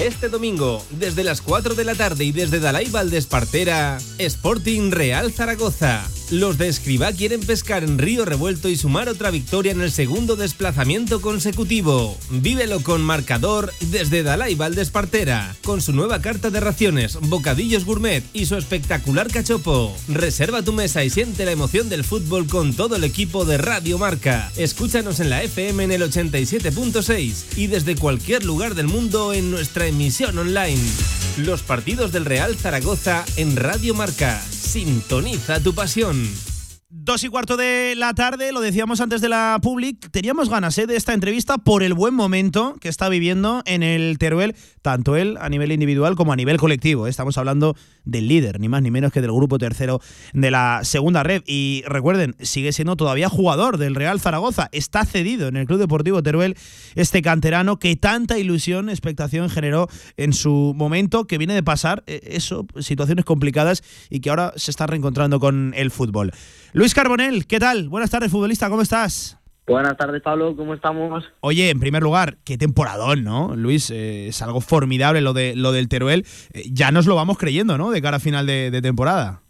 Este 0.00 0.28
domingo, 0.28 0.84
desde 0.90 1.24
las 1.24 1.42
4 1.42 1.74
de 1.74 1.84
la 1.84 1.96
tarde 1.96 2.24
y 2.24 2.30
desde 2.30 2.60
Dalai 2.60 2.88
Valdespartera, 2.90 3.98
Sporting 4.18 4.92
Real 4.92 5.32
Zaragoza. 5.32 6.06
Los 6.30 6.58
de 6.58 6.68
Escribá 6.68 7.12
quieren 7.12 7.40
pescar 7.40 7.82
en 7.82 7.98
Río 7.98 8.24
Revuelto 8.24 8.68
y 8.68 8.76
sumar 8.76 9.08
otra 9.08 9.32
victoria 9.32 9.72
en 9.72 9.80
el 9.80 9.90
segundo 9.90 10.36
desplazamiento 10.36 11.20
consecutivo. 11.20 12.16
Vívelo 12.30 12.84
con 12.84 13.02
marcador 13.02 13.72
desde 13.80 14.22
Dalai 14.22 14.54
Valdespartera, 14.54 15.56
con 15.64 15.80
su 15.80 15.92
nueva 15.92 16.20
carta 16.20 16.50
de 16.50 16.60
raciones, 16.60 17.18
bocadillos 17.20 17.84
gourmet 17.84 18.22
y 18.32 18.46
su 18.46 18.54
espectacular 18.54 19.26
cachopo. 19.26 19.92
Reserva 20.06 20.62
tu 20.62 20.72
mesa 20.72 21.02
y 21.02 21.10
siente 21.10 21.44
la 21.44 21.50
emoción 21.50 21.88
del 21.88 22.04
fútbol 22.04 22.46
con 22.46 22.74
todo 22.74 22.94
el 22.94 23.02
equipo 23.02 23.44
de 23.44 23.58
Radio 23.58 23.98
Marca. 23.98 24.52
Escúchanos 24.56 25.18
en 25.18 25.30
la 25.30 25.42
FM 25.42 25.82
en 25.82 25.90
el 25.90 26.02
87.6 26.02 27.58
y 27.58 27.66
desde 27.66 27.96
cualquier 27.96 28.44
lugar 28.44 28.76
del 28.76 28.86
mundo 28.86 29.32
en 29.32 29.50
nuestra 29.50 29.88
emisión 29.88 30.38
online. 30.38 30.80
Los 31.38 31.62
partidos 31.62 32.12
del 32.12 32.24
Real 32.24 32.54
Zaragoza 32.54 33.24
en 33.36 33.56
Radio 33.56 33.94
Marca. 33.94 34.40
Sintoniza 34.50 35.58
tu 35.60 35.74
pasión. 35.74 36.19
Dos 36.92 37.22
y 37.22 37.28
cuarto 37.28 37.56
de 37.56 37.94
la 37.96 38.14
tarde, 38.14 38.50
lo 38.50 38.60
decíamos 38.60 39.00
antes 39.00 39.20
de 39.20 39.28
la 39.28 39.60
Public, 39.62 40.10
teníamos 40.10 40.50
ganas 40.50 40.76
¿eh? 40.76 40.88
de 40.88 40.96
esta 40.96 41.14
entrevista 41.14 41.56
por 41.56 41.84
el 41.84 41.94
buen 41.94 42.14
momento 42.14 42.74
que 42.80 42.88
está 42.88 43.08
viviendo 43.08 43.62
en 43.64 43.84
el 43.84 44.18
Teruel, 44.18 44.56
tanto 44.82 45.14
él 45.14 45.38
a 45.40 45.48
nivel 45.48 45.70
individual 45.70 46.16
como 46.16 46.32
a 46.32 46.36
nivel 46.36 46.56
colectivo. 46.56 47.06
¿eh? 47.06 47.10
Estamos 47.10 47.38
hablando 47.38 47.76
del 48.10 48.28
líder, 48.28 48.60
ni 48.60 48.68
más 48.68 48.82
ni 48.82 48.90
menos 48.90 49.12
que 49.12 49.20
del 49.20 49.32
grupo 49.32 49.58
tercero 49.58 50.00
de 50.32 50.50
la 50.50 50.80
segunda 50.82 51.22
red. 51.22 51.42
Y 51.46 51.82
recuerden, 51.86 52.34
sigue 52.40 52.72
siendo 52.72 52.96
todavía 52.96 53.28
jugador 53.28 53.78
del 53.78 53.94
Real 53.94 54.20
Zaragoza, 54.20 54.68
está 54.72 55.04
cedido 55.04 55.48
en 55.48 55.56
el 55.56 55.66
Club 55.66 55.78
Deportivo 55.78 56.22
Teruel 56.22 56.56
este 56.94 57.22
canterano 57.22 57.78
que 57.78 57.96
tanta 57.96 58.38
ilusión, 58.38 58.90
expectación 58.90 59.48
generó 59.48 59.88
en 60.16 60.32
su 60.32 60.74
momento, 60.76 61.26
que 61.26 61.38
viene 61.38 61.54
de 61.54 61.62
pasar 61.62 62.02
eh, 62.06 62.20
eso, 62.24 62.66
situaciones 62.78 63.24
complicadas 63.24 63.82
y 64.10 64.20
que 64.20 64.30
ahora 64.30 64.52
se 64.56 64.70
está 64.70 64.86
reencontrando 64.86 65.40
con 65.40 65.72
el 65.76 65.90
fútbol. 65.90 66.32
Luis 66.72 66.94
Carbonell, 66.94 67.46
¿qué 67.46 67.58
tal? 67.58 67.88
Buenas 67.88 68.10
tardes, 68.10 68.30
futbolista, 68.30 68.68
¿cómo 68.68 68.82
estás? 68.82 69.39
Buenas 69.70 69.96
tardes, 69.96 70.20
Pablo, 70.20 70.56
¿cómo 70.56 70.74
estamos? 70.74 71.24
Oye, 71.38 71.70
en 71.70 71.78
primer 71.78 72.02
lugar, 72.02 72.38
qué 72.44 72.58
temporadón, 72.58 73.22
¿no? 73.22 73.54
Luis, 73.54 73.92
eh, 73.92 74.26
es 74.26 74.42
algo 74.42 74.60
formidable 74.60 75.20
lo, 75.20 75.32
de, 75.32 75.54
lo 75.54 75.70
del 75.70 75.88
Teruel. 75.88 76.24
Eh, 76.52 76.64
ya 76.72 76.90
nos 76.90 77.06
lo 77.06 77.14
vamos 77.14 77.38
creyendo, 77.38 77.78
¿no? 77.78 77.92
De 77.92 78.02
cara 78.02 78.16
a 78.16 78.20
final 78.20 78.46
de, 78.46 78.72
de 78.72 78.82
temporada. 78.82 79.42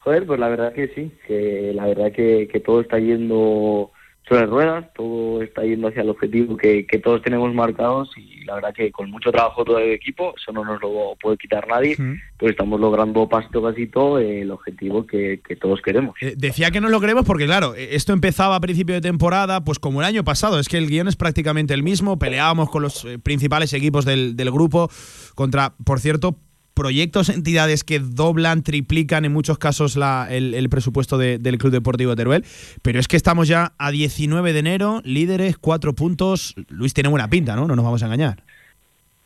Joder, 0.00 0.26
pues 0.26 0.40
la 0.40 0.48
verdad 0.48 0.72
que 0.72 0.88
sí, 0.88 1.12
que 1.28 1.70
la 1.76 1.86
verdad 1.86 2.10
que, 2.10 2.48
que 2.50 2.58
todo 2.58 2.80
está 2.80 2.98
yendo 2.98 3.92
sobre 4.28 4.46
ruedas, 4.46 4.86
todo 4.94 5.42
está 5.42 5.62
yendo 5.62 5.88
hacia 5.88 6.02
el 6.02 6.10
objetivo 6.10 6.56
que, 6.56 6.86
que 6.86 6.98
todos 6.98 7.22
tenemos 7.22 7.52
marcados 7.54 8.10
y 8.16 8.44
la 8.44 8.54
verdad 8.54 8.74
que 8.74 8.90
con 8.92 9.10
mucho 9.10 9.30
trabajo 9.32 9.64
todo 9.64 9.78
el 9.78 9.90
equipo, 9.90 10.34
eso 10.36 10.52
no 10.52 10.64
nos 10.64 10.80
lo 10.80 11.16
puede 11.20 11.36
quitar 11.36 11.66
nadie, 11.66 11.96
pues 12.38 12.52
estamos 12.52 12.80
logrando 12.80 13.28
pasito 13.28 13.58
a 13.60 13.70
pasito 13.70 14.18
el 14.18 14.50
objetivo 14.50 15.06
que, 15.06 15.40
que 15.46 15.56
todos 15.56 15.80
queremos. 15.82 16.14
Eh, 16.20 16.34
decía 16.36 16.70
que 16.70 16.80
no 16.80 16.88
lo 16.88 17.00
creemos 17.00 17.24
porque, 17.24 17.46
claro, 17.46 17.74
eh, 17.74 17.90
esto 17.92 18.12
empezaba 18.12 18.56
a 18.56 18.60
principio 18.60 18.94
de 18.94 19.00
temporada, 19.00 19.64
pues 19.64 19.78
como 19.78 20.00
el 20.00 20.06
año 20.06 20.24
pasado. 20.24 20.58
Es 20.58 20.68
que 20.68 20.78
el 20.78 20.88
guion 20.88 21.08
es 21.08 21.16
prácticamente 21.16 21.74
el 21.74 21.82
mismo. 21.82 22.18
Peleábamos 22.18 22.70
con 22.70 22.82
los 22.82 23.04
eh, 23.04 23.18
principales 23.18 23.72
equipos 23.72 24.04
del, 24.04 24.36
del 24.36 24.50
grupo 24.50 24.88
contra, 25.34 25.74
por 25.84 26.00
cierto, 26.00 26.36
proyectos, 26.74 27.28
entidades 27.28 27.84
que 27.84 27.98
doblan, 28.00 28.62
triplican 28.62 29.24
en 29.24 29.32
muchos 29.32 29.58
casos 29.58 29.96
la- 29.96 30.26
el, 30.30 30.54
el 30.54 30.68
presupuesto 30.68 31.18
de- 31.18 31.38
del 31.38 31.58
Club 31.58 31.72
Deportivo 31.72 32.16
Teruel. 32.16 32.44
Pero 32.82 32.98
es 32.98 33.08
que 33.08 33.16
estamos 33.16 33.48
ya 33.48 33.72
a 33.78 33.90
19 33.90 34.52
de 34.52 34.58
enero, 34.58 35.00
líderes, 35.04 35.58
cuatro 35.58 35.94
puntos. 35.94 36.54
Luis 36.68 36.94
tiene 36.94 37.08
buena 37.10 37.28
pinta, 37.28 37.54
¿no? 37.56 37.66
No 37.66 37.76
nos 37.76 37.84
vamos 37.84 38.02
a 38.02 38.06
engañar. 38.06 38.42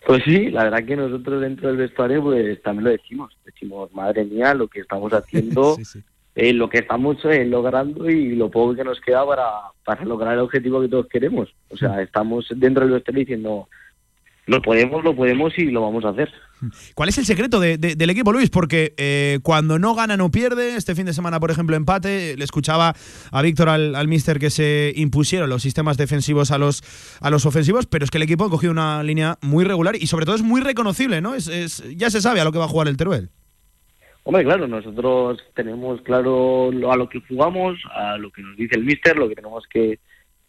Pues 0.07 0.23
sí, 0.25 0.51
la 0.51 0.65
verdad 0.65 0.85
que 0.85 0.95
nosotros 0.97 1.41
dentro 1.41 1.69
del 1.69 1.79
vestuario 1.79 2.23
pues 2.23 2.63
también 2.63 2.85
lo 2.85 2.91
decimos, 2.91 3.37
decimos, 3.45 3.93
madre 3.93 4.25
mía, 4.25 4.55
lo 4.55 4.69
que 4.69 4.81
estamos 4.81 5.13
haciendo, 5.13 5.77
eh, 6.37 6.53
lo 6.53 6.69
que 6.69 6.79
estamos 6.79 7.17
eh, 7.25 7.45
logrando 7.45 8.09
y 8.09 8.37
lo 8.37 8.49
poco 8.51 8.75
que 8.77 8.85
nos 8.85 9.01
queda 9.01 9.27
para, 9.27 9.45
para 9.85 10.05
lograr 10.05 10.35
el 10.35 10.41
objetivo 10.41 10.81
que 10.81 10.89
todos 10.89 11.07
queremos. 11.09 11.49
O 11.71 11.77
sea, 11.77 12.01
estamos 12.03 12.47
dentro 12.55 12.85
del 12.85 12.95
vestuario 12.95 13.21
diciendo, 13.21 13.69
lo 14.47 14.63
podemos, 14.63 15.03
lo 15.05 15.15
podemos 15.15 15.53
y 15.59 15.67
lo 15.67 15.83
vamos 15.83 16.05
a 16.05 16.11
hacer. 16.11 16.33
¿Cuál 16.95 17.11
es 17.11 17.19
el 17.19 17.27
secreto 17.27 17.61
de- 17.61 17.77
de- 17.77 17.97
del 17.97 18.09
equipo, 18.11 18.33
Luis? 18.33 18.49
Porque 18.49 18.95
eh, 18.97 19.41
cuando 19.43 19.79
no 19.79 19.95
gana, 19.95 20.17
no 20.17 20.31
pierde. 20.31 20.77
Este 20.77 20.95
fin 20.95 21.05
de 21.05 21.13
semana, 21.13 21.39
por 21.39 21.51
ejemplo, 21.51 21.77
empate. 21.77 22.35
Le 22.37 22.45
escuchaba 22.45 22.95
a 23.31 23.43
Víctor, 23.43 23.69
al, 23.69 23.95
al 23.95 24.09
mister, 24.09 24.39
que 24.39 24.49
se 24.51 24.93
impusieron 24.97 25.51
los 25.51 25.63
sistemas 25.63 25.97
defensivos 25.99 26.51
a 26.53 26.59
los, 26.59 26.83
a 27.21 27.29
los 27.31 27.45
ofensivos, 27.45 27.87
pero 27.87 28.05
es 28.05 28.11
que 28.11 28.17
el 28.19 28.23
equipo 28.23 28.45
ha 28.45 28.51
cogido 28.51 28.73
una 28.73 29.03
línea 29.03 29.37
muy 29.43 29.65
regular 29.65 29.97
y 29.97 30.07
sobre 30.07 30.25
todo 30.25 30.37
es 30.37 30.43
muy 30.43 30.61
reconocible, 30.63 31.21
¿no? 31.21 31.35
Es, 31.35 31.47
es- 31.49 31.83
ya 31.97 32.09
se 32.09 32.23
sabe 32.23 32.41
a 32.41 32.45
lo 32.45 32.53
que 32.53 32.59
va 32.59 32.65
a 32.65 32.69
jugar 32.69 32.89
el 32.89 32.97
Teruel. 32.97 33.29
Hombre, 34.23 34.43
claro, 34.43 34.67
nosotros 34.67 35.39
tenemos 35.55 36.01
claro 36.03 36.71
a 36.91 36.97
lo 36.97 37.09
que 37.09 37.21
jugamos, 37.29 37.79
a 37.95 38.17
lo 38.17 38.31
que 38.33 38.43
nos 38.43 38.57
dice 38.57 38.75
el 38.77 38.85
míster, 38.85 39.17
lo 39.17 39.29
que 39.29 39.37
tenemos 39.37 39.63
que, 39.71 40.01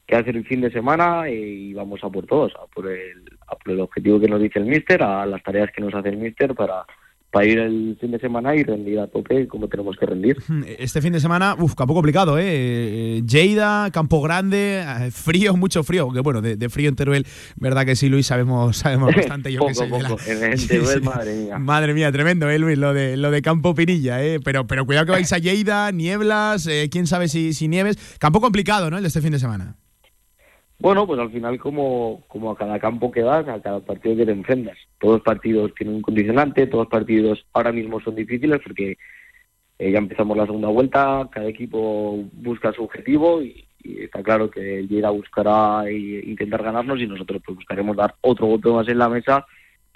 que 0.08 0.16
hacer 0.16 0.36
el 0.36 0.46
fin 0.48 0.62
de 0.62 0.72
semana 0.72 1.28
eh, 1.28 1.36
y 1.36 1.74
vamos 1.74 2.00
a 2.04 2.10
por 2.10 2.26
todos, 2.26 2.54
a 2.56 2.66
por, 2.74 2.88
el, 2.90 3.37
el 3.66 3.80
objetivo 3.82 4.20
que 4.20 4.28
nos 4.28 4.42
dice 4.42 4.60
el 4.60 4.66
míster, 4.66 5.02
a 5.04 5.26
las 5.26 5.42
tareas 5.44 5.70
que 5.76 5.82
nos 5.82 5.94
hace 5.94 6.10
el 6.10 6.18
míster 6.18 6.54
para, 6.56 6.86
para 7.32 7.46
ir 7.46 7.60
el 7.60 7.98
fin 8.00 8.12
de 8.12 8.20
semana 8.20 8.56
y 8.56 8.64
rendir 8.64 9.00
a 9.00 9.08
tope 9.08 9.48
como 9.48 9.68
tenemos 9.68 9.98
que 9.98 10.06
rendir. 10.06 10.38
Este 10.80 11.02
fin 11.02 11.12
de 11.14 11.20
semana, 11.20 11.56
uff, 11.60 11.76
campo 11.76 11.94
complicado, 11.94 12.38
¿eh? 12.40 12.44
Eh, 12.48 13.22
Lleida, 13.28 13.90
Campo 13.92 14.22
Grande, 14.22 14.82
eh, 14.82 15.12
frío, 15.12 15.56
mucho 15.58 15.84
frío. 15.84 16.04
Aunque 16.04 16.22
bueno, 16.22 16.42
de, 16.42 16.56
de 16.56 16.70
frío 16.70 16.88
en 16.90 16.96
Teruel, 16.96 17.26
verdad 17.58 17.86
que 17.86 17.96
sí, 17.98 18.08
Luis, 18.08 18.26
sabemos, 18.28 18.78
sabemos 18.78 19.14
bastante. 19.16 19.52
Yo 19.52 19.60
que 19.68 19.74
Poco, 19.74 19.86
sé, 19.86 19.86
de 19.92 20.04
la- 20.04 20.10
poco. 20.10 20.22
En- 20.28 20.44
en 20.54 20.58
Teruel, 20.68 21.02
madre 21.04 21.36
mía. 21.36 21.60
Madre 21.60 21.94
mía, 21.94 22.12
tremendo, 22.12 22.50
¿eh, 22.50 22.60
Luis? 22.60 22.78
Lo 22.78 22.94
de, 22.94 23.18
lo 23.18 23.30
de 23.30 23.42
Campo 23.42 23.76
Pinilla, 23.76 24.24
¿eh? 24.24 24.40
Pero, 24.44 24.66
pero 24.66 24.86
cuidado 24.86 25.06
que 25.08 25.12
vais 25.12 25.32
a 25.34 25.38
Lleida, 25.38 25.92
nieblas, 25.92 26.66
eh, 26.68 26.88
quién 26.90 27.08
sabe 27.08 27.28
si, 27.28 27.54
si 27.54 27.68
nieves. 27.68 27.98
Campo 28.20 28.40
complicado, 28.40 28.90
¿no? 28.90 28.98
El 28.98 29.04
de 29.04 29.08
este 29.10 29.22
fin 29.22 29.32
de 29.32 29.40
semana. 29.40 29.76
Bueno, 30.80 31.08
pues 31.08 31.20
al 31.20 31.32
final 31.32 31.60
como, 31.60 32.24
como 32.28 32.52
a 32.52 32.58
cada 32.58 32.80
campo 32.80 33.12
que 33.12 33.24
vas, 33.24 33.48
a 33.48 33.62
cada 33.62 33.80
partido 33.80 34.16
que 34.16 34.26
te 34.26 34.32
enfrentas. 34.32 34.78
Todos 35.00 35.16
los 35.16 35.24
partidos 35.24 35.74
tienen 35.74 35.96
un 35.96 36.02
condicionante, 36.02 36.68
todos 36.68 36.84
los 36.86 36.92
partidos 36.92 37.46
ahora 37.54 37.72
mismo 37.72 38.00
son 38.00 38.16
difíciles 38.16 38.60
porque 38.64 38.98
eh, 39.80 39.92
ya 39.92 39.98
empezamos 39.98 40.38
la 40.38 40.46
segunda 40.46 40.68
vuelta, 40.68 41.28
cada 41.32 41.48
equipo 41.48 42.24
busca 42.34 42.72
su 42.74 42.84
objetivo 42.84 43.42
y, 43.42 43.64
está 43.84 44.22
claro 44.22 44.52
que 44.52 44.80
el 44.80 44.90
Lleida 44.90 45.10
buscará 45.12 45.88
eh, 45.88 46.22
intentar 46.26 46.62
ganarnos 46.62 47.00
y 47.00 47.08
nosotros 47.08 47.42
pues 47.46 47.56
buscaremos 47.56 47.96
dar 47.96 48.16
otro 48.22 48.48
golpe 48.48 48.70
más 48.70 48.88
en 48.90 48.98
la 48.98 49.08
mesa 49.08 49.46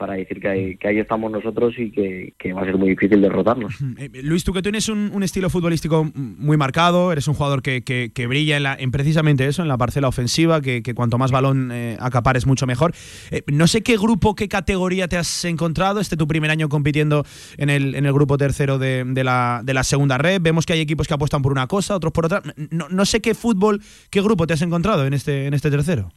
para 0.01 0.15
decir 0.15 0.39
que 0.41 0.47
ahí, 0.47 0.77
que 0.77 0.87
ahí 0.87 0.97
estamos 0.97 1.31
nosotros 1.31 1.75
y 1.77 1.91
que, 1.91 2.33
que 2.39 2.53
va 2.53 2.63
a 2.63 2.65
ser 2.65 2.75
muy 2.75 2.89
difícil 2.89 3.21
derrotarnos. 3.21 3.71
Eh, 3.99 4.09
Luis, 4.23 4.43
tú 4.43 4.51
que 4.51 4.63
tienes 4.63 4.89
un, 4.89 5.11
un 5.13 5.21
estilo 5.21 5.49
futbolístico 5.51 6.09
muy 6.15 6.57
marcado, 6.57 7.11
eres 7.11 7.27
un 7.27 7.35
jugador 7.35 7.61
que, 7.61 7.81
brilla 8.27 8.57
en, 8.57 8.63
la- 8.63 8.75
en 8.75 8.89
precisamente 8.89 9.45
eso, 9.45 9.61
en 9.61 9.67
la 9.67 9.77
parcela 9.77 10.07
ofensiva, 10.07 10.59
que, 10.59 10.81
que 10.81 10.95
cuanto 10.95 11.19
más 11.19 11.29
balón 11.31 11.69
eh, 11.71 11.97
acapares 11.99 12.47
mucho 12.47 12.65
mejor. 12.65 12.93
Eh, 13.29 13.43
no 13.51 13.67
sé 13.67 13.83
qué 13.83 13.95
grupo, 13.97 14.33
qué 14.33 14.47
categoría 14.47 15.07
te 15.07 15.17
has 15.17 15.45
encontrado, 15.45 15.99
este 15.99 16.17
tu 16.17 16.25
primer 16.27 16.49
año 16.49 16.67
compitiendo 16.67 17.23
en 17.57 17.69
el, 17.69 17.93
en 17.93 18.07
el 18.07 18.13
grupo 18.13 18.37
tercero 18.39 18.79
de, 18.79 19.03
de 19.05 19.23
la, 19.23 19.61
de 19.63 19.73
la 19.75 19.83
segunda 19.83 20.17
red. 20.17 20.41
Vemos 20.41 20.65
que 20.65 20.73
hay 20.73 20.79
equipos 20.81 21.07
que 21.07 21.13
apuestan 21.13 21.43
por 21.43 21.51
una 21.51 21.67
cosa, 21.67 21.95
otros 21.95 22.11
por 22.11 22.25
otra. 22.25 22.41
No, 22.71 22.87
no 22.89 23.05
sé 23.05 23.19
qué 23.21 23.35
fútbol, 23.35 23.81
qué 24.09 24.21
grupo 24.21 24.47
te 24.47 24.53
has 24.53 24.61
encontrado 24.63 25.05
en 25.05 25.13
este, 25.13 25.45
en 25.45 25.53
este 25.53 25.69
tercero. 25.69 26.09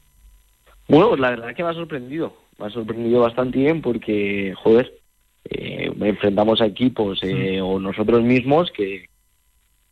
Bueno, 0.88 1.08
pues 1.10 1.20
la 1.20 1.30
verdad 1.30 1.50
es 1.50 1.56
que 1.56 1.62
me 1.64 1.70
ha 1.70 1.74
sorprendido. 1.74 2.34
Me 2.58 2.66
ha 2.66 2.70
sorprendido 2.70 3.20
bastante 3.20 3.58
bien 3.58 3.82
porque, 3.82 4.54
joder, 4.56 4.92
eh, 5.50 5.90
enfrentamos 6.00 6.60
a 6.60 6.66
equipos 6.66 7.20
eh, 7.22 7.60
o 7.60 7.78
nosotros 7.78 8.22
mismos 8.22 8.70
que, 8.70 9.08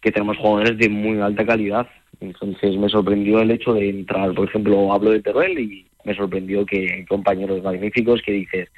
que 0.00 0.12
tenemos 0.12 0.36
jugadores 0.38 0.78
de 0.78 0.88
muy 0.88 1.20
alta 1.20 1.44
calidad. 1.44 1.88
Entonces 2.20 2.76
me 2.76 2.88
sorprendió 2.88 3.40
el 3.40 3.50
hecho 3.50 3.74
de 3.74 3.88
entrar, 3.88 4.32
por 4.34 4.48
ejemplo, 4.48 4.92
hablo 4.92 5.10
de 5.10 5.22
Teruel 5.22 5.58
y 5.58 5.86
me 6.04 6.14
sorprendió 6.14 6.64
que 6.64 6.92
hay 6.92 7.04
compañeros 7.06 7.62
magníficos 7.62 8.22
que 8.22 8.32
dices, 8.32 8.68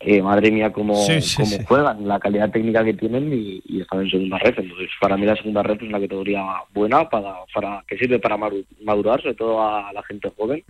eh, 0.00 0.22
madre 0.22 0.50
mía, 0.50 0.72
cómo, 0.72 0.94
Sí, 0.96 1.20
sí, 1.20 1.36
cómo 1.36 1.46
sí. 1.48 1.58
juegan, 1.66 2.08
la 2.08 2.18
calidad 2.18 2.50
técnica 2.50 2.82
que 2.84 2.94
tienen 2.94 3.32
y, 3.32 3.62
y 3.66 3.80
están 3.82 4.00
en 4.00 4.10
segunda 4.10 4.38
red. 4.38 4.54
Entonces, 4.56 4.88
para 5.00 5.16
mí 5.16 5.26
la 5.26 5.36
segunda 5.36 5.62
red 5.62 5.76
es 5.76 5.82
una 5.88 6.00
categoría 6.00 6.42
buena 6.74 7.08
para, 7.08 7.34
para 7.54 7.84
que 7.86 7.98
sirve 7.98 8.18
para 8.18 8.38
madurar, 8.82 9.20
sobre 9.22 9.34
todo 9.34 9.62
a 9.62 9.92
la 9.92 10.02
gente 10.04 10.30
joven 10.36 10.64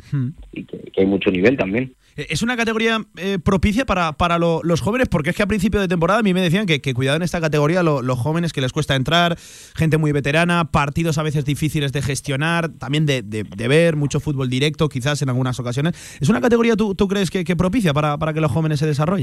y 0.53 0.65
que, 0.65 0.79
que 0.93 1.01
hay 1.03 1.07
mucho 1.07 1.31
nivel 1.31 1.57
también. 1.57 1.95
Eh, 2.17 2.27
Es 2.31 2.43
una 2.43 2.57
categoría 2.57 2.99
eh, 3.17 3.39
propicia 3.43 3.87
para, 3.87 4.13
para 4.15 4.37
lo- 4.39 4.63
los 4.65 4.81
jóvenes, 4.81 5.09
porque 5.09 5.31
es 5.31 5.37
que 5.37 5.45
a 5.45 5.47
principio 5.47 5.81
de 5.81 5.87
temporada 5.87 6.19
a 6.19 6.23
mí 6.25 6.35
me 6.35 6.41
decían 6.43 6.67
que, 6.67 6.81
que 6.81 6.93
cuidado 6.93 7.17
en 7.17 7.23
esta 7.23 7.41
categoría 7.41 7.85
lo- 7.85 8.03
los 8.03 8.19
jóvenes 8.19 8.53
que 8.53 8.61
les 8.61 8.73
cuesta 8.73 8.97
entrar, 8.97 9.39
gente 9.77 9.97
muy 9.97 10.11
veterana, 10.11 10.73
partidos 10.73 11.19
a 11.19 11.23
veces 11.23 11.45
difíciles 11.45 11.93
de 11.93 12.03
gestionar, 12.03 12.69
también 12.71 13.07
de, 13.07 13.23
de- 13.23 13.45
de 13.45 13.69
ver, 13.69 13.95
mucho 13.95 14.19
fútbol 14.19 14.51
directo 14.51 14.89
quizás 14.89 15.23
en 15.23 15.29
algunas 15.29 15.61
ocasiones. 15.61 15.95
¿Es 16.21 16.29
una 16.29 16.41
categoría 16.41 16.75
tú, 16.75 16.97
tú 16.97 17.07
crees 17.07 17.31
que, 17.31 17.45
que 17.45 17.55
propicia 17.55 17.95
para, 17.95 18.19
para 18.19 18.33
que 18.33 18.41
los 18.41 18.51
jóvenes 18.51 18.81
se 18.81 18.87
desarrollen? 18.87 19.20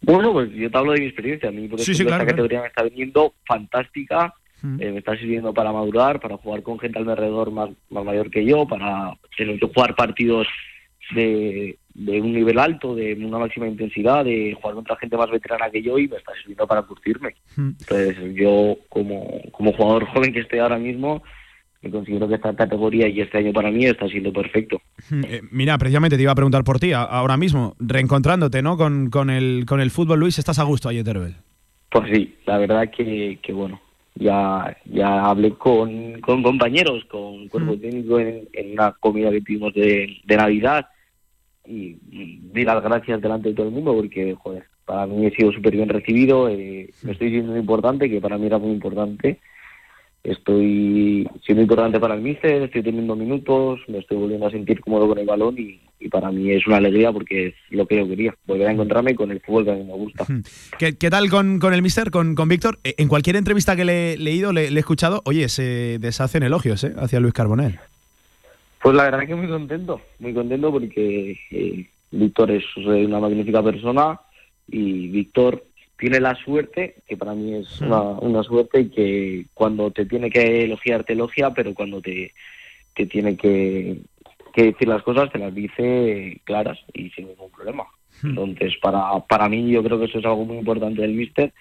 Bueno, 0.00 0.32
pues 0.32 0.50
yo 0.52 0.70
te 0.70 0.76
hablo 0.78 0.92
de 0.92 1.00
mi 1.00 1.06
experiencia. 1.06 1.48
A 1.48 1.52
mí, 1.52 1.66
por 1.68 1.80
Sí, 1.80 1.92
ejemplo, 1.92 1.98
sí, 1.98 2.04
claro, 2.04 2.22
esta 2.22 2.24
claro. 2.24 2.36
categoría 2.36 2.60
me 2.62 2.66
está 2.68 2.82
viniendo 2.82 3.34
fantástica. 3.46 4.34
eh, 4.80 4.92
me 4.92 4.98
está 4.98 5.16
sirviendo 5.16 5.52
para 5.52 5.72
madurar, 5.72 6.20
para 6.20 6.36
jugar 6.38 6.62
con 6.62 6.78
gente 6.78 6.98
al 6.98 7.04
mi 7.04 7.10
alrededor 7.12 7.50
más, 7.50 7.68
más 7.90 8.04
mayor 8.04 8.30
que 8.30 8.44
yo, 8.46 8.66
para 8.66 9.12
tener 9.36 9.58
que 9.58 9.66
jugar 9.66 9.94
partidos 9.94 10.46
de, 11.14 11.76
de 11.92 12.20
un 12.22 12.32
nivel 12.32 12.58
alto, 12.58 12.94
de 12.94 13.12
una 13.14 13.38
máxima 13.38 13.66
intensidad, 13.68 14.24
de 14.24 14.54
jugar 14.58 14.74
contra 14.76 14.96
gente 14.96 15.16
más 15.18 15.30
veterana 15.30 15.68
que 15.70 15.82
yo 15.82 15.98
y 15.98 16.08
me 16.08 16.16
está 16.16 16.32
sirviendo 16.36 16.66
para 16.66 16.80
curtirme. 16.82 17.34
Entonces, 17.58 18.16
yo 18.34 18.78
como, 18.88 19.40
como 19.52 19.72
jugador 19.74 20.06
joven 20.06 20.32
que 20.32 20.40
estoy 20.40 20.60
ahora 20.60 20.78
mismo, 20.78 21.22
me 21.84 21.90
considero 21.90 22.26
que 22.26 22.36
esta 22.36 22.54
categoría 22.54 23.06
y 23.08 23.20
este 23.20 23.38
año 23.38 23.52
para 23.52 23.70
mí 23.70 23.84
está 23.84 24.08
siendo 24.08 24.32
perfecto. 24.32 24.80
Eh, 25.26 25.42
mira, 25.50 25.76
precisamente 25.78 26.16
te 26.16 26.22
iba 26.22 26.32
a 26.32 26.34
preguntar 26.34 26.64
por 26.64 26.78
ti, 26.78 26.92
ahora 26.92 27.36
mismo, 27.36 27.76
reencontrándote 27.78 28.62
¿no? 28.62 28.76
con, 28.76 29.10
con 29.10 29.30
el, 29.30 29.64
con 29.66 29.80
el 29.80 29.90
fútbol, 29.90 30.20
Luis, 30.20 30.38
¿estás 30.38 30.58
a 30.58 30.64
gusto 30.64 30.88
ahí 30.88 30.98
en 30.98 31.04
Teruel? 31.04 31.34
Pues 31.90 32.10
sí, 32.10 32.34
la 32.46 32.58
verdad 32.58 32.90
que, 32.90 33.38
que 33.42 33.52
bueno, 33.52 33.80
ya, 34.14 34.76
ya 34.86 35.26
hablé 35.26 35.52
con, 35.52 36.20
con 36.20 36.42
compañeros, 36.42 37.04
con 37.04 37.48
cuerpo 37.48 37.76
técnico 37.78 38.18
en, 38.18 38.48
en 38.52 38.72
una 38.72 38.92
comida 38.92 39.30
que 39.30 39.42
tuvimos 39.42 39.74
de, 39.74 40.16
de 40.24 40.36
Navidad 40.36 40.86
y, 41.66 41.96
y 42.10 42.40
di 42.52 42.64
las 42.64 42.82
gracias 42.82 43.20
delante 43.20 43.50
de 43.50 43.54
todo 43.54 43.68
el 43.68 43.74
mundo 43.74 43.94
porque, 43.94 44.34
joder, 44.34 44.64
para 44.84 45.06
mí 45.06 45.26
he 45.26 45.34
sido 45.34 45.52
súper 45.52 45.74
bien 45.76 45.88
recibido, 45.88 46.48
eh, 46.48 46.90
me 47.02 47.12
estoy 47.12 47.30
siendo 47.30 47.56
importante, 47.56 48.10
que 48.10 48.20
para 48.20 48.38
mí 48.38 48.46
era 48.46 48.58
muy 48.58 48.72
importante. 48.72 49.40
Estoy 50.24 51.28
siendo 51.44 51.60
importante 51.60 52.00
para 52.00 52.14
el 52.14 52.22
míster, 52.22 52.62
estoy 52.62 52.82
teniendo 52.82 53.14
minutos, 53.14 53.80
me 53.88 53.98
estoy 53.98 54.16
volviendo 54.16 54.46
a 54.46 54.50
sentir 54.50 54.80
cómodo 54.80 55.06
con 55.06 55.18
el 55.18 55.26
balón 55.26 55.54
y, 55.58 55.78
y 56.00 56.08
para 56.08 56.32
mí 56.32 56.50
es 56.50 56.66
una 56.66 56.78
alegría 56.78 57.12
porque 57.12 57.48
es 57.48 57.54
lo 57.68 57.86
que 57.86 57.96
yo 57.96 58.08
quería, 58.08 58.34
volver 58.46 58.68
a 58.68 58.72
encontrarme 58.72 59.14
con 59.14 59.30
el 59.30 59.40
fútbol 59.40 59.66
que 59.66 59.72
a 59.72 59.74
mí 59.74 59.84
me 59.84 59.92
gusta. 59.92 60.26
¿Qué, 60.78 60.96
qué 60.96 61.10
tal 61.10 61.28
con, 61.28 61.58
con 61.58 61.74
el 61.74 61.82
mister, 61.82 62.10
con, 62.10 62.34
con 62.34 62.48
Víctor? 62.48 62.78
Eh, 62.84 62.94
En 62.96 63.08
cualquier 63.08 63.36
entrevista 63.36 63.76
que 63.76 63.84
le 63.84 64.14
he 64.14 64.16
leído, 64.16 64.54
le, 64.54 64.70
le 64.70 64.76
he 64.76 64.80
escuchado, 64.80 65.20
oye, 65.26 65.46
se 65.50 65.98
deshacen 65.98 66.42
elogios 66.42 66.82
¿eh? 66.84 66.94
hacia 66.96 67.20
Luis 67.20 67.34
Carbonell. 67.34 67.78
Pues 68.82 68.96
la 68.96 69.04
verdad 69.04 69.26
que 69.26 69.34
muy 69.34 69.48
contento, 69.48 70.00
muy 70.20 70.32
contento 70.32 70.72
porque 70.72 71.38
eh, 71.50 71.86
Víctor 72.10 72.50
es 72.50 72.64
una 72.78 73.20
magnífica 73.20 73.62
persona 73.62 74.18
y 74.68 75.08
Víctor 75.08 75.64
tiene 76.04 76.20
la 76.20 76.34
suerte, 76.34 76.96
que 77.08 77.16
para 77.16 77.32
mí 77.34 77.54
es 77.54 77.80
una, 77.80 78.02
una 78.02 78.42
suerte, 78.42 78.90
que 78.90 79.46
cuando 79.54 79.90
te 79.90 80.04
tiene 80.04 80.28
que 80.28 80.64
elogiar, 80.64 81.02
te 81.04 81.14
elogia, 81.14 81.54
pero 81.54 81.72
cuando 81.72 82.02
te, 82.02 82.32
te 82.94 83.06
tiene 83.06 83.36
que, 83.38 84.00
que 84.52 84.64
decir 84.64 84.86
las 84.86 85.02
cosas, 85.02 85.32
te 85.32 85.38
las 85.38 85.54
dice 85.54 86.42
claras 86.44 86.78
y 86.92 87.08
sin 87.10 87.28
ningún 87.28 87.50
problema. 87.50 87.84
Entonces, 88.22 88.74
para, 88.82 89.18
para 89.20 89.48
mí 89.48 89.70
yo 89.70 89.82
creo 89.82 89.98
que 89.98 90.04
eso 90.04 90.18
es 90.18 90.24
algo 90.26 90.44
muy 90.44 90.58
importante 90.58 91.00
del 91.00 91.14
míster, 91.14 91.54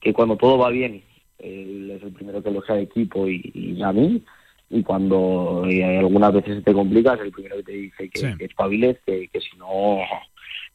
que 0.00 0.12
cuando 0.12 0.36
todo 0.36 0.56
va 0.58 0.70
bien, 0.70 1.02
él 1.40 1.90
es 1.96 2.02
el 2.04 2.12
primero 2.12 2.40
que 2.42 2.50
elogia 2.50 2.76
al 2.76 2.82
equipo 2.82 3.26
y, 3.28 3.50
y 3.52 3.82
a 3.82 3.92
mí, 3.92 4.22
y 4.70 4.82
cuando 4.84 5.64
eh, 5.68 5.98
algunas 5.98 6.32
veces 6.32 6.58
se 6.58 6.62
te 6.62 6.72
complica, 6.72 7.14
es 7.14 7.20
el 7.22 7.32
primero 7.32 7.56
que 7.56 7.62
te 7.64 7.72
dice 7.72 8.08
que, 8.08 8.20
Sí. 8.20 8.26
que 8.38 8.44
espabiles, 8.44 8.98
que, 9.04 9.26
que 9.32 9.40
si 9.40 9.56
no 9.58 9.98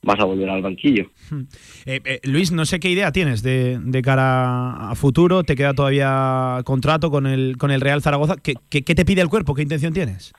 vas 0.05 0.19
a 0.19 0.23
volver 0.25 0.49
al 0.49 0.61
banquillo. 0.61 1.07
Eh, 1.85 1.99
eh, 2.05 2.19
Luis, 2.23 2.51
no 2.51 2.65
sé 2.65 2.79
qué 2.79 2.89
idea 2.89 3.11
tienes 3.11 3.41
de, 3.43 3.79
de 3.81 4.01
cara 4.01 4.89
a 4.91 4.95
futuro. 4.95 5.43
¿Te 5.43 5.55
queda 5.55 5.73
todavía 5.73 6.61
contrato 6.63 7.09
con 7.11 7.25
el, 7.27 7.57
con 7.57 7.71
el 7.71 7.81
Real 7.81 8.01
Zaragoza? 8.01 8.35
¿Qué, 8.41 8.53
qué, 8.69 8.83
qué 8.83 8.95
te 8.95 9.03
pide 9.05 9.21
el 9.21 9.29
cuerpo? 9.29 9.53
¿Qué 9.55 9.63
intención 9.63 9.93
tienes? 9.93 10.31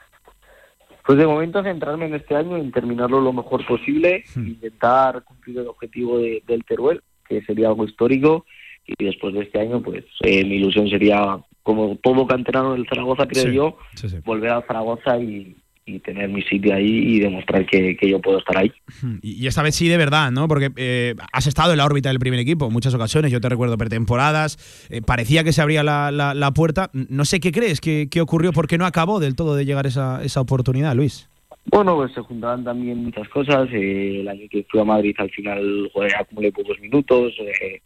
Pues 1.05 1.19
de 1.19 1.27
momento 1.27 1.63
centrarme 1.63 2.07
en 2.07 2.15
este 2.15 2.35
año, 2.35 2.57
en 2.57 2.73
terminarlo 2.73 3.21
lo 3.21 3.33
mejor 3.33 3.65
posible, 3.67 4.25
intentar 4.35 5.23
cumplir 5.25 5.59
el 5.59 5.69
objetivo 5.69 6.19
de- 6.19 6.43
del 6.47 6.65
Teruel, 6.65 7.01
que 7.29 7.43
sería 7.43 7.69
algo 7.69 7.85
histórico, 7.85 8.45
y 8.87 9.05
después 9.05 9.35
de 9.35 9.43
este 9.43 9.61
año, 9.61 9.81
pues 9.83 10.05
eh, 10.23 10.45
mi 10.45 10.57
ilusión 10.57 10.89
sería, 10.89 11.39
como 11.63 11.97
todo 12.03 12.27
canterano 12.27 12.73
del 12.73 12.89
Zaragoza, 12.89 13.27
creo 13.29 13.45
Sí, 13.45 13.53
yo, 13.55 13.79
sí, 13.95 14.09
sí. 14.09 14.17
volver 14.25 14.51
al 14.51 14.65
Zaragoza 14.67 15.17
y, 15.19 15.57
y 15.89 16.01
tener 16.01 16.29
mi 16.29 16.43
sitio 16.43 16.75
ahí 16.75 16.85
y 17.15 17.21
demostrar 17.21 17.65
que, 17.65 17.97
que 17.97 18.11
yo 18.11 18.21
puedo 18.21 18.39
estar 18.39 18.59
ahí. 18.59 18.73
Y, 19.23 19.43
y 19.45 19.47
esta 19.47 19.63
vez 19.63 19.77
sí 19.77 19.89
de 19.89 19.97
verdad, 19.97 20.33
¿no? 20.33 20.49
Porque 20.49 20.71
eh, 20.77 21.15
has 21.33 21.47
estado 21.47 21.71
en 21.73 21.79
la 21.79 21.85
órbita 21.87 22.09
del 22.09 22.19
primer 22.19 22.41
equipo 22.41 22.67
en 22.67 22.73
muchas 22.73 22.93
ocasiones. 22.95 23.31
Yo 23.31 23.41
te 23.41 23.49
recuerdo 23.49 23.79
pretemporadas. 23.79 24.87
eh, 24.91 25.01
parecía 25.01 25.45
que 25.45 25.53
se 25.53 25.63
abría 25.63 25.83
la, 25.85 26.11
la- 26.11 26.35
la 26.35 26.51
puerta. 26.51 26.91
No 26.93 27.25
sé 27.25 27.39
qué 27.39 27.53
crees, 27.53 27.81
qué, 27.81 28.09
qué 28.11 28.21
ocurrió, 28.21 28.53
por 28.53 28.67
qué 28.67 28.79
no 28.79 28.85
acabó 28.87 29.21
del 29.21 29.37
todo 29.37 29.55
de 29.55 29.65
llegar 29.65 29.87
esa, 29.87 30.23
esa 30.25 30.41
oportunidad, 30.41 30.95
Luis. 30.97 31.29
Bueno, 31.67 31.95
pues 31.97 32.13
se 32.13 32.21
juntaban 32.21 32.65
también 32.65 33.05
muchas 33.05 33.29
cosas. 33.29 33.69
eh, 33.73 34.21
el 34.23 34.29
año 34.29 34.47
que 34.51 34.67
fui 34.69 34.81
a 34.81 34.85
Madrid 34.85 35.15
al 35.19 35.31
final 35.31 35.89
joder, 35.93 36.17
acumulé 36.17 36.51
pocos 36.53 36.81
minutos. 36.81 37.33
eh, 37.41 37.81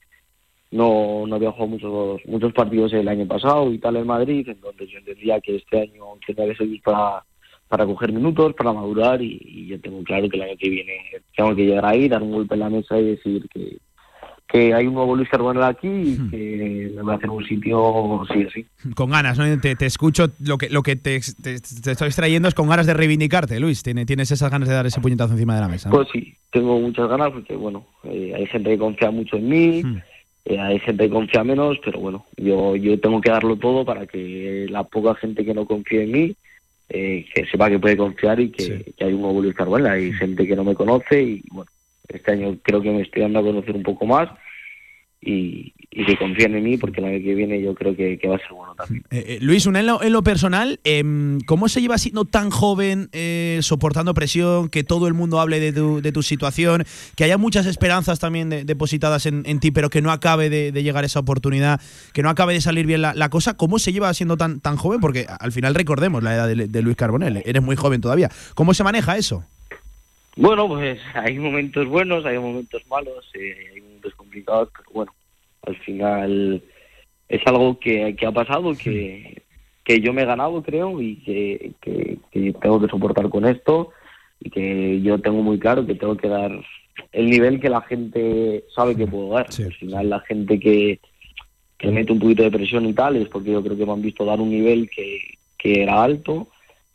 no, 0.70 1.26
no 1.26 1.34
había 1.36 1.50
jugado 1.50 1.66
muchos, 1.68 2.20
muchos 2.26 2.52
partidos 2.52 2.92
el 2.92 3.08
año 3.08 3.26
pasado 3.26 3.72
y 3.72 3.78
tal 3.78 3.96
en 3.96 4.06
Madrid. 4.06 4.48
Entonces 4.48 4.88
yo 4.90 4.98
entendía 4.98 5.40
que 5.40 5.56
este 5.56 5.80
año 5.82 6.04
tenía 6.26 6.46
que 6.46 6.56
servir 6.56 6.80
para, 6.82 7.24
para 7.70 7.86
coger 7.86 8.12
minutos, 8.12 8.52
para 8.54 8.72
madurar. 8.72 9.22
Y, 9.22 9.40
y 9.42 9.66
yo 9.68 9.80
tengo 9.80 10.02
claro 10.02 10.28
que 10.28 10.36
el 10.36 10.42
año 10.42 10.56
que 10.58 10.68
viene 10.68 10.92
tengo 11.36 11.54
que 11.54 11.64
llegar 11.66 11.86
ahí, 11.86 12.08
dar 12.08 12.20
un 12.22 12.32
golpe 12.32 12.54
en 12.54 12.60
la 12.60 12.68
mesa 12.68 12.98
y 12.98 13.04
decir 13.12 13.46
que, 13.48 13.78
que 14.48 14.74
hay 14.74 14.88
un 14.88 14.94
nuevo 14.94 15.14
Luis 15.14 15.28
Carbonell 15.28 15.62
aquí 15.62 15.86
y 15.88 16.18
que 16.30 16.90
me 16.96 17.02
va 17.02 17.12
a 17.12 17.16
hacer 17.16 17.30
un 17.30 17.44
sitio 17.46 18.22
sí 18.32 18.44
o 18.44 18.50
sí. 18.50 18.66
Con 18.96 19.10
ganas, 19.10 19.38
¿no? 19.38 19.44
Te, 19.60 19.76
te 19.76 19.86
escucho, 19.86 20.32
lo 20.40 20.58
que, 20.58 20.68
lo 20.68 20.82
que 20.82 20.96
te, 20.96 21.20
te- 21.20 21.60
te 21.60 21.90
estoy 21.92 22.08
extrayendo 22.08 22.48
es 22.48 22.54
con 22.54 22.68
ganas 22.68 22.86
de 22.86 22.94
reivindicarte, 22.94 23.60
Luis. 23.60 23.84
Tiene- 23.84 24.04
Tienes 24.04 24.32
esas 24.32 24.50
ganas 24.50 24.68
de 24.68 24.74
dar 24.74 24.86
ese 24.86 25.00
puñetazo 25.00 25.34
encima 25.34 25.54
de 25.54 25.60
la 25.60 25.68
mesa. 25.68 25.88
¿no? 25.90 25.94
Pues 25.96 26.08
sí, 26.12 26.34
tengo 26.50 26.80
muchas 26.80 27.08
ganas 27.08 27.30
porque, 27.30 27.54
bueno, 27.54 27.86
eh, 28.02 28.32
hay 28.36 28.46
gente 28.46 28.70
que 28.70 28.78
confía 28.78 29.12
mucho 29.12 29.36
en 29.36 29.48
mí, 29.48 29.84
eh, 30.46 30.58
hay 30.58 30.80
gente 30.80 31.04
que 31.04 31.10
confía 31.10 31.44
menos, 31.44 31.78
pero 31.84 32.00
bueno, 32.00 32.24
yo, 32.36 32.74
yo 32.74 32.98
tengo 32.98 33.20
que 33.20 33.30
darlo 33.30 33.54
todo 33.56 33.84
para 33.84 34.06
que 34.08 34.66
la 34.68 34.82
poca 34.82 35.14
gente 35.14 35.44
que 35.44 35.54
no 35.54 35.64
confíe 35.66 36.02
en 36.02 36.10
mí, 36.10 36.34
eh, 36.90 37.24
que 37.32 37.46
sepa 37.46 37.70
que 37.70 37.78
puede 37.78 37.96
confiar 37.96 38.40
y 38.40 38.50
que, 38.50 38.92
que 38.96 39.04
hay 39.04 39.12
un 39.12 39.42
Luis 39.42 39.54
Carbonell. 39.54 39.86
Hay 39.86 40.12
gente 40.12 40.46
que 40.46 40.56
no 40.56 40.64
me 40.64 40.74
conoce 40.74 41.22
y, 41.22 41.42
bueno, 41.50 41.70
este 42.08 42.32
año 42.32 42.58
creo 42.62 42.82
que 42.82 42.90
me 42.90 43.02
estoy 43.02 43.22
dando 43.22 43.38
a 43.38 43.44
conocer 43.44 43.76
un 43.76 43.84
poco 43.84 44.06
más 44.06 44.28
y, 45.22 45.74
y 45.90 46.06
que 46.06 46.16
confíen 46.16 46.54
en 46.56 46.64
mí 46.64 46.78
porque 46.78 47.00
el 47.00 47.06
año 47.06 47.22
que 47.22 47.34
viene 47.34 47.60
yo 47.60 47.74
creo 47.74 47.94
que, 47.94 48.18
que 48.18 48.26
va 48.28 48.36
a 48.36 48.38
ser 48.38 48.52
bueno 48.52 48.74
también. 48.74 49.04
Eh, 49.10 49.24
eh, 49.26 49.38
Luis, 49.42 49.66
una 49.66 49.80
en 49.80 49.86
lo, 49.86 50.02
en 50.02 50.12
lo 50.14 50.22
personal, 50.22 50.80
em, 50.84 51.40
¿cómo 51.42 51.68
se 51.68 51.82
lleva 51.82 51.98
siendo 51.98 52.24
tan 52.24 52.48
joven, 52.50 53.10
eh, 53.12 53.58
soportando 53.62 54.14
presión, 54.14 54.70
que 54.70 54.82
todo 54.82 55.08
el 55.08 55.14
mundo 55.14 55.38
hable 55.40 55.60
de 55.60 55.72
tu, 55.74 56.00
de 56.00 56.10
tu 56.12 56.22
situación, 56.22 56.84
que 57.16 57.24
haya 57.24 57.36
muchas 57.36 57.66
esperanzas 57.66 58.18
también 58.18 58.48
de- 58.48 58.64
depositadas 58.64 59.26
en, 59.26 59.42
en 59.44 59.60
ti, 59.60 59.70
pero 59.70 59.90
que 59.90 60.00
no 60.00 60.10
acabe 60.10 60.48
de, 60.48 60.72
de 60.72 60.82
llegar 60.82 61.04
esa 61.04 61.20
oportunidad, 61.20 61.80
que 62.14 62.22
no 62.22 62.30
acabe 62.30 62.54
de 62.54 62.60
salir 62.62 62.86
bien 62.86 63.02
la, 63.02 63.12
la 63.14 63.28
cosa? 63.28 63.56
¿Cómo 63.58 63.78
se 63.78 63.92
lleva 63.92 64.14
siendo 64.14 64.36
tan, 64.38 64.60
tan 64.60 64.76
joven? 64.76 65.00
Porque 65.00 65.26
al 65.40 65.52
final 65.52 65.74
recordemos 65.74 66.22
la 66.22 66.34
edad 66.34 66.48
de, 66.48 66.66
de 66.66 66.82
Luis 66.82 66.96
Carbonell, 66.96 67.42
eres 67.44 67.62
muy 67.62 67.76
joven 67.76 68.00
todavía. 68.00 68.30
¿Cómo 68.54 68.72
se 68.72 68.84
maneja 68.84 69.18
eso? 69.18 69.44
Bueno, 70.36 70.68
pues 70.68 70.98
hay 71.14 71.38
momentos 71.38 71.86
buenos, 71.88 72.24
hay 72.24 72.38
momentos 72.38 72.82
malos, 72.88 73.24
eh, 73.34 73.54
hay 73.74 73.80
momentos 73.82 74.14
pero 74.30 74.70
bueno, 74.92 75.12
al 75.62 75.76
final 75.78 76.62
es 77.28 77.46
algo 77.46 77.78
que, 77.78 78.16
que 78.16 78.26
ha 78.26 78.32
pasado, 78.32 78.74
que, 78.74 79.42
que 79.84 80.00
yo 80.00 80.12
me 80.12 80.22
he 80.22 80.26
ganado, 80.26 80.62
creo, 80.62 81.00
y 81.00 81.16
que, 81.16 81.72
que, 81.80 82.18
que 82.30 82.52
tengo 82.54 82.80
que 82.80 82.88
soportar 82.88 83.28
con 83.28 83.46
esto, 83.46 83.90
y 84.40 84.50
que 84.50 85.00
yo 85.02 85.18
tengo 85.20 85.42
muy 85.42 85.58
claro 85.58 85.86
que 85.86 85.94
tengo 85.94 86.16
que 86.16 86.28
dar 86.28 86.52
el 87.12 87.30
nivel 87.30 87.60
que 87.60 87.68
la 87.68 87.82
gente 87.82 88.64
sabe 88.74 88.96
que 88.96 89.06
puedo 89.06 89.34
dar. 89.34 89.46
Al 89.46 89.74
final 89.74 90.10
la 90.10 90.20
gente 90.20 90.58
que, 90.58 91.00
que 91.78 91.90
mete 91.90 92.12
un 92.12 92.18
poquito 92.18 92.42
de 92.42 92.50
presión 92.50 92.86
y 92.86 92.92
tal 92.92 93.16
es 93.16 93.28
porque 93.28 93.52
yo 93.52 93.62
creo 93.62 93.76
que 93.76 93.86
me 93.86 93.92
han 93.92 94.02
visto 94.02 94.24
dar 94.24 94.40
un 94.40 94.50
nivel 94.50 94.88
que, 94.90 95.38
que 95.58 95.82
era 95.82 96.02
alto 96.02 96.48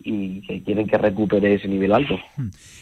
y 0.05 0.41
que 0.41 0.61
quieren 0.61 0.87
que 0.87 0.97
recupere 0.99 1.55
ese 1.55 1.67
nivel 1.67 1.91
alto. 1.91 2.15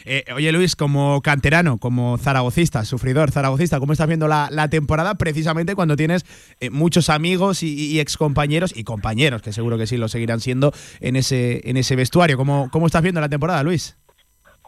Eh, 0.06 0.26
oye 0.36 0.52
Luis, 0.52 0.76
como 0.76 1.22
canterano, 1.22 1.78
como 1.78 2.18
zaragocista, 2.18 2.84
sufridor 2.84 3.32
zaragocista, 3.32 3.80
¿cómo 3.80 3.94
estás 3.94 4.08
viendo 4.08 4.28
la, 4.28 4.50
la 4.52 4.70
temporada 4.70 5.16
precisamente 5.16 5.74
cuando 5.74 5.96
tienes 5.96 6.26
eh, 6.60 6.70
muchos 6.70 7.10
amigos 7.10 7.64
y, 7.64 7.94
y 7.94 8.00
excompañeros 8.02 8.76
y 8.78 8.84
compañeros, 8.84 9.42
que 9.42 9.54
seguro 9.54 9.78
que 9.78 9.88
sí 9.88 9.96
lo 9.96 10.10
seguirán 10.10 10.42
siendo 10.42 10.74
en 11.00 11.16
ese, 11.16 11.68
en 11.70 11.78
ese 11.78 11.96
vestuario? 11.96 12.36
¿Cómo, 12.36 12.70
¿Cómo 12.72 12.88
estás 12.88 13.02
viendo 13.02 13.22
la 13.22 13.30
temporada, 13.30 13.64
Luis? 13.64 13.98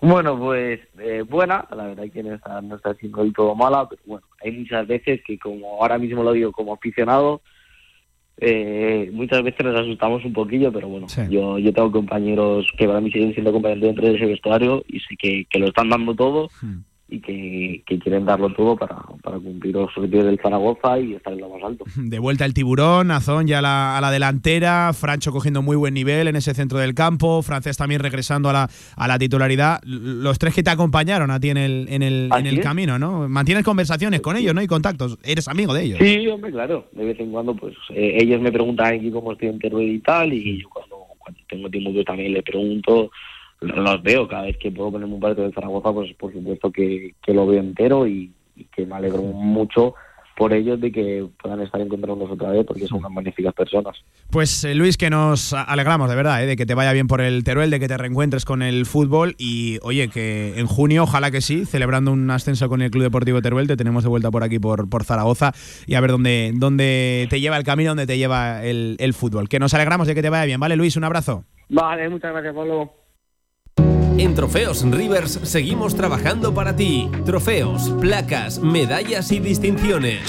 Bueno, 0.01 0.37
pues 0.37 0.79
eh, 0.99 1.23
buena, 1.27 1.67
la 1.75 1.87
verdad 1.87 2.05
que 2.13 2.23
no 2.23 2.35
está, 2.35 2.61
no 2.61 2.75
está 2.75 2.93
siendo 2.95 3.23
del 3.23 3.33
todo 3.33 3.55
mala, 3.55 3.87
pero 3.89 4.01
bueno, 4.05 4.27
hay 4.43 4.51
muchas 4.51 4.87
veces 4.87 5.21
que 5.25 5.37
como 5.37 5.81
ahora 5.81 5.97
mismo 5.97 6.23
lo 6.23 6.31
digo 6.31 6.51
como 6.51 6.73
aficionado, 6.73 7.41
eh, 8.37 9.09
muchas 9.13 9.43
veces 9.43 9.65
nos 9.65 9.79
asustamos 9.79 10.25
un 10.25 10.33
poquillo, 10.33 10.71
pero 10.71 10.87
bueno, 10.87 11.07
yo, 11.29 11.57
yo 11.57 11.73
tengo 11.73 11.91
compañeros 11.91 12.69
que 12.77 12.87
para 12.87 12.99
mí 12.99 13.11
siguen 13.11 13.33
siendo 13.33 13.53
compañeros 13.53 13.83
dentro 13.83 14.07
de 14.07 14.15
ese 14.15 14.25
vestuario 14.25 14.83
y 14.87 14.99
sé 14.99 15.15
que, 15.17 15.45
que 15.49 15.59
lo 15.59 15.67
están 15.67 15.89
dando 15.89 16.13
todo 16.13 16.49
y 17.07 17.19
que, 17.19 17.83
que 17.85 17.99
quieren 17.99 18.25
darlo 18.25 18.51
todo 18.53 18.75
para, 18.75 18.97
para 19.21 19.37
cumplir 19.37 19.75
los 19.75 19.95
objetivos 19.95 20.25
del 20.25 20.39
Zaragoza 20.39 20.99
y 20.99 21.13
estar 21.13 21.33
en 21.33 21.39
lo 21.39 21.49
más 21.49 21.63
alto. 21.63 21.85
De 21.95 22.17
vuelta 22.17 22.45
el 22.45 22.53
tiburón, 22.53 23.11
Azón 23.11 23.45
ya 23.45 23.59
a 23.59 23.61
la, 23.61 23.97
a 23.97 24.01
la 24.01 24.09
delantera, 24.09 24.91
Francho 24.93 25.31
cogiendo 25.31 25.61
muy 25.61 25.75
buen 25.75 25.93
nivel 25.93 26.27
en 26.27 26.35
ese 26.35 26.55
centro 26.55 26.79
del 26.79 26.95
campo, 26.95 27.43
Francés 27.43 27.77
también 27.77 28.01
regresando 28.01 28.49
a 28.49 28.53
la, 28.53 28.69
a 28.95 29.07
la 29.07 29.19
titularidad. 29.19 29.81
Los 29.83 30.39
tres 30.39 30.55
que 30.55 30.63
te 30.63 30.71
acompañaron 30.71 31.29
a 31.29 31.39
ti 31.39 31.49
en 31.49 31.57
el, 31.57 31.85
en 31.89 32.01
el, 32.01 32.29
en 32.35 32.47
el 32.47 32.59
camino, 32.61 32.97
¿no? 32.97 33.29
Mantienes 33.29 33.63
conversaciones 33.63 34.21
con 34.21 34.35
ellos, 34.35 34.55
¿no? 34.55 34.61
Y 34.61 34.67
contactos. 34.67 35.19
Eres 35.23 35.47
amigo 35.47 35.73
de 35.73 35.83
ellos. 35.83 35.99
Sí, 35.99 36.27
hombre, 36.27 36.51
claro. 36.51 36.87
De 36.93 37.05
vez 37.05 37.19
en 37.19 37.31
cuando, 37.31 37.55
pues 37.55 37.75
eh, 37.89 38.17
ellos 38.19 38.41
me 38.41 38.51
preguntan 38.51 38.95
aquí 38.95 39.11
cómo 39.11 39.33
estoy 39.33 39.49
en 39.49 39.59
Teruel 39.59 39.93
y 39.93 39.99
tal, 39.99 40.33
y 40.33 40.61
yo 40.61 40.69
cuando, 40.69 41.05
cuando 41.19 41.39
tengo 41.47 41.69
tiempo 41.69 41.93
pues 41.93 42.05
también 42.05 42.33
les 42.33 42.43
pregunto, 42.43 43.11
los 43.61 44.03
veo 44.03 44.27
cada 44.27 44.43
vez 44.43 44.57
que 44.57 44.71
puedo 44.71 44.91
ponerme 44.91 45.15
un 45.15 45.19
partido 45.19 45.47
de 45.47 45.53
Zaragoza, 45.53 45.93
pues 45.93 46.13
por 46.13 46.33
supuesto 46.33 46.71
que, 46.71 47.15
que 47.21 47.33
lo 47.33 47.47
veo 47.47 47.59
entero 47.59 48.07
y, 48.07 48.31
y 48.55 48.65
que 48.65 48.85
me 48.85 48.95
alegro 48.95 49.21
mucho 49.21 49.95
por 50.35 50.53
ellos 50.53 50.79
de 50.81 50.91
que 50.91 51.25
puedan 51.41 51.61
estar 51.61 51.79
encontrándonos 51.79 52.33
otra 52.33 52.49
vez, 52.49 52.65
porque 52.65 52.87
son 52.87 52.99
unas 52.99 53.11
magníficas 53.11 53.53
personas. 53.53 53.95
Pues 54.29 54.63
eh, 54.65 54.75
Luis, 54.75 54.97
que 54.97 55.09
nos 55.09 55.53
alegramos 55.53 56.09
de 56.09 56.15
verdad, 56.15 56.43
¿eh? 56.43 56.45
de 56.45 56.55
que 56.57 56.65
te 56.65 56.73
vaya 56.73 56.91
bien 56.91 57.07
por 57.07 57.21
el 57.21 57.43
Teruel, 57.43 57.69
de 57.69 57.79
que 57.79 57.87
te 57.87 57.97
reencuentres 57.97 58.43
con 58.43 58.61
el 58.61 58.85
fútbol 58.85 59.35
y 59.37 59.79
oye, 59.81 60.09
que 60.09 60.59
en 60.59 60.67
junio, 60.67 61.03
ojalá 61.03 61.31
que 61.31 61.41
sí, 61.41 61.65
celebrando 61.65 62.11
un 62.11 62.29
ascenso 62.29 62.67
con 62.67 62.81
el 62.81 62.91
Club 62.91 63.03
Deportivo 63.03 63.41
Teruel, 63.41 63.67
te 63.67 63.77
tenemos 63.77 64.03
de 64.03 64.09
vuelta 64.09 64.29
por 64.29 64.43
aquí, 64.43 64.59
por, 64.59 64.89
por 64.89 65.05
Zaragoza, 65.05 65.53
y 65.87 65.95
a 65.95 66.01
ver 66.01 66.11
dónde, 66.11 66.51
dónde 66.53 67.27
te 67.29 67.39
lleva 67.39 67.57
el 67.57 67.63
camino, 67.63 67.91
dónde 67.91 68.07
te 68.07 68.17
lleva 68.17 68.63
el, 68.65 68.97
el 68.99 69.13
fútbol. 69.13 69.47
Que 69.47 69.59
nos 69.59 69.73
alegramos 69.73 70.07
de 70.07 70.15
que 70.15 70.21
te 70.21 70.29
vaya 70.29 70.45
bien, 70.45 70.59
¿vale 70.59 70.75
Luis? 70.75 70.97
Un 70.97 71.05
abrazo. 71.05 71.45
Vale, 71.69 72.09
muchas 72.09 72.33
gracias, 72.33 72.53
Pablo. 72.53 73.04
En 74.17 74.33
Trofeos 74.33 74.89
Rivers 74.89 75.41
seguimos 75.43 75.93
trabajando 75.93 76.53
para 76.53 76.73
ti. 76.73 77.11
Trofeos, 77.25 77.89
placas, 77.99 78.59
medallas 78.59 79.29
y 79.33 79.41
distinciones. 79.41 80.21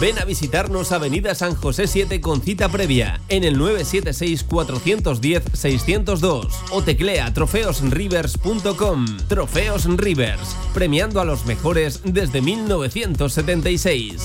Ven 0.00 0.16
a 0.20 0.24
visitarnos 0.24 0.92
Avenida 0.92 1.34
San 1.34 1.56
José 1.56 1.88
7 1.88 2.20
con 2.20 2.40
cita 2.40 2.68
previa 2.68 3.20
en 3.28 3.42
el 3.42 3.58
976-410-602 3.58 6.52
o 6.70 6.82
teclea 6.82 7.34
trofeosrivers.com. 7.34 9.06
Trofeos 9.28 9.86
Rivers, 9.96 10.54
premiando 10.72 11.20
a 11.20 11.24
los 11.24 11.46
mejores 11.46 12.02
desde 12.04 12.40
1976. 12.40 14.22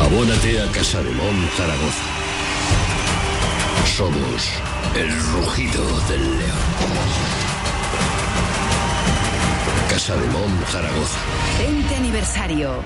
Abónate 0.00 0.60
a 0.60 0.66
Casa 0.72 1.00
de 1.00 1.12
Mon 1.12 1.48
Zaragoza. 1.56 2.02
Somos 3.96 4.50
el 4.96 5.08
rugido 5.32 5.84
del 6.08 6.38
león. 6.38 7.35
Casa 9.96 10.14
de 10.14 10.26
Mon 10.26 10.66
Zaragoza. 10.66 11.18
20 11.58 11.94
aniversario. 11.94 12.82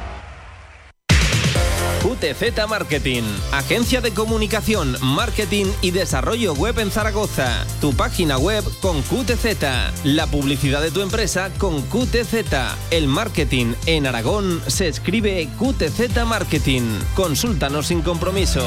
QTZ 2.05 2.69
Marketing, 2.69 3.25
agencia 3.51 4.01
de 4.01 4.13
comunicación, 4.13 4.97
marketing 5.03 5.67
y 5.83 5.91
desarrollo 5.91 6.55
web 6.55 6.79
en 6.79 6.93
Zaragoza. 6.93 7.67
Tu 7.81 7.95
página 7.95 8.39
web 8.39 8.63
con 8.81 9.03
QTZ, 9.03 10.05
la 10.05 10.29
publicidad 10.29 10.81
de 10.81 10.93
tu 10.93 11.01
empresa 11.01 11.51
con 11.59 11.83
QTZ. 11.83 12.45
El 12.93 13.09
marketing 13.09 13.75
en 13.87 14.07
Aragón 14.07 14.63
se 14.69 14.87
escribe 14.87 15.49
QTZ 15.59 16.25
Marketing. 16.25 16.83
Consúltanos 17.17 17.89
sin 17.89 18.03
compromiso. 18.03 18.63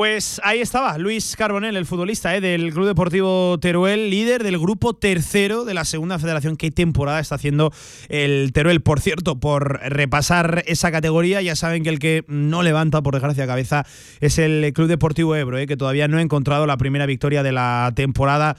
Pues 0.00 0.40
ahí 0.44 0.60
estaba 0.60 0.96
Luis 0.96 1.36
Carbonell, 1.36 1.76
el 1.76 1.84
futbolista 1.84 2.34
¿eh? 2.34 2.40
del 2.40 2.72
Club 2.72 2.86
Deportivo 2.86 3.58
Teruel, 3.60 4.08
líder 4.08 4.42
del 4.42 4.58
grupo 4.58 4.94
tercero 4.94 5.66
de 5.66 5.74
la 5.74 5.84
segunda 5.84 6.18
federación. 6.18 6.56
¿Qué 6.56 6.70
temporada 6.70 7.20
está 7.20 7.34
haciendo 7.34 7.70
el 8.08 8.50
Teruel? 8.54 8.80
Por 8.80 9.00
cierto, 9.00 9.38
por 9.40 9.78
repasar 9.82 10.64
esa 10.66 10.90
categoría, 10.90 11.42
ya 11.42 11.54
saben 11.54 11.82
que 11.82 11.90
el 11.90 11.98
que 11.98 12.24
no 12.28 12.62
levanta, 12.62 13.02
por 13.02 13.12
desgracia, 13.12 13.46
cabeza 13.46 13.84
es 14.20 14.38
el 14.38 14.72
Club 14.72 14.88
Deportivo 14.88 15.36
Ebro, 15.36 15.58
¿eh? 15.58 15.66
que 15.66 15.76
todavía 15.76 16.08
no 16.08 16.16
ha 16.16 16.22
encontrado 16.22 16.64
la 16.64 16.78
primera 16.78 17.04
victoria 17.04 17.42
de 17.42 17.52
la 17.52 17.92
temporada. 17.94 18.56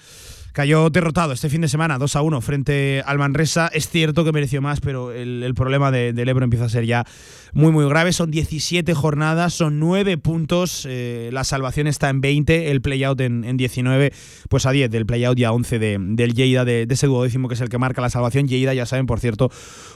Cayó 0.54 0.90
derrotado 0.90 1.32
este 1.34 1.50
fin 1.50 1.62
de 1.62 1.68
semana, 1.70 1.98
2 1.98 2.16
a 2.16 2.22
1 2.22 2.42
frente 2.42 3.02
al 3.06 3.18
Manresa. 3.18 3.70
Es 3.74 3.88
cierto 3.90 4.26
que 4.26 4.32
mereció 4.34 4.62
más, 4.62 4.82
pero 4.82 5.12
el, 5.12 5.54
problema 5.56 5.92
de- 5.92 6.12
del 6.14 6.28
Ebro 6.30 6.44
empieza 6.44 6.66
a 6.66 6.70
ser 6.70 6.86
ya 6.86 7.06
muy, 7.54 7.72
muy 7.72 7.86
grave. 7.88 8.12
Son 8.12 8.32
17 8.32 8.94
jornadas, 8.94 9.54
son 9.54 9.80
9 9.80 10.18
puntos. 10.18 10.86
eh, 10.90 11.30
la 11.32 11.44
salvación 11.44 11.88
está 11.88 12.10
en 12.10 12.20
20, 12.22 12.72
el 12.72 12.82
playout 12.82 13.22
en, 13.22 13.44
en 13.44 13.56
19, 13.58 14.12
pues 14.50 14.66
a 14.66 14.72
10 14.72 14.90
del 14.92 15.06
playout 15.06 15.38
y 15.40 15.44
a 15.46 15.52
11 15.54 15.80
de- 15.80 15.98
del 16.00 16.34
Lleida, 16.34 16.66
de, 16.66 16.86
de 16.86 16.94
ese 16.94 17.08
duodécimo 17.08 17.48
que 17.48 17.54
es 17.56 17.62
el 17.62 17.70
que 17.70 17.78
marca 17.78 18.02
la 18.02 18.10
salvación. 18.10 18.48
Lleida, 18.48 18.74
ya 18.74 18.86
saben, 18.86 19.06
por 19.06 19.20
cierto, 19.20 19.50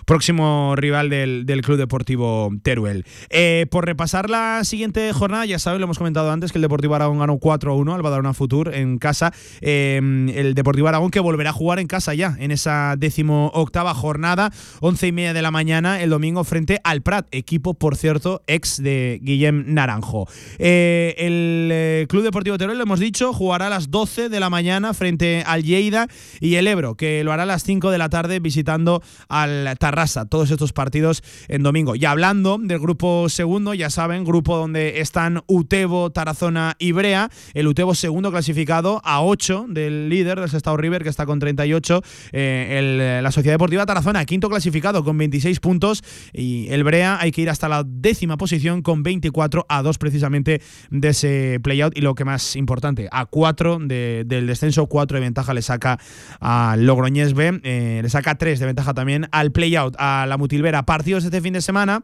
próximo 0.06 0.76
rival 0.78 1.10
del, 1.10 1.46
del 1.46 1.62
Club 1.62 1.78
Deportivo 1.78 2.52
Teruel. 2.64 3.06
Eh, 3.30 3.66
por 3.70 3.86
repasar 3.86 4.30
la 4.30 4.64
siguiente 4.64 5.12
jornada, 5.14 5.46
ya 5.46 5.60
saben, 5.60 5.80
lo 5.82 5.86
hemos 5.86 5.98
comentado 5.98 6.32
antes, 6.32 6.52
que 6.52 6.58
el 6.58 6.62
Deportivo 6.62 6.96
Aragón 6.96 7.20
ganó 7.20 7.38
4 7.40 7.72
a 7.72 7.76
1 7.76 7.94
al 7.96 8.02
Badalona 8.02 8.34
Futur 8.34 8.74
en 8.74 8.98
casa. 9.00 9.34
Eh, 9.62 10.00
Deportivo 10.54 10.88
Aragón 10.88 11.12
que 11.12 11.20
volverá 11.20 11.52
a 11.52 11.54
jugar 11.54 11.80
en 11.80 11.88
casa 11.88 12.14
ya 12.14 12.36
en 12.40 12.52
esa 12.52 12.96
décimo 12.98 13.52
octava 13.54 13.94
jornada, 13.94 14.52
once 14.82 15.08
y 15.08 15.12
media 15.12 15.34
de 15.34 15.42
la 15.42 15.52
mañana 15.52 16.02
el 16.02 16.10
domingo 16.10 16.44
frente 16.44 16.80
al 16.84 17.02
Prat, 17.02 17.28
equipo 17.32 17.74
por 17.74 17.96
cierto 17.96 18.42
ex 18.48 18.82
de 18.82 19.20
Guillem 19.22 19.74
Naranjo. 19.74 20.28
Eh, 20.60 21.16
el 21.18 21.70
eh, 21.72 22.06
Club 22.10 22.24
Deportivo 22.24 22.58
Teruel, 22.58 22.78
lo 22.78 22.84
hemos 22.84 23.00
dicho, 23.00 23.34
jugará 23.34 23.68
a 23.68 23.70
las 23.70 23.90
12 23.90 24.30
de 24.30 24.40
la 24.40 24.50
mañana 24.50 24.94
frente 24.94 25.44
al 25.46 25.64
Lleida 25.64 26.08
y 26.40 26.56
el 26.56 26.68
Ebro, 26.68 26.96
que 26.96 27.24
lo 27.24 27.32
hará 27.32 27.44
a 27.44 27.48
las 27.48 27.64
5 27.64 27.92
de 27.92 27.98
la 27.98 28.10
tarde 28.10 28.40
visitando 28.40 29.02
al 29.30 29.76
Tarrasa. 29.80 30.26
Todos 30.26 30.52
estos 30.52 30.74
partidos 30.74 31.24
en 31.48 31.64
domingo. 31.64 31.96
Y 31.96 32.06
hablando 32.06 32.58
del 32.60 32.80
grupo 32.80 33.30
segundo, 33.30 33.74
ya 33.74 33.90
saben, 33.90 34.24
grupo 34.24 34.58
donde 34.58 35.00
están 35.00 35.44
Utebo, 35.48 36.12
Tarazona 36.12 36.76
y 36.80 36.92
Brea. 36.92 37.30
El 37.54 37.68
Utebo 37.68 37.96
segundo 37.96 38.32
clasificado 38.32 39.02
a 39.04 39.22
8 39.22 39.66
del 39.70 40.10
líder 40.10 40.35
del 40.40 40.56
Estado 40.56 40.78
River, 40.78 41.04
que 41.04 41.10
está 41.10 41.26
con 41.26 41.40
38. 41.40 42.02
Eh, 42.32 42.78
el- 42.80 43.24
la 43.24 43.32
Sociedad 43.32 43.54
Deportiva 43.56 43.86
Tarazona, 43.86 44.26
quinto 44.26 44.50
clasificado 44.50 45.04
con 45.04 45.18
26 45.18 45.60
puntos. 45.60 46.04
Y 46.34 46.68
el 46.70 46.84
Brea 46.84 47.20
hay 47.20 47.32
que 47.32 47.42
ir 47.42 47.50
hasta 47.50 47.68
la 47.70 47.84
décima 47.86 48.38
posición 48.38 48.82
con 48.82 49.04
24 49.04 49.66
a 49.70 49.82
2 49.82 49.98
precisamente 49.98 50.62
de 50.90 51.08
ese 51.10 51.60
playout. 51.64 51.98
Y 51.98 52.02
lo 52.02 52.16
que 52.16 52.26
más 52.26 52.56
importante, 52.56 53.08
a 53.12 53.26
4 53.26 53.78
de- 53.80 54.24
del 54.26 54.48
descenso, 54.48 54.88
4 54.88 55.18
de 55.18 55.22
ventaja 55.26 55.54
le 55.54 55.62
saca 55.62 56.00
al 56.40 56.86
Logroñés 56.86 57.34
B, 57.34 57.60
eh, 57.64 58.00
le 58.04 58.10
saca 58.10 58.36
3 58.36 58.60
de 58.60 58.66
ventaja 58.66 58.94
también 58.94 59.28
al 59.32 59.52
playout, 59.52 59.96
a 59.98 60.26
la 60.28 60.38
Mutilvera. 60.38 60.84
Partidos 60.86 61.24
este 61.26 61.42
fin 61.42 61.54
de 61.54 61.62
semana. 61.62 62.04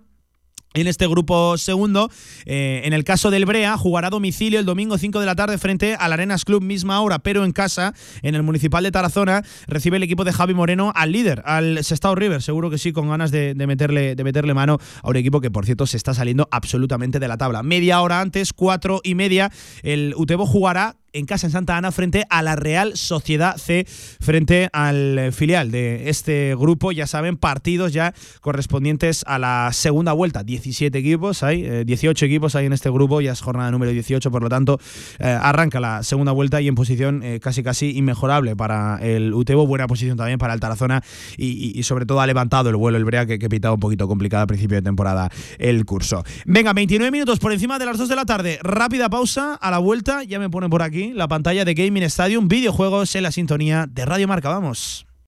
En 0.73 0.87
este 0.87 1.05
grupo 1.05 1.57
segundo, 1.57 2.09
eh, 2.45 2.83
en 2.85 2.93
el 2.93 3.03
caso 3.03 3.29
del 3.29 3.45
Brea, 3.45 3.75
jugará 3.75 4.07
a 4.07 4.09
domicilio 4.09 4.57
el 4.57 4.65
domingo 4.65 4.97
5 4.97 5.19
de 5.19 5.25
la 5.25 5.35
tarde 5.35 5.57
frente 5.57 5.95
al 5.95 6.13
Arenas 6.13 6.45
Club, 6.45 6.63
misma 6.63 7.01
hora, 7.01 7.19
pero 7.19 7.43
en 7.43 7.51
casa, 7.51 7.93
en 8.21 8.35
el 8.35 8.43
Municipal 8.43 8.81
de 8.81 8.91
Tarazona, 8.91 9.43
recibe 9.67 9.97
el 9.97 10.03
equipo 10.03 10.23
de 10.23 10.31
Javi 10.31 10.53
Moreno 10.53 10.93
al 10.95 11.11
líder, 11.11 11.43
al 11.45 11.83
Sestao 11.83 12.15
River. 12.15 12.41
Seguro 12.41 12.69
que 12.69 12.77
sí, 12.77 12.93
con 12.93 13.09
ganas 13.09 13.31
de, 13.31 13.53
de 13.53 13.67
meterle, 13.67 14.15
de 14.15 14.23
meterle 14.23 14.53
mano 14.53 14.77
a 15.03 15.09
un 15.09 15.17
equipo 15.17 15.41
que, 15.41 15.51
por 15.51 15.65
cierto, 15.65 15.85
se 15.85 15.97
está 15.97 16.13
saliendo 16.13 16.47
absolutamente 16.51 17.19
de 17.19 17.27
la 17.27 17.35
tabla. 17.35 17.63
Media 17.63 17.99
hora 17.99 18.21
antes, 18.21 18.53
cuatro 18.53 19.01
y 19.03 19.13
media, 19.13 19.51
el 19.83 20.13
Utebo 20.15 20.45
jugará 20.45 21.00
en 21.13 21.25
casa 21.25 21.47
en 21.47 21.51
Santa 21.51 21.77
Ana 21.77 21.91
frente 21.91 22.25
a 22.29 22.41
la 22.41 22.55
Real 22.55 22.95
Sociedad 22.95 23.57
C, 23.57 23.85
frente 24.19 24.69
al 24.73 25.17
eh, 25.17 25.31
filial 25.31 25.71
de 25.71 26.09
este 26.09 26.55
grupo. 26.55 26.91
Ya 26.91 27.07
saben, 27.07 27.37
partidos 27.37 27.93
ya 27.93 28.13
correspondientes 28.41 29.23
a 29.27 29.39
la 29.39 29.69
segunda 29.73 30.13
vuelta. 30.13 30.43
17 30.43 30.97
equipos 30.97 31.43
hay, 31.43 31.63
eh, 31.63 31.83
18 31.85 32.25
equipos 32.25 32.55
hay 32.55 32.65
en 32.65 32.73
este 32.73 32.89
grupo, 32.89 33.21
ya 33.21 33.31
es 33.31 33.41
jornada 33.41 33.71
número 33.71 33.91
18, 33.91 34.31
por 34.31 34.43
lo 34.43 34.49
tanto, 34.49 34.79
eh, 35.19 35.25
arranca 35.25 35.79
la 35.79 36.03
segunda 36.03 36.31
vuelta 36.31 36.61
y 36.61 36.67
en 36.67 36.75
posición 36.75 37.23
eh, 37.23 37.39
casi 37.39 37.63
casi 37.63 37.97
inmejorable 37.97 38.55
para 38.55 38.99
el 39.01 39.33
Utebo, 39.33 39.67
buena 39.67 39.87
posición 39.87 40.17
también 40.17 40.39
para 40.39 40.53
el 40.53 40.59
Tarazona 40.59 41.03
y, 41.37 41.81
sobre 41.83 42.05
todo 42.05 42.21
ha 42.21 42.27
levantado 42.27 42.69
el 42.69 42.75
vuelo 42.75 42.97
el 42.97 43.05
Brea 43.05 43.25
que, 43.25 43.39
que 43.39 43.49
pitaba 43.49 43.73
un 43.73 43.79
poquito 43.79 44.07
complicada 44.07 44.43
a 44.43 44.47
principio 44.47 44.75
de 44.77 44.81
temporada 44.81 45.29
el 45.57 45.83
curso. 45.85 46.23
Venga, 46.45 46.73
29 46.73 47.11
minutos 47.11 47.39
por 47.39 47.51
encima 47.51 47.79
de 47.79 47.85
las 47.85 47.97
2 47.97 48.07
de 48.07 48.15
la 48.15 48.25
tarde. 48.25 48.59
Rápida 48.61 49.09
pausa, 49.09 49.55
a 49.55 49.71
la 49.71 49.79
vuelta 49.79 50.23
ya 50.23 50.39
me 50.39 50.49
pone 50.49 50.69
por 50.69 50.81
la 51.09 51.27
pantalla 51.27 51.65
de 51.65 51.73
Gaming 51.73 52.03
Stadium, 52.03 52.47
videojuegos 52.47 53.15
en 53.15 53.23
la 53.23 53.31
sintonía 53.31 53.87
de 53.89 54.05
Radio 54.05 54.27
Marca. 54.27 54.49
Vamos. 54.49 55.05